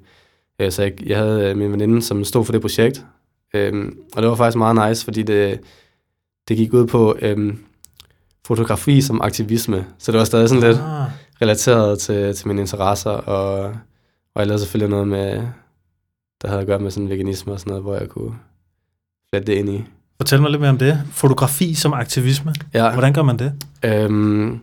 Øh, 0.60 0.72
så 0.72 0.84
jeg, 0.84 1.06
jeg 1.06 1.18
havde 1.18 1.50
øh, 1.50 1.58
min 1.58 1.72
veninde, 1.72 2.02
som 2.02 2.24
stod 2.24 2.46
for 2.46 2.52
det 2.52 2.62
projekt, 2.62 3.06
øhm, 3.54 3.98
og 4.16 4.22
det 4.22 4.30
var 4.30 4.36
faktisk 4.36 4.58
meget 4.58 4.90
nice, 4.90 5.06
fordi 5.06 5.24
det, 5.24 5.60
det 6.48 6.58
gik 6.58 6.74
ud 6.74 6.88
på 6.88 7.18
øhm, 7.22 7.60
fotografi 8.48 9.02
som 9.02 9.22
aktivisme, 9.22 9.86
så 9.98 10.12
det 10.12 10.20
var 10.20 10.26
stadig 10.26 10.50
sådan 10.50 10.64
lidt 10.64 10.78
Ah, 10.78 11.10
relateret 11.42 12.00
til, 12.00 12.36
til 12.36 12.48
mine 12.48 12.62
interesser, 12.62 13.12
og, 13.12 13.64
og 14.34 14.40
jeg 14.40 14.48
lavede 14.48 14.60
selvfølgelig 14.60 14.90
noget 14.90 15.08
med, 15.08 15.44
der 16.42 16.48
havde 16.48 16.62
at 16.62 16.68
gøre 16.68 16.80
med 16.80 16.92
sådan 16.92 17.10
veganisme 17.10 17.54
og 17.54 17.60
sådan 17.60 17.72
noget, 17.72 17.84
hvor 17.84 17.96
jeg 17.96 18.10
kunne 18.10 18.34
flette 19.30 19.52
det 19.52 19.58
ind 19.60 19.70
i. 19.70 19.84
fortæl 20.18 20.42
mig 20.42 20.52
lidt 20.52 20.62
mere 20.62 20.70
om 20.70 20.78
det. 20.78 21.02
Fotografi 21.12 21.74
som 21.74 21.94
aktivisme. 21.94 22.54
Ja, 22.74 22.92
Hvordan 22.94 23.14
gør 23.14 23.22
man 23.24 23.40
det? 23.40 23.54
øhm, 23.86 24.60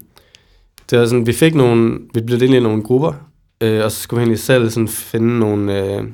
det 0.91 0.99
var 0.99 1.07
sådan, 1.07 1.26
vi 1.26 1.33
fik 1.33 1.55
nogle, 1.55 1.99
vi 2.14 2.20
blev 2.20 2.41
delt 2.41 2.55
i 2.55 2.61
nogle 2.61 2.83
grupper, 2.83 3.12
øh, 3.61 3.85
og 3.85 3.93
så 3.93 4.01
skulle 4.03 4.18
vi 4.18 4.22
egentlig 4.22 4.39
selv 4.39 4.70
sådan 4.70 4.89
finde 4.89 5.39
nogle, 5.39 5.85
øh, 5.85 6.05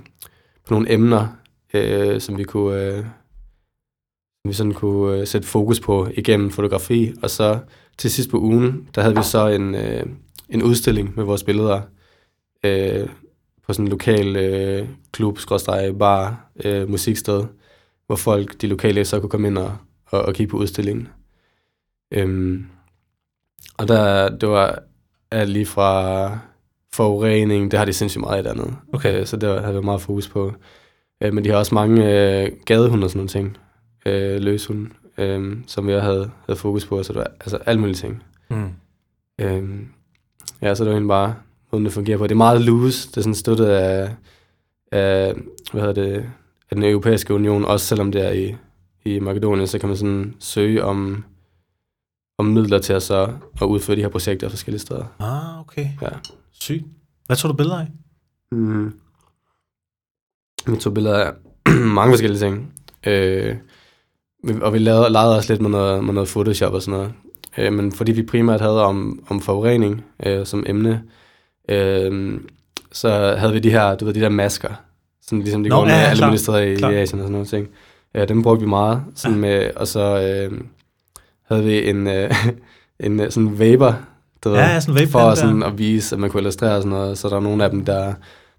på 0.66 0.74
nogle 0.74 0.92
emner, 0.92 1.26
øh, 1.74 2.20
som 2.20 2.38
vi 2.38 2.44
kunne, 2.44 2.82
øh, 2.82 2.96
som 2.98 4.48
vi 4.48 4.52
sådan 4.52 4.72
kunne 4.72 5.18
øh, 5.18 5.26
sætte 5.26 5.48
fokus 5.48 5.80
på 5.80 6.08
igennem 6.16 6.50
fotografi, 6.50 7.14
og 7.22 7.30
så 7.30 7.58
til 7.98 8.10
sidst 8.10 8.30
på 8.30 8.38
ugen, 8.38 8.88
der 8.94 9.02
havde 9.02 9.16
vi 9.16 9.22
så 9.22 9.48
en, 9.48 9.74
øh, 9.74 10.06
en 10.48 10.62
udstilling 10.62 11.12
med 11.16 11.24
vores 11.24 11.44
billeder 11.44 11.80
øh, 12.64 13.08
på 13.66 13.72
sådan 13.72 13.84
en 13.84 13.90
lokal 13.90 14.36
øh, 14.36 14.88
klub, 15.12 15.38
skråstreg, 15.38 15.98
bar, 15.98 16.50
øh, 16.64 16.88
musiksted, 16.90 17.44
hvor 18.06 18.16
folk, 18.16 18.60
de 18.60 18.66
lokale, 18.66 19.04
så 19.04 19.20
kunne 19.20 19.30
komme 19.30 19.48
ind 19.48 19.58
og, 19.58 19.76
og, 20.06 20.22
og 20.22 20.34
kigge 20.34 20.50
på 20.50 20.56
udstillingen. 20.56 21.08
Øhm, 22.10 22.66
og 23.78 23.88
der, 23.88 24.28
det 24.36 24.48
var 24.48 24.78
alt 25.30 25.50
lige 25.50 25.66
fra 25.66 26.30
forurening, 26.92 27.70
det 27.70 27.78
har 27.78 27.84
de 27.86 27.92
sindssygt 27.92 28.20
meget 28.20 28.44
i 28.46 28.48
andet. 28.48 28.76
Okay. 28.92 29.20
Øh, 29.20 29.26
så 29.26 29.36
det 29.36 29.48
var- 29.48 29.60
havde 29.60 29.74
vi 29.74 29.80
meget 29.84 30.00
fokus 30.00 30.28
på. 30.28 30.52
Øh, 31.20 31.34
men 31.34 31.44
de 31.44 31.50
har 31.50 31.56
også 31.56 31.74
mange 31.74 32.04
øh, 32.42 32.50
gadehunde 32.66 33.04
og 33.04 33.10
sådan 33.10 33.18
nogle 33.18 33.28
ting. 33.28 33.56
Øh, 34.06 34.40
løshunde, 34.40 34.90
øh, 35.18 35.56
som 35.66 35.88
jeg 35.88 36.02
havde, 36.02 36.30
havde 36.46 36.58
fokus 36.58 36.86
på. 36.86 37.02
Så 37.02 37.12
det 37.12 37.18
var 37.18 37.26
altså 37.40 37.56
alle 37.56 37.80
mulige 37.80 37.94
ting. 37.96 38.22
Mm. 38.50 38.68
Øhm, 39.40 39.88
ja, 40.62 40.74
så 40.74 40.84
det 40.84 40.90
var 40.90 40.94
egentlig 40.96 41.08
bare 41.08 41.34
måden, 41.74 41.84
det 41.84 41.92
fungerer 41.92 42.18
på. 42.18 42.24
Det 42.24 42.30
er 42.30 42.36
meget 42.36 42.60
loose. 42.60 43.08
Det 43.08 43.16
er 43.16 43.20
sådan 43.20 43.34
støttet 43.34 43.66
af, 43.66 44.10
af 44.92 45.34
hvad 45.72 45.82
hedder 45.82 46.02
det, 46.02 46.30
af 46.70 46.76
den 46.76 46.82
europæiske 46.84 47.34
union. 47.34 47.64
Også 47.64 47.86
selvom 47.86 48.12
det 48.12 48.26
er 48.26 48.30
i, 48.30 48.56
i 49.04 49.18
Makedonien, 49.18 49.66
så 49.66 49.78
kan 49.78 49.88
man 49.88 49.98
sådan 49.98 50.34
søge 50.38 50.84
om, 50.84 51.24
om 52.38 52.46
midler 52.46 52.78
til 52.78 52.92
at, 52.92 53.02
så, 53.02 53.32
at 53.62 53.66
udføre 53.66 53.96
de 53.96 54.00
her 54.00 54.08
projekter 54.08 54.48
forskellige 54.48 54.80
steder. 54.80 55.04
Ah, 55.18 55.60
okay. 55.60 55.88
Ja. 56.02 56.08
Sygt. 56.52 56.84
Hvad 57.26 57.36
tog 57.36 57.50
du 57.50 57.56
billeder 57.56 57.78
af? 57.78 57.86
Mm. 58.52 58.92
Vi 60.66 60.76
tog 60.76 60.94
billeder 60.94 61.24
af 61.24 61.32
mange 61.98 62.12
forskellige 62.12 62.40
ting. 62.40 62.72
Øh, 63.06 63.56
og 64.62 64.72
vi 64.72 64.78
lavede, 64.78 65.10
legede 65.10 65.36
også 65.36 65.52
lidt 65.52 65.62
med 65.62 65.70
noget, 65.70 66.04
med 66.04 66.14
noget 66.14 66.28
Photoshop 66.28 66.74
og 66.74 66.82
sådan 66.82 66.98
noget. 67.00 67.12
Øh, 67.58 67.72
men 67.72 67.92
fordi 67.92 68.12
vi 68.12 68.22
primært 68.22 68.60
havde 68.60 68.84
om, 68.84 69.24
om 69.28 69.40
forurening 69.40 70.04
øh, 70.26 70.46
som 70.46 70.64
emne, 70.66 71.02
øh, 71.68 72.40
så 72.92 73.34
havde 73.38 73.52
vi 73.52 73.58
de 73.58 73.70
her, 73.70 73.94
du 73.94 74.04
ved, 74.04 74.14
de 74.14 74.20
der 74.20 74.28
masker. 74.28 74.68
Sådan 75.22 75.38
ligesom 75.38 75.62
de 75.62 75.68
Nå, 75.68 75.76
går 75.76 75.84
med 75.84 75.92
ja, 75.92 75.98
alle 76.00 76.26
i, 76.58 76.74
Asien 77.02 77.20
og 77.20 77.24
sådan 77.24 77.32
noget 77.32 77.48
ting. 77.48 77.68
Ja, 78.14 78.24
dem 78.24 78.42
brugte 78.42 78.60
vi 78.60 78.68
meget. 78.68 79.02
Sådan 79.14 79.34
Ja. 79.34 79.40
med, 79.40 79.70
og 79.76 79.86
så 79.88 80.00
øh, 80.50 80.60
havde 81.48 81.64
vi 81.64 81.88
en, 81.90 82.06
øh, 82.06 82.34
en 83.00 83.20
øh, 83.20 83.30
sådan 83.30 83.58
vapor, 83.58 83.98
du 84.44 84.50
Ja, 84.50 84.60
ja, 84.60 84.80
sådan 84.80 84.94
vape 85.00 85.10
for 85.10 85.34
sådan, 85.34 85.60
der. 85.60 85.66
at 85.66 85.78
vise, 85.78 86.14
at 86.14 86.20
man 86.20 86.30
kunne 86.30 86.40
illustrere 86.40 86.76
og 86.76 86.82
sådan 86.82 86.98
noget. 86.98 87.18
Så 87.18 87.28
der 87.28 87.36
er 87.36 87.40
nogle 87.40 87.64
af 87.64 87.70
dem, 87.70 87.84
der, 87.84 88.14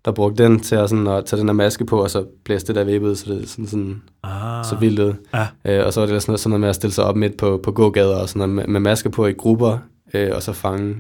der 0.06 0.12
brugte 0.12 0.44
den 0.44 0.60
til 0.60 0.76
at, 0.76 0.90
sådan, 0.90 1.08
at 1.08 1.26
tage 1.26 1.40
den 1.40 1.48
der 1.48 1.54
maske 1.54 1.86
på, 1.86 2.04
og 2.04 2.10
så 2.10 2.26
blæste 2.46 2.74
det 2.74 2.88
der 2.88 3.00
ud, 3.00 3.16
så 3.16 3.34
det 3.34 3.50
sådan, 3.50 3.68
sådan 3.68 4.02
Ah, 4.24 4.66
så 4.66 4.76
vildt 4.76 5.00
ud. 5.00 5.14
Ja. 5.34 5.48
Øh, 5.80 5.86
og 5.86 5.94
så 5.94 6.00
var 6.02 6.08
det 6.08 6.22
sådan 6.22 6.32
noget, 6.32 6.40
sådan 6.40 6.50
noget 6.50 6.60
med 6.62 6.70
at 6.70 6.76
stille 6.76 6.94
sig 6.94 7.04
op 7.04 7.16
midt 7.16 7.38
på, 7.38 7.60
på 7.64 7.72
gågader 7.72 8.16
og 8.16 8.30
sådan 8.30 8.40
noget, 8.40 8.56
med, 8.56 8.68
med 8.68 8.80
masker 8.80 9.10
på 9.10 9.26
i 9.28 9.32
grupper, 9.34 9.78
øh, 10.14 10.32
og 10.36 10.44
så 10.44 10.54
fange 10.54 10.96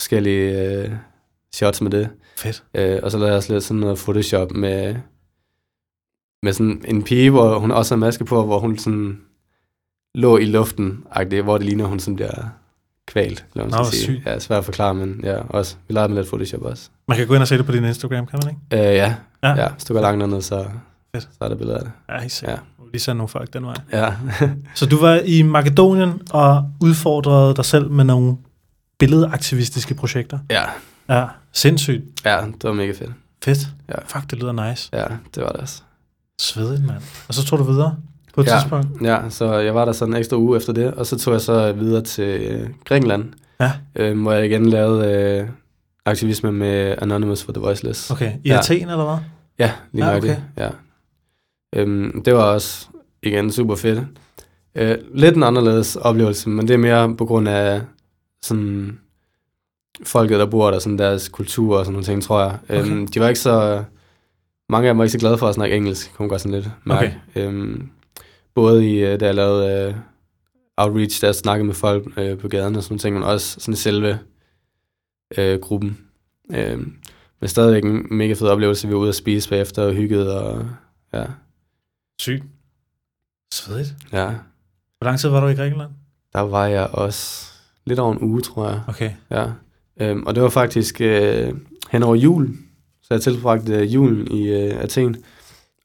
forskellige 0.00 0.62
øh, 0.72 0.90
shots 1.56 1.80
med 1.80 1.90
det. 1.90 2.08
Fedt. 2.36 2.64
Øh, 2.74 3.00
og 3.02 3.10
så 3.10 3.16
lavede 3.18 3.30
jeg 3.30 3.36
også 3.36 3.52
lidt 3.52 3.64
sådan 3.64 3.80
noget 3.80 3.98
Photoshop 3.98 4.50
med, 4.50 4.96
med 6.42 6.52
sådan 6.52 6.82
en 6.84 7.02
pige, 7.02 7.30
hvor 7.30 7.58
hun 7.58 7.70
også 7.70 7.94
har 7.94 7.98
maske 7.98 8.24
på, 8.24 8.44
hvor 8.44 8.58
hun 8.58 8.78
sådan 8.78 9.20
lå 10.14 10.38
i 10.38 10.44
luften, 10.44 11.04
hvor 11.44 11.58
det 11.58 11.66
ligner, 11.66 11.84
hun 11.84 12.00
sådan 12.00 12.16
bliver 12.16 12.48
kvalt. 13.06 13.46
Eller 13.54 13.78
Nå, 13.78 13.84
sige. 13.84 14.22
Ja, 14.26 14.38
svært 14.38 14.58
at 14.58 14.64
forklare, 14.64 14.94
men 14.94 15.20
ja, 15.22 15.36
også. 15.48 15.76
Vi 15.88 15.94
lavede 15.94 16.08
med 16.08 16.16
lidt 16.22 16.28
Photoshop 16.28 16.62
også. 16.62 16.90
Man 17.08 17.18
kan 17.18 17.26
gå 17.26 17.34
ind 17.34 17.42
og 17.42 17.48
se 17.48 17.58
det 17.58 17.66
på 17.66 17.72
din 17.72 17.84
Instagram, 17.84 18.26
kan 18.26 18.40
man 18.44 18.56
ikke? 18.72 18.88
Øh, 18.88 18.94
ja. 18.94 19.14
Ja. 19.42 19.54
ja, 19.62 19.68
hvis 19.68 19.84
du 19.84 19.94
går 19.94 20.00
langt 20.00 20.28
ned, 20.28 20.40
så, 20.42 20.66
Fedt. 21.14 21.22
så 21.22 21.44
er 21.44 21.48
der 21.48 21.56
billeder 21.56 21.78
af 21.78 21.84
det. 21.84 21.92
Ja, 22.08 22.20
helt 22.20 22.32
sikkert. 22.32 22.56
Ja. 22.56 22.84
Ja. 22.84 22.90
Lige 22.92 23.00
sende 23.00 23.18
nogle 23.18 23.28
folk 23.28 23.52
den 23.52 23.64
vej. 23.66 23.74
Ja. 23.92 24.14
Så 24.74 24.86
du 24.86 25.00
var 25.00 25.20
i 25.24 25.42
Makedonien 25.42 26.12
og 26.30 26.70
udfordrede 26.80 27.54
dig 27.56 27.64
selv 27.64 27.90
med 27.90 28.04
nogle 28.04 28.36
billedaktivistiske 28.98 29.94
projekter. 29.94 30.38
ja. 30.50 30.62
Ja, 31.08 31.24
sindssygt. 31.56 32.04
ja, 32.24 32.40
det 32.52 32.64
var 32.64 32.72
mega 32.72 32.92
fedt. 32.92 33.10
Fedt. 33.44 33.58
Ja. 33.88 33.94
Fuck, 34.06 34.30
det 34.30 34.38
lyder 34.38 34.68
nice. 34.70 34.90
Ja, 34.92 35.04
det 35.34 35.42
var 35.42 35.48
det 35.48 35.60
også. 35.60 35.82
Svedigt, 36.40 36.84
mand. 36.86 37.02
Og 37.28 37.34
så 37.34 37.44
tog 37.44 37.58
du 37.58 37.64
videre 37.64 37.96
på 38.34 38.40
et 38.40 38.46
Ja. 38.46 38.58
tidspunkt. 38.60 39.02
Ja, 39.02 39.18
så 39.30 39.52
jeg 39.54 39.74
var 39.74 39.84
der 39.84 39.92
sådan 39.92 40.14
en 40.14 40.18
ekstra 40.18 40.36
uge 40.36 40.56
efter 40.56 40.72
det, 40.72 40.94
og 40.94 41.06
så 41.06 41.18
tog 41.18 41.32
jeg 41.32 41.40
så 41.40 41.72
videre 41.72 42.02
til 42.02 42.24
øh, 42.24 42.68
Grækenland, 42.84 43.32
Ja. 43.60 43.72
øh, 43.96 44.22
hvor 44.22 44.32
jeg 44.32 44.46
igen 44.46 44.66
lavede 44.68 45.10
øh, 45.42 45.48
aktivisme 46.04 46.52
med 46.52 46.94
Anonymous 46.98 47.44
for 47.44 47.52
the 47.52 47.60
Voiceless. 47.60 48.10
Okay, 48.10 48.32
i 48.44 48.48
Ja. 48.48 48.58
Athen 48.58 48.88
eller 48.90 49.04
hvad? 49.04 49.16
Ja, 49.58 49.72
lige 49.92 50.04
Ja, 50.06 50.10
ja, 50.10 50.16
okay. 50.18 50.36
Ja. 50.56 50.68
Øhm, 51.76 52.22
det 52.24 52.34
var 52.34 52.42
også, 52.42 52.86
igen, 53.22 53.52
super 53.52 53.76
fedt. 53.76 54.00
Øh, 54.74 54.98
lidt 55.14 55.36
en 55.36 55.42
anderledes 55.42 55.96
oplevelse, 55.96 56.48
men 56.48 56.68
det 56.68 56.74
er 56.74 56.78
mere 56.78 57.16
på 57.16 57.24
grund 57.26 57.48
af 57.48 57.80
sådan 58.42 58.98
folket, 60.04 60.38
der 60.38 60.46
bor 60.46 60.70
der, 60.70 60.78
sådan 60.78 60.98
deres 60.98 61.28
kultur 61.28 61.78
og 61.78 61.84
sådan 61.84 61.92
nogle 61.92 62.04
ting, 62.04 62.22
tror 62.22 62.40
jeg. 62.42 62.58
Øhm, 62.68 62.92
Okay. 63.02 63.06
de 63.14 63.20
var 63.20 63.28
ikke 63.28 63.40
så... 63.40 63.84
Mange 64.68 64.88
af 64.88 64.92
dem 64.94 64.98
var 64.98 65.04
ikke 65.04 65.12
så 65.12 65.18
glade 65.18 65.38
for 65.38 65.48
at 65.48 65.54
snakke 65.54 65.76
engelsk, 65.76 66.14
kunne 66.14 66.28
godt 66.28 66.40
sådan 66.40 66.54
lidt 66.54 66.70
mærke. 66.84 67.18
Øhm, 67.36 67.88
både 68.54 68.90
i, 68.90 68.98
øh, 69.04 69.20
da 69.20 69.26
jeg 69.26 69.34
lavede 69.34 69.88
øh, 69.88 69.94
outreach, 70.76 71.20
der 71.20 71.26
jeg 71.28 71.34
snakkede 71.34 71.66
med 71.66 71.74
folk 71.74 72.18
øh, 72.18 72.38
på 72.38 72.48
gaden 72.48 72.76
og 72.76 72.82
sådan 72.82 72.92
nogle 72.92 73.00
ting, 73.00 73.14
men 73.14 73.22
også 73.22 73.60
sådan 73.60 73.76
selve 73.76 74.18
øh, 75.38 75.60
gruppen. 75.60 75.98
Øhm, 76.54 76.96
men 77.40 77.48
stadigvæk 77.48 77.84
en 77.84 78.06
mega 78.10 78.32
fed 78.32 78.48
oplevelse. 78.48 78.88
Vi 78.88 78.94
var 78.94 79.00
ude 79.00 79.08
at 79.08 79.14
spise 79.14 79.48
bagefter 79.48 79.82
og 79.82 79.92
hyggede, 79.92 80.40
og 80.42 80.66
ja, 81.12 81.24
Sygt. 82.20 82.44
Svedigt. 83.54 83.94
ja. 84.12 84.26
Hvor 84.98 85.04
lang 85.04 85.18
tid 85.18 85.28
var 85.28 85.40
du 85.40 85.46
i 85.46 85.54
Grækenland? 85.54 85.90
Der 86.32 86.40
var 86.40 86.66
jeg 86.66 86.86
også 86.86 87.46
lidt 87.84 87.98
over 87.98 88.12
en 88.12 88.18
uge, 88.22 88.40
tror 88.40 88.68
jeg. 88.68 88.80
Okay. 88.88 89.10
Ja. 89.30 89.46
Øhm, 90.00 90.22
og 90.26 90.34
det 90.34 90.42
var 90.42 90.48
faktisk 90.48 91.00
øh, 91.00 91.52
hen 91.90 92.02
over 92.02 92.14
jul, 92.14 92.48
så 93.02 93.14
jeg 93.14 93.20
tilbragte 93.20 93.72
øh, 93.72 93.94
julen 93.94 94.26
i 94.30 94.48
øh, 94.48 94.82
Athen. 94.82 95.16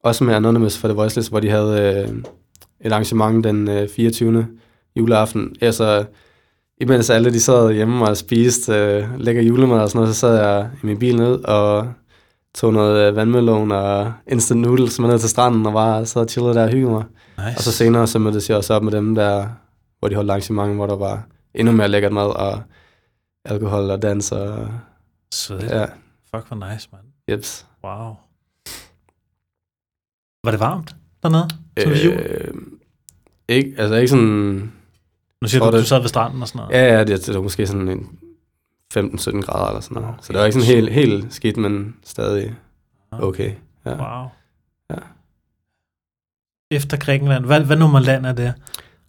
Også 0.04 0.24
med 0.24 0.34
Anonymous 0.34 0.78
for 0.78 0.88
The 0.88 0.96
Voiceless, 0.96 1.30
hvor 1.30 1.40
de 1.40 1.50
havde 1.50 2.06
øh, 2.10 2.16
et 2.82 2.92
arrangement 2.92 3.44
den 3.44 3.70
øh, 3.70 3.90
24. 3.90 4.48
juleaften. 4.96 5.56
Altså, 5.62 6.06
imens 6.82 7.10
alle 7.10 7.34
de 7.34 7.40
sad 7.40 7.74
hjemme 7.74 8.06
og 8.06 8.18
spiste 8.18 8.74
øh, 8.74 9.20
lækker 9.20 9.42
julemad 9.42 9.80
og 9.80 9.90
sådan 9.90 10.00
noget, 10.00 10.16
så 10.16 10.20
sad 10.20 10.36
jeg 10.36 10.70
i 10.84 10.86
min 10.86 11.00
bil 11.00 11.16
ned 11.16 11.44
og 11.44 11.88
tog 12.56 12.74
noget 12.74 13.08
øh, 13.08 13.16
vandmelon 13.16 13.72
og 13.72 14.14
instant 14.32 14.62
noodles 14.62 15.00
med 15.00 15.10
ned 15.10 15.20
til 15.20 15.30
stranden 15.30 15.66
og 15.66 15.74
bare 15.74 16.06
sad 16.06 16.22
og 16.22 16.30
chillede 16.30 16.54
der 16.54 16.64
og 16.64 16.70
hyggede 16.70 16.92
mig. 16.92 17.04
Nice. 17.38 17.58
Og 17.58 17.64
så 17.64 17.72
senere 17.72 18.08
så 18.08 18.20
mødtes 18.20 18.50
jeg 18.50 18.58
også 18.58 18.74
op 18.74 18.84
med 18.84 18.92
dem 18.92 19.16
der, 19.16 19.46
hvor 20.00 20.08
de 20.08 20.16
holdt 20.16 20.30
arrangement, 20.30 20.76
hvor 20.76 20.88
der 20.88 20.96
var 20.96 21.28
endnu 21.56 21.74
mere 21.74 21.88
lækkert 21.88 22.14
mad 22.14 22.26
og 22.28 22.62
alkohol 23.46 23.90
og 23.92 24.02
dans 24.02 24.32
og 24.32 24.70
Svedigt. 25.32 25.72
ja, 25.72 25.86
Fuck, 26.36 26.48
hvor 26.48 26.72
nice, 26.72 26.90
mand. 26.92 27.04
jeps. 27.32 27.68
Wow. 27.84 28.16
Var 30.44 30.52
det 30.52 30.60
varmt 30.60 30.96
dernede? 31.24 31.48
Som 31.80 31.92
øh, 31.92 32.06
jul? 32.06 32.20
Ikke, 33.48 33.76
altså 33.78 33.96
ikke 33.96 34.08
sådan... 34.08 34.72
Nu 35.42 35.48
siger 35.48 35.64
du, 35.66 35.72
det- 35.72 35.82
du 35.82 35.88
sad 35.88 36.00
ved 36.00 36.08
stranden 36.08 36.42
og 36.42 36.48
sådan 36.48 36.60
noget. 36.60 36.74
Ja, 36.76 36.94
ja, 36.98 37.04
det, 37.04 37.26
det 37.26 37.36
var 37.36 37.42
måske 37.42 37.68
sådan 37.68 37.88
en 37.88 38.20
15-17 38.98 39.42
grader 39.42 39.68
eller 39.68 39.82
sådan 39.82 39.96
noget. 40.02 40.10
Okay. 40.10 40.20
Så 40.24 40.34
det 40.34 40.40
var 40.40 40.46
ikke 40.46 40.62
sådan 40.62 40.76
helt, 40.76 40.92
helt 40.92 41.34
skidt, 41.34 41.58
men 41.58 41.96
stadig 42.04 42.56
okay. 43.12 43.54
Ja. 43.86 43.92
Wow. 44.20 44.28
Ja. 44.90 44.96
Efter 46.72 46.98
Grækenland. 46.98 47.46
Hvad, 47.46 47.62
hvad 47.62 47.78
nummer 47.78 48.00
land 48.00 48.26
er 48.26 48.34
det? 48.34 48.54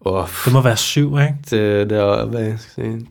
Og 0.01 0.29
Det 0.45 0.53
må 0.53 0.61
være 0.61 0.77
syv, 0.77 1.19
ikke? 1.19 1.37
det 1.51 1.91
der, 1.91 2.25
hvad 2.27 2.41
jeg 2.43 2.59
skal 2.61 2.85
sige, 2.85 3.09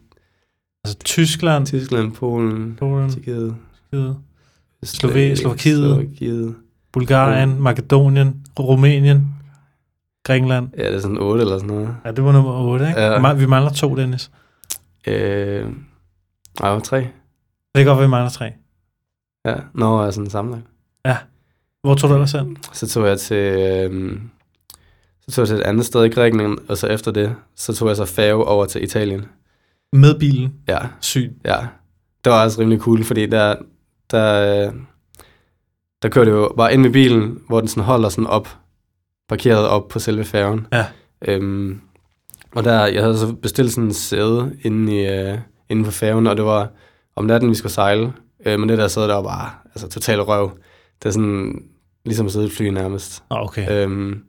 Altså 0.86 0.98
Tyskland, 1.04 1.66
Tyskland, 1.68 2.12
Polen, 2.12 2.76
Polen, 2.80 3.10
Tjekkiet, 3.10 3.56
Slovakiet. 4.84 5.38
Slovakiet. 5.38 6.56
Bulgarien, 6.92 7.62
Makedonien, 7.62 8.46
Rumænien, 8.60 9.36
Grækenland. 10.24 10.70
Ja, 10.78 10.88
det 10.88 10.96
er 10.96 11.00
sådan 11.00 11.18
8 11.18 11.42
eller 11.42 11.58
sådan 11.58 11.76
noget. 11.76 11.96
Ja, 12.06 12.12
det 12.12 12.24
var 12.24 12.32
nummer 12.32 12.54
8, 12.54 12.88
ikke? 12.88 13.00
Ja. 13.02 13.28
Ja. 13.28 13.34
Vi 13.34 13.46
mangler 13.46 13.72
to, 13.72 13.96
Dennis. 13.96 14.32
Øh, 15.08 15.66
nej, 16.62 16.80
3. 16.80 16.98
Det 16.98 17.08
kan 17.76 17.86
godt 17.86 17.98
være, 17.98 18.08
vi 18.08 18.12
mangler 18.12 18.30
tre. 18.30 18.52
Ja, 19.46 19.56
nå, 19.74 19.98
er 19.98 20.12
sådan 20.12 20.30
sammenlagt. 20.30 20.66
Hvor 21.84 21.96
tog 21.96 22.10
du 22.10 22.16
ellers 22.16 22.32
hen? 22.32 22.58
Så 22.74 22.88
tog 22.88 23.08
jeg 23.08 23.20
til, 23.20 23.38
øhm, 23.38 24.30
så 25.22 25.32
tog 25.32 25.42
jeg 25.42 25.48
til 25.48 25.58
et 25.58 25.62
andet 25.62 25.86
sted 25.86 26.04
i 26.04 26.10
Grækenland, 26.10 26.58
og 26.68 26.78
så 26.78 26.88
efter 26.88 27.12
det, 27.12 27.36
så 27.56 27.74
tog 27.74 27.88
jeg 27.88 27.98
så 27.98 28.06
færge 28.06 28.46
over 28.46 28.66
til 28.66 28.84
Italien. 28.84 29.26
Med 29.94 30.20
bilen. 30.20 30.54
Ja, 30.68 30.80
Sygt. 31.02 31.32
ja. 31.46 31.58
Det 32.26 32.32
var 32.32 32.44
også 32.44 32.62
rimelig 32.62 32.80
cool, 32.80 33.04
fordi 33.04 33.26
der, 33.26 33.56
der, 34.12 34.66
øh, 34.68 34.74
der 36.02 36.10
kørte 36.10 36.32
jo 36.32 36.54
bare 36.58 36.74
ind 36.74 36.82
med 36.82 36.90
bilen, 36.90 37.40
hvor 37.48 37.60
den 37.60 37.68
sådan 37.68 37.84
holder 37.84 38.10
sådan 38.10 38.28
op, 38.28 38.58
parkeret 39.30 39.68
op 39.68 39.88
på 39.88 40.00
selve 40.00 40.24
færgen. 40.24 40.68
Ja. 40.74 40.86
Øhm, 41.28 41.82
og 42.56 42.64
der, 42.64 42.86
jeg 42.86 43.02
havde 43.04 43.18
så 43.18 43.34
bestilt 43.34 43.72
sådan 43.72 43.84
en 43.84 43.94
sæde 43.94 44.56
inde, 44.64 44.96
i, 45.02 45.08
øh, 45.08 45.38
inde 45.70 45.84
på 45.84 45.92
færgen, 45.92 46.28
og 46.28 46.38
det 46.38 46.46
var 46.46 46.70
om 47.16 47.26
natten, 47.26 47.50
vi 47.50 47.56
skulle 47.56 47.74
sejle. 47.74 48.14
Øh, 48.46 48.60
men 48.60 48.70
det 48.70 48.78
der 48.78 48.88
sæde, 48.88 49.08
der 49.08 49.16
var 49.16 49.24
bare 49.24 49.50
altså, 49.76 49.90
total 49.90 50.22
røv. 50.22 50.52
Det 51.04 51.10
er 51.10 51.14
sådan, 51.14 51.64
ligesom 52.06 52.26
at 52.26 52.32
sidde 52.32 52.46
i 52.46 52.48
et 52.48 52.54
fly 52.54 52.68
nærmest. 52.68 53.24
Oh, 53.30 53.42
okay. 53.42 53.84
Øhm, 53.84 54.24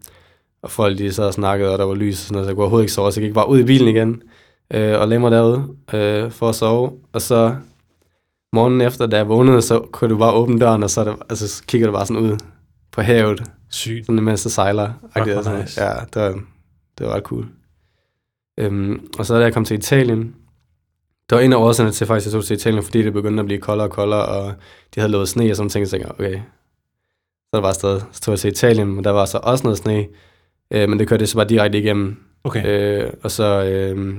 og 0.63 0.71
folk 0.71 0.99
de 0.99 1.13
sad 1.13 1.27
og 1.27 1.35
snakkede, 1.35 1.73
og 1.73 1.79
der 1.79 1.85
var 1.85 1.95
lys 1.95 2.15
og 2.15 2.19
sådan 2.19 2.33
noget, 2.35 2.47
så 2.47 2.51
jeg 2.51 2.55
kunne 2.57 2.63
overhovedet 2.63 2.85
ikke 2.85 2.93
sove, 2.93 3.13
så 3.13 3.21
jeg 3.21 3.29
gik 3.29 3.35
bare 3.35 3.49
ud 3.49 3.59
i 3.59 3.65
bilen 3.65 3.89
igen, 3.89 4.23
øh, 4.75 5.01
og 5.01 5.09
lagde 5.09 5.21
mig 5.21 5.31
derude 5.31 5.77
øh, 5.95 6.31
for 6.31 6.49
at 6.49 6.55
sove. 6.55 6.93
Og 7.13 7.23
så 7.23 7.57
morgenen 8.53 8.81
efter, 8.81 9.07
da 9.07 9.17
jeg 9.17 9.29
vågnede, 9.29 9.63
så 9.63 9.81
kunne 9.93 10.11
du 10.11 10.19
bare 10.19 10.33
åbne 10.33 10.61
døren, 10.61 10.83
og 10.83 10.91
så, 10.91 11.01
er 11.01 11.05
det, 11.05 11.17
altså, 11.31 11.49
så 11.49 11.63
kigger 11.67 11.87
du 11.87 11.93
bare 11.93 12.07
sådan 12.07 12.23
ud 12.23 12.39
på 12.93 13.03
havet, 13.03 13.43
Sygt. 13.71 14.07
sådan 14.07 14.23
mens 14.23 14.43
det 14.43 14.53
sejler. 14.53 14.93
Fuck, 15.03 15.27
hvor 15.27 15.37
altså. 15.37 15.57
nice. 15.57 15.85
Ja, 15.85 15.95
det 16.15 16.23
var, 16.23 16.41
det 16.99 17.07
var 17.07 17.15
ret 17.15 17.23
cool. 17.23 17.47
Øhm, 18.59 19.09
og 19.19 19.27
så 19.27 19.39
da 19.39 19.43
jeg 19.43 19.55
kom 19.55 19.65
til 19.65 19.79
Italien, 19.79 20.35
det 21.31 21.37
var 21.37 21.41
en 21.41 21.53
af 21.53 21.57
årsagerne 21.57 21.93
til 21.93 22.07
faktisk, 22.07 22.27
at 22.27 22.33
jeg 22.33 22.39
tog 22.39 22.45
til 22.45 22.55
Italien, 22.55 22.83
fordi 22.83 23.03
det 23.03 23.13
begyndte 23.13 23.41
at 23.41 23.47
blive 23.47 23.61
koldere 23.61 23.87
og 23.87 23.93
koldere, 23.93 24.25
og 24.25 24.55
de 24.95 25.01
havde 25.01 25.13
lovet 25.13 25.29
sne 25.29 25.51
og 25.51 25.57
sådan 25.57 25.71
ting, 25.71 25.87
så 25.87 25.91
tænkte 25.91 26.09
jeg, 26.09 26.27
okay, 26.29 26.41
så 27.53 27.53
er 27.53 27.57
der 27.57 27.61
bare 27.61 27.69
afsted. 27.69 28.01
Så 28.13 28.21
tog 28.21 28.33
jeg 28.33 28.39
til 28.39 28.51
Italien, 28.51 28.95
men 28.95 29.05
der 29.05 29.11
var 29.11 29.25
så 29.25 29.41
også 29.43 29.65
noget 29.65 29.79
sne, 29.79 30.07
øh, 30.71 30.89
men 30.89 30.99
det 30.99 31.09
kørte 31.09 31.27
så 31.27 31.37
bare 31.37 31.49
direkte 31.49 31.79
igennem. 31.79 32.17
Okay. 32.45 32.67
Øh, 32.67 33.13
og 33.23 33.31
så, 33.31 33.65
øh, 33.65 34.15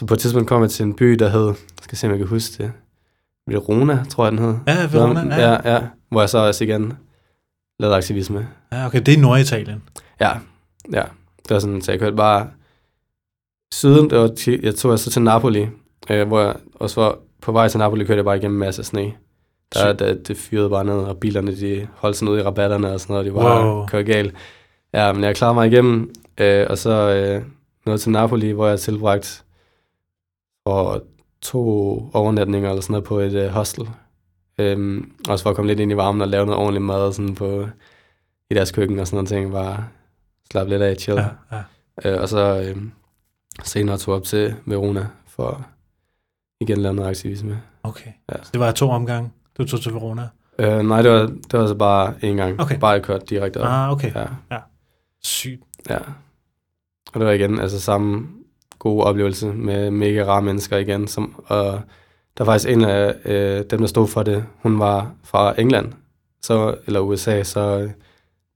så 0.00 0.06
på 0.06 0.14
et 0.14 0.20
tidspunkt 0.20 0.48
kom 0.48 0.62
jeg 0.62 0.70
til 0.70 0.82
en 0.82 0.94
by, 0.94 1.12
der 1.12 1.28
hed, 1.28 1.46
jeg 1.46 1.54
skal 1.82 1.98
se, 1.98 2.06
om 2.06 2.10
jeg 2.10 2.18
kan 2.18 2.28
huske 2.28 2.62
det, 2.62 2.72
Verona, 3.46 4.04
tror 4.10 4.24
jeg, 4.24 4.32
den 4.32 4.38
hed. 4.40 4.54
Ja, 4.66 4.88
Verona. 4.92 5.36
Ja. 5.36 5.50
ja, 5.50 5.72
ja, 5.74 5.82
hvor 6.10 6.20
jeg 6.20 6.28
så 6.30 6.38
også 6.38 6.64
igen 6.64 6.92
lavede 7.78 7.96
aktivisme. 7.96 8.48
ja, 8.72 8.86
okay. 8.86 9.00
Det 9.06 9.14
er 9.14 9.18
Norditalien. 9.18 9.82
Ja, 10.20 10.30
ja. 10.92 11.02
Det 11.42 11.50
var 11.54 11.58
sådan, 11.58 11.82
så 11.82 11.92
jeg 11.92 12.00
kørte 12.00 12.16
bare 12.16 12.48
det 13.82 14.10
var, 14.18 14.28
ti- 14.36 14.64
jeg 14.64 14.74
tog 14.74 14.98
så 14.98 15.10
til 15.10 15.22
Napoli, 15.22 15.66
øh, 16.10 16.28
hvor 16.28 16.40
jeg 16.40 16.54
også 16.74 17.00
var 17.00 17.18
på 17.42 17.52
vej 17.52 17.68
til 17.68 17.78
Napoli, 17.78 18.04
kørte 18.04 18.16
jeg 18.16 18.24
bare 18.24 18.36
igennem 18.36 18.56
en 18.56 18.60
masse 18.66 18.84
sne. 18.84 19.12
Der, 19.74 19.92
der, 19.92 20.14
det 20.14 20.36
fyrede 20.36 20.70
bare 20.70 20.84
ned, 20.84 20.94
og 20.94 21.16
bilerne, 21.18 21.56
de 21.56 21.86
holdt 21.94 22.16
sådan 22.16 22.34
ud 22.34 22.38
i 22.38 22.42
rabatterne 22.42 22.92
og 22.92 23.00
sådan 23.00 23.14
noget, 23.14 23.26
de 23.26 23.32
bare 23.32 23.66
Wow. 23.74 23.86
kørte 23.86 24.04
galt. 24.12 24.34
Ja, 24.94 25.12
men 25.12 25.24
jeg 25.24 25.36
klarede 25.36 25.54
mig 25.54 25.66
igennem, 25.72 26.10
øh, 26.38 26.66
og 26.70 26.78
så 26.78 26.90
øh, 26.90 27.42
nåede 27.86 28.00
til 28.00 28.10
Napoli, 28.12 28.50
hvor 28.50 28.68
jeg 28.68 28.80
tilbragt 28.80 29.44
for 30.68 31.02
to 31.42 31.60
overnatninger 32.14 32.68
eller 32.70 32.82
sådan 32.82 32.92
noget 32.92 33.04
på 33.04 33.18
et 33.18 33.32
øh, 33.34 33.48
hostel. 33.48 33.88
Øhm, 34.58 35.12
også 35.28 35.42
for 35.42 35.50
at 35.50 35.56
komme 35.56 35.68
lidt 35.68 35.80
ind 35.80 35.92
i 35.92 35.96
varmen 35.96 36.20
og 36.22 36.28
lave 36.28 36.46
noget 36.46 36.60
ordentligt 36.60 36.84
mad 36.84 37.12
sådan 37.12 37.34
på, 37.34 37.66
i 38.50 38.54
deres 38.54 38.72
køkken 38.72 38.98
og 38.98 39.06
sådan 39.06 39.16
noget 39.16 39.28
ting. 39.28 39.52
Bare 39.52 39.84
slappe 40.52 40.70
lidt 40.70 40.82
af, 40.82 40.96
chill. 40.96 41.18
Ja, 41.18 41.26
ja. 42.04 42.10
Øh, 42.14 42.20
og 42.22 42.28
så 42.28 42.62
øh, 42.62 42.82
senere 43.64 43.98
tog 43.98 44.14
op 44.14 44.22
til 44.24 44.54
Verona 44.66 45.06
for 45.26 45.66
igen 46.60 46.78
lave 46.78 46.94
noget 46.94 47.08
aktivisme. 47.08 47.62
Okay. 47.82 48.10
Ja. 48.32 48.36
Så 48.42 48.50
det 48.52 48.60
var 48.60 48.72
to 48.72 48.90
omgange, 48.90 49.30
du 49.58 49.64
tog 49.64 49.80
til 49.80 49.92
Verona. 49.92 50.28
Øh, 50.58 50.82
nej, 50.82 51.02
det 51.02 51.10
var, 51.10 51.26
det 51.26 51.60
var 51.60 51.66
så 51.66 51.74
bare 51.74 52.14
en 52.24 52.36
gang. 52.36 52.60
Okay. 52.60 52.78
Bare 52.78 52.90
jeg 52.90 53.02
kørte 53.02 53.26
direkte 53.26 53.60
op. 53.60 53.66
Ah, 53.66 53.90
okay. 53.92 54.12
Ja, 54.50 54.58
Sygt. 55.22 55.62
ja. 55.90 55.98
Og 57.12 57.20
det 57.20 57.26
var 57.26 57.32
igen 57.32 57.58
altså 57.58 57.80
samme 57.80 58.28
gode 58.80 59.04
oplevelse 59.04 59.46
med 59.46 59.90
mega 59.90 60.24
rare 60.24 60.42
mennesker 60.42 60.76
igen. 60.76 61.06
Som, 61.06 61.44
og 61.46 61.80
der 62.38 62.44
er 62.44 62.44
faktisk 62.44 62.70
en 62.70 62.84
af 62.84 63.14
øh, 63.24 63.64
dem, 63.70 63.78
der 63.78 63.86
stod 63.86 64.08
for 64.08 64.22
det, 64.22 64.44
hun 64.62 64.78
var 64.78 65.12
fra 65.24 65.54
England 65.58 65.92
så, 66.42 66.74
eller 66.86 67.00
USA, 67.00 67.42
så 67.42 67.88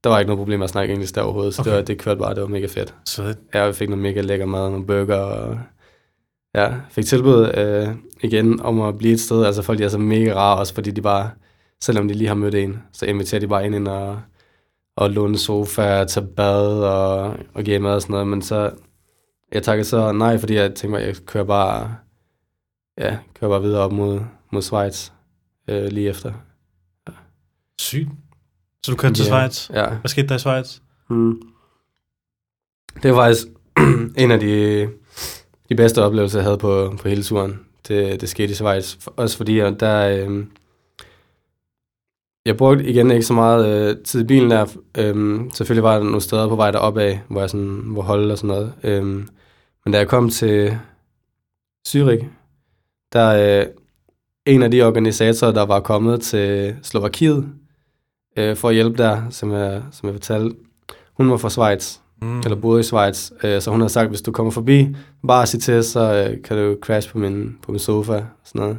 der 0.03 0.09
var 0.09 0.19
ikke 0.19 0.27
noget 0.27 0.39
problem 0.39 0.59
med 0.59 0.63
at 0.63 0.69
snakke 0.69 0.93
engelsk 0.93 1.15
der 1.15 1.21
overhovedet. 1.21 1.53
Så 1.53 1.61
okay. 1.61 1.71
Det, 1.71 1.77
var, 1.77 1.83
det 1.83 1.97
kørte 1.97 2.19
bare, 2.19 2.35
det 2.35 2.41
var 2.41 2.47
mega 2.47 2.65
fedt. 2.65 2.93
Svedigt. 3.05 3.39
Ja, 3.53 3.63
jeg 3.63 3.75
fik 3.75 3.89
noget 3.89 4.03
mega 4.03 4.21
lækker 4.21 4.45
mad, 4.45 4.69
nogle 4.69 4.85
burger, 4.85 5.15
og 5.15 5.59
ja, 6.55 6.73
fik 6.89 7.05
tilbud 7.05 7.51
øh, 7.57 7.87
igen 8.21 8.61
om 8.61 8.81
at 8.81 8.97
blive 8.97 9.13
et 9.13 9.19
sted. 9.19 9.45
Altså 9.45 9.61
folk 9.61 9.79
de 9.79 9.83
er 9.83 9.89
så 9.89 9.97
mega 9.97 10.33
rare, 10.35 10.59
også 10.59 10.73
fordi 10.73 10.91
de 10.91 11.01
bare, 11.01 11.29
selvom 11.81 12.07
de 12.07 12.13
lige 12.13 12.27
har 12.27 12.35
mødt 12.35 12.55
en, 12.55 12.83
så 12.93 13.05
inviterer 13.05 13.39
de 13.39 13.47
bare 13.47 13.65
ind, 13.65 13.75
ind 13.75 13.87
og, 13.87 14.19
og 14.97 15.11
låne 15.11 15.37
sofa, 15.37 16.05
tage 16.05 16.25
bad 16.25 16.83
og, 16.83 17.33
og 17.53 17.63
give 17.63 17.79
mad 17.79 17.93
og 17.93 18.01
sådan 18.01 18.13
noget. 18.13 18.27
Men 18.27 18.41
så, 18.41 18.71
jeg 19.55 19.63
takkede 19.63 19.87
så 19.87 20.11
nej, 20.11 20.37
fordi 20.37 20.55
jeg 20.55 20.67
tænkte 20.69 20.87
mig, 20.87 21.01
at 21.01 21.07
jeg 21.07 21.15
kører 21.25 21.43
bare, 21.43 21.95
ja, 22.97 23.17
kører 23.39 23.51
bare 23.51 23.61
videre 23.61 23.81
op 23.81 23.91
mod, 23.91 24.19
mod 24.51 24.61
Schweiz 24.61 25.09
øh, 25.67 25.85
lige 25.85 26.09
efter. 26.09 26.33
Sygt. 27.81 28.09
Så 28.83 28.91
du 28.91 28.97
kørte 28.97 29.15
til 29.15 29.23
Ja. 29.23 29.27
Schweiz. 29.27 29.69
Ja, 29.69 29.89
Hvad 29.89 30.09
skete 30.09 30.27
der 30.27 30.35
i 30.35 30.39
Schweiz? 30.39 30.79
Mm. 31.09 31.41
Det 33.03 33.11
var 33.11 33.17
faktisk 33.17 33.47
en 34.23 34.31
af 34.31 34.39
de, 34.39 34.89
de 35.69 35.75
bedste 35.75 36.03
oplevelser, 36.03 36.39
jeg 36.39 36.45
havde 36.45 36.57
på, 36.57 36.95
på 37.01 37.07
hele 37.07 37.23
turen. 37.23 37.59
Det, 37.87 38.21
det 38.21 38.29
skete 38.29 38.51
i 38.51 38.55
Schweiz. 38.55 38.97
Også 39.15 39.37
fordi, 39.37 39.59
at 39.59 39.79
der... 39.79 40.27
Øh, 40.27 40.45
jeg 42.45 42.57
brugte 42.57 42.85
igen 42.85 43.11
ikke 43.11 43.25
så 43.25 43.33
meget 43.33 43.89
øh, 43.89 43.97
tid 44.03 44.21
i 44.21 44.23
bilen 44.23 44.51
der. 44.51 44.65
Øh, 44.97 45.39
selvfølgelig 45.53 45.83
var 45.83 45.95
der 45.97 46.03
nogle 46.03 46.21
steder 46.21 46.47
på 46.47 46.55
vej 46.55 46.71
deroppe 46.71 47.01
af, 47.01 47.21
hvor 47.27 47.39
jeg 47.39 47.49
sådan, 47.49 47.81
hvor 47.85 48.01
holde 48.01 48.31
og 48.31 48.37
sådan 48.37 48.47
noget. 48.47 48.73
Øh, 48.83 49.25
men 49.85 49.91
da 49.93 49.97
jeg 49.97 50.07
kom 50.07 50.29
til 50.29 50.77
Zürich, 51.87 52.25
der 53.13 53.59
øh, 53.61 53.65
en 54.45 54.63
af 54.63 54.71
de 54.71 54.83
organisatorer, 54.83 55.51
der 55.51 55.65
var 55.65 55.79
kommet 55.79 56.21
til 56.21 56.75
Slovakiet 56.83 57.49
øh, 58.37 58.55
for 58.55 58.69
at 58.69 58.75
hjælpe 58.75 58.97
der, 59.03 59.29
som 59.29 59.51
jeg, 59.51 59.83
som 59.91 60.07
jeg 60.07 60.13
fortalte, 60.13 60.55
hun 61.13 61.29
var 61.31 61.37
fra 61.37 61.49
Schweiz, 61.49 61.97
Mm. 62.21 62.39
eller 62.39 62.55
boede 62.55 62.79
i 62.79 62.83
Schweiz, 62.83 63.31
øh, 63.43 63.61
så 63.61 63.71
hun 63.71 63.81
har 63.81 63.87
sagt, 63.87 64.09
hvis 64.09 64.21
du 64.21 64.31
kommer 64.31 64.51
forbi, 64.51 64.95
bare 65.27 65.45
sig 65.47 65.61
til, 65.61 65.83
så 65.83 66.13
øh, 66.13 66.43
kan 66.43 66.57
du 66.57 66.77
crash 66.81 67.11
på 67.11 67.17
min, 67.17 67.57
på 67.63 67.71
min 67.71 67.79
sofa, 67.79 68.13
og 68.13 68.25
sådan 68.45 68.61
noget. 68.61 68.77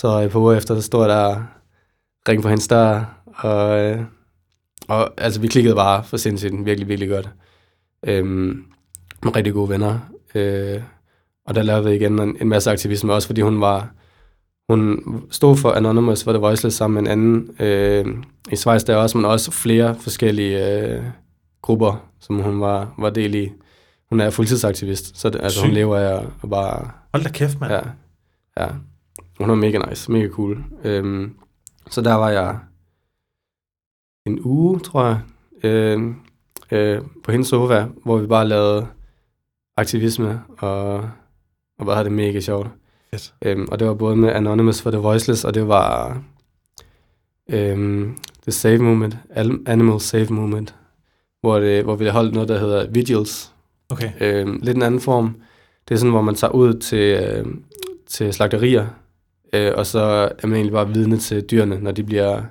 Så 0.00 0.08
et 0.08 0.30
par 0.30 0.38
uger 0.38 0.54
efter, 0.54 0.74
så 0.74 0.82
stod 0.82 1.00
jeg 1.00 1.08
der 1.08 1.24
og 1.24 1.44
ringede 2.28 2.42
på 2.42 2.48
hendes 2.48 2.68
dør, 2.68 3.20
og, 3.26 3.78
øh, 3.80 4.00
og 4.88 5.10
altså, 5.20 5.40
vi 5.40 5.48
klikkede 5.48 5.74
bare 5.74 6.04
for 6.04 6.16
sindssygt, 6.16 6.64
virkelig, 6.64 6.88
virkelig 6.88 7.08
godt. 7.08 7.28
Øhm, 8.06 8.64
med 9.22 9.36
rigtig 9.36 9.52
gode 9.52 9.68
venner. 9.68 9.98
Øh, 10.34 10.82
og 11.46 11.54
der 11.54 11.62
lavede 11.62 11.84
vi 11.84 11.94
igen 11.94 12.18
en, 12.18 12.36
en 12.40 12.48
masse 12.48 12.70
aktivisme, 12.70 13.12
også 13.12 13.28
fordi 13.28 13.40
hun 13.40 13.60
var, 13.60 13.90
hun 14.68 15.02
stod 15.30 15.56
for 15.56 15.70
Anonymous 15.70 16.24
for 16.24 16.32
The 16.32 16.40
Voiceless 16.40 16.76
sammen 16.76 17.04
med 17.04 17.12
en 17.12 17.18
anden 17.18 17.56
øh, 17.60 18.06
i 18.52 18.56
Schweiz 18.56 18.84
der 18.84 18.96
også, 18.96 19.18
men 19.18 19.24
også 19.24 19.50
flere 19.50 19.94
forskellige 19.94 20.80
øh, 20.80 21.02
grupper, 21.62 22.10
som 22.20 22.36
hun 22.36 22.60
var, 22.60 22.94
var 22.98 23.10
del 23.10 23.34
i. 23.34 23.52
Hun 24.10 24.20
er 24.20 24.30
fuldtidsaktivist, 24.30 25.18
så 25.18 25.30
det, 25.30 25.40
altså, 25.42 25.62
hun 25.62 25.70
lever 25.70 25.96
af 25.96 26.26
at 26.42 26.50
bare... 26.50 26.90
Hold 27.12 27.24
da 27.24 27.30
kæft, 27.30 27.60
mand. 27.60 27.72
Ja, 27.72 27.80
ja. 28.62 28.68
Hun 29.38 29.48
var 29.48 29.54
mega 29.54 29.78
nice, 29.88 30.12
mega 30.12 30.28
cool. 30.28 30.64
Øhm, 30.84 31.34
så 31.90 32.00
der 32.00 32.14
var 32.14 32.30
jeg 32.30 32.58
en 34.26 34.40
uge, 34.44 34.80
tror 34.80 35.04
jeg, 35.04 35.20
øh, 35.62 36.14
øh, 36.70 37.02
på 37.24 37.32
hendes 37.32 37.48
sofa, 37.48 37.86
hvor 38.04 38.18
vi 38.18 38.26
bare 38.26 38.48
lavede 38.48 38.86
aktivisme, 39.78 40.40
og, 40.58 40.94
og 41.78 41.86
bare 41.86 41.94
havde 41.94 42.08
det 42.08 42.12
mega 42.12 42.40
sjovt. 42.40 42.68
Fedt. 43.10 43.34
Øhm, 43.42 43.68
og 43.70 43.78
det 43.78 43.88
var 43.88 43.94
både 43.94 44.16
med 44.16 44.28
Anonymous 44.28 44.82
for 44.82 44.90
The 44.90 45.00
Voiceless, 45.00 45.44
og 45.44 45.54
det 45.54 45.68
var 45.68 46.22
øhm, 47.50 48.16
The 48.42 48.52
Save 48.52 48.78
Movement, 48.78 49.16
Al- 49.30 49.62
Animal 49.66 50.00
Save 50.00 50.26
Movement, 50.30 50.74
hvor, 51.40 51.58
det, 51.58 51.84
hvor 51.84 51.96
vi 51.96 52.08
holdt 52.08 52.34
noget, 52.34 52.48
der 52.48 52.58
hedder 52.58 52.90
Vigils. 52.90 53.52
Okay. 53.90 54.10
Øhm, 54.20 54.60
lidt 54.62 54.76
en 54.76 54.82
anden 54.82 55.00
form. 55.00 55.36
Det 55.88 55.94
er 55.94 55.98
sådan, 55.98 56.12
hvor 56.12 56.22
man 56.22 56.34
tager 56.34 56.52
ud 56.52 56.74
til, 56.74 57.22
øh, 57.22 57.46
til 58.06 58.32
slagterier, 58.32 58.86
øh, 59.52 59.72
og 59.76 59.86
så 59.86 60.00
er 60.38 60.46
man 60.46 60.54
egentlig 60.54 60.72
bare 60.72 60.88
vidne 60.88 61.18
til 61.18 61.42
dyrene, 61.50 61.80
når 61.80 61.90
de 61.90 62.04
bliver, 62.04 62.42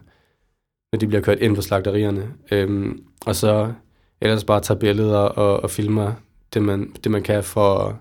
når 0.91 0.99
de 0.99 1.07
bliver 1.07 1.21
kørt 1.21 1.39
ind 1.39 1.55
på 1.55 1.61
slagterierne. 1.61 2.34
Øhm, 2.51 3.03
og 3.25 3.36
så 3.36 3.73
ellers 4.21 4.43
bare 4.43 4.61
tage 4.61 4.80
billeder 4.80 5.17
og, 5.17 5.63
og 5.63 5.69
filmer 5.69 6.13
det 6.58 6.66
man, 6.66 6.91
det, 7.03 7.12
man 7.12 7.24
kan 7.24 7.43
for 7.43 7.78
at, 7.78 7.95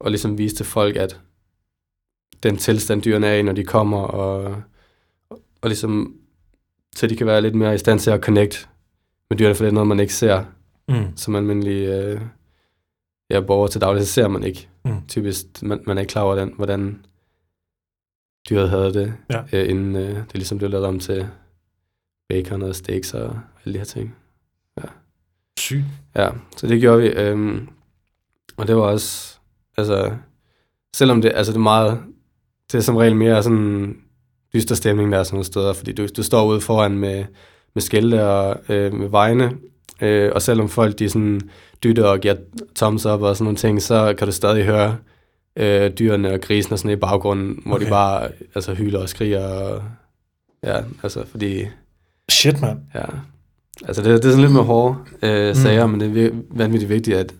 og 0.00 0.10
ligesom 0.10 0.38
vise 0.38 0.56
til 0.56 0.66
folk, 0.66 0.96
at 0.96 1.20
den 2.42 2.56
tilstand, 2.56 3.02
dyrene 3.02 3.26
er 3.26 3.34
i, 3.34 3.42
når 3.42 3.52
de 3.52 3.64
kommer, 3.64 3.98
og, 3.98 4.62
og 5.62 5.68
ligesom, 5.68 6.16
så 6.96 7.06
de 7.06 7.16
kan 7.16 7.26
være 7.26 7.40
lidt 7.42 7.54
mere 7.54 7.74
i 7.74 7.78
stand 7.78 7.98
til 8.00 8.10
at 8.10 8.20
connect 8.20 8.68
med 9.30 9.38
dyrene, 9.38 9.54
for 9.54 9.64
det 9.64 9.68
er 9.70 9.74
noget, 9.74 9.86
man 9.88 10.00
ikke 10.00 10.14
ser 10.14 10.44
Mm. 10.88 11.16
som 11.16 11.34
almindelig 11.36 11.88
øh, 11.88 12.20
ja, 13.30 13.40
borger 13.40 13.66
til 13.66 13.80
daglig, 13.80 14.06
så 14.06 14.12
ser 14.12 14.28
man 14.28 14.44
ikke. 14.44 14.68
Mm. 14.84 15.06
Typisk, 15.08 15.46
man, 15.62 15.80
man 15.86 15.96
er 15.96 16.00
ikke 16.00 16.10
klar 16.10 16.22
over, 16.22 16.34
den, 16.34 16.52
hvordan 16.56 17.04
dyret 18.50 18.70
havde 18.70 18.94
det, 18.94 19.14
Ja. 19.30 19.42
øh, 19.52 19.70
inden 19.70 19.96
øh, 19.96 20.16
det 20.16 20.34
ligesom 20.34 20.58
blev 20.58 20.70
lavet 20.70 20.86
om 20.86 20.98
til 20.98 21.28
bacon 22.28 22.62
og 22.62 22.74
steaks 22.74 23.14
og 23.14 23.40
alle 23.64 23.72
de 23.74 23.78
her 23.78 23.84
ting. 23.84 24.16
Sygt. 25.58 25.84
Ja, 26.16 26.28
så 26.56 26.66
det 26.66 26.80
gjorde 26.80 27.02
vi. 27.02 27.08
Øhm, 27.08 27.68
og 28.56 28.66
det 28.66 28.76
var 28.76 28.82
også, 28.82 29.38
altså, 29.76 30.10
selvom 30.96 31.22
det, 31.22 31.32
altså 31.34 31.52
det 31.52 31.58
er 31.58 31.62
meget, 31.62 31.98
det 32.72 32.78
er 32.78 32.82
som 32.82 32.96
regel 32.96 33.16
mere 33.16 33.42
sådan 33.42 33.96
dyster 34.54 34.74
stemning, 34.74 35.12
der 35.12 35.18
er 35.18 35.22
sådan 35.22 35.34
nogle 35.34 35.44
steder, 35.44 35.72
fordi 35.72 35.92
du, 35.92 36.06
du 36.16 36.22
står 36.22 36.44
ude 36.46 36.60
foran 36.60 36.98
med, 36.98 37.24
med 37.74 37.82
skilte 37.82 38.26
og 38.26 38.60
øh, 38.68 38.92
med 38.94 39.08
vejene, 39.08 39.52
øh, 40.00 40.30
og 40.34 40.42
selvom 40.42 40.68
folk 40.68 40.98
de 40.98 41.08
sådan 41.08 41.40
dytter 41.84 42.04
og 42.04 42.20
giver 42.20 42.36
thumbs 42.76 43.06
up 43.06 43.20
og 43.22 43.36
sådan 43.36 43.44
nogle 43.44 43.56
ting, 43.56 43.82
så 43.82 44.14
kan 44.18 44.26
du 44.26 44.32
stadig 44.32 44.64
høre 44.64 44.96
øh, 45.56 45.90
dyrene 45.90 46.32
og 46.32 46.40
grisen 46.40 46.72
og 46.72 46.78
sådan 46.78 46.90
i 46.90 46.96
baggrunden, 46.96 47.62
hvor 47.66 47.74
Okay. 47.74 47.84
de 47.84 47.90
bare 47.90 48.28
altså, 48.54 48.74
hyler 48.74 48.98
og 48.98 49.08
skriger, 49.08 49.46
og, 49.46 49.82
ja, 50.64 50.80
altså 51.02 51.26
fordi 51.26 51.66
Shit, 52.30 52.60
mand. 52.60 52.78
Ja, 52.94 53.04
altså 53.86 54.02
det, 54.02 54.10
det 54.22 54.24
er 54.24 54.30
sådan 54.30 54.40
lidt 54.40 54.52
med 54.52 54.62
hårde 54.62 54.94
øh, 55.22 55.48
Mm. 55.48 55.54
sager, 55.54 55.86
men 55.86 56.00
det 56.00 56.26
er 56.26 56.30
vanvittigt 56.50 56.88
vigtigt, 56.88 57.16
at, 57.16 57.34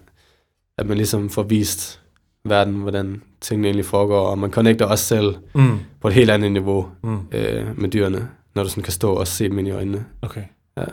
at 0.78 0.86
man 0.86 0.96
ligesom 0.96 1.30
får 1.30 1.42
vist 1.42 2.00
verden, 2.44 2.74
hvordan 2.74 3.22
tingene 3.40 3.68
egentlig 3.68 3.84
foregår, 3.84 4.26
og 4.26 4.38
man 4.38 4.50
connecter 4.50 4.86
også 4.86 5.04
selv 5.04 5.34
Mm. 5.54 5.78
på 6.00 6.08
et 6.08 6.14
helt 6.14 6.30
andet 6.30 6.52
niveau 6.52 6.88
Mm. 7.02 7.18
øh, 7.32 7.80
med 7.80 7.88
dyrene, 7.88 8.28
når 8.54 8.62
du 8.62 8.68
sådan 8.68 8.82
kan 8.82 8.92
stå 8.92 9.12
og 9.12 9.26
se 9.26 9.48
dem 9.48 9.58
ind 9.58 9.68
i 9.68 9.70
øjnene. 9.70 10.04
Okay. 10.22 10.42
Ja. 10.76 10.84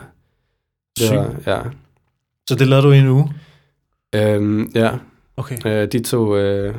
Det 0.98 1.16
var, 1.16 1.34
ja. 1.46 1.58
Så 2.48 2.54
det 2.54 2.68
lavede 2.68 2.86
du 2.86 2.92
i 2.92 2.98
en 2.98 3.08
uge? 3.08 3.32
Øhm, 4.14 4.70
ja, 4.74 4.90
Okay. 5.36 5.56
øh, 5.66 5.88
de 5.92 6.00
to 6.00 6.36
øh, 6.36 6.74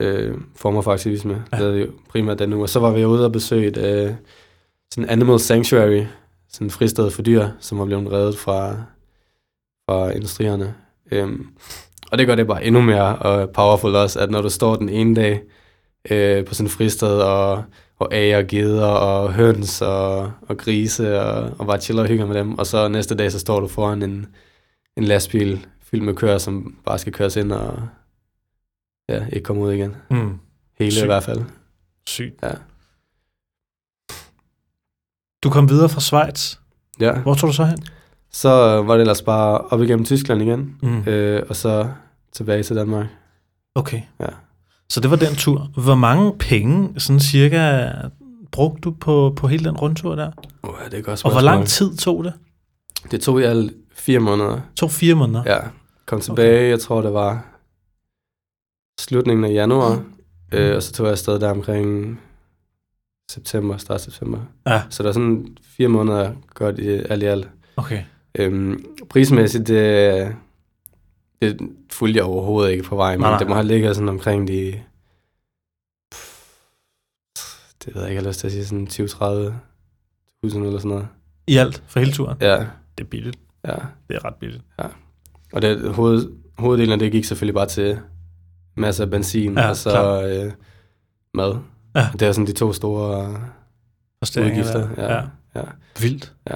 øh, 0.00 0.34
former 0.56 0.80
for 0.82 0.92
aktivisme 0.92 1.44
Ja. 1.52 1.58
lavede 1.58 1.76
vi 1.78 1.86
primært 2.08 2.38
den 2.38 2.52
uge, 2.52 2.62
og 2.64 2.68
så 2.68 2.80
var 2.80 2.90
vi 2.90 3.04
ude 3.04 3.24
og 3.24 3.32
besøge 3.32 3.66
et 3.66 3.76
øh, 3.76 4.12
sådan 4.94 5.10
Animal 5.10 5.40
Sanctuary, 5.40 6.02
sådan 6.54 6.70
fristed 6.70 7.10
for 7.10 7.22
dyr, 7.22 7.48
som 7.60 7.78
var 7.78 7.84
blevet 7.84 8.12
reddet 8.12 8.38
fra, 8.38 8.76
fra 9.88 10.10
industrierne. 10.10 10.74
Øhm, 11.10 11.46
og 12.12 12.18
det 12.18 12.26
gør 12.26 12.34
det 12.34 12.46
bare 12.46 12.64
endnu 12.64 12.80
mere 12.80 13.16
og 13.16 13.50
powerful 13.50 13.94
også, 13.94 14.20
at 14.20 14.30
når 14.30 14.42
du 14.42 14.48
står 14.48 14.76
den 14.76 14.88
ene 14.88 15.14
dag 15.14 15.42
øh, 16.10 16.44
på 16.44 16.54
sådan 16.54 16.66
et 16.66 16.72
fristed 16.72 17.18
og, 17.20 17.64
og 17.98 18.14
ager, 18.14 18.42
geder 18.42 18.86
og 18.86 19.32
høns 19.32 19.82
og, 19.82 20.32
og 20.48 20.56
grise 20.56 21.20
og, 21.20 21.50
og 21.58 21.66
bare 21.66 21.80
chiller 21.80 22.02
og 22.02 22.08
hygger 22.08 22.26
med 22.26 22.34
dem, 22.34 22.58
og 22.58 22.66
så 22.66 22.88
næste 22.88 23.14
dag 23.14 23.32
så 23.32 23.38
står 23.38 23.60
du 23.60 23.68
foran 23.68 24.02
en, 24.02 24.26
en 24.96 25.04
lastbil 25.04 25.66
fyldt 25.82 26.04
med 26.04 26.14
køer, 26.14 26.38
som 26.38 26.76
bare 26.84 26.98
skal 26.98 27.12
køres 27.12 27.36
ind 27.36 27.52
og 27.52 27.88
ja, 29.08 29.26
ikke 29.32 29.44
komme 29.44 29.62
ud 29.62 29.72
igen. 29.72 29.96
Mm. 30.10 30.38
Hele 30.78 30.92
Sygt. 30.92 31.02
i 31.02 31.06
hvert 31.06 31.22
fald. 31.22 31.40
Sygt. 32.06 32.42
Ja. 32.42 32.50
Du 35.44 35.50
kom 35.50 35.68
videre 35.68 35.88
fra 35.88 36.00
Schweiz. 36.00 36.56
Ja. 37.00 37.18
Hvor 37.18 37.34
tog 37.34 37.48
du 37.48 37.54
så 37.54 37.64
hen? 37.64 37.78
Så 38.32 38.48
var 38.82 38.94
det 38.94 39.00
ellers 39.00 39.22
bare 39.22 39.58
op 39.58 39.82
igennem 39.82 40.04
Tyskland 40.04 40.42
igen, 40.42 40.76
Mm. 40.82 41.02
øh, 41.08 41.42
og 41.48 41.56
så 41.56 41.88
tilbage 42.32 42.62
til 42.62 42.76
Danmark. 42.76 43.06
Okay. 43.74 44.00
Ja. 44.20 44.26
Så 44.88 45.00
det 45.00 45.10
var 45.10 45.16
den 45.16 45.34
tur. 45.34 45.68
Hvor 45.76 45.94
mange 45.94 46.32
penge, 46.38 47.00
sådan 47.00 47.20
cirka, 47.20 47.90
brugte 48.52 48.80
du 48.80 48.90
på, 49.00 49.32
på 49.36 49.48
hele 49.48 49.64
den 49.64 49.76
rundtur 49.76 50.14
der? 50.14 50.30
Oh, 50.62 50.74
ja, 50.84 50.88
det 50.90 50.98
er 50.98 51.02
godt 51.02 51.24
Og 51.24 51.30
hvor 51.30 51.40
lang 51.40 51.66
tid 51.66 51.96
tog 51.96 52.24
det? 52.24 52.32
Det 53.10 53.20
tog 53.20 53.40
i 53.40 53.42
alt 53.44 53.72
fire 53.94 54.18
måneder. 54.18 54.60
Tog 54.76 54.90
fire 54.90 55.14
måneder. 55.14 55.42
Ja. 55.46 55.58
Kom 56.06 56.20
tilbage, 56.20 56.58
okay. 56.58 56.70
jeg 56.70 56.80
tror 56.80 57.02
det 57.02 57.12
var 57.14 57.44
slutningen 59.00 59.44
af 59.44 59.52
januar, 59.52 59.94
Mm. 60.52 60.58
øh, 60.58 60.76
og 60.76 60.82
så 60.82 60.92
tog 60.92 61.06
jeg 61.06 61.12
afsted 61.12 61.38
der 61.40 61.50
omkring 61.50 62.20
september, 63.30 63.76
start 63.76 64.00
september. 64.00 64.38
Ja. 64.66 64.82
Så 64.90 65.02
der 65.02 65.08
er 65.08 65.12
sådan 65.12 65.56
fire 65.62 65.88
måneder 65.88 66.32
godt 66.54 66.78
i 66.78 66.88
alt 66.88 67.22
i 67.22 67.26
alt. 67.26 67.48
Okay. 67.76 68.02
Øhm, 68.34 68.84
prismæssigt, 69.10 69.66
det, 69.66 70.36
det 71.42 71.60
fulgte 71.92 72.16
jeg 72.18 72.24
overhovedet 72.24 72.70
ikke 72.72 72.84
på 72.84 72.96
vejen, 72.96 73.18
men 73.20 73.24
Nej, 73.24 73.30
nej. 73.30 73.38
det 73.38 73.48
må 73.48 73.54
have 73.54 73.66
ligget 73.66 73.94
sådan 73.96 74.08
omkring 74.08 74.48
de... 74.48 74.80
Det 77.84 77.94
ved 77.94 78.02
jeg 78.02 78.10
ikke, 78.10 78.18
jeg 78.18 78.22
har 78.24 78.28
lyst 78.30 78.40
til 78.40 78.46
at 78.46 78.52
sige 78.52 78.64
sådan 78.64 78.86
20-30 78.86 79.52
tusind 80.44 80.66
eller 80.66 80.78
sådan 80.78 80.88
noget. 80.88 81.08
I 81.46 81.56
alt 81.56 81.82
for 81.86 81.98
hele 82.00 82.12
turen? 82.12 82.36
Ja, 82.40 82.66
Det 82.98 83.04
er 83.04 83.08
billigt. 83.08 83.38
ja. 83.66 83.74
Det 84.08 84.16
er 84.16 84.24
ret 84.24 84.34
billigt. 84.34 84.62
Og 85.52 85.62
det, 85.62 85.94
hoved, 85.94 86.32
hoveddelen 86.58 86.92
af 86.92 86.98
det 86.98 87.12
gik 87.12 87.24
selvfølgelig 87.24 87.54
bare 87.54 87.66
til 87.66 87.98
masser 88.74 89.04
af 89.04 89.10
benzin, 89.10 89.54
Ja, 89.58 89.68
og 89.68 89.76
så 89.76 89.90
klart. 89.90 90.24
øh, 90.46 90.52
mad. 91.34 91.56
Ja. 91.96 92.06
Det 92.12 92.22
er 92.28 92.32
sådan 92.32 92.46
de 92.46 92.52
to 92.52 92.72
store 92.72 93.36
udgifter. 94.38 94.88
der. 94.96 95.12
Ja, 95.14 95.20
ja. 95.56 95.60
Vildt. 96.00 96.32
Ja. 96.50 96.54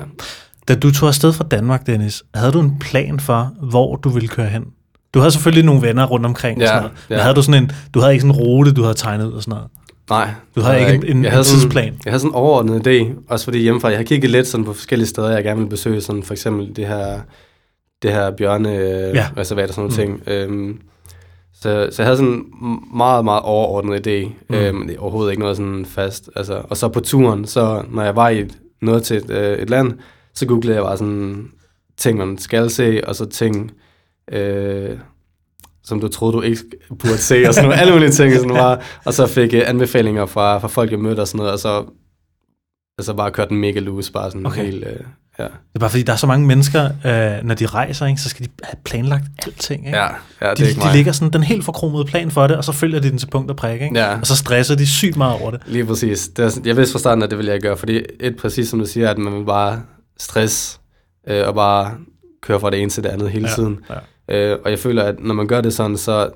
Da 0.68 0.74
du 0.74 0.92
tog 0.92 1.08
afsted 1.08 1.32
fra 1.32 1.44
Danmark, 1.50 1.86
Dennis, 1.86 2.22
havde 2.34 2.52
du 2.52 2.60
en 2.60 2.78
plan 2.78 3.20
for, 3.20 3.52
hvor 3.70 3.96
du 3.96 4.08
ville 4.08 4.28
køre 4.28 4.46
hen? 4.46 4.64
Du 5.14 5.18
havde 5.18 5.30
selvfølgelig 5.30 5.64
nogle 5.64 5.82
venner 5.82 6.06
rundt 6.06 6.26
omkring 6.26 6.56
og 6.56 6.62
Ja, 6.62 6.66
sådan 6.66 6.82
noget. 6.82 6.98
Men 7.08 7.16
ja. 7.16 7.22
havde 7.22 7.34
du 7.34 7.42
sådan 7.42 7.62
en, 7.62 7.70
du 7.94 8.00
havde 8.00 8.12
ikke 8.12 8.22
sådan 8.22 8.34
en 8.40 8.40
rute, 8.46 8.72
du 8.72 8.82
havde 8.82 8.94
tegnet 8.94 9.26
ud 9.26 9.32
og 9.32 9.42
sådan 9.42 9.50
noget? 9.50 9.68
Nej. 10.10 10.30
Du 10.56 10.60
havde 10.60 10.80
ikke 10.80 10.92
en, 10.94 11.02
en, 11.02 11.06
jeg 11.08 11.28
en 11.28 11.32
havde 11.32 11.44
sådan- 11.44 11.60
tidsplan? 11.60 11.84
Jeg 12.04 12.10
havde 12.12 12.20
sådan 12.20 12.30
en 12.30 12.34
overordnet 12.34 12.86
idé, 12.86 13.12
også 13.28 13.44
fordi 13.44 13.58
hjemmefra, 13.58 13.88
jeg 13.88 13.96
har 13.98 14.04
kigget 14.04 14.30
lidt 14.30 14.46
sådan 14.46 14.64
på 14.64 14.72
forskellige 14.72 15.08
steder, 15.08 15.30
jeg 15.30 15.44
gerne 15.44 15.60
vil 15.60 15.68
besøge, 15.68 16.00
sådan 16.00 16.22
for 16.22 16.34
eksempel 16.34 16.76
det 16.76 16.86
her, 16.86 17.20
det 18.02 18.12
her 18.12 18.30
bjørne 18.30 18.76
øh, 18.76 19.14
Ja. 19.14 19.26
og 19.36 19.46
sådan 19.46 19.68
nogle 19.76 19.88
Mm. 19.88 19.94
ting. 19.96 20.22
Øhm, 20.26 20.78
så, 21.60 21.88
så 21.92 22.02
jeg 22.02 22.06
havde 22.06 22.16
sådan 22.16 22.32
en 22.32 22.78
meget, 22.96 23.24
meget 23.24 23.42
overordnet 23.42 24.06
idé, 24.06 24.26
Mm. 24.26 24.34
mm. 24.48 24.54
øhm, 24.54 24.86
det 24.86 24.96
er 24.96 25.00
overhovedet 25.00 25.30
ikke 25.30 25.40
noget 25.42 25.56
sådan 25.56 25.86
fast. 25.86 26.30
Altså, 26.36 26.62
og 26.70 26.76
så 26.76 26.88
på 26.88 27.00
turen, 27.00 27.44
så 27.46 27.84
når 27.90 28.02
jeg 28.02 28.16
var 28.16 28.28
i 28.28 28.40
et, 28.40 28.58
noget 28.82 29.02
til 29.02 29.16
et, 29.16 29.30
øh, 29.30 29.58
et 29.58 29.70
land, 29.70 29.92
så 30.34 30.46
googlede 30.46 30.74
jeg 30.76 30.84
bare 30.84 30.96
sådan 30.96 31.50
ting, 31.96 32.18
man 32.18 32.38
skal 32.38 32.70
se, 32.70 33.00
og 33.06 33.16
så 33.16 33.26
ting, 33.26 33.72
øh, 34.32 34.98
som 35.84 36.00
du 36.00 36.08
troede, 36.08 36.32
du 36.36 36.40
ikke 36.40 36.62
burde 36.88 37.18
se, 37.18 37.44
og 37.48 37.54
sådan 37.54 37.68
nogle, 37.68 37.80
alle 37.80 37.92
mulige 37.92 38.10
ting, 38.10 38.32
sådan 38.34 38.48
bare, 38.48 38.78
og 39.04 39.14
så 39.14 39.26
fik 39.26 39.52
jeg 39.52 39.68
anbefalinger 39.68 40.26
fra, 40.26 40.58
fra 40.58 40.68
folk, 40.68 40.90
jeg 40.90 40.98
mødte 41.00 41.20
og 41.20 41.28
sådan 41.28 41.38
noget, 41.38 41.52
og 41.52 41.58
så 41.58 41.84
altså 42.98 43.14
bare 43.14 43.30
kørte 43.30 43.48
den 43.48 43.58
mega 43.58 43.80
loose, 43.80 44.12
bare 44.12 44.30
sådan 44.30 44.46
okay. 44.46 44.64
helt, 44.64 44.84
øh, 44.86 45.00
ja. 45.38 45.44
Det 45.44 45.50
er 45.74 45.78
bare 45.78 45.90
fordi, 45.90 46.02
der 46.02 46.12
er 46.12 46.16
så 46.16 46.26
mange 46.26 46.46
mennesker, 46.46 46.84
øh, 46.84 47.44
når 47.44 47.54
de 47.54 47.66
rejser, 47.66 48.06
ikke, 48.06 48.20
så 48.20 48.28
skal 48.28 48.46
de 48.46 48.50
have 48.62 48.76
planlagt 48.84 49.24
alting. 49.46 49.86
Ikke? 49.86 49.98
Ja, 49.98 50.04
ja, 50.42 50.50
det 50.50 50.58
de, 50.58 50.62
er 50.64 50.68
ikke 50.68 50.80
de 50.80 50.84
mig. 50.86 50.94
ligger 50.96 51.12
sådan 51.12 51.32
den 51.32 51.42
helt 51.42 51.64
forkromede 51.64 52.04
plan 52.04 52.30
for 52.30 52.46
det, 52.46 52.56
og 52.56 52.64
så 52.64 52.72
følger 52.72 53.00
de 53.00 53.10
den 53.10 53.18
til 53.18 53.26
punkt 53.30 53.50
og 53.50 53.56
prik, 53.56 53.82
ikke? 53.82 53.98
Ja. 53.98 54.18
Og 54.20 54.26
så 54.26 54.36
stresser 54.36 54.74
de 54.74 54.86
sygt 54.86 55.16
meget 55.16 55.40
over 55.42 55.50
det. 55.50 55.60
Lige 55.66 55.86
præcis. 55.86 56.28
Det 56.28 56.44
er, 56.44 56.48
sådan- 56.48 56.66
jeg 56.66 56.76
vidste 56.76 56.92
fra 56.92 56.98
starten, 56.98 57.22
at 57.22 57.30
det 57.30 57.38
ville 57.38 57.52
jeg 57.52 57.60
gøre, 57.60 57.76
fordi 57.76 58.02
et, 58.20 58.36
præcis 58.36 58.68
som 58.68 58.78
du 58.78 58.86
siger, 58.86 59.10
at 59.10 59.18
man 59.18 59.34
vil 59.34 59.44
bare 59.44 59.82
stress 60.18 60.80
øh, 61.28 61.46
og 61.48 61.54
bare 61.54 61.94
køre 62.42 62.60
fra 62.60 62.70
det 62.70 62.80
ene 62.82 62.90
til 62.90 63.02
det 63.02 63.08
andet 63.08 63.30
hele 63.30 63.48
Ja, 63.48 63.54
tiden. 63.54 63.78
Øh, 64.30 64.56
og 64.64 64.70
jeg 64.70 64.78
føler, 64.78 65.02
at 65.02 65.14
når 65.20 65.34
man 65.34 65.46
gør 65.46 65.60
det 65.60 65.74
sådan, 65.74 65.96
så, 65.96 66.30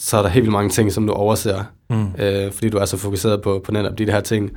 så 0.00 0.16
er 0.18 0.22
der 0.22 0.28
helt 0.28 0.42
vildt 0.42 0.52
mange 0.52 0.70
ting, 0.70 0.92
som 0.92 1.06
du 1.06 1.12
overser, 1.12 1.64
Mm. 1.90 2.06
øh, 2.18 2.52
fordi 2.52 2.68
du 2.68 2.78
er 2.78 2.84
så 2.84 2.96
fokuseret 2.96 3.42
på, 3.42 3.62
på 3.64 3.72
netop 3.72 3.98
de 3.98 4.06
der 4.06 4.20
ting. 4.20 4.50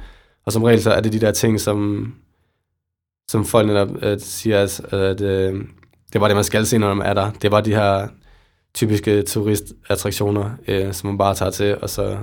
Og 0.45 0.51
som 0.51 0.63
regel, 0.63 0.81
så 0.81 0.91
er 0.91 1.01
det 1.01 1.13
de 1.13 1.19
der 1.19 1.31
ting, 1.31 1.59
som, 1.61 2.07
som 3.27 3.45
folk 3.45 3.67
netop 3.67 3.89
øh, 4.01 4.19
siger, 4.19 4.63
at, 4.63 4.93
at 4.93 5.21
øh, 5.21 5.65
det 6.13 6.21
var 6.21 6.27
det, 6.27 6.35
man 6.35 6.43
skal 6.43 6.65
se, 6.65 6.77
når 6.77 6.93
man 6.93 7.07
er 7.07 7.13
der. 7.13 7.31
Det 7.31 7.51
var 7.51 7.61
de 7.61 7.75
her 7.75 8.07
typiske 8.73 9.21
turistattraktioner, 9.21 10.51
øh, 10.67 10.93
som 10.93 11.07
man 11.07 11.17
bare 11.17 11.35
tager 11.35 11.51
til, 11.51 11.77
og 11.81 11.89
så... 11.89 12.17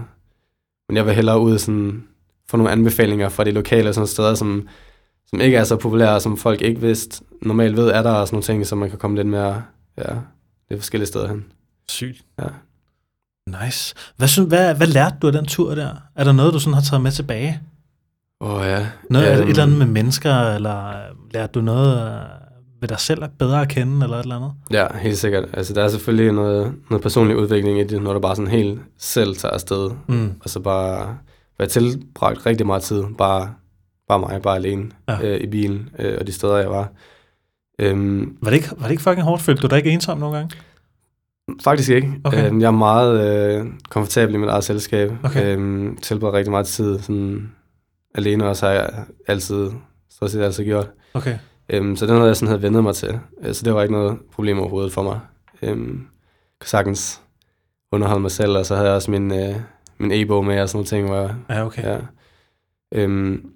Men 0.88 0.96
jeg 0.96 1.07
vil 1.07 1.14
hellere 1.14 1.40
ud 1.40 1.59
sådan, 1.59 2.05
få 2.51 2.57
nogle 2.57 2.72
anbefalinger 2.72 3.28
fra 3.28 3.44
de 3.44 3.51
lokale 3.51 3.92
sådan 3.92 4.07
steder, 4.07 4.34
som, 4.34 4.68
som 5.26 5.40
ikke 5.40 5.57
er 5.57 5.64
så 5.64 5.76
populære, 5.76 6.20
som 6.20 6.36
folk 6.36 6.62
ikke 6.62 6.80
vidst, 6.80 7.22
normalt 7.42 7.76
ved, 7.76 7.88
er 7.88 8.03
der 8.03 8.11
og 8.11 8.28
sådan 8.28 8.34
nogle 8.34 8.44
ting, 8.44 8.66
som 8.66 8.78
man 8.78 8.90
kan 8.90 8.98
komme 8.98 9.16
lidt 9.16 9.28
mere, 9.28 9.62
ja, 9.98 10.14
lidt 10.70 10.80
forskellige 10.80 11.07
steder 11.07 11.28
hen. 11.28 11.44
Sygt. 11.88 12.24
Ja. 12.38 12.46
Nice. 13.64 13.94
Hvad, 14.16 14.28
synes, 14.28 14.48
hvad, 14.48 14.74
hvad 14.74 14.86
lærte 14.86 15.16
du 15.22 15.26
af 15.26 15.32
den 15.32 15.46
tur 15.46 15.74
der? 15.74 15.96
Er 16.14 16.24
der 16.24 16.32
noget, 16.32 16.55
du 16.55 16.59
sådan 16.59 16.74
har 16.74 16.80
taget 16.80 17.03
med 17.03 17.12
tilbage? 17.12 17.61
Oh, 18.41 18.62
ja. 18.66 18.86
Noget, 19.11 19.26
um, 19.32 19.38
Øhm, 19.38 19.43
et 19.43 19.49
eller 19.51 19.62
andet 19.62 19.78
med 19.78 19.86
mennesker, 19.86 20.34
eller 20.55 20.86
øh, 20.88 20.95
lærte 21.34 21.53
du 21.53 21.61
noget 21.61 22.07
øh, 22.07 22.20
ved 22.80 22.88
dig 22.88 23.01
selv 23.01 23.22
bedre 23.38 23.62
at 23.62 23.68
kende, 23.68 24.05
eller 24.05 24.16
et 24.16 24.22
eller 24.22 24.36
andet? 24.36 24.53
Ja, 24.70 24.86
helt 24.99 25.18
sikkert. 25.18 25.45
Altså, 25.53 25.74
der 25.74 25.84
er 25.84 25.88
selvfølgelig 25.88 26.32
noget, 26.32 26.72
noget 26.91 27.03
personlig 27.03 27.36
udvikling 27.36 27.80
i 27.80 27.84
det, 27.84 28.03
når 28.03 28.12
du 28.12 28.20
bare 28.20 28.36
sådan 28.36 28.51
helt 28.51 28.80
selv 28.99 29.36
tager 29.36 29.53
afsted, 29.55 29.91
Mm. 30.09 30.32
og 30.45 30.51
så 30.51 30.61
bare 30.61 31.16
være 31.59 31.68
tilbragt 31.68 32.47
rigtig 32.47 32.66
meget 32.66 32.82
tid, 32.82 33.05
bare, 33.18 33.51
bare 34.09 34.18
mig, 34.18 34.43
bare 34.43 34.57
alene 34.57 34.91
Ja. 35.09 35.18
øh, 35.22 35.41
i 35.41 35.47
bilen, 35.47 35.88
øh, 35.99 36.16
og 36.20 36.26
de 36.26 36.32
steder, 36.32 36.57
jeg 36.57 36.70
var. 36.70 36.88
Øhm, 37.78 38.36
Var 38.43 38.51
det, 38.51 38.57
ikke, 38.57 38.68
var 38.76 38.82
det 38.82 38.91
ikke 38.91 39.03
fucking 39.03 39.22
hårdt? 39.24 39.43
Følte 39.43 39.62
du 39.62 39.66
dig 39.66 39.76
ikke 39.78 39.91
ensom 39.91 40.18
nogle 40.18 40.36
gange? 40.36 40.57
faktisk 41.64 41.91
ikke. 41.91 42.12
Okay. 42.24 42.47
Øhm, 42.47 42.61
jeg 42.61 42.66
er 42.66 42.70
meget 42.70 43.20
øh, 43.61 43.66
komfortabel 43.88 44.34
i 44.34 44.38
mit 44.38 44.49
eget 44.49 44.64
selskab. 44.64 45.12
Okay. 45.22 45.57
Øhm, 45.57 45.97
tilbragt 46.03 46.34
rigtig 46.34 46.51
meget 46.51 46.66
tid 46.66 46.99
sådan, 46.99 47.51
alene, 48.14 48.48
og 48.48 48.56
så 48.56 48.66
har 48.66 48.72
jeg 48.72 48.90
altid, 49.26 49.70
stort 50.11 50.30
set 50.30 50.42
altid 50.42 50.64
gjort. 50.64 50.90
Okay. 51.14 51.38
Øhm, 51.68 51.96
så 51.96 52.06
det 52.06 52.12
er 52.12 52.16
noget, 52.16 52.28
jeg 52.28 52.36
sådan 52.36 52.48
havde 52.48 52.62
vendet 52.62 52.82
mig 52.82 52.94
til. 52.94 53.18
Øh, 53.42 53.54
så 53.54 53.64
det 53.64 53.74
var 53.74 53.82
ikke 53.82 53.94
noget 53.94 54.18
problem 54.34 54.58
overhovedet 54.58 54.92
for 54.92 55.02
mig. 55.02 55.20
Øhm, 55.62 56.06
kunne 56.61 56.68
sagtens 56.68 57.20
underholde 57.92 58.22
mig 58.22 58.30
selv, 58.30 58.56
og 58.56 58.66
så 58.66 58.74
havde 58.74 58.88
jeg 58.88 58.96
også 58.96 59.11
min, 59.11 59.32
øh, 59.32 59.56
min 59.98 60.12
e-bog 60.12 60.44
med 60.44 60.61
og 60.61 60.68
sådan 60.68 60.76
nogle 60.76 60.86
ting, 60.86 61.06
hvor 61.06 61.16
jeg, 61.16 61.34
Ja, 61.50 61.66
okay. 61.66 61.82
ja. 61.82 61.98
Øhm, 62.94 63.50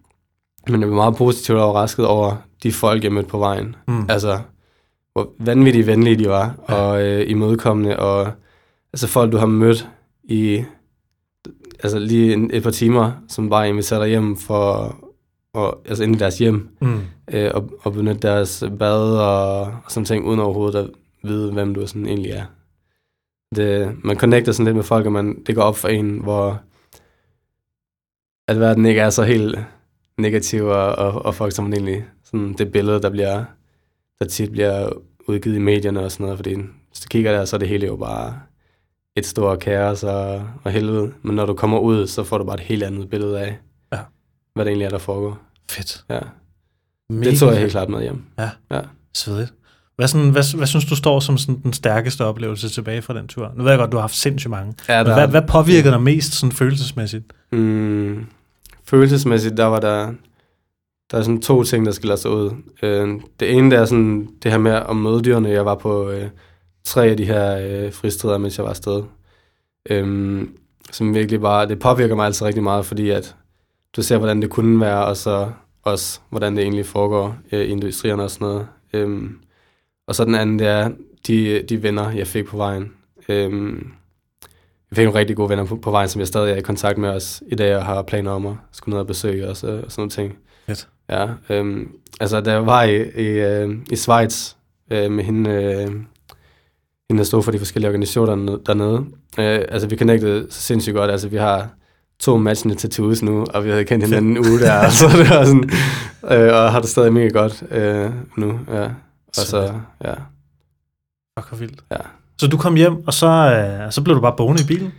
men 0.68 0.80
jeg 0.80 0.88
blev 0.88 0.94
meget 0.94 1.16
positivt 1.16 1.58
overrasket 1.58 2.06
over 2.06 2.36
de 2.62 2.72
folk, 2.72 3.04
jeg 3.04 3.12
mødte 3.12 3.28
på 3.28 3.38
vejen. 3.38 3.76
Mm. 3.88 4.06
Altså, 4.10 4.38
hvor 5.12 5.30
vanvittigt 5.38 5.86
venlige 5.86 6.16
de 6.16 6.28
var, 6.28 6.54
ja. 6.68 6.74
og 6.74 7.02
øh, 7.02 7.30
imødekommende, 7.30 7.98
og 7.98 8.32
altså 8.92 9.08
folk, 9.08 9.32
du 9.32 9.36
har 9.36 9.46
mødt 9.46 9.88
i 10.24 10.64
altså 11.82 11.98
lige 11.98 12.32
en, 12.32 12.50
et 12.54 12.62
par 12.62 12.70
timer, 12.70 13.12
som 13.28 13.50
bare 13.50 13.68
inviterer 13.68 14.06
hjem 14.06 14.36
for, 14.36 14.96
og, 15.54 15.80
altså 15.86 16.04
ind 16.04 16.16
i 16.16 16.18
deres 16.18 16.38
hjem, 16.38 16.68
Mm. 16.80 17.00
øh, 17.32 17.50
og, 17.54 17.70
og 17.82 17.92
benytte 17.92 18.20
deres 18.28 18.64
bad 18.78 19.18
og, 19.18 19.60
og 19.60 19.82
sådan 19.88 20.04
ting, 20.04 20.24
uden 20.26 20.40
overhovedet 20.40 20.78
at 20.78 20.90
vide, 21.22 21.52
hvem 21.52 21.74
du 21.74 21.86
sådan 21.86 22.06
egentlig 22.06 22.30
er. 22.30 22.44
Det, 23.54 23.96
man 24.04 24.16
connecter 24.18 24.52
sådan 24.52 24.64
lidt 24.64 24.76
med 24.76 24.84
folk, 24.84 25.06
og 25.06 25.12
man, 25.12 25.42
det 25.46 25.54
går 25.54 25.62
op 25.62 25.76
for 25.76 25.88
en, 25.88 26.18
hvor 26.18 26.60
at 28.48 28.60
verden 28.60 28.86
ikke 28.86 29.00
er 29.00 29.10
så 29.10 29.22
helt 29.22 29.58
negativ, 30.18 30.64
og, 30.64 30.94
og, 30.94 31.24
og 31.26 31.34
folk 31.34 31.52
som 31.52 31.72
egentlig, 31.72 32.04
sådan 32.24 32.52
det 32.52 32.72
billede, 32.72 33.02
der 33.02 33.10
bliver, 33.10 33.44
der 34.18 34.24
tit 34.24 34.50
bliver 34.52 34.90
udgivet 35.28 35.56
i 35.56 35.58
medierne 35.58 36.00
og 36.00 36.12
sådan 36.12 36.24
noget, 36.24 36.38
fordi 36.38 36.54
hvis 36.88 37.00
du 37.00 37.08
kigger 37.08 37.32
der, 37.32 37.44
så 37.44 37.56
er 37.56 37.58
det 37.58 37.68
hele 37.68 37.86
jo 37.86 37.96
bare 37.96 38.40
et 39.16 39.26
stort 39.26 39.58
kaos 39.58 40.02
og, 40.02 40.42
og 40.64 40.70
helvede. 40.72 41.12
Men 41.22 41.36
når 41.36 41.46
du 41.46 41.54
kommer 41.54 41.78
ud, 41.78 42.06
så 42.06 42.24
får 42.24 42.38
du 42.38 42.44
bare 42.44 42.54
et 42.54 42.60
helt 42.60 42.82
andet 42.82 43.10
billede 43.10 43.40
af, 43.40 43.58
Ja. 43.92 43.98
hvad 44.54 44.64
det 44.64 44.70
egentlig 44.70 44.84
er, 44.86 44.90
der 44.90 44.98
foregår. 44.98 45.38
Fedt. 45.70 46.04
Ja. 46.10 46.18
Mega 47.10 47.30
Det 47.30 47.38
tog 47.38 47.50
jeg 47.50 47.58
helt 47.60 47.70
klart 47.72 47.88
med 47.88 48.02
hjem. 48.02 48.22
Svedigt. 49.14 49.52
Hvad, 49.96 50.08
sådan, 50.08 50.30
hvad, 50.30 50.56
hvad 50.56 50.66
synes 50.66 50.84
du 50.84 50.96
står 50.96 51.20
som 51.20 51.38
sådan 51.38 51.60
den 51.62 51.72
stærkeste 51.72 52.24
oplevelse 52.24 52.68
tilbage 52.68 53.02
fra 53.02 53.14
den 53.14 53.28
tur? 53.28 53.52
Nu 53.56 53.62
ved 53.62 53.70
jeg 53.70 53.78
godt, 53.78 53.92
du 53.92 53.96
har 53.96 54.02
haft 54.02 54.14
sindssygt 54.14 54.50
mange. 54.50 54.74
Ja, 54.88 55.02
Men 55.04 55.12
hvad, 55.12 55.28
hvad 55.28 55.42
påvirker 55.48 55.90
dig 55.90 56.02
mest 56.02 56.32
sådan 56.32 56.52
følelsesmæssigt? 56.52 57.24
Mm, 57.52 58.26
følelsesmæssigt, 58.84 59.56
der 59.56 59.64
var 59.64 59.80
der, 59.80 60.12
der 61.10 61.18
er 61.18 61.22
sådan 61.22 61.42
to 61.42 61.64
ting, 61.64 61.86
der 61.86 61.92
skiller 61.92 62.16
sig 62.16 62.30
ud. 62.30 62.50
Øh, 62.82 63.08
det 63.40 63.52
ene, 63.56 63.70
det 63.70 63.78
er 63.78 63.84
sådan 63.84 64.28
det 64.42 64.50
her 64.50 64.58
med 64.58 64.72
at 64.72 64.96
møde 64.96 65.22
dyrene. 65.22 65.48
Jeg 65.48 65.64
var 65.64 65.74
på 65.74 66.10
øh, 66.10 66.28
tre 66.84 67.06
af 67.06 67.16
de 67.16 67.24
her 67.24 67.58
øh, 67.58 67.92
fristeder, 67.92 68.38
mens 68.38 68.58
jeg 68.58 68.64
var 68.64 68.70
afsted. 68.70 69.02
Øh, 69.90 70.42
som 70.90 71.14
virkelig 71.14 71.40
bare, 71.40 71.68
det 71.68 71.78
påvirker 71.78 72.14
mig 72.14 72.26
altså 72.26 72.46
rigtig 72.46 72.62
meget, 72.62 72.86
fordi 72.86 73.10
at 73.10 73.36
du 73.96 74.02
ser, 74.02 74.18
hvordan 74.18 74.42
det 74.42 74.50
kunne 74.50 74.80
være, 74.80 75.04
og 75.04 75.16
så 75.16 75.50
også, 75.82 76.20
hvordan 76.30 76.56
det 76.56 76.62
egentlig 76.62 76.86
foregår 76.86 77.36
øh, 77.52 77.60
i 77.60 77.64
industrierne 77.64 78.22
og 78.22 78.30
sådan 78.30 78.46
noget. 78.46 78.68
Øh, 78.92 79.30
og 80.06 80.14
så 80.14 80.24
den 80.24 80.34
anden, 80.34 80.58
det 80.58 80.66
er 80.66 80.90
de, 81.26 81.62
de 81.62 81.82
venner, 81.82 82.10
jeg 82.10 82.26
fik 82.26 82.46
på 82.46 82.56
vejen. 82.56 82.92
Øh, 83.28 83.52
jeg 84.90 84.96
fik 84.96 85.04
nogle 85.04 85.18
rigtig 85.18 85.36
gode 85.36 85.48
venner 85.48 85.64
på, 85.64 85.76
på 85.76 85.90
vejen, 85.90 86.08
som 86.08 86.20
jeg 86.20 86.28
stadig 86.28 86.52
er 86.52 86.56
i 86.56 86.60
kontakt 86.60 86.98
med 86.98 87.08
os 87.08 87.42
i 87.46 87.54
dag, 87.54 87.76
og 87.76 87.84
har 87.84 88.02
planer 88.02 88.30
om 88.30 88.46
at 88.46 88.54
skulle 88.72 88.92
ned 88.92 89.00
og 89.00 89.06
besøge 89.06 89.48
os 89.48 89.64
og, 89.64 89.74
og 89.74 89.92
sådan 89.92 90.00
nogle 90.00 90.10
ting. 90.10 90.38
Fedt. 90.66 90.88
Ja, 91.08 91.28
øhm, 91.50 91.92
altså 92.20 92.40
da 92.40 92.52
jeg 92.52 92.66
var 92.66 92.82
i, 92.82 92.96
i, 92.96 93.26
øh, 93.26 93.76
i 93.90 93.96
Schweiz 93.96 94.54
øh, 94.90 95.10
med 95.10 95.24
hende, 95.24 95.50
øh, 95.50 95.92
hende, 97.10 97.18
der 97.18 97.24
stod 97.24 97.42
for 97.42 97.50
de 97.50 97.58
forskellige 97.58 97.88
organisationer 97.88 98.56
dernede, 98.66 98.96
øh, 99.38 99.64
altså 99.68 99.88
vi 99.88 99.96
connectede 99.96 100.46
så 100.50 100.62
sindssygt 100.62 100.96
godt, 100.96 101.10
altså 101.10 101.28
vi 101.28 101.36
har 101.36 101.68
to 102.20 102.36
matchende 102.38 102.74
tattoos 102.76 103.22
nu, 103.22 103.44
og 103.54 103.64
vi 103.64 103.70
havde 103.70 103.84
kendt 103.84 104.04
hinanden 104.04 104.30
en 104.30 104.38
uge 104.38 104.58
der, 104.60 104.90
så 104.90 105.04
det 105.08 105.30
var 105.30 105.44
sådan, 105.44 105.70
øh, 106.30 106.54
og 106.54 106.72
har 106.72 106.80
det 106.80 106.88
stadig 106.88 107.12
mega 107.12 107.28
godt 107.28 107.62
øh, 107.70 108.10
nu, 108.36 108.58
ja. 108.72 108.84
Og 109.28 109.34
så, 109.34 109.72
ja, 110.04 110.12
Fuck, 111.38 111.48
hvor 111.48 111.56
vildt. 111.58 111.80
ja. 111.90 111.96
Så 112.38 112.46
du 112.46 112.56
kom 112.56 112.74
hjem, 112.74 113.06
og 113.06 113.14
så, 113.14 113.26
øh, 113.26 113.92
så 113.92 114.02
blev 114.02 114.16
du 114.16 114.20
bare 114.20 114.34
boende 114.36 114.62
i 114.62 114.66
bilen? 114.66 114.92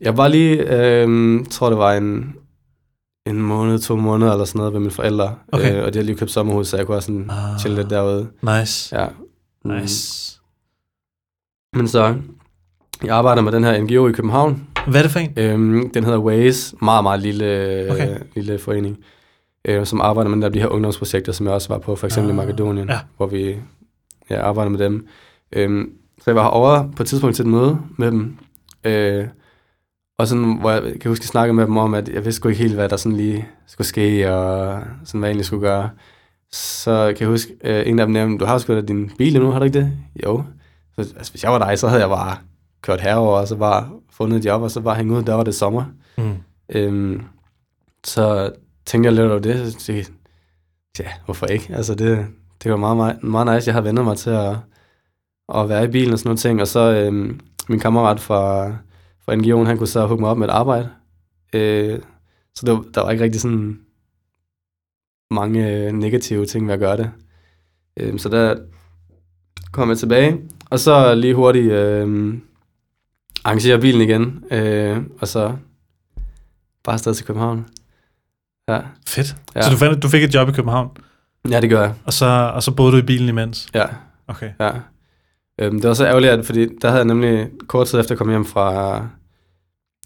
Jeg 0.00 0.16
var 0.16 0.28
lige, 0.28 0.56
øh, 0.76 1.38
tror 1.50 1.68
det 1.68 1.78
var 1.78 1.92
en, 1.92 2.34
en 3.26 3.42
måned, 3.42 3.78
to 3.78 3.96
måneder 3.96 4.32
eller 4.32 4.44
sådan 4.44 4.58
noget 4.58 4.72
ved 4.72 4.80
mine 4.80 4.90
forældre. 4.90 5.34
Okay. 5.52 5.76
Øh, 5.78 5.84
og 5.84 5.92
de 5.94 5.98
har 5.98 6.04
lige 6.04 6.16
købt 6.16 6.30
sommerhus, 6.30 6.68
så 6.68 6.76
jeg 6.76 6.86
kunne 6.86 6.96
også 6.96 7.06
sådan 7.06 7.30
Ah. 7.30 7.58
chille 7.60 7.76
lidt 7.76 7.90
derude. 7.90 8.28
Nice. 8.42 8.96
Ja. 9.00 9.06
Nice. 9.64 10.33
Men 11.74 11.88
så, 11.88 12.14
jeg 13.04 13.16
arbejder 13.16 13.42
med 13.42 13.52
den 13.52 13.64
her 13.64 13.80
NGO 13.82 14.08
i 14.08 14.12
København. 14.12 14.66
Hvad 14.86 15.00
er 15.00 15.02
det 15.02 15.10
for 15.12 15.18
en? 15.18 15.32
Øhm, 15.36 15.90
den 15.90 16.04
hedder 16.04 16.18
Waze, 16.18 16.76
meget, 16.82 17.02
meget 17.04 17.20
lille, 17.20 17.44
Okay. 17.90 18.08
okay. 18.10 18.18
lille 18.34 18.58
forening, 18.58 18.98
øh, 19.64 19.86
som 19.86 20.00
arbejder 20.00 20.30
med 20.30 20.50
de 20.50 20.60
her 20.60 20.66
ungdomsprojekter, 20.68 21.32
som 21.32 21.46
jeg 21.46 21.54
også 21.54 21.68
var 21.68 21.78
på, 21.78 21.96
for 21.96 22.06
eksempel 22.06 22.30
Ah, 22.30 22.34
i 22.34 22.36
Makedonien, 22.36 22.88
ja. 22.88 22.98
hvor 23.16 23.26
vi 23.26 23.56
ja, 24.30 24.42
arbejder 24.42 24.70
med 24.70 24.78
dem. 24.78 25.06
Øhm, 25.52 25.90
så 26.18 26.30
jeg 26.30 26.34
var 26.36 26.42
herovre 26.42 26.90
på 26.96 27.02
et 27.02 27.06
tidspunkt 27.08 27.36
til 27.36 27.42
et 27.42 27.50
møde 27.50 27.78
med 27.96 28.10
dem, 28.10 28.36
øh, 28.84 29.24
og 30.18 30.26
sådan, 30.26 30.58
hvor 30.60 30.70
jeg 30.70 30.82
kan 30.82 31.08
huske, 31.10 31.22
at 31.22 31.24
jeg 31.24 31.28
snakkede 31.28 31.54
med 31.54 31.66
dem 31.66 31.76
om, 31.76 31.94
at 31.94 32.08
jeg 32.08 32.24
vidste 32.24 32.32
sgu 32.32 32.48
ikke 32.48 32.62
helt, 32.62 32.74
hvad 32.74 32.88
der 32.88 32.96
sådan 32.96 33.16
lige 33.18 33.48
skulle 33.66 33.86
ske, 33.86 34.32
og 34.34 34.82
sådan, 35.04 35.18
hvad 35.18 35.28
jeg 35.28 35.32
egentlig 35.32 35.46
skulle 35.46 35.60
gøre. 35.68 35.90
Så 36.52 37.06
kan 37.16 37.20
jeg 37.20 37.28
huske, 37.28 37.52
øh, 37.64 37.82
en 37.88 37.98
af 37.98 38.06
dem 38.06 38.12
nævnte, 38.12 38.38
du 38.38 38.44
har 38.44 38.58
sgu 38.58 38.74
da 38.74 38.80
din 38.80 39.10
bil 39.18 39.40
nu, 39.40 39.50
har 39.50 39.58
du 39.58 39.64
ikke 39.64 39.78
det? 39.78 39.92
Jo. 40.24 40.42
Så, 40.96 41.14
altså, 41.16 41.32
hvis 41.32 41.44
jeg 41.44 41.52
var 41.52 41.58
dig, 41.58 41.78
så 41.78 41.88
havde 41.88 42.00
jeg 42.00 42.08
bare 42.08 42.36
kørt 42.82 43.00
herover 43.00 43.38
og 43.38 43.48
så 43.48 43.56
bare 43.56 43.90
fundet 44.10 44.38
et 44.38 44.44
job, 44.44 44.62
og 44.62 44.70
så 44.70 44.80
bare 44.80 44.96
hænge 44.96 45.14
ud, 45.14 45.22
der 45.22 45.34
var 45.34 45.44
det 45.44 45.54
sommer. 45.54 45.84
Mm. 46.18 46.34
Øhm, 46.68 47.22
så 48.04 48.52
tænkte 48.86 49.06
jeg 49.06 49.14
lidt 49.14 49.30
over 49.30 49.40
det, 49.40 49.72
så 49.72 49.78
tænkte 49.78 50.12
ja, 50.98 51.08
hvorfor 51.24 51.46
ikke? 51.46 51.74
Altså 51.74 51.94
det, 51.94 52.26
det 52.62 52.70
var 52.70 52.76
meget, 52.76 52.96
meget, 52.96 53.22
meget 53.22 53.56
nice, 53.56 53.68
jeg 53.68 53.74
har 53.74 53.80
vendt 53.80 54.04
mig 54.04 54.16
til 54.16 54.30
at, 54.30 54.56
at 55.54 55.68
være 55.68 55.84
i 55.84 55.88
bilen 55.88 56.12
og 56.12 56.18
sådan 56.18 56.28
nogle 56.28 56.38
ting, 56.38 56.60
og 56.60 56.68
så 56.68 56.80
øhm, 56.80 57.40
min 57.68 57.80
kammerat 57.80 58.20
fra, 58.20 58.70
fra 59.24 59.34
NGO'en, 59.34 59.66
han 59.66 59.78
kunne 59.78 59.86
så 59.86 60.06
hugge 60.06 60.20
mig 60.20 60.30
op 60.30 60.38
med 60.38 60.48
et 60.48 60.52
arbejde. 60.52 60.88
Øh, 61.52 61.98
så 62.54 62.66
der, 62.66 62.82
der 62.94 63.00
var 63.00 63.10
ikke 63.10 63.24
rigtig 63.24 63.40
sådan 63.40 63.78
mange 65.30 65.70
øh, 65.70 65.92
negative 65.92 66.46
ting 66.46 66.66
ved 66.66 66.74
at 66.74 66.80
gøre 66.80 66.96
det. 66.96 67.10
Øh, 67.96 68.18
så 68.18 68.28
der 68.28 68.56
kom 69.72 69.88
jeg 69.88 69.98
tilbage, 69.98 70.40
og 70.70 70.78
så 70.80 71.14
lige 71.14 71.34
hurtigt 71.34 71.72
øh, 71.72 72.34
arrangere 73.44 73.78
bilen 73.80 74.00
igen, 74.00 74.44
øh, 74.50 74.96
og 75.20 75.28
så 75.28 75.52
bare 76.84 76.92
afsted 76.94 77.14
til 77.14 77.26
København. 77.26 77.66
Ja, 78.68 78.80
Fedt. 79.08 79.36
Ja. 79.54 79.62
Så 79.62 79.70
du, 79.70 79.76
fandt, 79.76 80.02
du 80.02 80.08
fik 80.08 80.22
et 80.22 80.34
job 80.34 80.48
i 80.48 80.52
København, 80.52 80.90
ja 81.50 81.60
det 81.60 81.70
gør 81.70 81.80
jeg. 81.80 81.94
og 82.04 82.12
så, 82.12 82.50
og 82.54 82.62
så 82.62 82.70
boede 82.70 82.92
du 82.92 82.96
i 82.96 83.02
bilen 83.02 83.28
imens? 83.28 83.68
Ja, 83.74 83.84
Okay. 84.28 84.50
ja. 84.60 84.70
Øhm, 85.60 85.80
det 85.80 85.88
var 85.88 85.94
så 85.94 86.06
ærgerligt, 86.06 86.32
at, 86.32 86.46
fordi 86.46 86.66
der 86.82 86.88
havde 86.88 86.98
jeg 86.98 87.04
nemlig 87.06 87.48
kort 87.66 87.86
tid 87.86 88.00
efter 88.00 88.12
at 88.14 88.18
komme 88.18 88.32
hjem 88.32 88.44
fra, 88.44 88.96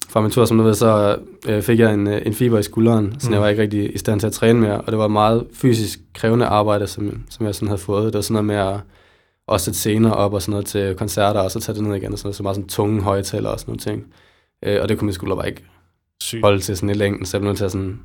fra 0.08 0.20
min 0.20 0.30
tur, 0.30 0.44
som 0.44 0.58
du 0.58 0.64
ved, 0.64 0.74
så 0.74 1.16
øh, 1.48 1.62
fik 1.62 1.78
jeg 1.78 1.94
en, 1.94 2.06
øh, 2.06 2.22
en 2.26 2.34
fiber 2.34 2.58
i 2.58 2.62
skulderen, 2.62 3.20
så 3.20 3.28
Mm. 3.28 3.32
jeg 3.32 3.42
var 3.42 3.48
ikke 3.48 3.62
rigtig 3.62 3.94
i 3.94 3.98
stand 3.98 4.20
til 4.20 4.26
at 4.26 4.32
træne 4.32 4.60
mere, 4.60 4.80
og 4.80 4.92
det 4.92 4.98
var 4.98 5.08
meget 5.08 5.46
fysisk 5.52 6.00
krævende 6.14 6.46
arbejde, 6.46 6.86
som, 6.86 7.22
som 7.30 7.46
jeg 7.46 7.54
sådan 7.54 7.68
havde 7.68 7.80
fået. 7.80 8.04
Det 8.06 8.14
var 8.14 8.20
sådan 8.20 8.44
noget 8.44 8.44
med 8.44 8.74
at, 8.74 8.80
også 9.48 9.64
sætte 9.64 9.78
scener 9.78 10.10
op 10.10 10.32
og 10.32 10.42
sådan 10.42 10.50
noget 10.50 10.66
til 10.66 10.94
koncerter, 10.94 11.40
og 11.40 11.50
så 11.50 11.60
tage 11.60 11.76
det 11.78 11.84
ned 11.84 11.96
igen, 11.96 12.12
og 12.12 12.18
sådan 12.18 12.26
noget, 12.26 12.36
så 12.36 12.42
meget 12.42 12.56
sådan 12.56 12.68
tunge 12.68 13.02
højtaler 13.02 13.50
og 13.50 13.60
sådan 13.60 13.70
nogle 13.70 13.80
ting. 13.80 14.14
Øh, 14.62 14.82
og 14.82 14.88
det 14.88 14.98
kunne 14.98 15.06
min 15.06 15.12
skulder 15.12 15.36
bare 15.36 15.48
ikke 15.48 15.64
Sygt. 16.20 16.42
holde 16.42 16.60
til 16.60 16.76
sådan 16.76 16.90
i 16.90 16.94
længden, 16.94 17.26
så 17.26 17.36
jeg 17.36 17.40
blev 17.40 17.48
nødt 17.48 17.58
til 17.58 17.64
at 17.64 17.72
sådan 17.72 18.00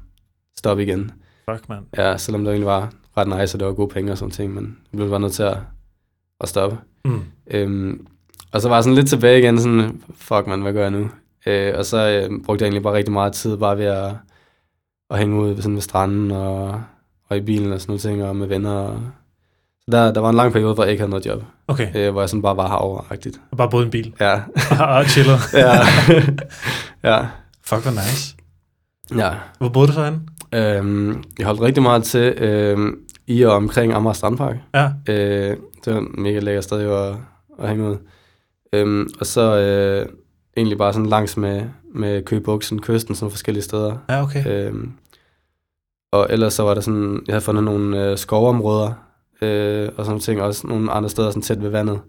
stoppe 0.57 0.83
igen. 0.83 1.11
Fuck, 1.49 1.69
mand. 1.69 1.85
Ja, 1.97 2.17
selvom 2.17 2.43
det 2.43 2.51
egentlig 2.51 2.67
var 2.67 2.93
ret 3.17 3.27
nice, 3.39 3.55
og 3.55 3.59
det 3.59 3.67
var 3.67 3.73
gode 3.73 3.93
penge 3.93 4.11
og 4.11 4.17
sådan 4.17 4.31
ting, 4.31 4.53
men 4.53 4.77
jeg 4.91 4.97
blev 4.97 5.09
bare 5.09 5.19
nødt 5.19 5.33
til 5.33 5.43
at, 5.43 5.57
at 6.41 6.49
stoppe. 6.49 6.77
Mm. 7.05 7.21
Øhm, 7.47 8.07
og 8.51 8.61
så 8.61 8.69
var 8.69 8.75
jeg 8.75 8.83
sådan 8.83 8.95
lidt 8.95 9.09
tilbage 9.09 9.39
igen, 9.39 9.59
sådan, 9.59 10.01
fuck 10.15 10.47
man, 10.47 10.61
hvad 10.61 10.73
gør 10.73 10.81
jeg 10.81 10.91
nu? 10.91 11.09
Øh, 11.45 11.73
og 11.77 11.85
så 11.85 11.97
øh, 11.97 12.43
brugte 12.45 12.63
jeg 12.63 12.67
egentlig 12.67 12.83
bare 12.83 12.93
rigtig 12.93 13.13
meget 13.13 13.33
tid 13.33 13.57
bare 13.57 13.77
ved 13.77 13.85
at, 13.85 14.15
at 15.09 15.19
hænge 15.19 15.41
ud 15.41 15.55
sådan 15.57 15.75
ved 15.75 15.81
stranden 15.81 16.31
og, 16.31 16.81
og 17.29 17.37
i 17.37 17.41
bilen 17.41 17.71
og 17.73 17.81
sådan 17.81 17.91
nogle 17.91 17.99
ting, 17.99 18.23
og 18.23 18.35
med 18.35 18.47
venner. 18.47 18.71
Og, 18.71 19.01
så 19.89 19.97
der, 19.97 20.13
der 20.13 20.21
var 20.21 20.29
en 20.29 20.36
lang 20.36 20.51
periode, 20.53 20.73
hvor 20.73 20.84
jeg 20.84 20.91
ikke 20.91 21.01
havde 21.01 21.09
noget 21.09 21.25
job, 21.25 21.43
Okay, 21.67 21.88
øh, 21.95 22.11
hvor 22.11 22.21
jeg 22.21 22.29
sådan 22.29 22.41
bare 22.41 22.57
var 22.57 22.67
herovre-agtigt. 22.67 23.41
og 23.51 23.57
bare 23.57 23.69
både 23.69 23.86
en 23.86 23.91
bil 23.91 24.13
Ja, 24.19 24.41
og 24.97 25.05
chillet. 25.05 25.38
ja, 25.53 25.71
ja, 27.11 27.25
Fuck, 27.65 27.81
hvor 27.84 27.91
nice. 27.91 28.36
ja. 29.17 29.31
Hvor 29.57 29.69
boede 29.69 29.88
du 29.88 29.93
så 29.93 30.03
henne? 30.05 30.19
Øhm, 30.53 31.23
jeg 31.39 31.45
holdt 31.45 31.61
rigtig 31.61 31.84
meget 31.84 32.03
til 32.03 32.34
øhm, 32.38 32.99
i 33.27 33.41
og 33.41 33.53
omkring 33.53 33.93
Amager 33.93 34.13
Strandpark. 34.13 34.55
Ja, 34.73 34.89
Øh, 35.09 35.57
det 35.86 35.93
var 35.93 35.99
en 35.99 36.07
mega 36.17 36.39
lækker 36.39 36.61
sted 36.61 36.84
jo 36.84 37.07
at, 37.07 37.15
at 37.59 37.69
hænge 37.69 37.89
ud. 37.89 37.97
Øhm, 38.73 39.07
og 39.19 39.25
så 39.25 39.57
øh, 39.57 40.05
egentlig 40.57 40.77
bare 40.77 40.93
sådan 40.93 41.09
langs 41.09 41.38
med, 41.38 41.63
med 41.95 42.21
Køgebuksen, 42.25 42.81
kysten, 42.81 43.15
sådan 43.15 43.31
forskellige 43.31 43.63
steder. 43.63 43.97
ja 44.09 44.23
okay. 44.23 44.47
Øhm, 44.67 44.91
og 46.11 46.27
ellers 46.29 46.53
så 46.53 46.63
var 46.63 46.73
der 46.73 46.81
sådan, 46.81 47.21
jeg 47.27 47.34
havde 47.34 47.45
fundet 47.45 47.63
nogle 47.63 48.05
øh, 48.11 48.17
skovområder, 48.17 48.91
øh, 49.43 49.89
og 49.97 50.05
sådan 50.05 50.19
ting, 50.19 50.41
også 50.41 50.67
nogle 50.67 50.91
andre 50.91 51.09
steder 51.09 51.29
sådan 51.29 51.41
tæt 51.41 51.61
ved 51.61 51.69
vandet, 51.69 51.99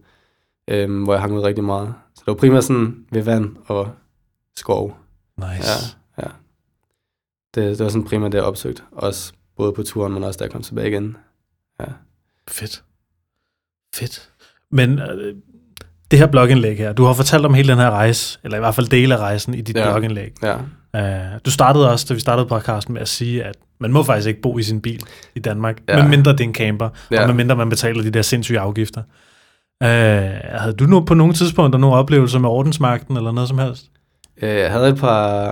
øh, 0.68 1.02
hvor 1.02 1.12
jeg 1.12 1.20
hang 1.20 1.32
ud 1.34 1.40
rigtig 1.42 1.64
meget. 1.64 1.94
Så 2.14 2.20
det 2.20 2.26
var 2.26 2.34
primært 2.34 2.64
sådan 2.64 2.96
ved 3.12 3.22
vand 3.22 3.56
og 3.66 3.90
skov. 4.56 4.96
Nice. 5.38 5.96
Ja, 6.18 6.22
ja. 6.22 6.28
Det, 7.54 7.78
det 7.78 7.84
var 7.84 7.90
sådan 7.90 8.04
primært 8.04 8.32
det, 8.32 8.38
jeg 8.38 8.44
opsøgte. 8.44 8.82
Også 8.92 9.32
både 9.56 9.72
på 9.72 9.82
turen, 9.82 10.12
men 10.12 10.24
også 10.24 10.38
da 10.38 10.44
jeg 10.44 10.52
kom 10.52 10.62
tilbage 10.62 10.88
igen. 10.88 11.16
Fedt. 12.48 12.84
Fedt. 13.94 14.30
Men 14.70 14.98
øh, 14.98 15.34
det 16.10 16.18
her 16.18 16.26
blogindlæg 16.26 16.78
her, 16.78 16.92
du 16.92 17.04
har 17.04 17.12
fortalt 17.12 17.46
om 17.46 17.54
hele 17.54 17.68
den 17.68 17.78
her 17.78 17.90
rejse, 17.90 18.38
eller 18.44 18.56
i 18.56 18.60
hvert 18.60 18.74
fald 18.74 18.86
dele 18.86 19.14
af 19.14 19.18
rejsen 19.18 19.54
i 19.54 19.60
dit 19.60 19.76
Ja. 19.76 19.86
ja. 19.86 19.92
blogindlæg. 19.92 20.32
Ja, 20.42 20.56
Uh, 20.96 21.00
du 21.44 21.50
startede 21.50 21.90
også, 21.90 22.06
da 22.08 22.14
vi 22.14 22.20
startede 22.20 22.48
podcasten, 22.48 22.94
med 22.94 23.02
at 23.02 23.08
sige, 23.08 23.44
at 23.44 23.56
man 23.84 23.92
må 23.92 24.02
faktisk 24.02 24.28
ikke 24.28 24.40
bo 24.40 24.58
i 24.58 24.62
sin 24.62 24.80
bil 24.80 25.02
i 25.34 25.38
Danmark, 25.40 25.78
Ja. 25.88 26.02
medmindre 26.02 26.32
det 26.32 26.40
er 26.40 26.44
en 26.44 26.54
camper, 26.54 26.88
ja. 27.10 27.20
Og 27.22 27.26
medmindre 27.28 27.56
man 27.56 27.68
betaler 27.70 28.02
de 28.02 28.10
der 28.10 28.22
sindssyge 28.22 28.58
afgifter. 28.60 29.02
Uh, 29.80 29.88
havde 30.60 30.72
du 30.78 30.84
nu 30.84 31.00
på 31.00 31.14
nogle 31.14 31.34
tidspunkter 31.34 31.78
nogle 31.78 31.96
oplevelser 31.96 32.38
med 32.38 32.48
ordensmagten, 32.48 33.16
eller 33.16 33.32
noget 33.32 33.48
som 33.48 33.58
helst? 33.58 33.86
Øh, 34.42 34.48
Jeg 34.50 34.70
havde 34.72 34.88
et 34.88 34.96
par, 34.96 35.50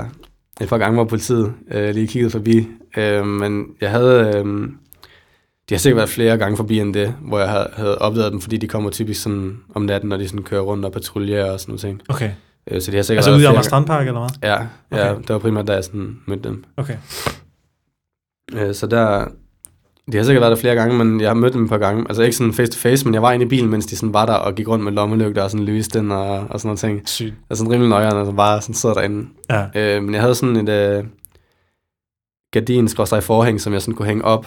et 0.60 0.68
par 0.68 0.78
gange, 0.78 0.94
hvor 0.94 1.04
politiet 1.04 1.52
øh, 1.70 1.94
lige 1.94 2.06
kiggede 2.06 2.30
forbi, 2.30 2.68
øh, 2.96 3.26
men 3.26 3.64
jeg 3.80 3.90
havde, 3.90 4.32
øh, 4.36 4.44
de 5.68 5.74
har 5.74 5.78
sikkert 5.78 5.96
været 5.96 6.08
flere 6.10 6.38
gange 6.38 6.56
forbi 6.56 6.78
end 6.80 6.94
det, 6.94 7.14
hvor 7.20 7.38
jeg 7.38 7.48
havde, 7.48 7.68
havde 7.76 7.98
opdaget 7.98 8.32
dem, 8.32 8.40
fordi 8.40 8.56
de 8.56 8.68
kommer 8.68 8.90
typisk 8.90 9.22
sådan 9.22 9.56
om 9.74 9.82
natten, 9.82 10.08
når 10.08 10.16
de 10.16 10.28
sådan 10.28 10.42
kører 10.42 10.60
rundt 10.62 10.84
og 10.84 10.92
patruljerer 10.92 11.52
og 11.52 11.60
sådan 11.60 11.70
noget 11.72 11.80
ting. 11.80 12.00
Okay. 12.08 12.30
Øh, 12.70 12.80
så 12.80 12.90
de 12.90 12.96
har 12.96 13.02
sikkert 13.02 13.18
Altså 13.26 13.30
ude 13.36 13.42
i 13.42 13.46
Amager 13.46 13.62
Strandpark, 13.62 14.06
eller 14.06 14.20
hvad? 14.20 14.50
Ja, 14.50 14.56
ja 14.98 15.10
Okay. 15.12 15.20
det 15.22 15.28
var 15.28 15.38
primært, 15.38 15.66
da 15.66 15.72
jeg 15.72 15.84
sådan 15.84 16.16
mødte 16.26 16.48
dem. 16.48 16.64
Okay. 16.76 16.96
Øh, 18.54 18.74
så 18.74 18.86
der, 18.86 19.24
de 20.12 20.16
har 20.16 20.24
sikkert 20.24 20.40
været 20.40 20.56
der 20.56 20.60
flere 20.60 20.74
gange, 20.74 21.04
men 21.04 21.20
jeg 21.20 21.28
har 21.28 21.34
mødt 21.34 21.52
dem 21.52 21.64
et 21.64 21.70
par 21.70 21.78
gange. 21.78 22.04
Altså 22.08 22.22
ikke 22.22 22.36
sådan 22.36 22.52
face 22.52 22.72
to 22.72 22.78
face, 22.78 23.04
men 23.04 23.14
jeg 23.14 23.22
var 23.22 23.32
inde 23.32 23.44
i 23.44 23.48
bilen, 23.48 23.70
mens 23.70 23.86
de 23.86 23.96
sådan 23.96 24.14
var 24.14 24.26
der 24.26 24.34
og 24.34 24.54
gik 24.54 24.68
rundt 24.68 24.84
med 24.84 24.92
lommelygter 24.92 25.42
og 25.42 25.50
sådan 25.50 25.66
lyste 25.66 25.98
den 25.98 26.10
og, 26.10 26.38
og 26.50 26.60
sådan 26.60 26.68
noget 26.68 26.78
ting. 26.78 27.08
Sygt. 27.08 27.34
Altså 27.50 27.64
rimelig 27.64 27.88
nøjeren, 27.88 28.16
og 28.16 28.26
så 28.26 28.32
bare 28.32 28.62
sådan 28.62 28.74
sidder 28.74 28.94
derinde. 28.94 29.28
Ja. 29.50 29.66
Øh, 29.74 30.02
men 30.02 30.14
jeg 30.14 30.22
havde 30.22 30.34
sådan 30.34 30.56
et 30.56 30.68
øh, 30.68 31.04
gardin 32.50 32.88
forhæng, 32.88 33.60
som 33.60 33.72
jeg 33.72 33.82
sådan 33.82 33.94
kunne 33.94 34.08
hænge 34.08 34.24
op 34.24 34.46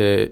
øh, 0.00 0.26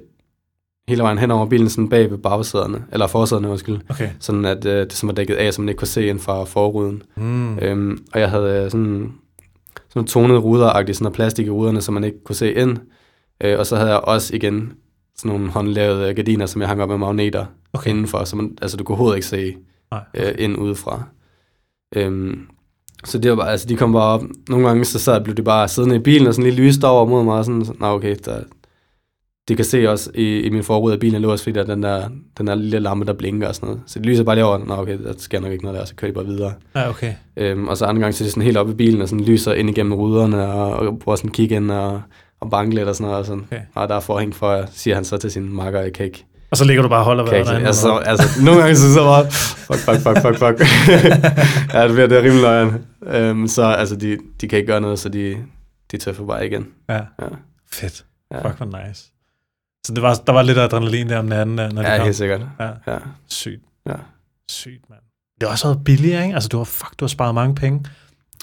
hele 0.88 1.02
vejen 1.02 1.18
hen 1.18 1.30
over 1.30 1.46
bilen, 1.46 1.68
sådan 1.68 1.88
bag 1.88 2.10
ved 2.10 2.18
bagsæderne, 2.18 2.84
eller 2.92 3.06
forsæderne, 3.06 3.48
undskyld. 3.48 3.80
Okay. 3.88 4.10
Sådan 4.20 4.44
at 4.44 4.66
øh, 4.66 4.84
det 4.84 4.92
som 4.92 5.06
var 5.06 5.14
dækket 5.14 5.34
af, 5.34 5.54
så 5.54 5.60
man 5.60 5.68
ikke 5.68 5.78
kunne 5.78 5.88
se 5.88 6.06
ind 6.06 6.18
fra 6.18 6.44
forruden. 6.44 7.02
Mm. 7.16 7.58
Øhm, 7.58 8.04
og 8.12 8.20
jeg 8.20 8.30
havde 8.30 8.64
øh, 8.64 8.70
sådan, 8.70 9.12
sådan 9.88 10.06
tonede 10.06 10.38
ruder 10.38 10.92
sådan 10.92 11.12
plastik 11.12 11.46
i 11.46 11.50
ruderne, 11.50 11.80
så 11.80 11.92
man 11.92 12.04
ikke 12.04 12.24
kunne 12.24 12.36
se 12.36 12.52
ind. 12.52 12.78
Øh, 13.40 13.58
og 13.58 13.66
så 13.66 13.76
havde 13.76 13.90
jeg 13.90 14.00
også 14.00 14.36
igen 14.36 14.72
sådan 15.16 15.36
nogle 15.38 15.50
håndlavede 15.50 16.14
gardiner, 16.14 16.46
som 16.46 16.60
jeg 16.60 16.68
hang 16.68 16.82
op 16.82 16.88
med 16.88 16.98
magneter 16.98 17.46
okay. 17.72 17.90
Indenfor, 17.90 18.24
så 18.24 18.36
man, 18.36 18.58
altså 18.62 18.76
du 18.76 18.84
kunne 18.84 18.94
overhovedet 18.94 19.16
ikke 19.16 19.26
se 19.26 19.56
Nej. 19.90 20.00
øh, 20.14 20.34
ind 20.38 20.58
udefra. 20.58 21.02
Øhm, 21.96 22.46
så 23.04 23.18
det 23.18 23.30
var 23.30 23.36
bare, 23.36 23.50
altså 23.50 23.68
de 23.68 23.76
kom 23.76 23.92
bare 23.92 24.02
op, 24.02 24.24
nogle 24.48 24.66
gange 24.66 24.84
så 24.84 24.98
sad, 24.98 25.24
blev 25.24 25.36
de 25.36 25.42
bare 25.42 25.68
siddende 25.68 25.96
i 25.96 25.98
bilen 25.98 26.26
og 26.26 26.34
sådan 26.34 26.50
lige 26.50 26.66
lyst 26.66 26.84
over 26.84 27.06
mod 27.06 27.24
mig, 27.24 27.38
og 27.38 27.44
sådan, 27.44 27.66
nå 27.80 27.86
okay, 27.86 28.16
der, 28.24 28.40
de 29.48 29.56
kan 29.56 29.64
se 29.64 29.90
også 29.90 30.10
i, 30.14 30.40
i 30.40 30.50
min 30.50 30.62
forrude 30.64 30.94
af 30.94 31.00
bilen, 31.00 31.24
også, 31.24 31.44
fordi 31.44 31.54
der 31.54 31.60
er 31.60 31.74
den 31.74 31.82
der, 31.82 32.08
den 32.38 32.46
der 32.46 32.54
lille 32.54 32.78
lampe, 32.78 33.06
der 33.06 33.12
blinker 33.12 33.48
og 33.48 33.54
sådan 33.54 33.66
noget. 33.66 33.82
Så 33.86 33.98
de 33.98 34.04
lyser 34.04 34.24
bare 34.24 34.34
lige 34.34 34.44
over, 34.44 34.58
nå 34.58 34.74
okay, 34.74 34.98
der 35.04 35.12
sker 35.18 35.40
nok 35.40 35.52
ikke 35.52 35.64
noget 35.64 35.78
der, 35.78 35.84
så 35.84 35.94
kører 35.94 36.10
de 36.10 36.14
bare 36.14 36.26
videre. 36.26 36.52
Ja, 36.74 36.88
okay. 36.88 37.14
Øhm, 37.36 37.68
og 37.68 37.76
så 37.76 37.84
andre 37.84 38.00
gange 38.00 38.12
så 38.12 38.24
er 38.24 38.26
de 38.26 38.30
sådan 38.30 38.42
helt 38.42 38.56
oppe 38.56 38.72
i 38.72 38.76
bilen 38.76 39.02
og 39.02 39.08
sådan 39.08 39.24
lyser 39.24 39.52
ind 39.52 39.70
igennem 39.70 39.92
ruderne 39.92 40.52
og, 40.52 40.72
og 40.72 40.98
bruger 40.98 41.16
sådan 41.16 41.30
kigge 41.30 41.56
ind 41.56 41.70
og, 41.70 42.02
og 42.40 42.50
banke 42.50 42.74
lidt 42.74 42.88
og 42.88 42.94
sådan 42.96 43.04
noget. 43.04 43.18
Og 43.20 43.26
sådan. 43.26 43.44
Okay. 43.52 43.60
Og 43.74 43.88
der 43.88 43.94
er 43.94 44.00
forhæng 44.00 44.34
for, 44.34 44.64
siger 44.72 44.94
han 44.94 45.04
så 45.04 45.16
til 45.16 45.30
sin 45.30 45.52
makker, 45.52 45.80
jeg 45.80 45.92
kan 45.92 46.06
ikke. 46.06 46.24
Og 46.50 46.56
så 46.56 46.64
ligger 46.64 46.82
du 46.82 46.88
bare 46.88 46.98
og 46.98 47.04
holder 47.04 47.24
vejret 47.24 47.46
derinde. 47.46 47.66
altså, 47.66 47.96
altså, 47.96 48.44
nogle 48.44 48.60
gange 48.60 48.76
så 48.76 48.94
så 48.94 49.00
bare, 49.04 49.30
fuck, 49.30 49.78
fuck, 49.78 50.00
fuck, 50.02 50.22
fuck, 50.22 50.38
fuck. 50.38 50.60
ja, 51.74 51.84
det 51.84 51.92
bliver 51.92 52.06
det 52.06 52.22
rimelig 52.22 52.42
løgn. 52.42 52.84
Øhm, 53.06 53.48
så 53.48 53.62
altså, 53.62 53.96
de, 53.96 54.18
de 54.40 54.48
kan 54.48 54.58
ikke 54.58 54.72
gøre 54.72 54.80
noget, 54.80 54.98
så 54.98 55.08
de, 55.08 55.36
de 55.90 55.96
tøffer 55.96 56.26
bare 56.26 56.46
igen. 56.46 56.66
Ja. 56.88 56.94
Ja. 56.94 57.26
Fedt. 57.72 58.04
Ja, 58.32 58.48
Fuck, 58.48 58.56
hvor 58.56 58.86
nice. 58.86 59.04
Så 59.86 59.92
det 59.94 60.02
var, 60.02 60.14
der 60.26 60.32
var 60.32 60.42
lidt 60.42 60.58
adrenalin 60.58 61.08
der 61.08 61.18
om 61.18 61.24
natten, 61.24 61.56
når 61.56 61.66
det 61.68 61.82
ja 61.82 61.96
kom. 61.96 62.04
helt 62.04 62.16
sikkert. 62.16 62.40
Ja. 62.60 62.68
Ja. 62.86 62.98
Sygt. 63.28 63.62
Ja. 63.86 63.94
Sygt, 64.50 64.90
mand. 64.90 65.00
Det 65.40 65.48
har 65.48 65.52
også 65.52 65.68
været 65.68 65.84
billigere, 65.84 66.22
ikke? 66.22 66.34
Altså, 66.34 66.48
du 66.48 66.56
har, 66.56 66.64
fuck, 66.64 66.90
du 67.00 67.04
har 67.04 67.08
sparet 67.08 67.34
mange 67.34 67.54
penge. 67.54 67.84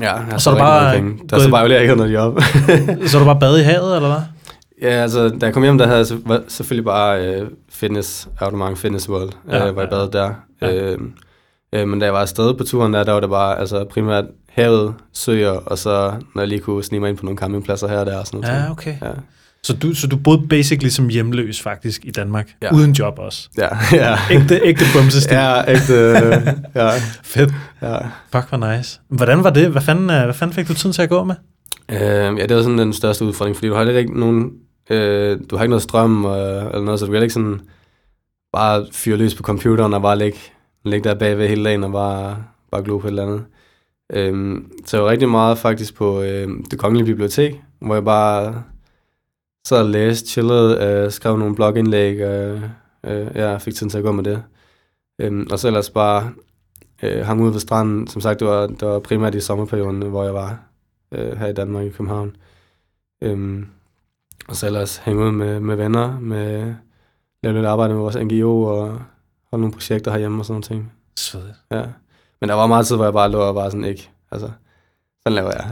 Ja, 0.02 0.14
Og 0.34 0.42
så 0.42 0.50
er 0.50 0.54
der 0.54 0.62
bare 0.62 0.96
penge. 0.96 1.20
Der 1.30 1.36
er 1.36 1.42
så 1.42 1.50
bare 1.50 1.82
ikke 1.82 1.96
noget 1.96 2.14
job. 2.14 2.40
Så 3.08 3.18
er 3.18 3.20
du 3.20 3.26
bare 3.26 3.40
bade 3.40 3.60
i 3.60 3.64
havet, 3.64 3.96
eller 3.96 4.10
hvad? 4.10 4.22
Ja, 4.82 4.90
altså, 5.02 5.30
da 5.30 5.46
jeg 5.46 5.54
kom 5.54 5.64
hjem, 5.64 5.78
der 5.78 5.86
havde 5.88 6.06
jeg 6.30 6.40
selvfølgelig 6.48 6.86
bare 6.86 7.26
øh, 7.28 7.48
fitness, 7.72 8.28
abonnement 8.40 8.78
Fitness 8.80 9.10
World, 9.10 9.30
Ja, 9.50 9.58
ja, 9.58 9.68
øh, 9.68 9.74
hvor 9.74 9.82
jeg 9.82 9.90
badede 9.90 10.10
der. 10.12 10.32
Ja. 10.62 10.74
Øh, 10.74 10.98
øh, 11.74 11.88
men 11.88 12.00
da 12.00 12.06
jeg 12.06 12.14
var 12.14 12.22
afsted 12.22 12.54
på 12.54 12.64
turen 12.64 12.94
der, 12.94 13.04
der 13.04 13.12
var 13.14 13.20
det 13.20 13.30
bare 13.30 13.60
altså, 13.60 13.86
primært 13.86 14.26
havet, 14.50 14.94
søer, 15.14 15.52
og 15.52 15.78
så 15.78 16.14
når 16.36 16.42
jeg 16.42 16.50
lige 16.50 16.60
kunne 16.62 16.84
snige 16.84 17.00
mig 17.00 17.10
ind 17.10 17.18
på 17.18 17.26
nogle 17.26 17.38
campingpladser 17.38 17.88
her 17.88 18.00
og 18.00 18.06
der 18.06 18.20
og 18.20 18.28
sådan 18.28 18.40
noget. 18.40 18.56
Ja, 18.66 18.72
okay. 18.72 18.94
Ja, 19.02 19.08
Så 19.66 19.74
du, 19.74 19.94
så 19.96 20.08
du 20.08 20.18
boede 20.18 20.48
basically 20.50 20.90
som 20.90 21.08
hjemløs 21.10 21.62
faktisk 21.62 22.06
i 22.06 22.12
Danmark, 22.12 22.50
Ja. 22.62 22.74
uden 22.74 22.92
job 22.92 23.20
også. 23.20 23.50
ja, 23.58 23.68
ja. 24.06 24.18
Ægte, 24.32 24.60
ægte 24.64 24.84
bumsestil. 24.96 25.36
ja, 25.36 25.72
ægte, 25.72 25.94
øh, 25.94 26.48
ja, 26.76 26.90
Fedt. 27.24 27.54
ja. 27.82 27.98
Fuck, 28.32 28.50
hvor 28.50 28.76
nice. 28.78 29.00
Hvordan 29.10 29.44
var 29.44 29.50
det? 29.50 29.70
Hvad 29.70 29.82
fanden, 29.82 30.10
øh, 30.10 30.24
hvad 30.24 30.34
fanden 30.34 30.56
fik 30.56 30.68
du 30.68 30.74
tiden 30.74 30.94
til 30.94 31.02
at 31.02 31.10
gå 31.10 31.24
med? 31.24 31.36
Øh, 31.92 32.00
ja, 32.40 32.46
det 32.46 32.56
var 32.56 32.62
sådan 32.64 32.78
den 32.78 32.94
største 32.94 33.26
udfordring, 33.26 33.56
fordi 33.56 33.68
du 33.68 33.74
har 33.74 33.86
ikke 33.86 34.20
nogen, 34.20 34.52
øh, 34.90 35.40
du 35.50 35.56
har 35.56 35.64
ikke 35.64 35.70
noget 35.70 35.82
strøm 35.84 36.26
øh, 36.26 36.32
eller 36.66 36.82
noget, 36.82 37.00
så 37.00 37.06
du 37.06 37.12
kan 37.12 37.22
ikke 37.22 37.34
sådan 37.34 37.60
bare 38.54 38.86
fyre 38.92 39.18
løs 39.18 39.36
på 39.36 39.44
computeren 39.44 39.94
og 39.94 40.02
bare 40.02 40.18
ligge, 40.18 40.38
ligge 40.86 41.10
der 41.10 41.16
bagved 41.16 41.48
hele 41.48 41.64
dagen 41.66 41.84
og 41.84 41.92
bare, 41.92 42.38
bare 42.72 42.84
glo 42.84 42.98
på 42.98 43.08
et 43.08 43.12
eller 43.12 43.24
andet. 43.24 43.44
Øhm, 44.14 44.72
så 44.86 44.98
jeg 44.98 45.04
var 45.04 45.10
rigtig 45.12 45.30
meget 45.30 45.58
faktisk 45.58 45.96
på 45.96 46.22
øh, 46.22 46.48
det 46.72 46.80
kongelige 46.80 47.06
bibliotek, 47.06 47.56
hvor 47.82 47.94
jeg 47.96 48.04
bare 48.06 48.64
sad 49.66 49.80
og 49.80 49.90
læste, 49.90 50.30
chillede, 50.30 50.86
øh, 50.86 51.12
skrev 51.12 51.38
nogle 51.38 51.56
blogindlæg, 51.56 52.20
øh, 52.20 52.62
øh, 53.04 53.28
jeg 53.36 53.62
fik 53.62 53.76
tiden 53.76 53.90
til 53.90 53.98
at 53.98 54.04
gå 54.04 54.12
med 54.12 54.24
det. 54.24 54.44
Øhm, 55.20 55.48
og 55.52 55.60
så 55.60 55.68
ellers 55.68 55.90
bare 55.90 56.32
øh, 57.04 57.26
hang 57.26 57.42
ud 57.42 57.52
ved 57.52 57.60
stranden. 57.60 58.08
Som 58.08 58.22
sagt, 58.22 58.40
det 58.40 58.48
var, 58.48 58.68
det 58.68 58.88
var 58.88 59.00
primært 59.00 59.36
i 59.36 59.40
sommerperioden, 59.40 60.02
hvor 60.02 60.24
jeg 60.24 60.34
var 60.34 60.60
øh, 61.12 61.38
her 61.38 61.48
i 61.48 61.54
Danmark 61.54 61.86
i 61.86 61.90
København. 61.90 62.36
Øhm, 63.22 63.68
og 64.48 64.56
så 64.56 64.66
ellers 64.66 64.98
hænge 64.98 65.26
ud 65.26 65.32
med, 65.32 65.60
med 65.60 65.76
venner, 65.76 66.20
med 66.20 66.76
lave 67.44 67.56
lidt 67.56 67.66
arbejde 67.66 67.94
med 67.94 68.02
vores 68.02 68.16
NGO 68.16 68.64
og 68.64 68.88
holde 69.52 69.62
nogle 69.62 69.72
projekter 69.74 70.12
herhjemme 70.12 70.42
og 70.42 70.46
sådan 70.46 70.54
nogle 70.54 70.64
ting. 70.64 70.94
Svedigt. 71.16 71.58
Ja. 71.72 71.86
Men 72.42 72.50
der 72.50 72.56
var 72.56 72.68
meget 72.68 72.88
tid, 72.88 72.96
hvor 72.96 73.06
jeg 73.06 73.14
bare 73.14 73.32
lå 73.32 73.40
og 73.40 73.56
bare 73.56 73.72
sådan 73.72 73.86
ikke, 73.86 74.10
altså, 74.32 74.52
sådan 75.28 75.36
laver 75.36 75.52
jeg. 75.52 75.70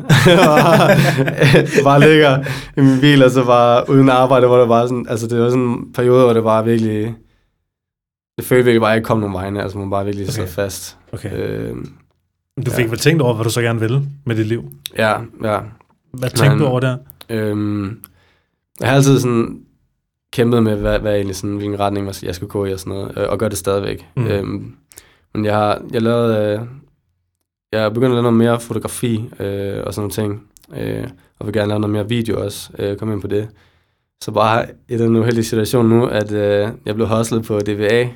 bare 1.84 2.00
ligger 2.00 2.44
i 2.78 2.82
min 2.82 3.00
bil, 3.02 3.24
og 3.24 3.32
så 3.32 3.46
bare 3.46 3.90
uden 3.90 4.10
arbejde, 4.10 4.48
hvor 4.48 4.60
det 4.60 4.68
bare 4.68 4.88
sådan, 4.88 5.06
altså 5.10 5.28
det 5.28 5.40
var 5.40 5.50
sådan 5.50 5.64
en 5.64 5.94
periode, 5.94 6.24
hvor 6.24 6.34
det 6.34 6.44
bare 6.44 6.66
virkelig, 6.66 7.16
det 8.38 8.46
følte 8.46 8.64
virkelig 8.66 8.82
bare, 8.82 8.90
at 8.90 8.94
jeg 8.94 8.98
ikke 8.98 9.06
kom 9.08 9.20
nogen 9.20 9.34
vegne, 9.34 9.62
altså 9.64 9.78
man 9.78 9.90
bare 9.90 10.06
virkelig 10.06 10.26
Okay. 10.26 10.32
sad 10.34 10.48
fast. 10.48 10.98
Okay. 11.14 11.32
Øh, 11.34 11.76
Du 12.66 12.72
fik 12.72 12.86
ja. 12.86 12.90
vel 12.90 13.00
tænkt 13.00 13.22
over, 13.22 13.34
hvad 13.34 13.44
du 13.44 13.50
så 13.50 13.62
gerne 13.62 13.80
ville 13.80 14.02
med 14.26 14.36
dit 14.36 14.48
liv? 14.48 14.64
ja, 14.98 15.14
ja. 15.44 15.60
Hvad 16.14 16.30
tænkte 16.30 16.50
Men- 16.50 16.60
du 16.60 16.66
over 16.66 16.80
der? 16.80 16.98
Øhm, 17.30 18.00
jeg 18.80 18.90
har 18.90 18.96
altid 18.96 19.20
sådan 19.20 19.60
kæmpet 20.34 20.64
med, 20.64 20.76
hvad, 20.76 21.00
hvad 21.00 21.14
egentlig 21.16 21.36
sådan, 21.36 21.56
hvilken 21.56 21.80
retning 21.80 22.08
jeg 22.08 22.16
jeg 22.24 22.36
skulle 22.36 22.50
gå 22.50 22.66
i 22.66 22.74
og 22.74 22.80
sådan 22.80 22.94
noget, 22.94 23.16
og 23.18 23.40
gør 23.40 23.48
det 23.50 23.58
stadigvæk. 23.58 24.06
Mm. 24.16 24.24
Mm. 24.24 24.30
Øhm, 24.30 24.74
men 25.36 25.46
jeg 25.46 25.56
har 25.56 25.82
jeg 25.94 26.02
lavede, 26.02 26.54
øh, 26.60 26.68
jeg 27.72 27.84
er 27.84 27.90
begyndt 27.90 28.06
at 28.06 28.12
lave 28.12 28.22
noget 28.24 28.38
mere 28.38 28.60
fotografi 28.60 29.30
øh, 29.40 29.84
og 29.86 29.94
sådan 29.94 30.02
nogle 30.02 30.12
ting, 30.12 30.44
øh, 30.78 31.08
og 31.40 31.46
vil 31.46 31.54
gerne 31.54 31.68
lave 31.68 31.80
noget 31.80 31.94
mere 31.94 32.10
video 32.10 32.44
også, 32.44 32.70
øh, 32.80 32.98
komme 32.98 33.14
ind 33.14 33.22
på 33.22 33.28
det. 33.28 33.48
Så 34.24 34.32
bare 34.32 34.66
i 34.90 34.98
den 34.98 35.16
uheldige 35.16 35.44
situation 35.44 35.90
nu, 35.90 36.06
at 36.06 36.32
øh, 36.32 36.70
jeg 36.86 36.96
blev 36.96 37.08
hustlet 37.08 37.44
på 37.46 37.60
DVA. 37.60 38.08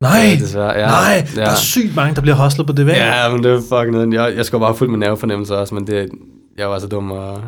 Nej, 0.00 0.30
øh, 0.34 0.40
desværre. 0.40 0.72
Ja, 0.78 0.86
nej, 0.86 1.26
ja. 1.36 1.40
der 1.40 1.50
er 1.50 1.54
sygt 1.54 1.96
mange, 1.96 2.14
der 2.14 2.20
bliver 2.20 2.34
hostlet 2.34 2.66
på 2.66 2.72
væg. 2.72 2.96
Ja, 2.96 3.28
men 3.32 3.44
det 3.44 3.52
er 3.52 3.60
fucking 3.60 3.90
noget. 3.90 4.14
Jeg, 4.14 4.36
jeg 4.36 4.44
skal 4.44 4.58
bare 4.58 4.74
fuldt 4.74 4.90
med 4.90 4.98
nervefornemmelse 4.98 5.56
også, 5.56 5.74
men 5.74 5.86
det, 5.86 6.10
jeg 6.58 6.70
var 6.70 6.78
så 6.78 6.86
dum. 6.86 7.10
Og, 7.10 7.42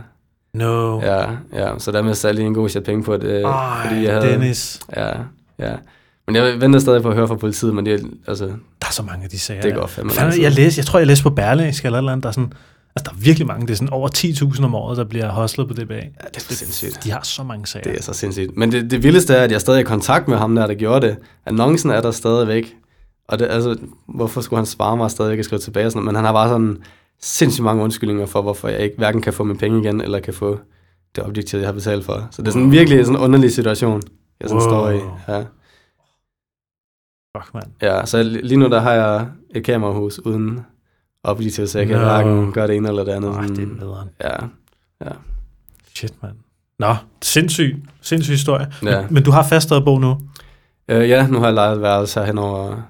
No. 0.55 1.01
ja, 1.01 1.27
ja, 1.53 1.79
så 1.79 1.93
der 1.93 2.03
mistede 2.03 2.29
jeg 2.31 2.35
lige 2.35 2.47
en 2.47 2.55
god 2.55 2.69
chat 2.69 2.85
penge 2.85 3.03
på 3.05 3.17
det. 3.17 3.43
Ej, 3.43 3.87
fordi 3.87 4.05
jeg 4.05 4.15
havde, 4.15 4.29
Dennis. 4.29 4.81
Ja, 4.97 5.11
ja. 5.59 5.73
Men 6.33 6.43
jeg 6.45 6.61
venter 6.61 6.79
stadig 6.79 7.03
på 7.03 7.09
at 7.09 7.15
høre 7.15 7.29
fra 7.29 7.35
politiet, 7.37 7.75
men 7.75 7.87
det, 7.87 8.11
altså, 8.27 8.47
Der 8.47 8.53
er 8.89 8.93
så 8.93 9.03
mange 9.03 9.25
af 9.25 9.31
de 9.31 9.39
sager. 9.39 9.63
det 9.63 9.75
går 9.75 9.87
fandme 9.87 10.13
tid. 10.13 10.43
jeg, 10.43 10.53
læste, 10.53 10.79
jeg 10.79 10.87
tror, 10.87 10.99
jeg 10.99 11.07
læste 11.07 11.23
på 11.23 11.31
Berlingske 11.31 11.87
eller 11.87 11.99
eller 11.99 12.13
andet, 12.13 12.23
der 12.23 12.29
er 12.29 12.33
sådan, 12.33 12.53
altså 12.97 13.05
der 13.05 13.11
er 13.11 13.21
virkelig 13.25 13.47
mange, 13.47 13.67
det 13.67 13.73
er 13.73 13.77
sådan 13.77 13.91
over 13.93 14.09
10.000 14.55 14.65
om 14.65 14.75
året, 14.75 14.97
der 14.97 15.05
bliver 15.05 15.29
hostlet 15.29 15.69
på 15.69 15.75
DBA. 15.75 15.95
Ja, 15.95 16.01
det 16.35 16.37
er 16.37 16.41
sindssygt. 16.55 17.05
De 17.05 17.11
har 17.11 17.21
så 17.23 17.43
mange 17.43 17.67
sager. 17.67 17.83
Det 17.83 17.99
er 17.99 18.03
så 18.03 18.13
sindssygt. 18.13 18.57
Men 18.57 18.73
det, 18.73 18.91
det 18.91 19.03
vildeste 19.03 19.35
er, 19.35 19.43
at 19.45 19.53
jeg 19.53 19.61
stadig 19.61 19.77
er 19.77 19.81
i 19.81 19.85
kontakt 19.85 20.29
med 20.29 20.37
ham 20.37 20.55
der, 20.55 20.67
der 20.67 20.75
gjorde 20.75 21.07
det. 21.07 21.17
Annoncen 21.47 21.91
er 21.91 22.01
der 22.01 22.11
stadigvæk. 22.11 22.75
Og 23.29 23.39
det, 23.39 23.47
altså, 23.51 23.77
hvorfor 24.09 24.41
skulle 24.41 24.59
han 24.59 24.67
svare 24.67 24.97
mig 24.97 25.05
og 25.05 25.11
stadig 25.11 25.33
ikke 25.33 25.45
skrive 25.45 25.59
tilbage? 25.61 25.87
og 25.87 25.93
Sådan, 25.93 26.05
men 26.07 26.15
han 26.15 26.25
har 26.25 26.33
bare 26.33 26.49
sådan 26.49 26.77
sindssygt 27.23 27.65
mange 27.65 27.83
undskyldninger 27.83 28.27
for, 28.27 28.43
hvorfor 28.43 28.69
jeg 28.69 28.81
ikke 28.81 28.95
hverken 28.99 29.21
kan 29.23 29.33
få 29.33 29.45
mine 29.45 29.59
penge 29.59 29.81
igen, 29.81 30.01
eller 30.01 30.21
kan 30.21 30.35
få 30.35 30.59
det 31.17 31.25
objektiv, 31.25 31.59
jeg 31.59 31.69
har 31.69 31.73
betalt 31.73 32.05
for. 32.05 32.29
Så 32.31 32.43
det 32.43 32.49
er 32.49 32.53
sådan 32.53 32.73
virkelig 32.73 33.05
sådan 33.07 33.17
en 33.19 33.23
underlig 33.25 33.53
situation, 33.53 34.03
jeg 34.41 34.49
sådan 34.49 34.63
Wow. 34.63 34.71
står 34.71 34.91
i. 34.91 35.01
Ja. 35.29 35.43
Fuck, 37.37 37.55
mand. 37.55 37.65
ja, 37.83 38.07
så 38.07 38.23
lige 38.23 38.57
nu 38.57 38.69
der 38.69 38.81
har 38.81 38.93
jeg 38.93 39.27
et 39.51 39.65
kamerahus 39.65 40.19
uden 40.19 40.61
objektiv, 41.25 41.67
så 41.67 41.79
jeg 41.79 41.89
kan 41.89 41.97
No. 41.99 42.03
hverken 42.05 42.53
gøre 42.53 42.67
det 42.67 42.77
ene 42.77 42.89
eller 42.89 43.05
det 43.05 43.13
andet. 43.13 43.35
Sådan, 43.35 43.49
det 43.57 43.63
er 43.63 43.67
nederen. 43.85 44.09
ja, 44.25 45.11
Shit, 45.95 46.13
mand. 46.23 46.35
Nå, 46.79 46.95
sindssyg, 47.23 47.83
sindssyg 48.01 48.33
historie. 48.33 48.67
Ja. 48.85 49.01
Men, 49.03 49.15
men 49.15 49.23
du 49.23 49.31
har 49.31 49.43
fastet 49.43 49.85
bog 49.85 50.01
nu? 50.01 50.17
øh, 50.89 51.09
ja, 51.09 51.27
nu 51.27 51.39
har 51.39 51.47
jeg 51.47 51.55
lejet 51.55 51.77
et 51.77 51.83
værelse 51.83 52.21
henover 52.25 52.83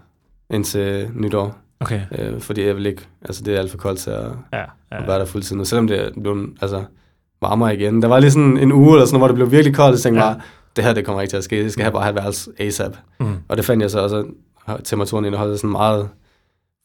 indtil 0.50 1.10
nytår. 1.14 1.56
Okay, 1.80 2.00
Øh, 2.18 2.40
fordi 2.40 2.66
jeg 2.66 2.76
vil 2.76 2.86
ikke, 2.86 3.02
altså 3.22 3.42
det 3.44 3.54
er 3.54 3.58
alt 3.58 3.70
for 3.70 3.78
koldt 3.78 3.98
til 4.00 4.10
at, 4.10 4.22
ja. 4.52 4.58
ja. 4.58 4.64
ja. 4.92 5.00
at 5.02 5.06
være 5.08 5.18
der 5.18 5.24
fuldtid 5.24 5.56
nu, 5.56 5.64
selvom 5.64 5.86
det 5.86 6.00
er 6.06 6.10
blevet, 6.20 6.50
altså, 6.60 6.84
varmere 7.42 7.74
igen. 7.76 8.02
Der 8.02 8.08
var 8.08 8.18
lige 8.20 8.30
sådan 8.30 8.56
en 8.58 8.72
uge 8.72 8.92
eller 8.94 9.06
sådan 9.06 9.20
hvor 9.20 9.26
det 9.26 9.34
blev 9.34 9.50
virkelig 9.50 9.74
koldt, 9.74 9.92
og 9.92 9.98
så 9.98 10.02
tænkte 10.02 10.22
jeg 10.24 10.28
Ja. 10.30 10.34
bare, 10.34 10.42
det 10.76 10.84
her 10.84 10.92
det 10.92 11.04
kommer 11.06 11.22
ikke 11.22 11.32
til 11.32 11.36
at 11.36 11.44
ske, 11.44 11.62
det 11.64 11.72
skal 11.72 11.82
have 11.84 11.92
bare 11.92 12.02
have 12.02 12.14
værelse 12.14 12.50
ASAP. 12.58 12.96
Mm. 13.20 13.36
Og 13.48 13.56
det 13.56 13.64
fandt 13.64 13.82
jeg 13.82 13.90
så 13.90 14.00
også, 14.00 14.24
at 14.66 14.80
temperaturen 14.84 15.24
det 15.24 15.38
holdt 15.38 15.60
sådan 15.60 15.70
meget 15.70 16.08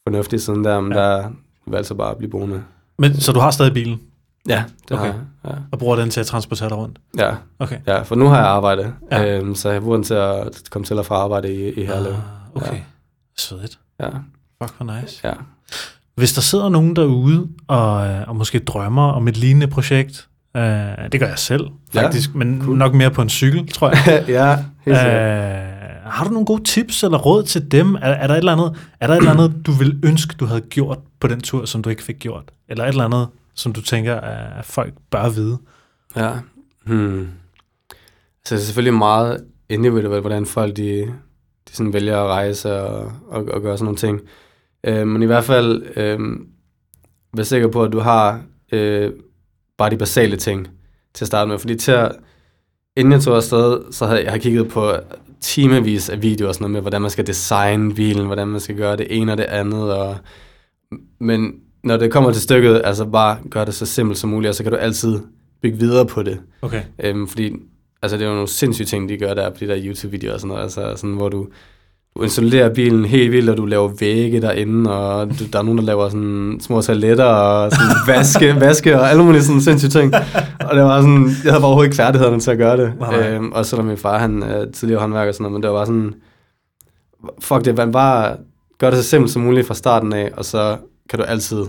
fornuftigt 0.08 0.42
siden 0.42 0.64
der, 0.64 0.80
men 0.80 0.92
Ja. 0.92 1.00
ja. 1.00 1.16
der 1.16 1.28
valgte 1.66 1.88
så 1.88 1.94
bare 1.94 2.10
at 2.10 2.16
blive 2.16 2.30
boende. 2.30 2.62
Men, 2.98 3.20
så 3.20 3.32
du 3.32 3.40
har 3.40 3.50
stadig 3.50 3.72
bilen, 3.74 4.00
Ja, 4.48 4.64
det 4.88 4.98
Okay. 4.98 5.12
har 5.12 5.14
jeg. 5.44 5.58
og 5.72 5.78
bruger 5.78 5.96
den 5.96 6.10
til 6.10 6.20
at 6.20 6.26
transportere 6.26 6.68
dig 6.68 6.76
rundt? 6.76 6.98
Ja. 7.18 7.26
ja. 7.28 7.34
Okay. 7.58 7.78
Ja, 7.86 8.02
for 8.02 8.14
nu 8.14 8.26
har 8.26 8.36
jeg 8.36 8.46
arbejde, 8.46 8.94
Ja. 9.12 9.22
ja. 9.22 9.38
øhm, 9.38 9.54
så 9.54 9.70
jeg 9.70 9.82
bruger 9.82 9.96
den 9.96 10.04
til 10.04 10.14
at 10.14 10.62
komme 10.70 10.86
til 10.86 10.98
og 10.98 11.06
fra 11.06 11.14
arbejde 11.14 11.54
i, 11.54 11.68
i 11.72 11.84
Herlev. 11.84 12.12
Ah, 12.12 12.18
okay. 12.62 12.72
Ja. 12.74 12.80
Svedigt. 13.36 13.78
Ja, 14.00 14.08
Fuck, 14.62 14.76
hvor 14.78 15.00
nice. 15.00 15.20
ja. 15.28 15.32
Hvis 16.14 16.32
der 16.32 16.40
sidder 16.40 16.68
nogen 16.68 16.96
derude 16.96 17.48
og, 17.68 18.06
øh, 18.06 18.28
og 18.28 18.36
måske 18.36 18.58
drømmer 18.58 19.12
om 19.12 19.28
et 19.28 19.36
lignende 19.36 19.66
projekt, 19.66 20.28
øh, 20.56 21.12
det 21.12 21.20
gør 21.20 21.28
jeg 21.28 21.38
selv 21.38 21.66
Ja, 21.94 22.02
faktisk, 22.02 22.34
men 22.34 22.62
cool. 22.64 22.76
nok 22.76 22.94
mere 22.94 23.10
på 23.10 23.22
en 23.22 23.28
cykel, 23.28 23.68
tror 23.68 23.88
jeg. 23.88 24.24
ja, 24.28 24.64
helt 24.84 24.98
øh, 24.98 25.76
har 26.10 26.24
du 26.24 26.30
nogle 26.30 26.46
gode 26.46 26.64
tips 26.64 27.02
eller 27.04 27.18
råd 27.18 27.42
til 27.42 27.70
dem? 27.70 27.94
Er, 27.94 27.98
er 28.00 28.26
der 28.26 28.34
et 28.34 28.38
eller 28.38 28.52
andet, 28.52 28.76
er 29.00 29.06
der 29.06 29.14
et 29.14 29.18
eller 29.18 29.30
andet, 29.30 29.66
du 29.66 29.72
vil 29.72 30.00
ønske, 30.04 30.34
du 30.40 30.44
havde 30.46 30.60
gjort 30.60 30.98
på 31.20 31.26
den 31.26 31.40
tur, 31.40 31.64
som 31.64 31.82
du 31.82 31.90
ikke 31.90 32.02
fik 32.02 32.18
gjort? 32.18 32.50
Eller 32.68 32.84
et 32.84 32.88
eller 32.88 33.04
andet, 33.04 33.28
som 33.54 33.72
du 33.72 33.82
tænker, 33.82 34.14
at 34.20 34.64
folk 34.64 34.94
bør 35.10 35.28
vide? 35.28 35.58
Ja. 36.16 36.30
Hmm. 36.86 37.28
Så 38.44 38.54
det 38.54 38.60
er 38.60 38.64
selvfølgelig 38.64 38.94
meget 38.94 39.44
individuelt, 39.68 40.20
hvordan 40.20 40.46
folk 40.46 40.76
de, 40.76 41.02
de 41.68 41.72
sådan 41.76 41.92
vælger 41.92 42.18
at 42.20 42.28
rejse 42.28 42.80
og, 42.80 43.12
og, 43.28 43.44
og 43.52 43.62
gøre 43.62 43.78
sådan 43.78 43.84
nogle 43.84 43.98
ting. 43.98 44.20
Øh, 44.84 45.06
men 45.06 45.22
i 45.22 45.26
hvert 45.26 45.44
fald, 45.44 45.82
øh, 45.96 46.18
vær 47.36 47.42
sikker 47.42 47.68
på, 47.68 47.84
at 47.84 47.92
du 47.92 47.98
har 47.98 48.42
øh, 48.72 49.12
bare 49.78 49.90
de 49.90 49.96
basale 49.96 50.36
ting 50.36 50.68
til 51.14 51.24
at 51.24 51.26
starte 51.26 51.48
med. 51.48 51.58
Fordi 51.58 51.74
til 51.74 51.92
at, 51.92 52.12
inden 52.96 53.12
jeg 53.12 53.20
tog 53.20 53.36
afsted, 53.36 53.92
så 53.92 54.06
havde 54.06 54.22
jeg 54.22 54.30
har 54.30 54.38
kigget 54.38 54.68
på 54.68 54.92
timevis 55.40 56.08
af 56.08 56.22
videoer 56.22 56.48
og 56.48 56.54
sådan 56.54 56.64
noget 56.64 56.72
med, 56.72 56.80
hvordan 56.80 57.02
man 57.02 57.10
skal 57.10 57.26
designe 57.26 57.94
bilen, 57.94 58.26
hvordan 58.26 58.48
man 58.48 58.60
skal 58.60 58.76
gøre 58.76 58.96
det 58.96 59.06
ene 59.10 59.32
og 59.32 59.38
det 59.38 59.44
andet. 59.44 59.94
Og, 59.94 60.16
men 61.20 61.52
når 61.84 61.96
det 61.96 62.12
kommer 62.12 62.32
til 62.32 62.42
stykket, 62.42 62.80
altså 62.84 63.04
bare 63.04 63.38
gør 63.50 63.64
det 63.64 63.74
så 63.74 63.86
simpelt 63.86 64.18
som 64.18 64.30
muligt, 64.30 64.48
og 64.48 64.54
så 64.54 64.62
kan 64.62 64.72
du 64.72 64.78
altid 64.78 65.20
bygge 65.62 65.78
videre 65.78 66.06
på 66.06 66.22
det. 66.22 66.40
Okay. 66.62 66.82
Øhm, 66.98 67.28
fordi 67.28 67.56
altså, 68.02 68.16
det 68.16 68.24
er 68.24 68.28
jo 68.28 68.34
nogle 68.34 68.48
sindssyge 68.48 68.86
ting, 68.86 69.08
de 69.08 69.18
gør 69.18 69.34
der 69.34 69.50
på 69.50 69.56
de 69.60 69.66
der 69.66 69.78
YouTube-videoer 69.84 70.34
og 70.34 70.40
sådan 70.40 70.48
noget, 70.48 70.62
altså, 70.62 70.92
sådan, 70.96 71.14
hvor 71.16 71.28
du, 71.28 71.48
du 72.16 72.22
installerer 72.22 72.74
bilen 72.74 73.04
helt 73.04 73.32
vildt, 73.32 73.50
og 73.50 73.56
du 73.56 73.64
laver 73.64 73.90
vægge 74.00 74.40
derinde, 74.40 74.92
og 74.92 75.28
du, 75.38 75.44
der 75.52 75.58
er 75.58 75.62
nogen, 75.62 75.78
der 75.78 75.84
laver 75.84 76.08
sådan 76.08 76.58
små 76.60 76.80
toiletter, 76.80 77.24
og 77.24 77.72
sådan 77.72 77.88
vaske, 78.16 78.60
vaske, 78.60 79.00
og 79.00 79.10
alle 79.10 79.24
mulige 79.24 79.42
sådan 79.42 79.60
sindssyge 79.60 79.90
ting. 79.90 80.14
Og 80.60 80.76
det 80.76 80.84
var 80.84 81.00
sådan, 81.00 81.24
jeg 81.44 81.52
havde 81.52 81.60
bare 81.60 81.64
overhovedet 81.64 81.86
ikke 81.86 81.96
færdighederne 81.96 82.40
til 82.40 82.50
at 82.50 82.58
gøre 82.58 82.76
det. 82.76 82.92
Øhm, 83.14 83.52
også 83.52 83.70
selvom 83.70 83.86
min 83.86 83.96
far, 83.96 84.18
han 84.18 84.42
er 84.42 84.70
tidligere 84.72 85.00
håndværker 85.00 85.28
og 85.28 85.34
sådan 85.34 85.42
noget, 85.42 85.52
men 85.52 85.62
det 85.62 85.70
var 85.70 85.76
bare 85.76 85.86
sådan, 85.86 86.14
fuck 87.40 87.64
det, 87.64 87.76
man 87.76 87.92
bare 87.92 88.36
gør 88.78 88.90
det 88.90 88.98
så 88.98 89.04
simpelt 89.04 89.32
som 89.32 89.42
muligt 89.42 89.66
fra 89.66 89.74
starten 89.74 90.12
af, 90.12 90.30
og 90.36 90.44
så 90.44 90.76
kan 91.10 91.18
du 91.18 91.24
altid 91.24 91.64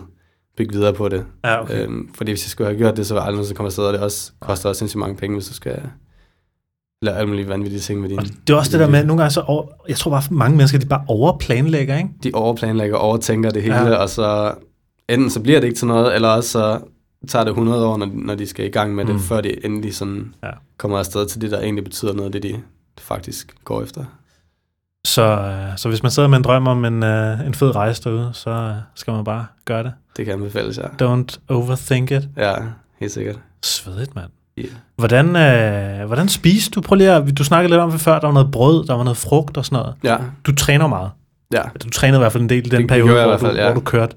bygge 0.58 0.74
videre 0.74 0.94
på 0.94 1.10
det. 1.10 1.24
Ja, 1.46 1.62
okay. 1.62 1.84
Øhm, 1.84 2.10
fordi 2.18 2.32
hvis 2.32 2.46
jeg 2.46 2.50
skulle 2.50 2.68
have 2.68 2.78
gjort 2.78 2.98
det, 2.98 3.08
så 3.08 3.14
var 3.14 3.22
aldrig 3.22 3.34
nogensinde 3.34 3.58
kommet 3.58 3.70
afsted, 3.70 3.84
og 3.84 3.94
det 3.94 4.02
også, 4.02 4.32
koster 4.42 4.70
også 4.70 4.80
sindssygt 4.80 5.00
mange 5.00 5.16
penge, 5.16 5.36
hvis 5.36 5.48
du 5.48 5.54
skal 5.54 5.80
lave 7.02 7.18
alle 7.18 7.30
mulige 7.30 7.48
vanvittige 7.50 7.80
ting 7.82 8.02
med 8.02 8.10
din... 8.10 8.20
Og 8.20 8.26
det 8.48 8.54
er 8.54 8.58
også 8.58 8.72
det 8.72 8.80
der 8.80 8.90
med, 8.90 9.00
at 9.00 9.08
nogle 9.08 9.22
gange 9.22 9.34
så 9.34 9.42
over, 9.42 9.64
jeg 9.90 9.98
tror 9.98 10.12
bare, 10.12 10.24
at 10.26 10.32
mange 10.32 10.58
mennesker, 10.58 10.80
de 10.80 10.86
bare 10.86 11.04
overplanlægger, 11.08 11.98
ikke? 11.98 12.10
De 12.24 12.32
overplanlægger 12.34 12.98
overtænker 12.98 13.50
det 13.50 13.62
hele, 13.64 13.76
Ja. 13.76 13.96
og 13.96 14.10
så 14.10 14.54
enten 15.10 15.30
så 15.30 15.40
bliver 15.40 15.60
det 15.60 15.68
ikke 15.68 15.78
til 15.78 15.88
noget, 15.88 16.16
eller 16.16 16.30
også 16.30 16.50
så 16.50 16.80
tager 17.28 17.44
det 17.46 17.52
100 17.52 17.88
år, 17.88 17.98
når, 17.98 18.10
når 18.14 18.36
de 18.36 18.48
skal 18.48 18.66
i 18.66 18.70
gang 18.70 18.96
med 18.96 19.06
det, 19.06 19.14
Mm. 19.16 19.20
før 19.22 19.42
de 19.42 19.66
endelig 19.66 19.96
sådan 19.96 20.34
Ja. 20.44 20.48
ja. 20.48 20.54
kommer 20.78 20.98
afsted 21.00 21.26
til 21.28 21.42
det, 21.42 21.52
der 21.52 21.60
egentlig 21.62 21.84
betyder 21.84 22.14
noget, 22.14 22.34
det 22.34 22.44
de 22.44 22.56
faktisk 23.00 23.56
går 23.64 23.84
efter. 23.84 24.04
Så, 25.06 25.24
øh, 25.24 25.78
så 25.78 25.90
hvis 25.90 26.04
man 26.04 26.12
sidder 26.12 26.30
med 26.30 26.38
en 26.38 26.44
drøm 26.44 26.68
om 26.68 26.86
en, 26.86 27.04
øh, 27.04 27.46
en 27.48 27.54
fed 27.54 27.76
rejse 27.76 28.04
derude, 28.04 28.30
så 28.34 28.50
øh, 28.50 28.74
skal 28.96 29.14
man 29.14 29.24
bare 29.24 29.46
gøre 29.66 29.84
det. 29.84 29.94
Det 30.18 30.26
kan 30.26 30.34
anbefales, 30.34 30.78
ja. 30.78 30.84
Don't 31.08 31.38
overthink 31.50 32.12
it. 32.12 32.30
Ja, 32.38 32.54
helt 33.00 33.12
sikkert. 33.12 33.40
Svedigt, 33.64 34.16
mand. 34.16 34.30
Yeah. 34.60 34.70
Hvordan, 34.98 35.36
øh, 35.36 36.06
hvordan 36.08 36.30
spiser 36.30 36.72
du? 36.72 36.82
Prøv 36.82 36.96
lige 36.96 37.12
at, 37.12 37.38
du 37.38 37.44
snakkede 37.44 37.72
lidt 37.74 37.82
om 37.82 37.92
det 37.92 38.02
før, 38.02 38.20
der 38.20 38.28
var 38.28 38.34
noget 38.34 38.52
brød, 38.52 38.86
der 38.88 38.94
var 38.94 39.04
noget 39.04 39.18
frugt 39.18 39.58
og 39.58 39.66
sådan 39.66 39.76
noget. 39.80 39.96
Ja, 40.04 40.18
Du 40.46 40.56
træner 40.56 40.88
meget. 40.88 41.10
ja. 41.54 41.62
Du 41.84 41.90
trænede 41.90 42.18
i 42.20 42.22
hvert 42.22 42.32
fald 42.32 42.44
en 42.44 42.50
del 42.50 42.66
i 42.66 42.70
den 42.70 42.80
Det 42.82 42.88
periode, 42.88 43.24
hvor, 43.26 43.38
fald, 43.38 43.52
du, 43.52 43.58
ja. 43.58 43.66
hvor 43.66 43.74
du 43.74 43.80
kørte. 43.86 44.16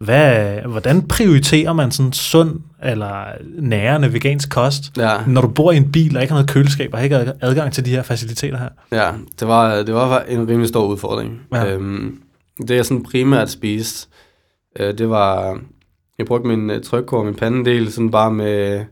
Hvad, 0.00 0.56
hvordan 0.66 1.02
prioriterer 1.02 1.72
man 1.72 1.90
sådan 1.90 2.12
sund 2.12 2.60
eller 2.82 3.24
nærende 3.58 4.12
vegansk 4.12 4.50
kost, 4.50 4.96
Ja, 4.96 5.12
når 5.26 5.40
du 5.40 5.48
bor 5.48 5.72
i 5.72 5.76
en 5.76 5.92
bil 5.92 6.16
og 6.16 6.22
ikke 6.22 6.32
har 6.32 6.40
noget 6.40 6.50
køleskab 6.50 6.90
og 6.94 7.04
ikke 7.04 7.16
har 7.16 7.32
adgang 7.40 7.72
til 7.72 7.84
de 7.84 7.90
her 7.90 8.02
faciliteter 8.02 8.58
her? 8.58 8.68
ja. 8.92 9.10
Det, 9.40 9.48
var, 9.48 9.74
det 9.82 9.94
var 9.94 10.20
en 10.28 10.48
rimelig 10.48 10.68
stor 10.68 10.86
udfordring. 10.86 11.40
Ja. 11.54 11.72
Øhm, 11.72 12.18
det 12.68 12.70
jeg 12.76 12.86
sådan 12.86 13.02
primært 13.02 13.50
spiste, 13.50 14.08
øh, 14.80 14.98
det 14.98 15.10
var... 15.10 15.58
Jeg 16.18 16.26
brugte 16.26 16.48
min 16.48 16.70
øh, 16.70 16.82
trykkår 16.82 17.18
og 17.18 17.24
min 17.24 17.34
pandedel 17.34 17.92
sådan 17.92 18.10
bare 18.10 18.30
med... 18.32 18.84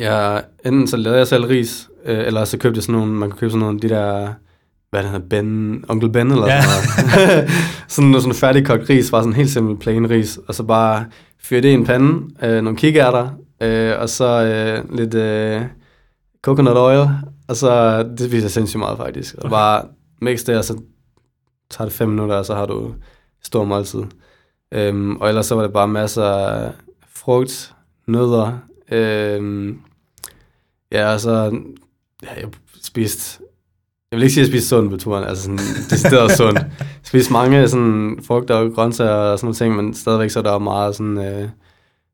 Ja, 0.00 0.38
enten 0.66 0.86
så 0.86 0.96
lavede 0.96 1.18
jeg 1.18 1.26
selv 1.26 1.44
ris, 1.44 1.88
øh, 2.04 2.26
eller 2.26 2.44
så 2.44 2.58
købte 2.58 2.78
jeg 2.78 2.82
sådan 2.82 2.94
nogle... 3.00 3.12
Man 3.12 3.30
kan 3.30 3.38
købe 3.38 3.50
sådan 3.50 3.60
nogle 3.60 3.80
de 3.80 3.88
der... 3.88 4.32
Hvad 4.90 5.02
det 5.02 5.10
hedder, 5.10 5.26
Ben, 5.28 5.84
Onkel 5.88 6.10
Ben 6.10 6.30
eller 6.30 6.46
Ja. 6.46 6.60
sådan 6.62 7.16
noget. 7.16 7.50
sådan 7.88 8.10
noget 8.10 8.22
sådan 8.22 8.34
færdigkogt 8.34 8.90
ris, 8.90 9.10
bare 9.10 9.22
sådan 9.22 9.32
helt 9.32 9.50
simpel 9.50 9.76
plain 9.76 10.10
ris, 10.10 10.38
og 10.48 10.54
så 10.54 10.62
bare 10.62 11.04
fyre 11.42 11.60
det 11.60 11.68
i 11.68 11.72
en 11.72 11.84
pande, 11.86 12.28
øh, 12.42 12.62
nogle 12.62 12.76
kikærter, 12.78 13.28
øh, 13.62 13.92
og 14.00 14.08
så 14.08 14.24
øh, 14.44 14.96
lidt 14.98 15.14
øh, 15.14 15.62
coconut 16.42 16.76
oil, 16.76 17.08
og 17.48 17.56
så, 17.56 18.02
det 18.18 18.32
viser 18.32 18.48
sindssygt 18.48 18.78
meget 18.78 18.96
faktisk. 18.98 19.34
Og 19.34 19.44
Okay. 19.44 19.50
bare 19.52 19.82
mix 20.22 20.44
det, 20.44 20.58
og 20.58 20.64
så 20.64 20.78
tager 21.70 21.88
det 21.88 21.96
fem 21.96 22.08
minutter, 22.08 22.36
og 22.36 22.46
så 22.46 22.54
har 22.54 22.66
du 22.66 22.94
stor 23.44 23.64
måltid. 23.64 24.02
Øhm, 24.74 25.16
og 25.16 25.28
ellers 25.28 25.46
så 25.46 25.54
var 25.54 25.62
det 25.62 25.72
bare 25.72 25.88
masser 25.88 26.24
af 26.24 26.70
frugt, 27.14 27.74
nødder, 28.06 28.58
øhm, 28.92 29.78
ja, 30.92 31.12
og 31.12 31.20
så, 31.20 31.60
ja, 32.22 32.40
jeg 32.40 32.48
spiste, 32.82 33.42
jeg 34.10 34.16
vil 34.16 34.22
ikke 34.22 34.34
sige, 34.34 34.42
at 34.42 34.48
jeg 34.48 34.52
spiste 34.52 34.68
sundt 34.68 34.90
på 34.90 34.96
turen, 34.96 35.24
altså 35.24 35.42
sådan 35.42 35.58
decideret 35.90 36.32
sundt. 36.38 36.58
Jeg 36.58 36.86
spiste 37.02 37.32
mange 37.32 37.68
sådan 37.68 38.18
frugter 38.26 38.54
og 38.54 38.72
grøntsager 38.74 39.10
og 39.10 39.38
sådan 39.38 39.46
nogle 39.46 39.54
ting, 39.54 39.76
men 39.76 39.94
stadigvæk 39.94 40.30
så 40.30 40.38
er 40.38 40.42
der 40.42 40.58
meget 40.58 40.96
sådan 40.96 41.18
øh, 41.18 41.48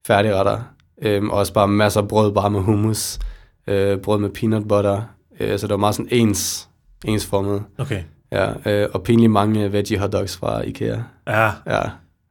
færdigretter. 0.07 0.59
Øhm, 1.03 1.31
og 1.31 1.39
også 1.39 1.53
bare 1.53 1.69
masser 1.69 2.01
af 2.01 2.09
brød, 2.09 2.33
bare 2.33 2.51
med 2.51 2.61
hummus, 2.61 3.19
øh, 3.67 3.99
brød 3.99 4.19
med 4.19 4.31
peanut 4.31 4.69
butter, 4.69 5.03
Øh, 5.41 5.59
så 5.59 5.67
det 5.67 5.71
var 5.73 5.79
meget 5.79 5.95
sådan 5.95 6.09
ens, 6.11 6.69
ensformet. 7.05 7.63
Okay. 7.79 8.03
Ja, 8.33 8.71
øh, 8.71 8.89
og 8.93 9.03
pinligt 9.03 9.33
mange 9.33 9.73
veggie 9.73 9.99
hotdogs 9.99 10.37
fra 10.37 10.61
Ikea. 10.61 10.99
Ja. 11.27 11.51
Ja. 11.67 11.83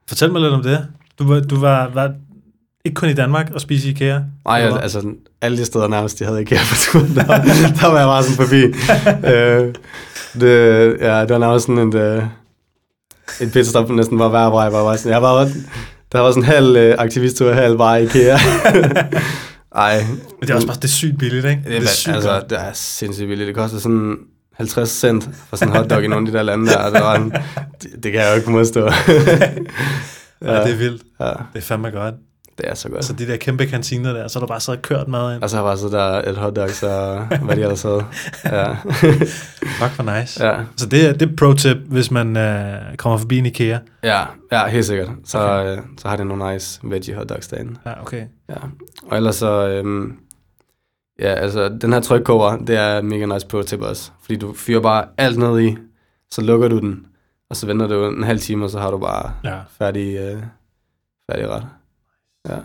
Fortæl 0.07 0.31
mig 0.31 0.41
lidt 0.41 0.53
om 0.53 0.63
det. 0.63 0.87
Du, 1.19 1.27
var, 1.27 1.39
du 1.39 1.59
var, 1.59 1.89
var 1.89 2.13
ikke 2.85 2.95
kun 2.95 3.09
i 3.09 3.13
Danmark 3.13 3.51
og 3.53 3.61
spise 3.61 3.89
IKEA? 3.89 4.19
Nej, 4.45 4.69
hvad? 4.69 4.79
altså 4.79 5.13
alle 5.41 5.57
de 5.57 5.65
steder 5.65 5.87
nærmest, 5.87 6.19
de 6.19 6.25
havde 6.25 6.41
IKEA 6.41 6.59
på 6.69 6.75
turen, 6.75 7.15
der, 7.15 7.23
der 7.81 7.87
var 7.87 7.97
jeg 7.99 8.07
bare 8.07 8.23
sådan 8.23 8.45
forbi. 8.45 8.63
øh, 9.33 9.73
det, 10.41 10.97
ja, 11.01 11.21
det 11.21 11.29
var 11.29 11.37
nærmest 11.37 11.65
sådan 11.65 11.87
et, 11.87 11.95
øh, 11.95 12.23
et 13.41 13.51
pitstop 13.53 13.89
næsten 13.89 14.19
var 14.19 14.27
hver 14.29 14.49
vej. 14.49 14.69
Bare, 14.69 14.83
var 14.85 14.95
sådan, 14.95 15.11
jeg 15.11 15.21
var, 15.21 15.49
der 16.11 16.19
var 16.19 16.31
sådan 16.31 16.43
en 16.43 16.47
halv 16.47 16.75
øh, 16.75 16.95
aktivisttur, 16.97 17.53
halv 17.53 17.77
vej 17.77 17.97
IKEA. 17.97 18.37
Ej. 19.75 20.03
Men 20.03 20.41
det 20.41 20.49
er 20.49 20.55
også 20.55 20.67
bare 20.67 20.75
det 20.75 20.83
er 20.83 20.87
sygt 20.87 21.17
billigt, 21.17 21.45
ikke? 21.45 21.61
Det 21.67 21.77
er, 21.77 21.87
sygt 21.87 22.15
altså, 22.15 22.29
godt. 22.29 22.49
det 22.49 22.59
er 22.59 22.71
sindssygt 22.73 23.27
billigt. 23.27 23.47
Det 23.47 23.55
koster 23.55 23.79
sådan 23.79 24.15
50 24.53 24.89
cent 24.89 25.29
for 25.49 25.55
sådan 25.55 25.73
en 25.73 25.77
hotdog 25.77 26.03
i 26.03 26.07
nogle 26.07 26.27
af 26.27 26.31
de 26.31 26.37
der 26.37 26.43
lande 26.43 26.67
der. 26.71 26.89
Det, 26.89 27.01
var 27.01 27.15
en, 27.15 27.31
det, 27.81 28.03
det 28.03 28.11
kan 28.11 28.21
jeg 28.21 28.29
jo 28.31 28.35
ikke 28.35 28.51
modstå. 28.51 28.89
Ja, 30.45 30.63
det 30.63 30.71
er 30.71 30.77
vildt. 30.77 31.03
ja, 31.19 31.25
Det 31.25 31.35
er 31.55 31.61
fandme 31.61 31.89
godt. 31.89 32.15
Det 32.61 32.69
er 32.69 32.73
så 32.73 32.89
godt. 32.89 33.05
Så 33.05 33.13
de 33.13 33.27
der 33.27 33.37
kæmpe 33.37 33.65
kantiner 33.65 34.13
der, 34.13 34.27
så 34.27 34.39
er 34.39 34.41
der 34.41 34.47
bare 34.47 34.59
så 34.59 34.77
kørt 34.81 35.07
mad 35.07 35.33
ind. 35.35 35.43
Og 35.43 35.49
så 35.49 35.55
har 35.57 35.63
jeg 35.63 35.69
bare 35.69 35.77
så 35.77 35.89
der 35.97 36.29
et 36.29 36.37
hotdog, 36.37 36.69
så 36.69 37.21
hvad 37.41 37.55
de 37.55 37.61
ellers 37.61 37.81
havde. 37.81 38.05
Ja. 38.45 38.73
Fuck 39.79 39.91
for 39.91 40.19
nice. 40.19 40.45
ja. 40.47 40.59
Så 40.77 40.85
det 40.85 41.09
er, 41.09 41.13
det 41.13 41.31
er 41.31 41.35
pro-tip, 41.37 41.77
hvis 41.77 42.11
man 42.11 42.37
øh, 42.37 42.95
kommer 42.97 43.17
forbi 43.17 43.37
en 43.37 43.45
IKEA. 43.45 43.79
Ja, 44.03 44.23
ja, 44.51 44.67
helt 44.67 44.85
sikkert. 44.85 45.09
Så, 45.25 45.39
Okay. 45.39 45.77
øh, 45.77 45.83
så 45.97 46.07
har 46.07 46.15
det 46.15 46.27
nogle 46.27 46.53
nice 46.53 46.79
veggie 46.83 47.15
hotdogs 47.15 47.47
derinde. 47.47 47.75
Ja, 47.85 48.01
okay. 48.01 48.25
Ja. 48.49 48.55
Og 49.07 49.17
ellers 49.17 49.35
så, 49.35 49.67
øhm, 49.67 50.13
ja, 51.19 51.33
altså 51.33 51.69
den 51.81 51.93
her 51.93 51.99
trykkoger, 51.99 52.57
det 52.57 52.75
er 52.77 53.01
mega 53.01 53.25
nice 53.25 53.47
pro 53.47 53.61
tip 53.61 53.81
også. 53.81 54.11
Fordi 54.21 54.35
du 54.35 54.53
fyrer 54.53 54.81
bare 54.81 55.05
alt 55.17 55.37
ned 55.37 55.59
i, 55.61 55.77
så 56.31 56.41
lukker 56.41 56.67
du 56.67 56.79
den, 56.79 57.05
og 57.49 57.55
så 57.55 57.65
venter 57.67 57.87
du 57.87 58.07
en 58.07 58.23
halv 58.23 58.39
time, 58.39 58.65
og 58.65 58.69
så 58.69 58.79
har 58.79 58.91
du 58.91 58.97
bare 58.97 59.31
Ja. 59.43 59.57
færdig, 59.77 60.15
øh, 60.17 60.43
færdig 61.31 61.49
ret. 61.49 61.63
Ja. 62.49 62.57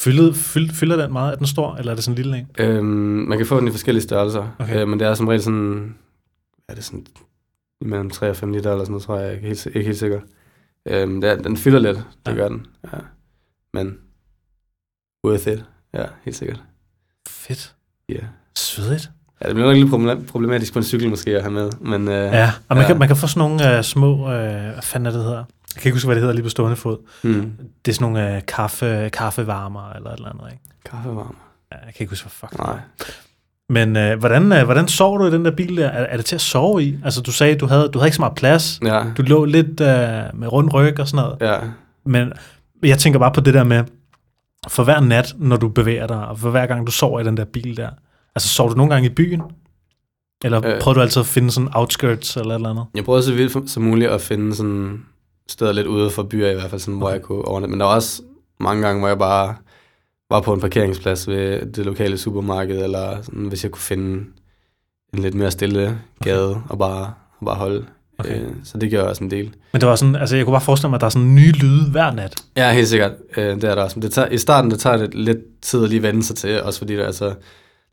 Fyldet, 0.00 0.36
fyld, 0.36 0.70
fylder 0.70 0.96
den 0.96 1.12
meget? 1.12 1.32
Er 1.32 1.36
den 1.36 1.46
stor, 1.46 1.74
eller 1.76 1.90
er 1.92 1.94
det 1.94 2.04
sådan 2.04 2.18
en 2.18 2.22
lille 2.24 2.38
en? 2.38 2.48
Øhm, 2.58 2.84
man 3.28 3.38
kan 3.38 3.46
få 3.46 3.60
den 3.60 3.68
i 3.68 3.70
forskellige 3.70 4.02
størrelser, 4.02 4.56
Okay. 4.58 4.80
øh, 4.82 4.88
men 4.88 5.00
det 5.00 5.06
er 5.08 5.14
som 5.14 5.28
regel 5.28 5.42
sådan, 5.42 5.94
er 6.68 6.74
det 6.74 6.84
sådan 6.84 7.06
mellem 7.80 8.10
3 8.10 8.30
og 8.30 8.36
5 8.36 8.52
liter 8.52 8.70
eller 8.70 8.84
sådan 8.84 8.90
noget, 8.92 9.02
tror 9.02 9.18
jeg, 9.18 9.28
er 9.28 9.32
ikke 9.32 9.46
helt, 9.46 9.66
ikke 9.66 9.82
helt 9.82 9.98
sikker. 9.98 10.20
Øhm, 10.88 11.20
det 11.20 11.30
er, 11.30 11.36
den 11.36 11.56
fylder 11.56 11.78
lidt, 11.78 11.96
det 12.26 12.32
Ja. 12.32 12.36
gør 12.36 12.48
den. 12.48 12.66
Ja. 12.92 12.98
Men 13.74 13.98
worth 15.26 15.48
it, 15.48 15.64
ja, 15.94 16.04
helt 16.24 16.36
sikkert. 16.36 16.62
Fedt. 17.28 17.74
Ja. 18.08 18.14
Yeah. 18.14 18.24
Svedigt. 18.56 19.10
Ja, 19.42 19.46
det 19.48 19.54
bliver 19.54 19.66
nok 19.68 19.76
lidt 19.76 19.90
problem- 19.90 20.26
problematisk 20.26 20.72
på 20.72 20.78
en 20.78 20.84
cykel 20.84 21.08
måske 21.10 21.36
at 21.36 21.42
have 21.42 21.52
med, 21.52 21.70
men 21.80 22.08
øh, 22.08 22.14
Ja, 22.14 22.52
og 22.68 22.76
man, 22.76 22.82
Ja. 22.82 22.86
Kan, 22.86 22.98
man 22.98 23.08
kan 23.08 23.16
få 23.16 23.26
sådan 23.26 23.48
nogle 23.58 23.78
uh, 23.78 23.84
små, 23.84 24.12
uh, 24.14 24.24
hvad 24.28 24.82
fanden 24.82 25.06
er 25.06 25.10
det 25.10 25.24
hedder? 25.24 25.44
Jeg 25.74 25.82
kan 25.82 25.88
ikke 25.88 25.94
huske, 25.96 26.06
hvad 26.06 26.16
det 26.16 26.22
hedder 26.22 26.34
lige 26.34 26.42
på 26.42 26.48
stående 26.48 26.76
fod. 26.76 26.96
hmm. 27.22 27.52
Det 27.84 27.90
er 27.90 27.94
sådan 27.94 28.12
nogle 28.12 28.36
uh, 28.36 28.42
kaffe, 28.48 29.10
kaffevarmer 29.12 29.92
eller 29.92 30.10
et 30.10 30.16
eller 30.16 30.28
andet, 30.28 30.44
ikke? 30.52 30.62
kaffevarme. 30.90 31.34
Ja, 31.72 31.76
jeg 31.86 31.94
kan 31.94 32.04
ikke 32.04 32.10
huske, 32.10 32.24
hvad 32.24 32.48
fuck 32.50 32.58
Nej. 32.58 32.78
Men 33.68 34.12
uh, 34.12 34.18
hvordan, 34.18 34.52
uh, 34.52 34.62
hvordan 34.62 34.88
sover 34.88 35.18
du 35.18 35.26
i 35.26 35.30
den 35.30 35.44
der 35.44 35.50
bil 35.50 35.76
der? 35.76 35.88
Er, 35.88 36.04
er 36.04 36.16
det 36.16 36.26
til 36.26 36.34
at 36.34 36.40
sove 36.40 36.82
i? 36.84 36.98
Altså, 37.04 37.20
du 37.20 37.32
sagde, 37.32 37.54
du 37.54 37.66
havde, 37.66 37.88
du 37.88 37.98
havde 37.98 38.08
ikke 38.08 38.16
så 38.16 38.22
meget 38.22 38.34
plads. 38.34 38.80
Ja, 38.84 39.02
Du 39.16 39.22
lå 39.22 39.44
lidt 39.44 39.80
uh, 39.80 40.38
med 40.40 40.52
rund 40.52 40.72
ryg 40.74 41.00
og 41.00 41.08
sådan 41.08 41.24
noget. 41.24 41.52
ja. 41.52 41.58
Men 42.06 42.32
jeg 42.82 42.98
tænker 42.98 43.18
bare 43.18 43.32
på 43.32 43.40
det 43.40 43.54
der 43.54 43.64
med, 43.64 43.84
for 44.68 44.84
hver 44.84 45.00
nat, 45.00 45.34
når 45.38 45.56
du 45.56 45.68
bevæger 45.68 46.06
dig, 46.06 46.26
og 46.26 46.38
for 46.38 46.50
hver 46.50 46.66
gang 46.66 46.86
du 46.86 46.92
sover 46.92 47.20
i 47.20 47.24
den 47.24 47.36
der 47.36 47.44
bil 47.44 47.76
der, 47.76 47.90
altså 48.34 48.48
sover 48.48 48.70
du 48.70 48.76
nogle 48.76 48.92
gange 48.94 49.08
i 49.10 49.12
byen? 49.14 49.42
Eller 50.44 50.66
øh. 50.66 50.72
Øh. 50.74 50.80
prøver 50.80 50.94
du 50.94 51.00
altid 51.00 51.20
at 51.20 51.26
finde 51.26 51.50
sådan 51.50 51.68
outskirts 51.72 52.36
eller 52.36 52.50
et 52.50 52.54
eller 52.54 52.70
andet? 52.70 52.84
Jeg 52.94 53.04
prøvede 53.04 53.22
så 53.22 53.34
vildt 53.34 53.70
som 53.70 53.82
muligt 53.82 54.10
at 54.10 54.20
finde 54.20 54.54
sådan 54.54 55.02
steder 55.48 55.72
lidt 55.72 55.86
ude 55.86 56.10
for 56.10 56.22
byer 56.22 56.50
i 56.50 56.54
hvert 56.54 56.70
fald, 56.70 56.80
sådan, 56.80 56.98
hvor 56.98 57.06
Okay. 57.06 57.14
jeg 57.16 57.22
kunne 57.22 57.44
overnatte. 57.44 57.70
Men 57.70 57.80
der 57.80 57.86
var 57.86 57.94
også 57.94 58.22
mange 58.60 58.82
gange, 58.86 58.98
hvor 58.98 59.08
jeg 59.08 59.18
bare 59.18 59.54
var 60.30 60.40
på 60.40 60.52
en 60.54 60.60
parkeringsplads 60.60 61.28
ved 61.28 61.66
det 61.72 61.84
lokale 61.86 62.18
supermarked, 62.18 62.82
eller 62.84 63.22
sådan, 63.22 63.46
hvis 63.46 63.62
jeg 63.64 63.70
kunne 63.72 63.82
finde 63.82 64.24
en 65.14 65.18
lidt 65.18 65.34
mere 65.34 65.50
stille 65.50 65.98
gade 66.24 66.50
okay. 66.50 66.60
og 66.68 66.78
bare, 66.78 67.12
og 67.40 67.46
bare 67.46 67.56
holde. 67.56 67.84
Okay. 68.18 68.40
Øh, 68.40 68.48
så 68.64 68.78
det 68.78 68.90
gør 68.90 68.98
jeg 68.98 69.08
også 69.08 69.24
en 69.24 69.30
del. 69.30 69.54
Men 69.72 69.80
det 69.80 69.88
var 69.88 69.96
sådan, 69.96 70.16
altså 70.16 70.36
jeg 70.36 70.44
kunne 70.44 70.52
bare 70.54 70.60
forestille 70.60 70.90
mig, 70.90 70.96
at 70.96 71.00
der 71.00 71.06
er 71.06 71.10
sådan 71.10 71.34
nye 71.34 71.50
lyde 71.52 71.90
hver 71.90 72.12
nat. 72.12 72.34
Ja, 72.56 72.72
helt 72.72 72.88
sikkert. 72.88 73.12
Øh, 73.36 73.44
det 73.56 73.64
er 73.64 73.74
der 73.74 73.82
også. 73.82 73.98
Men 73.98 74.02
det 74.02 74.12
tager, 74.12 74.28
I 74.28 74.38
starten 74.38 74.70
det 74.70 74.80
tager 74.80 74.96
det 74.96 75.14
lidt 75.14 75.38
tid 75.62 75.82
at 75.84 75.88
lige 75.88 76.02
vende 76.02 76.22
sig 76.22 76.36
til, 76.36 76.62
også 76.62 76.78
fordi 76.78 76.96
der, 76.96 77.06
altså, 77.06 77.24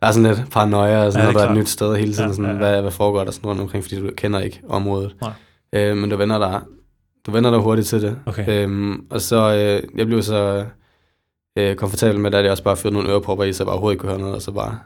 der 0.02 0.08
er 0.08 0.12
sådan 0.12 0.36
lidt 0.36 0.52
paranoia, 0.52 1.06
og 1.06 1.12
sådan, 1.12 1.24
Ja, 1.26 1.30
er 1.30 1.34
når 1.34 1.40
der 1.40 1.48
er 1.48 1.52
et 1.52 1.58
nyt 1.58 1.70
sted 1.70 1.96
hele 1.96 2.14
tiden, 2.14 2.30
Ja, 2.30 2.36
sådan, 2.36 2.46
ja, 2.46 2.52
ja. 2.52 2.58
Hvad, 2.58 2.82
hvad 2.82 2.92
foregår 2.92 3.24
der 3.24 3.32
sådan 3.32 3.48
rundt 3.50 3.62
omkring, 3.62 3.84
fordi 3.84 4.02
du 4.02 4.10
kender 4.18 4.40
ikke 4.40 4.62
området. 4.70 5.16
Nej. 5.22 5.32
Øh, 5.74 5.98
men 5.98 6.10
du 6.10 6.18
vender 6.18 6.38
dig, 6.40 6.62
du 7.30 7.34
vender 7.34 7.50
dig 7.52 7.60
hurtigt 7.60 7.88
til 7.88 8.02
det. 8.02 8.18
Okay. 8.26 8.64
Øhm, 8.64 9.06
og 9.10 9.22
så, 9.22 9.36
øh, 9.56 9.90
jeg 10.00 10.06
blev 10.08 10.22
så 10.24 10.66
øh, 11.58 11.76
komfortabel 11.76 12.20
med, 12.20 12.34
at 12.34 12.44
jeg 12.44 12.52
også 12.52 12.64
bare 12.64 12.78
fyrede 12.78 12.94
nogle 12.94 13.10
ørepropper 13.10 13.44
i, 13.44 13.54
så 13.54 13.64
jeg 13.64 13.66
bare 13.66 13.74
overhovedet 13.74 13.94
ikke 13.96 14.02
kunne 14.02 14.10
høre 14.10 14.20
noget, 14.20 14.36
og 14.36 14.42
så 14.42 14.52
bare, 14.52 14.80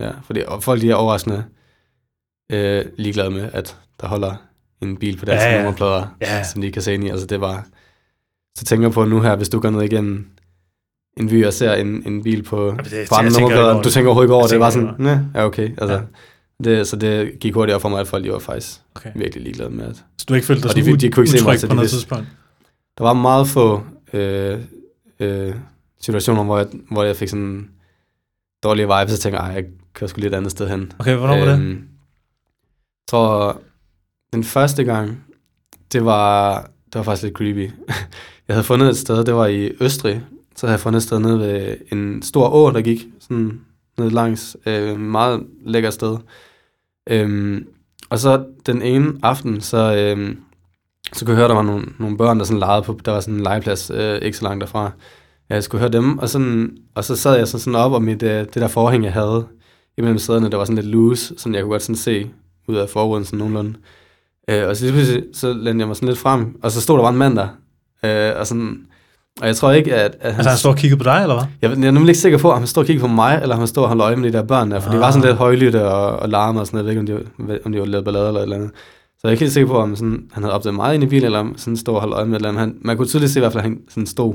ja, 0.00 0.10
fordi 0.24 0.40
og 0.46 0.62
folk 0.62 0.80
de 0.80 0.90
er 0.90 0.94
overraskende 0.94 1.44
øh, 2.52 2.84
ligeglade 2.98 3.30
med, 3.30 3.50
at 3.52 3.76
der 4.00 4.06
holder 4.06 4.34
en 4.82 4.96
bil 4.96 5.16
på 5.18 5.24
deres 5.24 5.38
Ja, 5.42 5.44
ja, 5.44 5.50
ja. 5.50 5.56
ja. 5.56 5.62
nummerplader, 5.62 6.16
Ja. 6.20 6.36
ja. 6.36 6.42
som 6.44 6.62
de 6.62 6.72
kan 6.72 6.82
se 6.82 6.94
ind 6.94 7.04
i, 7.04 7.08
altså 7.08 7.26
det 7.26 7.40
var, 7.40 7.66
så 8.58 8.64
tænker 8.64 8.86
jeg 8.86 8.92
på 8.92 9.04
nu 9.04 9.20
her, 9.20 9.36
hvis 9.36 9.48
du 9.48 9.60
går 9.60 9.70
ned 9.70 9.82
igennem 9.82 10.26
en 11.16 11.28
by 11.28 11.46
og 11.46 11.52
ser 11.52 11.72
en, 11.74 12.02
en 12.06 12.22
bil 12.22 12.42
på, 12.42 12.74
det- 12.84 13.08
på 13.08 13.14
andre 13.14 13.30
nummerplader, 13.40 13.72
du 13.72 13.82
det. 13.82 13.92
tænker 13.92 14.08
overhovedet 14.08 14.26
ikke 14.26 14.34
over 14.34 14.42
Jeg 14.44 14.48
det, 14.48 14.52
det 14.52 14.60
var 14.60 14.70
tænker 14.70 14.92
sådan, 14.92 15.04
nej, 15.34 15.40
ja 15.40 15.46
okay, 15.46 15.68
altså, 15.78 15.94
Ja. 15.94 16.00
Det, 16.64 16.86
så 16.86 16.96
det 16.96 17.38
gik 17.40 17.54
hurtigt 17.54 17.74
op 17.74 17.80
for 17.82 17.88
mig, 17.88 18.00
at 18.00 18.08
folk 18.08 18.24
de 18.24 18.32
var 18.32 18.38
faktisk 18.38 18.80
Okay. 18.94 19.10
virkelig 19.14 19.42
ligeglade 19.44 19.70
med, 19.70 19.84
at 19.84 19.96
Så 20.18 20.24
du 20.28 20.34
ikke 20.34 20.46
følt 20.46 20.62
dig 20.62 20.70
de- 20.76 20.84
sådan 20.84 21.00
de 21.00 21.10
kunne 21.10 21.22
ikke 21.26 21.38
se 21.38 21.44
mig, 21.44 21.60
så 21.60 21.66
på 21.66 21.70
de 21.70 21.74
noget 21.76 21.84
vidste- 21.84 21.96
tidspunkt? 21.96 22.26
Der 22.98 23.04
var 23.04 23.12
meget 23.12 23.48
få 23.48 23.82
øh, 24.12 24.58
øh, 25.20 25.54
situationer, 26.00 26.44
hvor 26.44 26.58
jeg, 26.58 26.66
hvor 26.90 27.02
jeg 27.04 27.16
fik 27.16 27.28
sådan 27.28 27.70
dårlige 28.62 28.86
vibes, 28.86 29.14
og 29.14 29.20
tænkte, 29.20 29.38
ej, 29.38 29.46
jeg 29.46 29.64
kører 29.94 30.08
sgu 30.08 30.20
lidt 30.20 30.32
et 30.34 30.36
andet 30.36 30.50
sted 30.50 30.68
hen. 30.68 30.92
Okay, 30.98 31.16
hvornår 31.16 31.38
var 31.38 31.44
det? 31.44 31.54
Øhm, 31.54 31.70
Jeg 31.70 33.08
tror, 33.08 33.60
den 34.32 34.44
første 34.44 34.84
gang, 34.84 35.24
det 35.92 36.04
var, 36.04 36.60
det 36.62 36.94
var 36.94 37.02
faktisk 37.02 37.22
lidt 37.22 37.34
creepy. 37.36 37.70
jeg 38.48 38.56
havde 38.56 38.64
fundet 38.64 38.88
et 38.88 38.96
sted, 38.96 39.24
det 39.24 39.34
var 39.34 39.46
i 39.46 39.70
Østrig, 39.80 40.22
så 40.56 40.66
havde 40.66 40.72
jeg 40.72 40.80
fundet 40.80 40.96
et 40.98 41.02
sted 41.02 41.18
nede 41.18 41.38
ved 41.38 41.76
en 41.92 42.22
stor 42.22 42.48
å, 42.48 42.70
der 42.72 42.80
gik 42.82 43.06
sådan 43.20 43.60
ned 43.98 44.10
langs. 44.10 44.56
Øh, 44.66 44.98
meget 45.00 45.46
lækkert 45.64 45.94
sted. 45.94 46.16
Øhm, 47.10 47.66
og 48.10 48.18
så 48.18 48.44
den 48.66 48.82
ene 48.82 49.12
aften, 49.22 49.60
så, 49.60 49.96
øhm, 49.96 50.38
så 51.12 51.24
kunne 51.24 51.32
jeg 51.32 51.38
høre, 51.38 51.48
der 51.48 51.54
var 51.54 51.62
nogle, 51.62 51.86
nogle 51.98 52.16
børn, 52.16 52.38
der 52.38 52.44
sådan 52.44 52.60
legede 52.60 52.82
på, 52.82 53.00
der 53.04 53.12
var 53.12 53.20
sådan 53.20 53.34
en 53.34 53.42
legeplads 53.42 53.90
øh, 53.94 54.22
ikke 54.22 54.36
så 54.36 54.44
langt 54.44 54.60
derfra. 54.60 54.90
Jeg 55.48 55.64
skulle 55.64 55.80
høre 55.80 55.92
dem, 55.92 56.18
og, 56.18 56.28
sådan, 56.28 56.76
og 56.94 57.04
så 57.04 57.16
sad 57.16 57.36
jeg 57.36 57.48
så 57.48 57.58
sådan 57.58 57.74
op, 57.74 57.92
og 57.92 58.02
mit, 58.02 58.22
øh, 58.22 58.38
det 58.38 58.54
der 58.54 58.68
forhæng, 58.68 59.04
jeg 59.04 59.12
havde 59.12 59.46
imellem 59.98 60.18
sæderne, 60.18 60.50
der 60.50 60.56
var 60.56 60.64
sådan 60.64 60.76
lidt 60.76 60.86
loose, 60.86 61.34
sådan 61.38 61.54
jeg 61.54 61.62
kunne 61.62 61.70
godt 61.70 61.82
sådan 61.82 61.96
se 61.96 62.30
ud 62.68 62.76
af 62.76 62.88
forruden 62.88 63.24
sådan 63.24 63.38
nogenlunde. 63.38 63.74
Øh, 64.50 64.68
og 64.68 64.76
så 64.76 64.84
lige 64.84 64.92
pludselig, 64.92 65.24
så 65.32 65.52
lænede 65.52 65.78
jeg 65.78 65.86
mig 65.86 65.96
sådan 65.96 66.08
lidt 66.08 66.18
frem, 66.18 66.56
og 66.62 66.70
så 66.70 66.80
stod 66.80 66.96
der 66.96 67.02
bare 67.02 67.12
en 67.12 67.18
mand 67.18 67.36
der. 67.36 67.48
Øh, 68.04 68.40
og, 68.40 68.46
sådan, 68.46 68.86
og 69.40 69.46
jeg 69.46 69.56
tror 69.56 69.72
ikke, 69.72 69.94
at, 69.94 70.16
at 70.20 70.34
Altså 70.34 70.48
han 70.50 70.58
står 70.58 70.70
og 70.70 70.76
kigger 70.76 70.96
på 70.96 71.04
dig, 71.04 71.22
eller 71.22 71.34
hvad? 71.34 71.44
jeg, 71.70 71.78
jeg 71.78 71.86
er 71.86 71.90
nemlig 71.90 72.08
ikke 72.08 72.20
sikker 72.20 72.38
på, 72.38 72.50
om 72.50 72.58
han 72.58 72.66
står 72.66 72.80
og 72.82 72.86
kigger 72.86 73.00
på 73.00 73.06
mig, 73.08 73.38
eller 73.42 73.54
om 73.54 73.58
han 73.58 73.68
står 73.68 73.82
og 73.82 73.88
holder 73.88 74.06
øje 74.06 74.16
med 74.16 74.32
de 74.32 74.38
der 74.38 74.44
børn 74.44 74.70
der, 74.70 74.80
for 74.80 74.88
ah. 74.90 74.94
de 74.96 75.00
var 75.00 75.10
sådan 75.10 75.22
Ah. 75.22 75.28
lidt 75.28 75.38
højlytte 75.38 75.88
og, 75.88 76.16
og 76.18 76.28
larme 76.28 76.60
og 76.60 76.66
sådan 76.66 76.84
noget. 76.84 76.96
Jeg 76.96 77.02
ved 77.04 77.10
ikke, 77.10 77.22
om 77.44 77.48
de, 77.48 77.58
om 77.64 77.72
de 77.72 77.78
var 77.78 77.86
lavet 77.86 78.04
ballade 78.04 78.26
eller 78.28 78.40
et 78.40 78.42
eller 78.42 78.56
andet. 78.56 78.70
Så 79.18 79.20
jeg 79.22 79.28
er 79.28 79.32
ikke 79.32 79.44
helt 79.44 79.52
sikker 79.52 79.68
på, 79.68 79.78
om 79.78 79.96
sådan, 79.96 80.28
han 80.32 80.42
havde 80.42 80.54
opdaget 80.54 80.74
meget 80.74 80.94
ind 80.94 81.04
i 81.04 81.06
bilen, 81.06 81.24
eller 81.24 81.38
om 81.38 81.58
sådan 81.58 81.76
stod 81.76 81.94
og 81.94 82.00
holdt 82.00 82.14
øje 82.14 82.24
med 82.26 82.32
et 82.32 82.36
eller 82.36 82.48
andet. 82.48 82.60
Han, 82.60 82.76
man 82.80 82.96
kunne 82.96 83.08
tydeligt 83.08 83.32
se 83.32 83.38
i 83.38 83.42
hvert 83.42 83.52
fald, 83.52 83.64
at 83.64 83.70
han 83.70 83.78
sådan 83.88 84.06
stod 84.06 84.34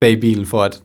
bag 0.00 0.20
bilen, 0.20 0.46
for 0.46 0.62
at, 0.62 0.80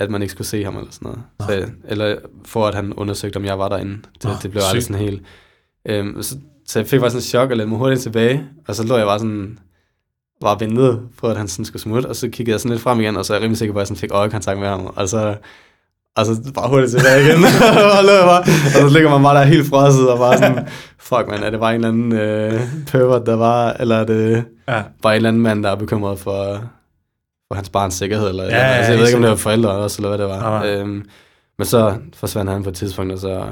at 0.00 0.10
man 0.10 0.22
ikke 0.22 0.32
skulle 0.32 0.46
se 0.48 0.64
ham 0.64 0.76
eller 0.76 0.90
sådan 0.90 1.06
noget. 1.06 1.22
Nå. 1.38 1.46
Så, 1.46 1.72
eller 1.88 2.16
for 2.44 2.66
at 2.66 2.74
han 2.74 2.92
undersøgte, 2.92 3.36
om 3.36 3.44
jeg 3.44 3.58
var 3.58 3.68
derinde. 3.68 3.92
Det, 4.14 4.24
Nå, 4.24 4.30
det 4.42 4.50
blev 4.50 4.62
aldrig 4.68 4.82
sygt. 4.82 4.92
sådan 4.92 5.06
helt... 5.06 5.22
Øhm, 5.88 6.22
så, 6.22 6.36
så 6.66 6.78
jeg 6.78 6.86
fik 6.88 7.00
bare 7.00 7.10
sådan 7.10 7.18
en 7.18 7.22
chok 7.22 7.50
og 7.50 7.56
lagde 7.56 7.68
mig 7.70 7.78
hurtigt 7.78 8.00
tilbage, 8.02 8.44
og 8.68 8.74
så 8.74 8.86
lå 8.86 8.96
jeg 8.96 9.06
bare 9.06 9.18
sådan 9.18 9.58
var 10.42 10.54
ventet 10.58 11.00
på, 11.18 11.26
at 11.28 11.36
han 11.36 11.48
sådan 11.48 11.64
skulle 11.64 11.82
smutte, 11.82 12.06
og 12.06 12.16
så 12.16 12.28
kiggede 12.28 12.52
jeg 12.52 12.60
sådan 12.60 12.70
lidt 12.70 12.82
frem 12.82 13.00
igen, 13.00 13.16
og 13.16 13.24
så 13.24 13.32
er 13.32 13.36
jeg 13.36 13.42
rimelig 13.42 13.58
sikker 13.58 13.72
på, 13.72 13.78
at 13.78 13.80
jeg 13.80 13.86
sådan 13.86 14.00
fik 14.00 14.10
øjekontakt 14.12 14.58
med 14.58 14.68
ham, 14.68 14.86
og 14.96 15.08
så, 15.08 15.36
og 16.16 16.26
så 16.26 16.52
bare 16.54 16.68
hurtigt 16.68 16.92
tilbage 16.92 17.20
igen, 17.24 17.44
og, 17.98 18.04
lå 18.04 18.12
jeg 18.12 18.24
bare, 18.24 18.40
og 18.40 18.88
så 18.88 18.88
ligger 18.92 19.10
man 19.10 19.22
bare 19.22 19.38
der 19.38 19.44
helt 19.44 19.68
frosset, 19.68 20.10
og 20.10 20.18
bare 20.18 20.38
sådan, 20.38 20.66
fuck 20.98 21.24
man, 21.28 21.42
er 21.42 21.50
det 21.50 21.60
bare 21.60 21.74
en 21.74 21.84
eller 21.84 21.88
anden 21.88 22.12
øh, 22.12 22.60
pervert, 22.86 23.26
der 23.26 23.34
var, 23.36 23.72
eller 23.72 23.96
er 23.96 24.04
det 24.04 24.44
Ja. 24.68 24.82
bare 25.02 25.12
en 25.12 25.16
eller 25.16 25.28
anden 25.28 25.42
mand, 25.42 25.62
der 25.62 25.70
er 25.70 25.74
bekymret 25.76 26.18
for, 26.18 26.44
for 27.48 27.54
hans 27.54 27.68
barns 27.68 27.94
sikkerhed, 27.94 28.28
eller, 28.28 28.42
Ja, 28.44 28.48
eller 28.50 28.60
ja, 28.66 28.72
altså, 28.72 28.92
jeg 28.92 28.98
ved 29.00 29.06
ikke, 29.06 29.16
om 29.16 29.22
det 29.22 29.30
var 29.30 29.36
forældre 29.36 29.70
også, 29.70 29.98
eller 30.02 30.08
hvad 30.08 30.18
det 30.18 30.26
var. 30.28 30.40
Nej, 30.40 30.66
nej. 30.66 30.80
Øhm, 30.80 31.04
men 31.58 31.66
så 31.66 31.96
forsvandt 32.14 32.50
han 32.50 32.62
på 32.62 32.68
et 32.68 32.74
tidspunkt, 32.76 33.12
og 33.12 33.18
så, 33.18 33.46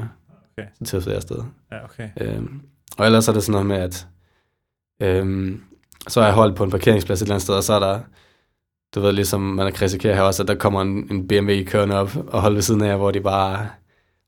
Okay. 0.58 0.68
så 0.78 0.84
tøvede 0.90 1.08
jeg 1.10 1.16
afsted. 1.16 1.36
Ja, 1.72 1.76
okay. 1.84 2.08
Øhm, 2.20 2.60
og 2.98 3.06
ellers 3.06 3.28
er 3.28 3.32
det 3.32 3.42
sådan 3.42 3.52
noget 3.52 3.66
med, 3.66 3.76
at 3.76 4.06
øhm, 5.02 5.60
så 6.08 6.20
er 6.20 6.24
jeg 6.24 6.34
holdt 6.34 6.56
på 6.56 6.64
en 6.64 6.70
parkeringsplads 6.70 7.22
et 7.22 7.24
eller 7.26 7.34
andet 7.34 7.42
sted, 7.42 7.54
og 7.54 7.62
så 7.64 7.72
er 7.72 7.78
der, 7.80 8.00
du 8.94 9.00
ved, 9.00 9.12
ligesom 9.12 9.40
man 9.40 9.72
kan 9.72 9.82
risikere 9.82 10.14
her 10.14 10.22
også, 10.22 10.42
at 10.42 10.48
der 10.48 10.54
kommer 10.54 10.82
en, 10.82 11.06
en 11.10 11.28
BMW 11.28 11.52
kørende 11.66 11.94
op 11.96 12.16
og 12.28 12.40
holder 12.40 12.54
ved 12.56 12.62
siden 12.62 12.82
af 12.82 12.88
jer, 12.88 12.96
hvor 12.96 13.10
de 13.10 13.20
bare 13.20 13.68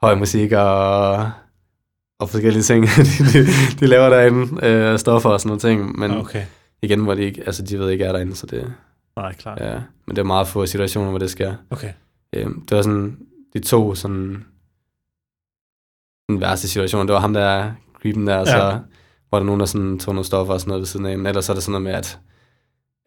høj 0.02 0.14
musik 0.14 0.52
og, 0.52 1.12
og 2.18 2.28
forskellige 2.28 2.62
ting, 2.62 2.86
de, 2.96 3.24
de, 3.32 3.46
de 3.80 3.86
laver 3.86 4.08
derinde, 4.08 4.66
øh, 4.66 4.98
stoffer 4.98 5.30
og 5.30 5.40
sådan 5.40 5.48
nogle 5.48 5.60
ting, 5.60 5.98
men 5.98 6.10
Okay. 6.10 6.44
igen, 6.82 7.00
hvor 7.04 7.14
de 7.14 7.22
ikke, 7.22 7.42
altså 7.46 7.62
de 7.62 7.78
ved 7.78 7.90
ikke 7.90 8.04
er 8.04 8.12
derinde, 8.12 8.36
så 8.36 8.46
det, 8.46 8.72
Nej, 9.16 9.34
klart. 9.34 9.60
ja, 9.60 9.72
men 10.06 10.16
det 10.16 10.18
er 10.18 10.26
meget 10.26 10.48
få 10.48 10.66
situationer, 10.66 11.10
hvor 11.10 11.18
det 11.18 11.30
sker. 11.30 11.54
Okay. 11.70 11.92
Øh, 12.32 12.46
det 12.46 12.76
var 12.76 12.82
sådan, 12.82 13.18
de 13.54 13.58
to 13.58 13.94
sådan, 13.94 14.44
den 16.28 16.40
værste 16.40 16.68
situation, 16.68 17.06
det 17.06 17.14
var 17.14 17.20
ham 17.20 17.32
der, 17.34 17.72
creepen 18.02 18.26
der, 18.26 18.38
Ja. 18.38 18.44
så 18.44 18.78
var 19.30 19.38
der 19.38 19.46
nogen, 19.46 19.60
der 19.60 19.66
sådan 19.66 19.98
tog 19.98 20.14
nogle 20.14 20.26
stoffer 20.26 20.54
og 20.54 20.60
sådan 20.60 20.68
noget 20.70 20.80
ved 20.80 20.86
siden 20.86 21.06
af 21.06 21.12
en. 21.12 21.26
Ellers 21.26 21.48
er 21.48 21.54
det 21.54 21.62
sådan 21.62 21.72
noget 21.72 21.82
med, 21.82 21.92
at, 21.92 22.18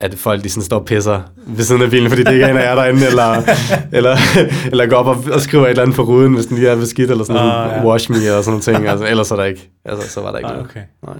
at 0.01 0.15
folk 0.15 0.43
de 0.43 0.49
sådan 0.49 0.63
står 0.63 0.79
og 0.79 0.85
pisser 0.85 1.21
ved 1.47 1.63
siden 1.63 1.81
af 1.81 1.89
bilen, 1.89 2.09
fordi 2.09 2.23
det 2.23 2.33
ikke 2.33 2.45
er 2.45 2.49
en 2.49 2.57
af 2.57 2.63
jer 2.63 2.75
derinde, 2.75 3.07
eller, 3.07 3.43
eller, 3.97 4.15
eller 4.71 4.85
går 4.87 4.95
op 4.95 5.07
og, 5.07 5.33
og 5.33 5.41
skriver 5.41 5.65
et 5.65 5.69
eller 5.69 5.81
andet 5.83 5.95
på 5.95 6.03
ruden, 6.03 6.33
hvis 6.33 6.45
den 6.45 6.57
lige 6.57 6.69
er 6.69 6.75
beskidt, 6.75 7.11
eller 7.11 7.23
sådan 7.23 7.41
Ah, 7.41 7.47
noget, 7.47 7.71
ja. 7.71 7.85
wash 7.89 8.11
me, 8.11 8.17
og 8.17 8.21
sådan 8.43 8.43
nogle 8.47 8.61
ting. 8.61 8.87
Altså, 8.87 9.05
ellers 9.07 9.31
er 9.31 9.35
der 9.35 9.43
ikke, 9.43 9.69
altså, 9.85 10.09
så 10.09 10.21
var 10.21 10.31
der 10.31 10.37
ikke 10.37 10.47
Nej, 10.47 10.55
noget. 10.57 10.69
okay. 10.69 10.81
Nej. 11.07 11.15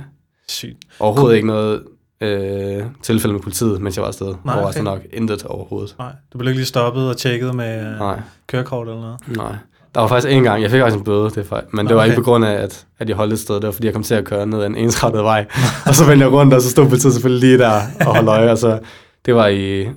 Sygt. 0.47 0.77
Overhovedet 0.99 1.35
ikke 1.35 1.47
noget 1.47 1.81
øh, 2.21 2.83
tilfælde 3.01 3.33
med 3.33 3.41
politiet, 3.41 3.81
mens 3.81 3.95
jeg 3.97 4.01
var 4.01 4.07
afsted. 4.07 4.35
Nej, 4.45 4.55
Overraskende 4.57 4.91
okay. 4.91 5.01
nok. 5.03 5.13
Intet 5.13 5.43
overhovedet. 5.43 5.95
Nej, 5.99 6.11
du 6.33 6.37
blev 6.37 6.49
ikke 6.49 6.59
lige 6.59 6.65
stoppet 6.67 7.09
og 7.09 7.17
tjekket 7.17 7.55
med 7.55 7.97
Nej. 7.97 8.19
kørekort 8.47 8.87
eller 8.87 9.01
noget? 9.01 9.17
Nej. 9.37 9.55
Der 9.95 10.01
var 10.01 10.07
faktisk 10.07 10.33
en 10.33 10.43
gang, 10.43 10.61
jeg 10.61 10.71
fik 10.71 10.81
faktisk 10.81 10.97
en 10.97 11.03
bøde, 11.03 11.29
det 11.29 11.45
faktisk, 11.45 11.73
men 11.73 11.85
det 11.85 11.91
Nå, 11.91 11.95
var 11.95 12.01
okay. 12.03 12.11
ikke 12.11 12.21
på 12.21 12.25
grund 12.25 12.45
af, 12.45 12.53
at, 12.53 12.85
at 12.99 13.09
jeg 13.09 13.17
holdt 13.17 13.33
et 13.33 13.39
sted. 13.39 13.55
Det 13.55 13.63
var 13.63 13.71
fordi, 13.71 13.85
jeg 13.87 13.93
kom 13.93 14.03
til 14.03 14.15
at 14.15 14.25
køre 14.25 14.45
ned 14.45 14.61
ad 14.61 14.65
en 14.67 14.75
ensrettet 14.75 15.23
vej. 15.23 15.45
og 15.87 15.95
så 15.95 16.05
vendte 16.05 16.25
jeg 16.25 16.33
rundt, 16.33 16.53
og 16.53 16.61
så 16.61 16.69
stod 16.69 16.89
politiet 16.89 17.13
selvfølgelig 17.13 17.49
lige 17.49 17.57
der 17.57 17.81
og 17.99 18.15
holdt 18.15 18.29
øje. 18.29 18.51
Og 18.51 18.57
så, 18.57 18.79
det 19.25 19.35
var 19.35 19.47
i, 19.47 19.87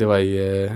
det 0.00 0.08
var 0.08 0.16
i, 0.16 0.64
uh, 0.64 0.70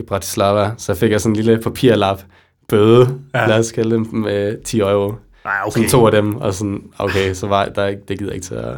i 0.00 0.02
Bratislava, 0.08 0.70
så 0.76 0.94
fik 0.94 1.10
jeg 1.10 1.20
sådan 1.20 1.32
en 1.32 1.36
lille 1.36 1.58
papirlap 1.62 2.20
bøde, 2.68 3.08
Ja. 3.34 3.46
lad 3.46 3.58
os 3.58 3.72
kalde 3.72 3.90
dem, 3.90 4.06
med 4.12 4.64
10 4.64 4.80
euro. 4.80 5.14
Nej, 5.44 5.54
Okay. 5.66 5.70
Sådan 5.72 5.88
to 5.88 6.06
af 6.06 6.12
dem, 6.12 6.36
og 6.36 6.54
sådan, 6.54 6.82
okay, 6.98 7.34
så 7.34 7.46
var 7.46 7.64
der 7.64 7.86
ikke, 7.86 8.02
det 8.08 8.18
gider 8.18 8.30
jeg 8.30 8.34
ikke 8.34 8.46
til 8.46 8.54
at, 8.54 8.74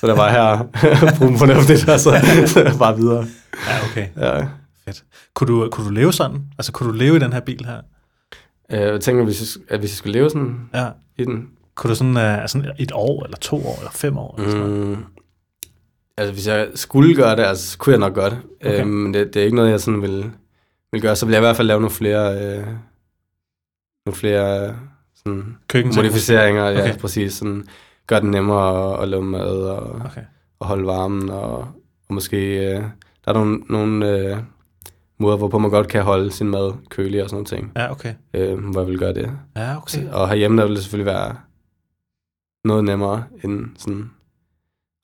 så 0.00 0.06
der 0.06 0.14
var 0.14 0.30
her, 0.30 0.58
brug 1.18 1.38
fornuftigt, 1.38 1.88
og 1.88 2.00
så, 2.00 2.10
så 2.46 2.78
bare 2.78 2.96
videre. 2.96 3.26
Ja, 3.68 3.74
okay. 3.90 4.06
Ja. 4.20 4.44
Kunne 5.34 5.48
du, 5.48 5.68
kunne 5.72 5.86
du 5.86 5.92
leve 5.92 6.12
sådan? 6.12 6.40
Altså, 6.58 6.72
kunne 6.72 6.88
du 6.92 6.94
leve 6.94 7.16
i 7.16 7.18
den 7.18 7.32
her 7.32 7.40
bil 7.40 7.64
her? 7.66 7.80
Øh, 8.72 8.80
Jeg 8.80 9.00
tænker, 9.00 9.24
hvis 9.24 9.56
jeg, 9.56 9.64
at 9.74 9.78
hvis 9.80 9.90
jeg 9.90 9.96
skulle 9.96 10.12
leve 10.18 10.30
sådan 10.30 10.60
Ja. 10.74 10.88
i 11.18 11.24
den, 11.24 11.48
Kunne 11.74 11.90
du 11.90 11.94
sådan, 11.94 12.16
uh, 12.40 12.48
sådan 12.48 12.70
et 12.78 12.92
år, 12.94 13.24
eller 13.24 13.36
to 13.36 13.56
år, 13.66 13.76
eller 13.78 13.90
fem 13.90 14.18
år? 14.18 14.34
Eller 14.38 14.50
sådan 14.50 14.66
noget? 14.66 14.88
Mm, 14.98 15.04
altså, 16.16 16.32
hvis 16.32 16.46
jeg 16.46 16.68
skulle 16.74 17.14
gøre 17.14 17.36
det, 17.36 17.42
altså, 17.42 17.70
så 17.70 17.78
kunne 17.78 17.92
jeg 17.92 18.00
nok 18.00 18.14
godt. 18.14 18.32
Okay. 18.32 18.72
Okay. 18.74 18.82
men 18.84 19.14
det, 19.14 19.34
det 19.34 19.40
er 19.40 19.44
ikke 19.44 19.56
noget, 19.56 19.70
jeg 19.70 19.80
sådan 19.80 20.02
vil, 20.02 20.30
vil 20.92 21.02
gøre. 21.02 21.16
Så 21.16 21.26
vil 21.26 21.32
jeg 21.32 21.40
i 21.40 21.44
hvert 21.46 21.56
fald 21.56 21.66
lave 21.68 21.80
nogle 21.80 21.94
flere, 21.94 22.34
øh, 22.58 22.66
nogle 24.06 24.16
flere 24.16 24.68
øh, 24.68 24.74
sådan, 25.14 25.56
modificeringer. 25.96 26.70
Okay. 26.70 26.88
Ja, 26.88 26.96
præcis. 26.96 27.32
Sådan, 27.32 27.66
gøre 28.06 28.20
det 28.20 28.28
nemmere 28.28 28.94
at, 28.96 29.02
at 29.02 29.08
lave 29.08 29.22
mad 29.24 29.60
og, 29.60 29.82
Okay. 30.04 30.22
og 30.58 30.66
holde 30.66 30.86
varmen. 30.86 31.30
Og, 31.30 31.58
og 32.08 32.14
måske, 32.14 32.36
øh, 32.58 32.82
der 33.24 33.28
er 33.28 33.32
nogle, 33.32 33.58
nogle 33.68 34.08
øh, 34.18 34.36
måder, 35.22 35.36
hvorpå 35.36 35.58
man 35.58 35.70
godt 35.70 35.88
kan 35.88 36.02
holde 36.02 36.32
sin 36.32 36.48
mad 36.48 36.72
kølig 36.90 37.22
og 37.22 37.28
sådan 37.28 37.36
nogle 37.36 37.46
ting. 37.46 37.72
Ja, 37.76 37.90
okay. 37.90 38.14
Øh, 38.34 38.58
hvor 38.58 38.80
jeg 38.80 38.88
vil 38.88 38.98
gøre 38.98 39.14
det. 39.14 39.30
Ja, 39.56 39.76
okay. 39.76 40.08
Og 40.08 40.28
herhjemme, 40.28 40.60
der 40.60 40.66
vil 40.66 40.74
det 40.74 40.82
selvfølgelig 40.82 41.12
være 41.12 41.36
noget 42.64 42.84
nemmere 42.84 43.24
end 43.44 43.66
sådan 43.78 44.10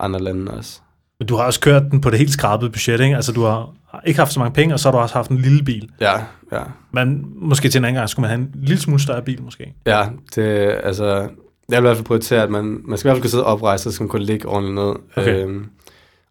andre 0.00 0.20
lande 0.20 0.52
også. 0.52 0.80
Men 1.18 1.28
du 1.28 1.36
har 1.36 1.44
også 1.44 1.60
kørt 1.60 1.82
den 1.90 2.00
på 2.00 2.10
det 2.10 2.18
helt 2.18 2.30
skrabede 2.30 2.70
budget, 2.70 3.00
ikke? 3.00 3.16
Altså, 3.16 3.32
du 3.32 3.42
har 3.42 3.74
ikke 4.06 4.18
haft 4.18 4.32
så 4.32 4.40
mange 4.40 4.54
penge, 4.54 4.74
og 4.74 4.80
så 4.80 4.88
har 4.88 4.92
du 4.92 5.02
også 5.02 5.14
haft 5.14 5.30
en 5.30 5.38
lille 5.38 5.64
bil. 5.64 5.90
Ja, 6.00 6.12
ja. 6.52 6.62
Men 6.92 7.32
måske 7.36 7.68
til 7.68 7.78
en 7.78 7.84
anden 7.84 7.94
gang 7.94 8.08
skulle 8.08 8.28
man 8.28 8.30
have 8.30 8.40
en 8.40 8.50
lille 8.54 8.80
smule 8.80 9.00
større 9.02 9.22
bil, 9.22 9.42
måske. 9.42 9.74
Ja, 9.86 10.08
det, 10.34 10.42
altså, 10.82 11.06
jeg 11.06 11.28
vil 11.68 11.78
i 11.78 11.80
hvert 11.80 11.96
fald 11.96 12.06
prioritere, 12.06 12.42
at 12.42 12.50
man, 12.50 12.80
man 12.84 12.98
skal 12.98 13.08
i 13.08 13.10
hvert 13.10 13.16
fald 13.16 13.22
kunne 13.22 13.30
sidde 13.30 13.44
oprejst, 13.44 13.84
så 13.84 13.92
skal 13.92 14.04
man 14.04 14.08
kunne 14.08 14.24
ligge 14.24 14.48
ordentligt 14.48 14.74
ned. 14.74 14.94
Okay. 15.16 15.42
Øhm, 15.44 15.66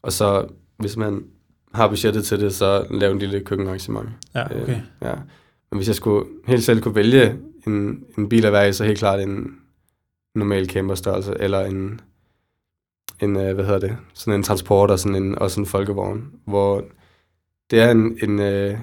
og 0.02 0.12
så, 0.12 0.46
hvis 0.78 0.98
man 0.98 1.24
har 1.74 1.88
budgettet 1.88 2.26
til 2.26 2.40
det, 2.40 2.56
så 2.56 2.86
lave 2.92 3.12
en 3.14 3.20
lille 3.20 3.40
køkkenarrangement. 3.40 4.10
Ja, 4.36 4.46
okay. 4.46 4.76
Øh, 4.76 4.82
ja. 5.02 5.14
Men 5.72 5.78
hvis 5.78 5.88
jeg 5.88 5.96
skulle 5.96 6.26
helt 6.48 6.64
selv 6.64 6.82
kunne 6.82 6.96
vælge 6.96 7.38
en, 7.68 8.04
en 8.18 8.30
bil 8.30 8.46
at 8.46 8.54
være 8.54 8.70
i, 8.70 8.74
så 8.74 8.84
helt 8.84 9.00
klart 9.00 9.20
en 9.20 9.56
normal 10.36 10.70
camperstørrelse, 10.70 11.34
eller 11.40 11.66
en, 11.66 12.02
en 13.22 13.36
øh, 13.36 13.56
hvad 13.56 13.66
hedder 13.66 13.80
det, 13.80 13.98
sådan 14.14 14.34
en 14.34 14.44
transporter, 14.44 14.96
sådan 14.96 15.24
en, 15.24 15.40
også 15.40 15.60
en 15.60 15.66
folkevogn, 15.66 16.32
hvor 16.46 16.84
det 17.72 17.82
er 17.82 17.92
en, 17.92 18.18
en 18.24 18.40
øh, 18.40 18.78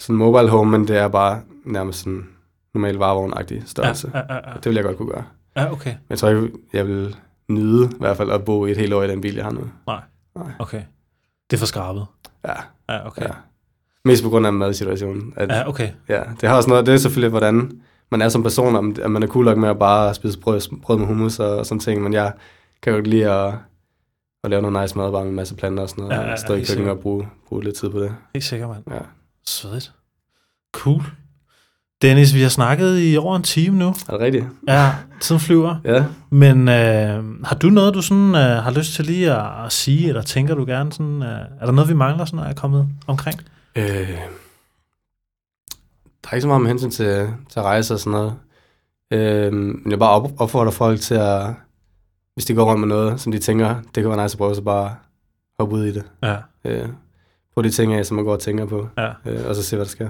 sådan 0.00 0.16
mobile 0.16 0.48
home, 0.48 0.70
men 0.70 0.88
det 0.88 0.96
er 0.96 1.08
bare 1.08 1.42
nærmest 1.64 1.98
sådan 1.98 2.28
normal 2.74 2.96
varevogn-agtig 2.96 3.62
størrelse. 3.66 4.10
Ja, 4.14 4.18
ja, 4.18 4.34
ja, 4.34 4.50
ja. 4.50 4.54
Det 4.54 4.64
vil 4.66 4.74
jeg 4.74 4.84
godt 4.84 4.96
kunne 4.96 5.08
gøre. 5.08 5.24
ja, 5.56 5.72
okay. 5.72 5.90
Men 5.90 6.06
jeg 6.10 6.18
tror 6.18 6.28
ikke, 6.28 6.50
jeg 6.72 6.88
vil 6.88 7.16
nyde 7.48 7.90
i 7.92 7.96
hvert 7.98 8.16
fald 8.16 8.30
at 8.30 8.44
bo 8.44 8.66
i 8.66 8.70
et 8.70 8.76
helt 8.76 8.92
år 8.94 9.02
i 9.02 9.08
den 9.08 9.20
bil, 9.20 9.34
jeg 9.34 9.44
har 9.44 9.52
nu. 9.52 9.60
Okay. 10.58 10.82
Det 11.50 11.56
er 11.56 11.58
for 11.58 11.66
skrabet. 11.66 12.06
Ja, 12.44 12.52
Ja, 12.88 13.06
okay. 13.06 13.22
ja. 13.22 13.30
Mest 14.04 14.22
på 14.22 14.28
grund 14.30 14.46
af 14.46 14.52
madsituationen. 14.52 15.32
At, 15.36 15.48
Ja, 15.48 15.68
okay. 15.68 15.90
Ja, 16.08 16.22
det 16.40 16.48
har 16.48 16.56
også 16.56 16.68
noget, 16.68 16.86
det 16.86 16.94
er 16.94 16.98
selvfølgelig, 16.98 17.30
hvordan 17.30 17.80
man 18.10 18.22
er 18.22 18.28
som 18.28 18.42
person, 18.42 18.76
om 18.76 18.96
at 19.02 19.10
man 19.10 19.22
er 19.22 19.26
cool 19.26 19.44
nok 19.44 19.58
med 19.58 19.68
at 19.68 19.78
bare 19.78 20.14
spise 20.14 20.38
brød, 20.38 20.80
brød 20.82 20.98
med 20.98 21.06
hummus 21.06 21.38
og 21.38 21.66
sådan 21.66 21.80
ting, 21.80 22.02
men 22.02 22.12
jeg 22.12 22.32
kan 22.82 22.90
jo 22.92 22.96
godt 22.96 23.06
lide 23.06 23.30
at, 23.30 23.54
at 24.44 24.50
lave 24.50 24.62
noget 24.62 24.82
nice 24.82 24.98
mad, 24.98 25.12
bare 25.12 25.22
med 25.22 25.30
en 25.30 25.36
masse 25.36 25.54
planter 25.54 25.82
og 25.82 25.88
sådan 25.88 26.04
noget, 26.04 26.16
Ja, 26.16 26.20
ja, 26.20 26.26
ja, 26.26 26.32
og 26.32 26.38
stå 26.38 26.52
i 26.52 26.56
helt 26.56 26.68
køkkenet 26.68 26.76
sikkert. 26.78 26.96
og 26.96 27.02
bruge, 27.02 27.28
bruge 27.48 27.64
lidt 27.64 27.76
tid 27.76 27.90
på 27.90 27.98
det. 28.00 28.14
Helt 28.34 28.44
sikkert, 28.44 28.68
mand. 28.68 28.82
Ja. 28.90 28.98
Svedigt. 29.46 29.92
Cool. 30.72 31.02
Dennis, 32.02 32.34
vi 32.34 32.42
har 32.42 32.48
snakket 32.48 33.12
i 33.12 33.16
over 33.16 33.36
en 33.36 33.42
time 33.42 33.76
nu. 33.78 33.88
Er 33.88 34.12
det 34.12 34.20
rigtigt? 34.20 34.46
Ja, 34.68 34.94
tiden 35.20 35.40
flyver. 35.40 35.76
Ja. 35.84 36.04
Men 36.30 36.68
øh, 36.68 37.44
har 37.44 37.56
du 37.56 37.70
noget, 37.70 37.94
du 37.94 38.02
sådan, 38.02 38.34
øh, 38.34 38.62
har 38.62 38.70
lyst 38.70 38.92
til 38.92 39.04
lige 39.04 39.32
at, 39.32 39.64
at 39.66 39.72
sige, 39.72 40.08
eller 40.08 40.22
tænker 40.22 40.54
du 40.54 40.64
gerne 40.64 40.92
sådan, 40.92 41.22
øh, 41.22 41.40
er 41.60 41.66
der 41.66 41.72
noget, 41.72 41.88
vi 41.88 41.94
mangler, 41.94 42.24
sådan, 42.24 42.38
er 42.38 42.52
kommet 42.52 42.88
omkring? 43.06 43.40
Øh, 43.76 43.84
der 46.24 46.30
er 46.30 46.34
ikke 46.34 46.42
så 46.42 46.48
meget 46.48 46.62
med 46.62 46.68
hensyn 46.70 46.90
til, 46.90 47.28
til 47.48 47.62
rejse 47.62 47.94
og 47.94 48.00
sådan 48.00 48.12
noget. 48.12 48.34
Øh, 49.10 49.52
men 49.52 49.90
jeg 49.90 49.98
bare 49.98 50.10
op, 50.10 50.30
opfordrer 50.38 50.70
folk 50.70 51.00
til 51.00 51.14
at, 51.14 51.46
hvis 52.34 52.44
de 52.44 52.54
går 52.54 52.64
rundt 52.64 52.80
med 52.80 52.88
noget, 52.88 53.20
som 53.20 53.32
de 53.32 53.38
tænker, 53.38 53.74
det 53.94 54.02
kan 54.02 54.08
være 54.08 54.22
nice 54.22 54.34
at 54.34 54.38
prøve, 54.38 54.54
så 54.54 54.62
bare 54.62 54.94
hoppe 55.58 55.74
ud 55.74 55.84
i 55.84 55.92
det. 55.92 56.04
Ja. 56.22 56.36
Øh, 56.64 56.88
prøv 57.58 57.64
de 57.64 57.70
ting 57.70 57.94
af, 57.94 58.06
som 58.06 58.14
man 58.14 58.24
går 58.24 58.32
og 58.32 58.40
tænker 58.40 58.66
på, 58.66 58.88
Ja. 58.98 59.08
øh, 59.26 59.46
og 59.48 59.54
så 59.54 59.62
se, 59.62 59.76
hvad 59.76 59.84
der 59.86 59.90
sker. 59.90 60.08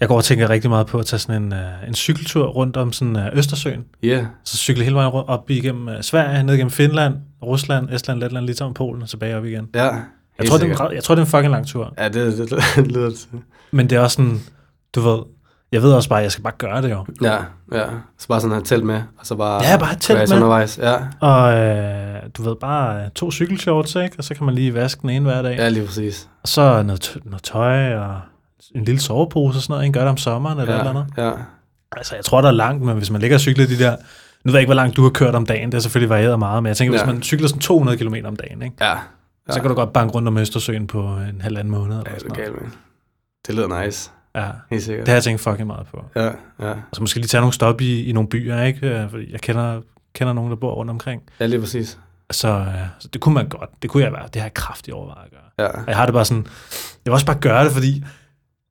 Jeg 0.00 0.08
går 0.08 0.16
og 0.16 0.24
tænker 0.24 0.50
rigtig 0.50 0.70
meget 0.70 0.86
på 0.86 0.98
at 0.98 1.06
tage 1.06 1.20
sådan 1.20 1.42
en, 1.42 1.52
øh, 1.52 1.88
en 1.88 1.94
cykeltur 1.94 2.46
rundt 2.46 2.76
om 2.76 2.92
sådan 2.92 3.16
øh, 3.16 3.26
Østersøen. 3.38 3.84
Ja, 4.02 4.08
yeah. 4.08 4.24
Så 4.44 4.56
cykle 4.56 4.84
hele 4.84 4.96
vejen 4.96 5.08
rundt 5.10 5.28
op 5.28 5.50
igennem 5.50 5.88
øh, 5.88 6.02
Sverige, 6.02 6.42
ned 6.42 6.54
igennem 6.54 6.70
Finland, 6.70 7.14
Rusland, 7.42 7.88
Estland, 7.92 8.20
Letland, 8.20 8.46
Litauen, 8.46 8.74
Polen 8.74 9.02
og 9.02 9.08
tilbage 9.08 9.36
op 9.36 9.44
igen. 9.44 9.68
ja. 9.74 9.90
Jeg 10.38 10.46
tror, 10.46 10.56
det 10.56 10.64
er 10.64 10.70
en, 10.70 10.76
sikkert. 10.76 10.92
jeg 10.94 11.04
tror, 11.04 11.14
det 11.14 11.20
er 11.22 11.24
en 11.26 11.30
fucking 11.30 11.50
lang 11.52 11.66
tur. 11.66 11.94
Ja, 11.98 12.08
det, 12.08 12.38
det, 12.38 12.50
det 12.76 12.86
lyder 12.92 13.10
til. 13.10 13.28
Men 13.70 13.90
det 13.90 13.96
er 13.96 14.00
også 14.00 14.14
sådan, 14.14 14.40
du 14.94 15.00
ved, 15.00 15.18
jeg 15.74 15.82
ved 15.82 15.92
også 15.92 16.08
bare, 16.08 16.18
at 16.18 16.22
jeg 16.22 16.32
skal 16.32 16.42
bare 16.44 16.52
gøre 16.58 16.82
det 16.82 16.90
jo. 16.90 17.06
Ja, 17.22 17.36
ja. 17.72 17.84
Så 18.18 18.28
bare 18.28 18.40
sådan 18.40 18.52
have 18.52 18.64
telt 18.64 18.84
med, 18.84 19.02
og 19.18 19.26
så 19.26 19.34
bare... 19.36 19.62
Ja, 19.64 19.76
bare 19.76 19.94
telt 20.00 20.18
med. 20.28 20.36
undervejs. 20.36 20.78
Ja, 20.78 20.96
Og 21.20 21.52
øh, 21.58 22.22
du 22.36 22.42
ved, 22.42 22.56
bare 22.60 23.04
øh, 23.04 23.10
to 23.10 23.30
cykelshorts, 23.30 23.94
ikke? 23.94 24.14
Og 24.18 24.24
så 24.24 24.34
kan 24.34 24.46
man 24.46 24.54
lige 24.54 24.74
vaske 24.74 25.02
den 25.02 25.10
ene 25.10 25.24
hver 25.24 25.42
dag. 25.42 25.56
ja 25.56 25.68
lige 25.68 25.86
præcis. 25.86 26.28
Og 26.42 26.48
så 26.48 26.82
noget, 26.82 27.16
noget 27.24 27.42
tøj 27.42 27.94
og 27.94 28.20
en 28.74 28.84
lille 28.84 29.00
sovepose 29.00 29.58
og 29.58 29.62
sådan 29.62 29.72
noget, 29.72 29.84
ikke? 29.86 29.92
Gør 29.98 30.00
det 30.04 30.10
om 30.10 30.16
sommeren 30.16 30.58
eller 30.58 30.72
ja, 30.74 30.78
eller 30.78 30.90
andet. 30.90 31.06
Ja, 31.16 31.30
Altså, 31.96 32.14
jeg 32.14 32.24
tror, 32.24 32.40
der 32.40 32.48
er 32.48 32.52
langt, 32.52 32.82
men 32.84 32.96
hvis 32.96 33.10
man 33.10 33.20
ligger 33.20 33.36
og 33.36 33.40
cykler 33.40 33.66
de 33.66 33.78
der... 33.78 33.90
Nu 34.44 34.50
ved 34.50 34.52
jeg 34.52 34.60
ikke, 34.60 34.68
hvor 34.68 34.74
langt 34.74 34.96
du 34.96 35.02
har 35.02 35.10
kørt 35.10 35.34
om 35.34 35.46
dagen. 35.46 35.72
Det 35.72 35.76
er 35.78 35.82
selvfølgelig 35.82 36.10
varieret 36.10 36.38
meget, 36.38 36.62
men 36.62 36.68
jeg 36.68 36.76
tænker, 36.76 36.98
ja. 36.98 37.04
Hvis 37.04 37.14
man 37.14 37.22
cykler 37.22 37.48
sådan 37.48 37.60
200 37.60 37.98
km 37.98 38.14
om 38.24 38.36
dagen, 38.36 38.62
ikke? 38.62 38.76
ja. 38.80 38.90
Ja. 39.48 39.52
så 39.52 39.60
kan 39.60 39.68
du 39.68 39.74
godt 39.74 39.92
banke 39.92 40.14
rundt 40.14 40.28
om 40.28 40.38
Østersøen 40.38 40.86
på 40.86 41.00
en 41.02 41.40
halvanden 41.40 41.70
måned. 41.70 41.96
Eller 41.96 42.02
Ja, 42.10 42.14
det 42.14 42.20
sådan 42.22 42.40
er 42.40 42.46
noget. 42.46 42.60
galt. 42.62 42.72
Det 43.46 43.54
lyder 43.54 43.84
nice. 43.84 44.10
Ja, 44.36 44.46
Helt 44.70 44.82
sikkert. 44.82 45.06
det 45.06 45.08
har 45.08 45.16
jeg 45.16 45.22
tænkt 45.24 45.40
fucking 45.40 45.66
meget 45.66 45.86
på. 45.86 46.04
Ja, 46.16 46.30
ja. 46.68 46.74
Så 46.92 47.00
måske 47.00 47.18
lige 47.18 47.26
tage 47.28 47.40
nogle 47.40 47.52
stop 47.52 47.80
i, 47.80 48.04
i 48.04 48.12
nogle 48.12 48.28
byer, 48.28 48.62
ikke? 48.62 48.86
Øh, 49.02 49.10
Fordi 49.10 49.32
jeg 49.32 49.40
kender, 49.40 49.80
kender 50.14 50.32
nogen, 50.32 50.50
der 50.50 50.56
bor 50.56 50.74
rundt 50.74 50.90
omkring. 50.90 51.22
Ja, 51.40 51.46
lige 51.46 51.60
præcis. 51.60 51.98
Så, 52.30 52.48
øh, 52.48 52.66
så 52.98 53.08
det 53.08 53.20
kunne 53.20 53.34
man 53.34 53.48
godt. 53.48 53.70
Det 53.82 53.90
kunne 53.90 54.02
jeg 54.02 54.12
være. 54.12 54.22
Det 54.34 54.36
har 54.36 54.46
jeg 54.46 54.54
kraftigt 54.54 54.94
overvejet 54.94 55.24
at 55.24 55.30
gøre. 55.30 55.66
Ja. 55.66 55.80
Og 55.82 55.84
jeg 55.88 55.96
har 55.96 56.06
det 56.06 56.12
bare 56.12 56.24
sådan, 56.24 56.42
jeg 57.04 57.10
vil 57.10 57.12
også 57.12 57.26
bare 57.26 57.38
gøre 57.38 57.64
det, 57.64 57.72
fordi 57.72 57.96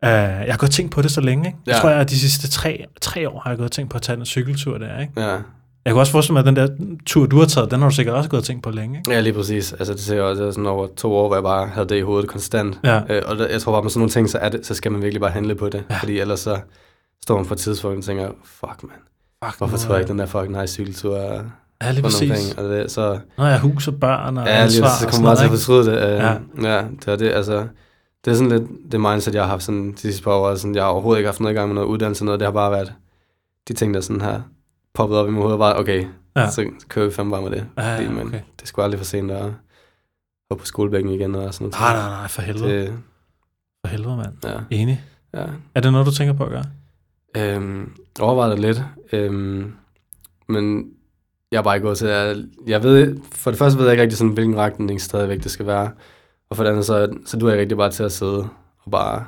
øh, 0.03 0.10
jeg 0.10 0.45
har 0.49 0.57
godt 0.57 0.72
tænkt 0.72 0.91
på 0.91 1.02
det 1.02 1.11
så 1.11 1.22
længe. 1.22 1.48
Ikke? 1.48 1.57
Jeg 1.65 1.76
Ja. 1.76 1.80
tror, 1.80 1.90
jeg 1.90 2.10
de 2.10 2.19
sidste 2.19 2.48
tre, 2.49 2.85
tre 3.02 3.30
år 3.30 3.40
har 3.40 3.49
jeg 3.49 3.57
gået 3.57 3.65
og 3.68 3.72
tænkt 3.72 3.91
på 3.91 3.95
at 3.98 4.02
tage 4.02 4.19
en 4.19 4.26
cykeltur 4.26 4.77
der. 4.77 4.99
Ikke? 4.99 5.22
Ja. 5.22 5.38
Jeg 5.85 5.93
kan 5.93 5.99
også 5.99 6.11
forestille 6.11 6.34
mig, 6.34 6.39
at 6.39 6.45
den 6.45 6.55
der 6.55 6.68
tur, 7.05 7.26
du 7.26 7.39
har 7.39 7.45
taget, 7.45 7.72
den 7.72 7.80
har 7.81 7.89
du 7.89 7.95
sikkert 7.95 8.15
også 8.15 8.30
gået 8.30 8.41
og 8.41 8.45
tænkt 8.45 8.64
på 8.64 8.69
længe. 8.72 8.97
Ikke? 8.97 9.11
ja, 9.11 9.19
lige 9.19 9.34
præcis. 9.34 9.73
Altså, 9.73 9.93
det 9.93 10.01
ser 10.01 10.15
jeg 10.15 10.23
også 10.23 10.43
er 10.43 10.51
sådan 10.51 10.65
over 10.65 10.88
to 10.97 11.14
år, 11.15 11.27
hvor 11.27 11.35
jeg 11.35 11.43
bare 11.43 11.68
havde 11.68 11.89
det 11.89 11.95
i 11.97 12.01
hovedet 12.01 12.30
konstant. 12.30 12.80
Ja. 12.84 13.01
Øh, 13.10 13.22
og 13.26 13.38
der, 13.38 13.47
jeg 13.47 13.61
tror 13.61 13.72
bare, 13.72 13.81
med 13.81 13.89
sådan 13.89 13.99
nogle 13.99 14.11
ting, 14.11 14.30
så, 14.30 14.38
er 14.38 14.49
det, 14.49 14.65
så 14.65 14.73
skal 14.73 14.91
man 14.91 15.01
virkelig 15.01 15.22
bare 15.22 15.31
handle 15.31 15.55
på 15.55 15.69
det. 15.69 15.84
Ja. 15.89 15.93
Ja. 15.93 15.99
Fordi 15.99 16.19
ellers 16.19 16.39
så 16.39 16.57
står 17.23 17.35
man 17.35 17.45
på 17.45 17.53
et 17.53 17.60
tidspunkt 17.60 17.97
og 17.97 18.03
tænker, 18.03 18.30
fuck 18.43 18.84
man, 18.84 18.91
Fuck, 19.45 19.57
hvorfor 19.57 19.77
tror 19.77 19.93
jeg 19.93 20.01
ikke 20.01 20.11
den 20.11 20.19
der 20.19 20.26
fucking 20.26 20.61
nice 20.61 20.73
cykeltur 20.73 21.18
Ja, 21.81 21.91
lige 21.91 22.01
præcis. 22.03 22.31
omkring? 22.31 22.60
Og 22.60 22.77
det, 22.77 22.91
så, 22.91 23.19
Nå, 23.38 23.43
jeg 23.43 23.53
har 23.53 23.60
hus 23.60 23.88
og 23.88 23.95
børn 23.99 24.38
og 24.38 24.45
ja, 24.47 24.51
ansvar 24.64 24.88
så 24.99 25.05
og 25.05 25.11
kommer 25.11 25.30
man 25.30 25.38
bare 25.38 25.45
til 25.45 25.53
at 25.53 25.60
fortryde 25.60 25.85
det. 25.91 25.97
Øh, 25.97 26.14
Ja. 26.15 26.31
ja. 26.61 26.76
ja, 26.76 26.81
det 26.81 27.07
var 27.07 27.15
det, 27.15 27.31
altså. 27.31 27.68
det 28.26 28.31
er 28.31 28.35
sådan 28.35 28.49
lidt 28.49 28.64
det 28.91 29.01
mindset, 29.01 29.34
jeg 29.35 29.43
har 29.43 29.49
haft 29.49 29.64
sådan 29.64 29.91
de 29.91 29.97
sidste 29.97 30.23
par 30.23 30.31
år. 30.31 30.55
Sådan, 30.55 30.76
jeg 30.76 30.84
har 30.84 30.89
overhovedet 30.89 31.19
ikke 31.19 31.27
haft 31.27 31.39
noget 31.39 31.53
i 31.53 31.57
gang 31.57 31.68
med 31.68 31.76
noget 31.76 31.88
uddannelse. 31.88 32.26
Noget. 32.26 32.39
Det 32.39 32.45
har 32.45 32.51
bare 32.51 32.72
været 32.72 32.93
de 33.68 33.73
ting, 33.73 33.93
der 33.93 34.01
sådan 34.01 34.22
har 34.22 34.43
poppet 34.94 35.18
op 35.18 35.28
i 35.28 35.32
mit 35.32 35.41
hoved. 35.41 35.57
Bare, 35.57 35.78
okay, 35.80 36.06
Ja. 36.36 36.49
så 36.49 36.72
kører 36.90 37.06
vi 37.07 37.14
fandme 37.14 37.32
bare 37.32 37.41
med 37.41 37.52
det. 37.52 37.68
Ja, 37.78 37.94
ja, 38.02 38.10
men 38.10 38.28
okay. 38.28 38.40
det 38.56 38.61
er 38.61 38.65
sgu 38.65 38.82
aldrig 38.82 38.99
for 38.99 39.06
sent 39.06 39.32
at 39.32 39.53
gå 40.49 40.57
på 40.57 40.65
skolebænken 40.65 41.14
igen 41.14 41.36
og 41.36 41.53
sådan 41.53 41.65
noget. 41.65 41.80
Nej, 41.80 41.94
nej, 42.10 42.10
nej, 42.20 42.28
for 42.28 42.41
helvede. 42.41 42.70
Det... 42.78 42.88
Det, 42.88 42.99
For 43.86 43.88
helvede, 43.91 44.18
mand. 44.18 44.34
ja, 44.44 44.60
Enig. 44.72 45.03
ja. 45.34 45.45
Er 45.76 45.82
det 45.82 45.91
noget, 45.91 46.07
du 46.07 46.11
tænker 46.11 46.34
på 46.34 46.44
at 46.44 46.49
gøre? 46.49 46.65
Øhm, 47.38 47.95
overvejet 48.20 48.52
det 48.52 48.60
lidt. 48.60 48.84
Øhm, 49.11 49.74
men 50.48 50.91
jeg 51.52 51.57
er 51.57 51.61
bare 51.64 51.76
ikke 51.76 51.86
gået 51.88 51.98
til 51.98 52.07
at... 52.07 52.38
Jeg 52.68 52.84
ved, 52.84 53.18
for 53.32 53.52
det 53.52 53.57
første 53.57 53.78
ved 53.80 53.86
jeg 53.86 53.94
ikke 53.94 54.02
rigtig 54.03 54.18
sådan, 54.18 54.34
hvilken 54.34 54.57
retning 54.57 55.02
stadigvæk 55.02 55.44
det 55.44 55.52
skal 55.52 55.65
være. 55.68 55.91
Og 56.49 56.56
for 56.57 56.64
det 56.64 56.70
andet, 56.72 56.86
så, 56.86 57.18
så 57.26 57.38
du 57.38 57.45
er 57.48 57.52
jeg 57.52 57.60
rigtig 57.60 57.78
bare 57.78 57.91
til 57.91 58.03
at 58.03 58.11
sidde 58.11 58.48
og 58.86 58.91
bare 58.91 59.26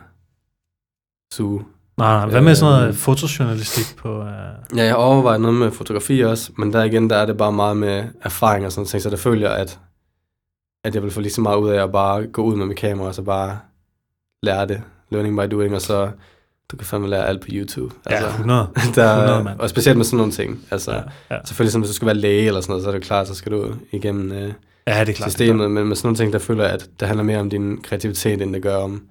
suge. 1.34 1.66
Nej, 1.98 2.16
nej. 2.20 2.30
Hvad 2.30 2.42
med 2.42 2.56
sådan 2.56 2.74
noget 2.74 2.88
Øhm. 2.88 2.96
fotojournalistik 2.98 3.98
på... 3.98 4.22
Uh... 4.22 4.28
Ja, 4.78 4.84
jeg 4.84 4.96
overvejer 4.96 5.38
noget 5.38 5.56
med 5.56 5.72
fotografi 5.72 6.22
også, 6.22 6.52
men 6.58 6.74
der 6.74 6.84
igen, 6.84 7.10
der 7.10 7.16
er 7.16 7.26
det 7.26 7.38
bare 7.38 7.52
meget 7.52 7.78
med 7.78 8.04
erfaring 8.22 8.66
og 8.66 8.72
sådan 8.72 8.86
ting, 8.88 9.02
så 9.04 9.10
der 9.10 9.18
føler 9.18 9.50
jeg, 9.50 9.60
at, 9.60 9.80
at 10.84 10.96
jeg 10.96 11.04
vil 11.04 11.12
få 11.12 11.22
lige 11.22 11.32
så 11.32 11.42
meget 11.42 11.58
ud 11.58 11.70
af 11.70 11.84
at 11.84 11.92
bare 11.92 12.28
gå 12.28 12.44
ud 12.44 12.56
med 12.56 12.66
mit 12.66 12.78
kamera, 12.78 13.08
og 13.08 13.16
så 13.16 13.22
bare 13.22 13.60
lære 14.44 14.68
det. 14.68 14.82
Learning 15.12 15.38
by 15.38 15.56
doing, 15.56 15.76
og 15.76 15.82
så 15.82 16.12
du 16.72 16.78
kan 16.78 16.86
fandme 16.88 17.08
lære 17.10 17.28
alt 17.28 17.42
på 17.42 17.48
YouTube. 17.52 17.96
Ja, 18.10 18.28
100. 18.28 18.68
der, 18.96 19.14
100, 19.16 19.44
mand. 19.44 19.60
og 19.60 19.70
specielt 19.70 19.98
med 19.98 20.06
sådan 20.06 20.18
nogle 20.18 20.32
ting. 20.32 20.66
Altså, 20.72 20.92
Ja, 20.92 21.02
ja. 21.36 21.40
Selvfølgelig, 21.46 21.72
som 21.72 21.82
hvis 21.82 21.90
du 21.90 21.96
skal 21.96 22.06
være 22.06 22.16
læge 22.16 22.48
eller 22.48 22.62
sådan 22.62 22.72
noget, 22.72 22.84
så 22.84 22.90
er 22.90 22.94
det 22.94 23.04
klart, 23.04 23.28
så 23.28 23.36
skal 23.36 23.52
du 23.52 23.74
igennem 23.92 24.32
øh, 24.32 24.38
ja, 24.42 24.44
det 24.46 24.54
er 24.88 24.94
klart. 24.96 25.08
det 25.08 25.20
er 25.20 25.30
systemet. 25.30 25.72
Men 25.72 25.88
med 25.88 25.96
sådan 25.96 26.08
nogle 26.08 26.18
ting, 26.18 26.34
der 26.34 26.40
føler 26.40 26.64
at 26.68 26.90
det 27.00 27.08
handler 27.08 27.24
mere 27.24 27.40
om 27.40 27.50
din 27.50 27.82
kreativitet, 27.82 28.42
end 28.42 28.54
det 28.54 28.62
gør 28.62 28.76
om 28.78 29.04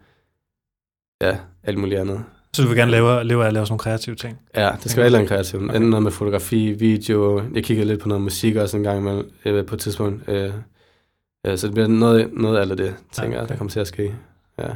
ja, 1.22 1.36
alt 1.64 1.78
muligt 1.78 2.00
andet. 2.00 2.24
Så 2.54 2.62
du 2.62 2.68
vil 2.68 2.76
gerne 2.76 2.90
lave, 2.90 3.24
leve 3.24 3.42
af 3.42 3.46
at 3.46 3.52
lave 3.52 3.66
sådan 3.66 3.72
nogle 3.72 3.78
kreative 3.78 4.14
ting? 4.14 4.38
Ja, 4.56 4.70
det 4.82 4.90
skal 4.90 4.96
være 4.96 5.04
et 5.04 5.06
eller 5.06 5.18
andet 5.18 5.28
kreativt. 5.28 5.62
Okay. 5.62 5.74
Enten 5.74 5.90
noget 5.90 6.02
med 6.02 6.12
fotografi, 6.12 6.72
video. 6.72 7.42
Jeg 7.54 7.64
kiggede 7.64 7.88
lidt 7.88 8.00
på 8.00 8.08
noget 8.08 8.22
musik 8.22 8.56
også 8.56 8.76
en 8.76 8.82
gang 8.82 8.98
imellem, 8.98 9.30
øh, 9.44 9.66
på 9.66 9.74
et 9.74 9.80
tidspunkt. 9.80 10.28
Øh, 10.28 10.50
øh, 11.46 11.58
så 11.58 11.66
det 11.66 11.74
bliver 11.74 11.88
noget, 11.88 12.30
noget 12.32 12.70
af 12.70 12.76
det, 12.76 12.94
tænker 13.12 13.30
Ja, 13.30 13.34
jeg, 13.36 13.42
okay. 13.42 13.52
der 13.52 13.56
kommer 13.58 13.70
til 13.70 13.80
at 13.80 13.86
ske. 13.86 14.14
Ja, 14.58 14.68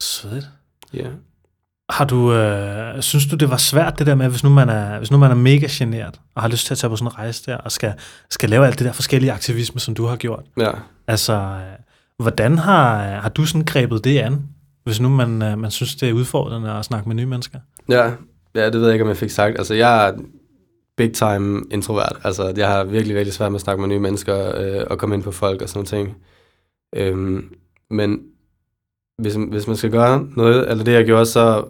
Svedigt. 0.00 0.46
ja. 0.94 1.06
Har 1.90 2.04
du, 2.04 2.32
øh, 2.32 3.02
synes 3.02 3.26
du, 3.26 3.36
det 3.36 3.50
var 3.50 3.56
svært 3.56 3.98
det 3.98 4.06
der 4.06 4.14
med, 4.14 4.28
hvis 4.28 4.44
nu 4.44 4.50
man 4.50 4.68
er, 4.68 4.98
hvis 4.98 5.10
nu 5.10 5.18
man 5.18 5.30
er 5.30 5.34
mega 5.34 5.66
generet 5.70 6.20
og 6.34 6.42
har 6.42 6.48
lyst 6.48 6.66
til 6.66 6.74
at 6.74 6.78
tage 6.78 6.90
på 6.90 6.96
sådan 6.96 7.08
en 7.12 7.18
rejse 7.18 7.42
der, 7.46 7.56
og 7.56 7.72
skal, 7.72 7.92
skal 8.30 8.50
lave 8.50 8.66
alt 8.66 8.78
det 8.78 8.86
der 8.86 8.92
forskellige 8.92 9.32
aktivisme, 9.32 9.80
som 9.80 9.94
du 9.94 10.06
har 10.06 10.16
gjort? 10.16 10.42
ja. 10.58 10.70
Altså, 11.06 11.32
øh, 11.32 11.60
hvordan 12.18 12.58
har, 12.58 12.98
har 13.20 13.28
du 13.28 13.46
sådan 13.46 13.64
grebet 13.64 14.04
det 14.04 14.18
an, 14.18 14.42
hvis 14.88 15.00
nu 15.00 15.08
man, 15.08 15.42
øh, 15.42 15.58
man 15.58 15.70
synes, 15.70 15.96
det 15.96 16.08
er 16.08 16.12
udfordrende 16.12 16.72
at 16.72 16.84
snakke 16.84 17.08
med 17.08 17.16
nye 17.16 17.26
mennesker? 17.26 17.58
Ja, 17.88 18.12
ja, 18.54 18.66
det 18.66 18.74
ved 18.74 18.84
jeg 18.84 18.92
ikke, 18.92 19.02
om 19.02 19.08
jeg 19.08 19.16
fik 19.16 19.30
sagt. 19.30 19.58
Altså, 19.58 19.74
jeg 19.74 20.08
er 20.08 20.12
big 20.96 21.12
time 21.12 21.62
introvert. 21.70 22.18
Altså, 22.24 22.52
jeg 22.56 22.68
har 22.68 22.84
virkelig, 22.84 23.14
virkelig 23.14 23.34
svært 23.34 23.52
med 23.52 23.56
at 23.56 23.60
snakke 23.60 23.80
med 23.80 23.88
nye 23.88 23.98
mennesker 23.98 24.56
øh, 24.56 24.86
og 24.90 24.98
komme 24.98 25.14
ind 25.14 25.22
på 25.22 25.30
folk 25.30 25.62
og 25.62 25.68
sådan 25.68 25.78
noget 25.78 25.88
ting. 25.88 26.16
Øhm, 26.96 27.54
men 27.90 28.20
hvis, 29.18 29.34
hvis 29.34 29.66
man 29.66 29.76
skal 29.76 29.90
gøre 29.90 30.28
noget, 30.36 30.70
eller 30.70 30.84
det 30.84 30.92
jeg 30.92 31.04
gjorde, 31.04 31.26
så 31.26 31.64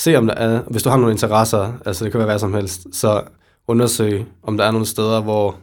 se 0.00 0.16
om 0.16 0.26
der 0.26 0.34
er, 0.34 0.62
hvis 0.62 0.82
du 0.82 0.88
har 0.88 0.96
nogle 0.96 1.12
interesser, 1.12 1.72
altså 1.86 2.04
det 2.04 2.12
kan 2.12 2.18
være 2.18 2.28
hvad 2.28 2.38
som 2.38 2.54
helst, 2.54 2.86
så 2.92 3.22
undersøg, 3.68 4.26
om 4.42 4.56
der 4.56 4.64
er 4.64 4.70
nogle 4.70 4.86
steder, 4.86 5.20
hvor, 5.20 5.56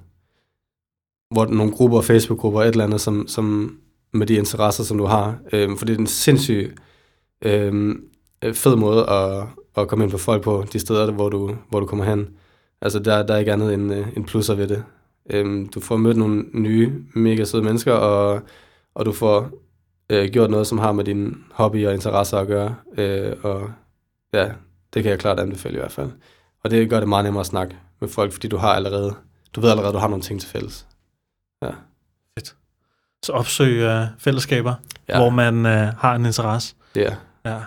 hvor 1.34 1.46
nogle 1.46 1.72
grupper, 1.72 2.02
Facebook-grupper, 2.02 2.62
et 2.62 2.68
eller 2.68 2.84
andet, 2.84 3.02
som, 3.02 3.28
som 3.28 3.78
med 4.14 4.28
de 4.28 4.34
interesser, 4.34 4.84
som 4.84 4.98
du 4.98 5.06
har. 5.06 5.40
Øhm, 5.54 5.78
for 5.78 5.86
det 5.86 5.96
er 5.96 6.00
en 6.00 6.08
sindssyg 6.08 6.76
øhm, 7.42 8.04
øh, 8.42 8.54
fed 8.54 8.76
måde 8.76 9.10
at, 9.10 9.48
at 9.78 9.88
komme 9.88 10.04
ind 10.04 10.12
på 10.12 10.18
folk 10.18 10.44
på, 10.44 10.66
de 10.74 10.80
steder, 10.80 11.12
hvor 11.12 11.30
du, 11.30 11.56
hvor 11.70 11.80
du 11.80 11.86
kommer 11.86 12.06
hen. 12.06 12.30
Altså, 12.82 13.00
der, 13.00 13.24
der 13.24 13.34
er 13.34 13.38
ikke 13.38 13.54
andet 13.54 13.74
end, 13.74 13.94
øh, 13.94 14.08
end 14.16 14.26
plusser 14.26 14.56
ved 14.56 14.68
det. 14.68 14.84
Øhm, 15.30 15.70
du 15.70 15.80
får 15.80 15.98
mødt 15.98 16.18
nogle 16.18 16.46
nye, 16.54 16.94
mega 17.16 17.44
søde 17.44 17.64
mennesker, 17.64 17.94
og, 17.94 18.42
og 18.96 19.06
du 19.06 19.12
får 19.12 19.50
øh, 20.10 20.30
gjort 20.30 20.50
noget, 20.50 20.68
som 20.68 20.78
har 20.78 20.92
med 20.92 21.04
din 21.04 21.38
hobby 21.52 21.88
og 21.88 21.94
interesser 21.94 22.38
at 22.38 22.48
gøre. 22.48 22.76
Øh, 22.98 23.34
og 23.44 23.72
ja, 24.34 24.52
det 24.94 25.04
kan 25.04 25.10
jeg 25.10 25.20
klart 25.20 25.40
anbefale 25.40 25.76
i 25.76 25.80
hvert 25.80 25.92
fald. 25.92 26.12
Og 26.64 26.72
det 26.72 26.90
gør 26.90 27.00
det 27.00 27.10
meget 27.10 27.26
nemmere 27.26 27.42
at 27.42 27.48
snakke 27.48 27.76
med 28.00 28.10
folk, 28.10 28.32
fordi 28.32 28.48
du 28.48 28.58
har 28.58 28.74
allerede, 28.74 29.14
du 29.56 29.62
ved 29.62 29.70
allerede, 29.70 29.90
at 29.90 29.94
du 29.94 30.00
har 30.00 30.08
nogle 30.08 30.24
ting 30.24 30.42
til 30.42 30.50
fælles. 30.50 30.88
Så 33.26 33.32
opsøg 33.32 33.74
øh, 33.82 34.06
fællesskaber, 34.20 34.74
ja. 35.10 35.18
Hvor 35.18 35.30
man 35.30 35.66
øh, 35.66 35.94
har 35.98 36.16
en 36.16 36.26
interesse. 36.26 36.76
Ja, 36.96 37.16
Ja, 37.46 37.58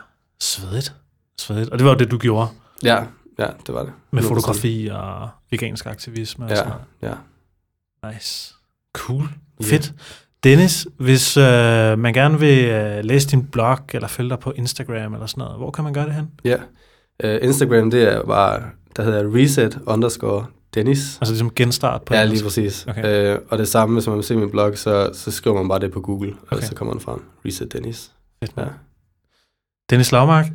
svedigt. 0.40 0.94
Svedigt. 1.40 1.70
Og 1.70 1.78
det 1.78 1.85
var 1.85 1.93
jo 1.93 1.98
det, 1.98 2.10
du 2.10 2.18
gjorde 2.18 2.48
ja, 2.85 3.05
ja 3.39 3.47
det 3.66 3.74
var 3.74 3.82
det. 3.82 3.93
med 4.10 4.22
100%. 4.22 4.28
fotografi 4.28 4.89
og 4.93 5.28
vegansk 5.51 5.86
aktivisme 5.86 6.44
og 6.44 6.51
Ja, 6.51 6.56
sådan 6.56 6.72
noget. 7.02 7.14
ja. 8.02 8.12
Nice. 8.12 8.55
Cool. 8.93 9.28
Ja. 9.60 9.66
Fedt. 9.66 9.93
Dennis, 10.44 10.86
hvis 10.98 11.36
øh, 11.36 11.98
man 11.98 12.12
gerne 12.14 12.39
vil 12.40 12.64
øh, 12.64 13.05
læse 13.05 13.28
din 13.28 13.47
blog 13.47 13.78
eller 13.93 14.09
følge 14.09 14.31
dig 14.31 14.39
på 14.39 14.51
Instagram 14.56 15.14
eller 15.14 15.26
sådan 15.26 15.40
noget, 15.44 15.56
hvor 15.56 15.70
kan 15.70 15.85
man 15.85 15.93
gøre 15.93 16.05
det 16.06 16.14
hen? 16.14 16.31
Ja. 16.44 16.56
Uh, 17.24 17.44
Instagram, 17.48 17.90
det 17.90 18.02
er 18.14 18.24
bare, 18.24 18.62
der 18.97 19.03
hedder 19.03 19.35
reset 19.37 19.79
underscore 19.87 20.47
Dennis. 20.75 21.19
Altså 21.21 21.33
ligesom 21.33 21.51
genstart 21.55 22.03
på 22.03 22.15
Ja, 22.15 22.25
lige 22.25 22.43
præcis. 22.43 22.87
Okay. 22.89 23.35
Uh, 23.35 23.41
og 23.51 23.59
det 23.59 23.69
samme, 23.69 23.93
hvis 23.95 24.07
man 24.07 24.16
vil 24.16 24.25
se 24.25 24.37
min 24.37 24.51
blog, 24.51 24.79
så, 24.79 25.11
så 25.15 25.31
skriver 25.31 25.57
man 25.57 25.69
bare 25.69 25.79
det 25.79 25.93
på 25.93 26.01
Google, 26.01 26.33
okay. 26.43 26.57
Og 26.57 26.62
så 26.62 26.75
kommer 26.75 26.95
den 26.95 27.01
frem. 27.01 27.23
Reset 27.47 27.73
Dennis. 27.73 28.11
Fedt, 28.41 28.53
Ja. 28.57 28.62
ja. 28.62 28.69
Dennis 29.91 30.12
Lavmark, 30.12 30.47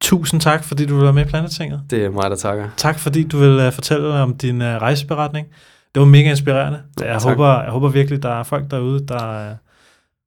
tusind 0.00 0.40
tak, 0.40 0.64
fordi 0.64 0.86
du 0.86 0.94
vil 0.94 1.04
være 1.04 1.12
med 1.12 1.26
i 1.26 1.28
Planetinget. 1.28 1.82
Det 1.90 2.04
er 2.04 2.10
mig, 2.10 2.30
der 2.30 2.36
takker. 2.36 2.68
Tak, 2.76 2.98
fordi 2.98 3.22
du 3.24 3.38
vil 3.38 3.66
uh, 3.66 3.72
fortælle 3.72 4.08
om 4.14 4.36
din 4.36 4.60
uh, 4.60 4.66
rejseberetning. 4.66 5.46
Det 5.94 6.00
var 6.00 6.06
mega 6.06 6.30
inspirerende. 6.30 6.80
Jeg, 7.00 7.20
tak. 7.20 7.22
håber, 7.22 7.62
jeg 7.62 7.70
håber 7.70 7.88
virkelig, 7.88 8.22
der 8.22 8.28
er 8.28 8.42
folk 8.42 8.70
derude, 8.70 9.06
der 9.06 9.50
uh, 9.50 9.56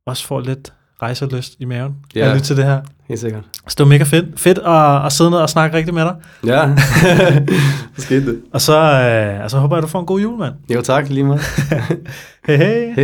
også 0.05 0.25
får 0.27 0.39
lidt 0.39 0.73
rejselyst 1.01 1.55
i 1.59 1.65
maven 1.65 1.95
Ja. 2.15 2.19
ja. 2.19 2.25
at 2.25 2.33
lytte 2.35 2.45
til 2.47 2.57
det 2.57 2.65
her. 2.65 2.81
Helt 3.07 3.19
sikkert. 3.19 3.43
Så 3.67 3.75
det 3.77 3.79
var 3.79 3.85
mega 3.89 4.03
fedt. 4.03 4.39
Fedt 4.39 4.57
at, 4.57 5.05
at 5.05 5.11
sidde 5.13 5.31
ned 5.31 5.37
og 5.37 5.49
snakke 5.49 5.77
rigtig 5.77 5.93
med 5.93 6.03
dig. 6.03 6.15
Ja, 6.45 6.69
så 7.97 8.01
skete 8.01 8.25
det. 8.25 8.41
Og 8.53 8.61
så, 8.61 8.77
øh, 8.79 9.41
altså, 9.43 9.57
håber 9.57 9.75
jeg, 9.75 9.83
du 9.83 9.87
får 9.87 9.99
en 9.99 10.05
god 10.05 10.19
jul, 10.21 10.39
mand. 10.39 10.53
Jo, 10.73 10.81
tak 10.81 11.09
lige 11.09 11.23
meget. 11.23 11.41
Hej 12.47 12.55
hej. 12.55 12.93
Hej. 12.95 13.03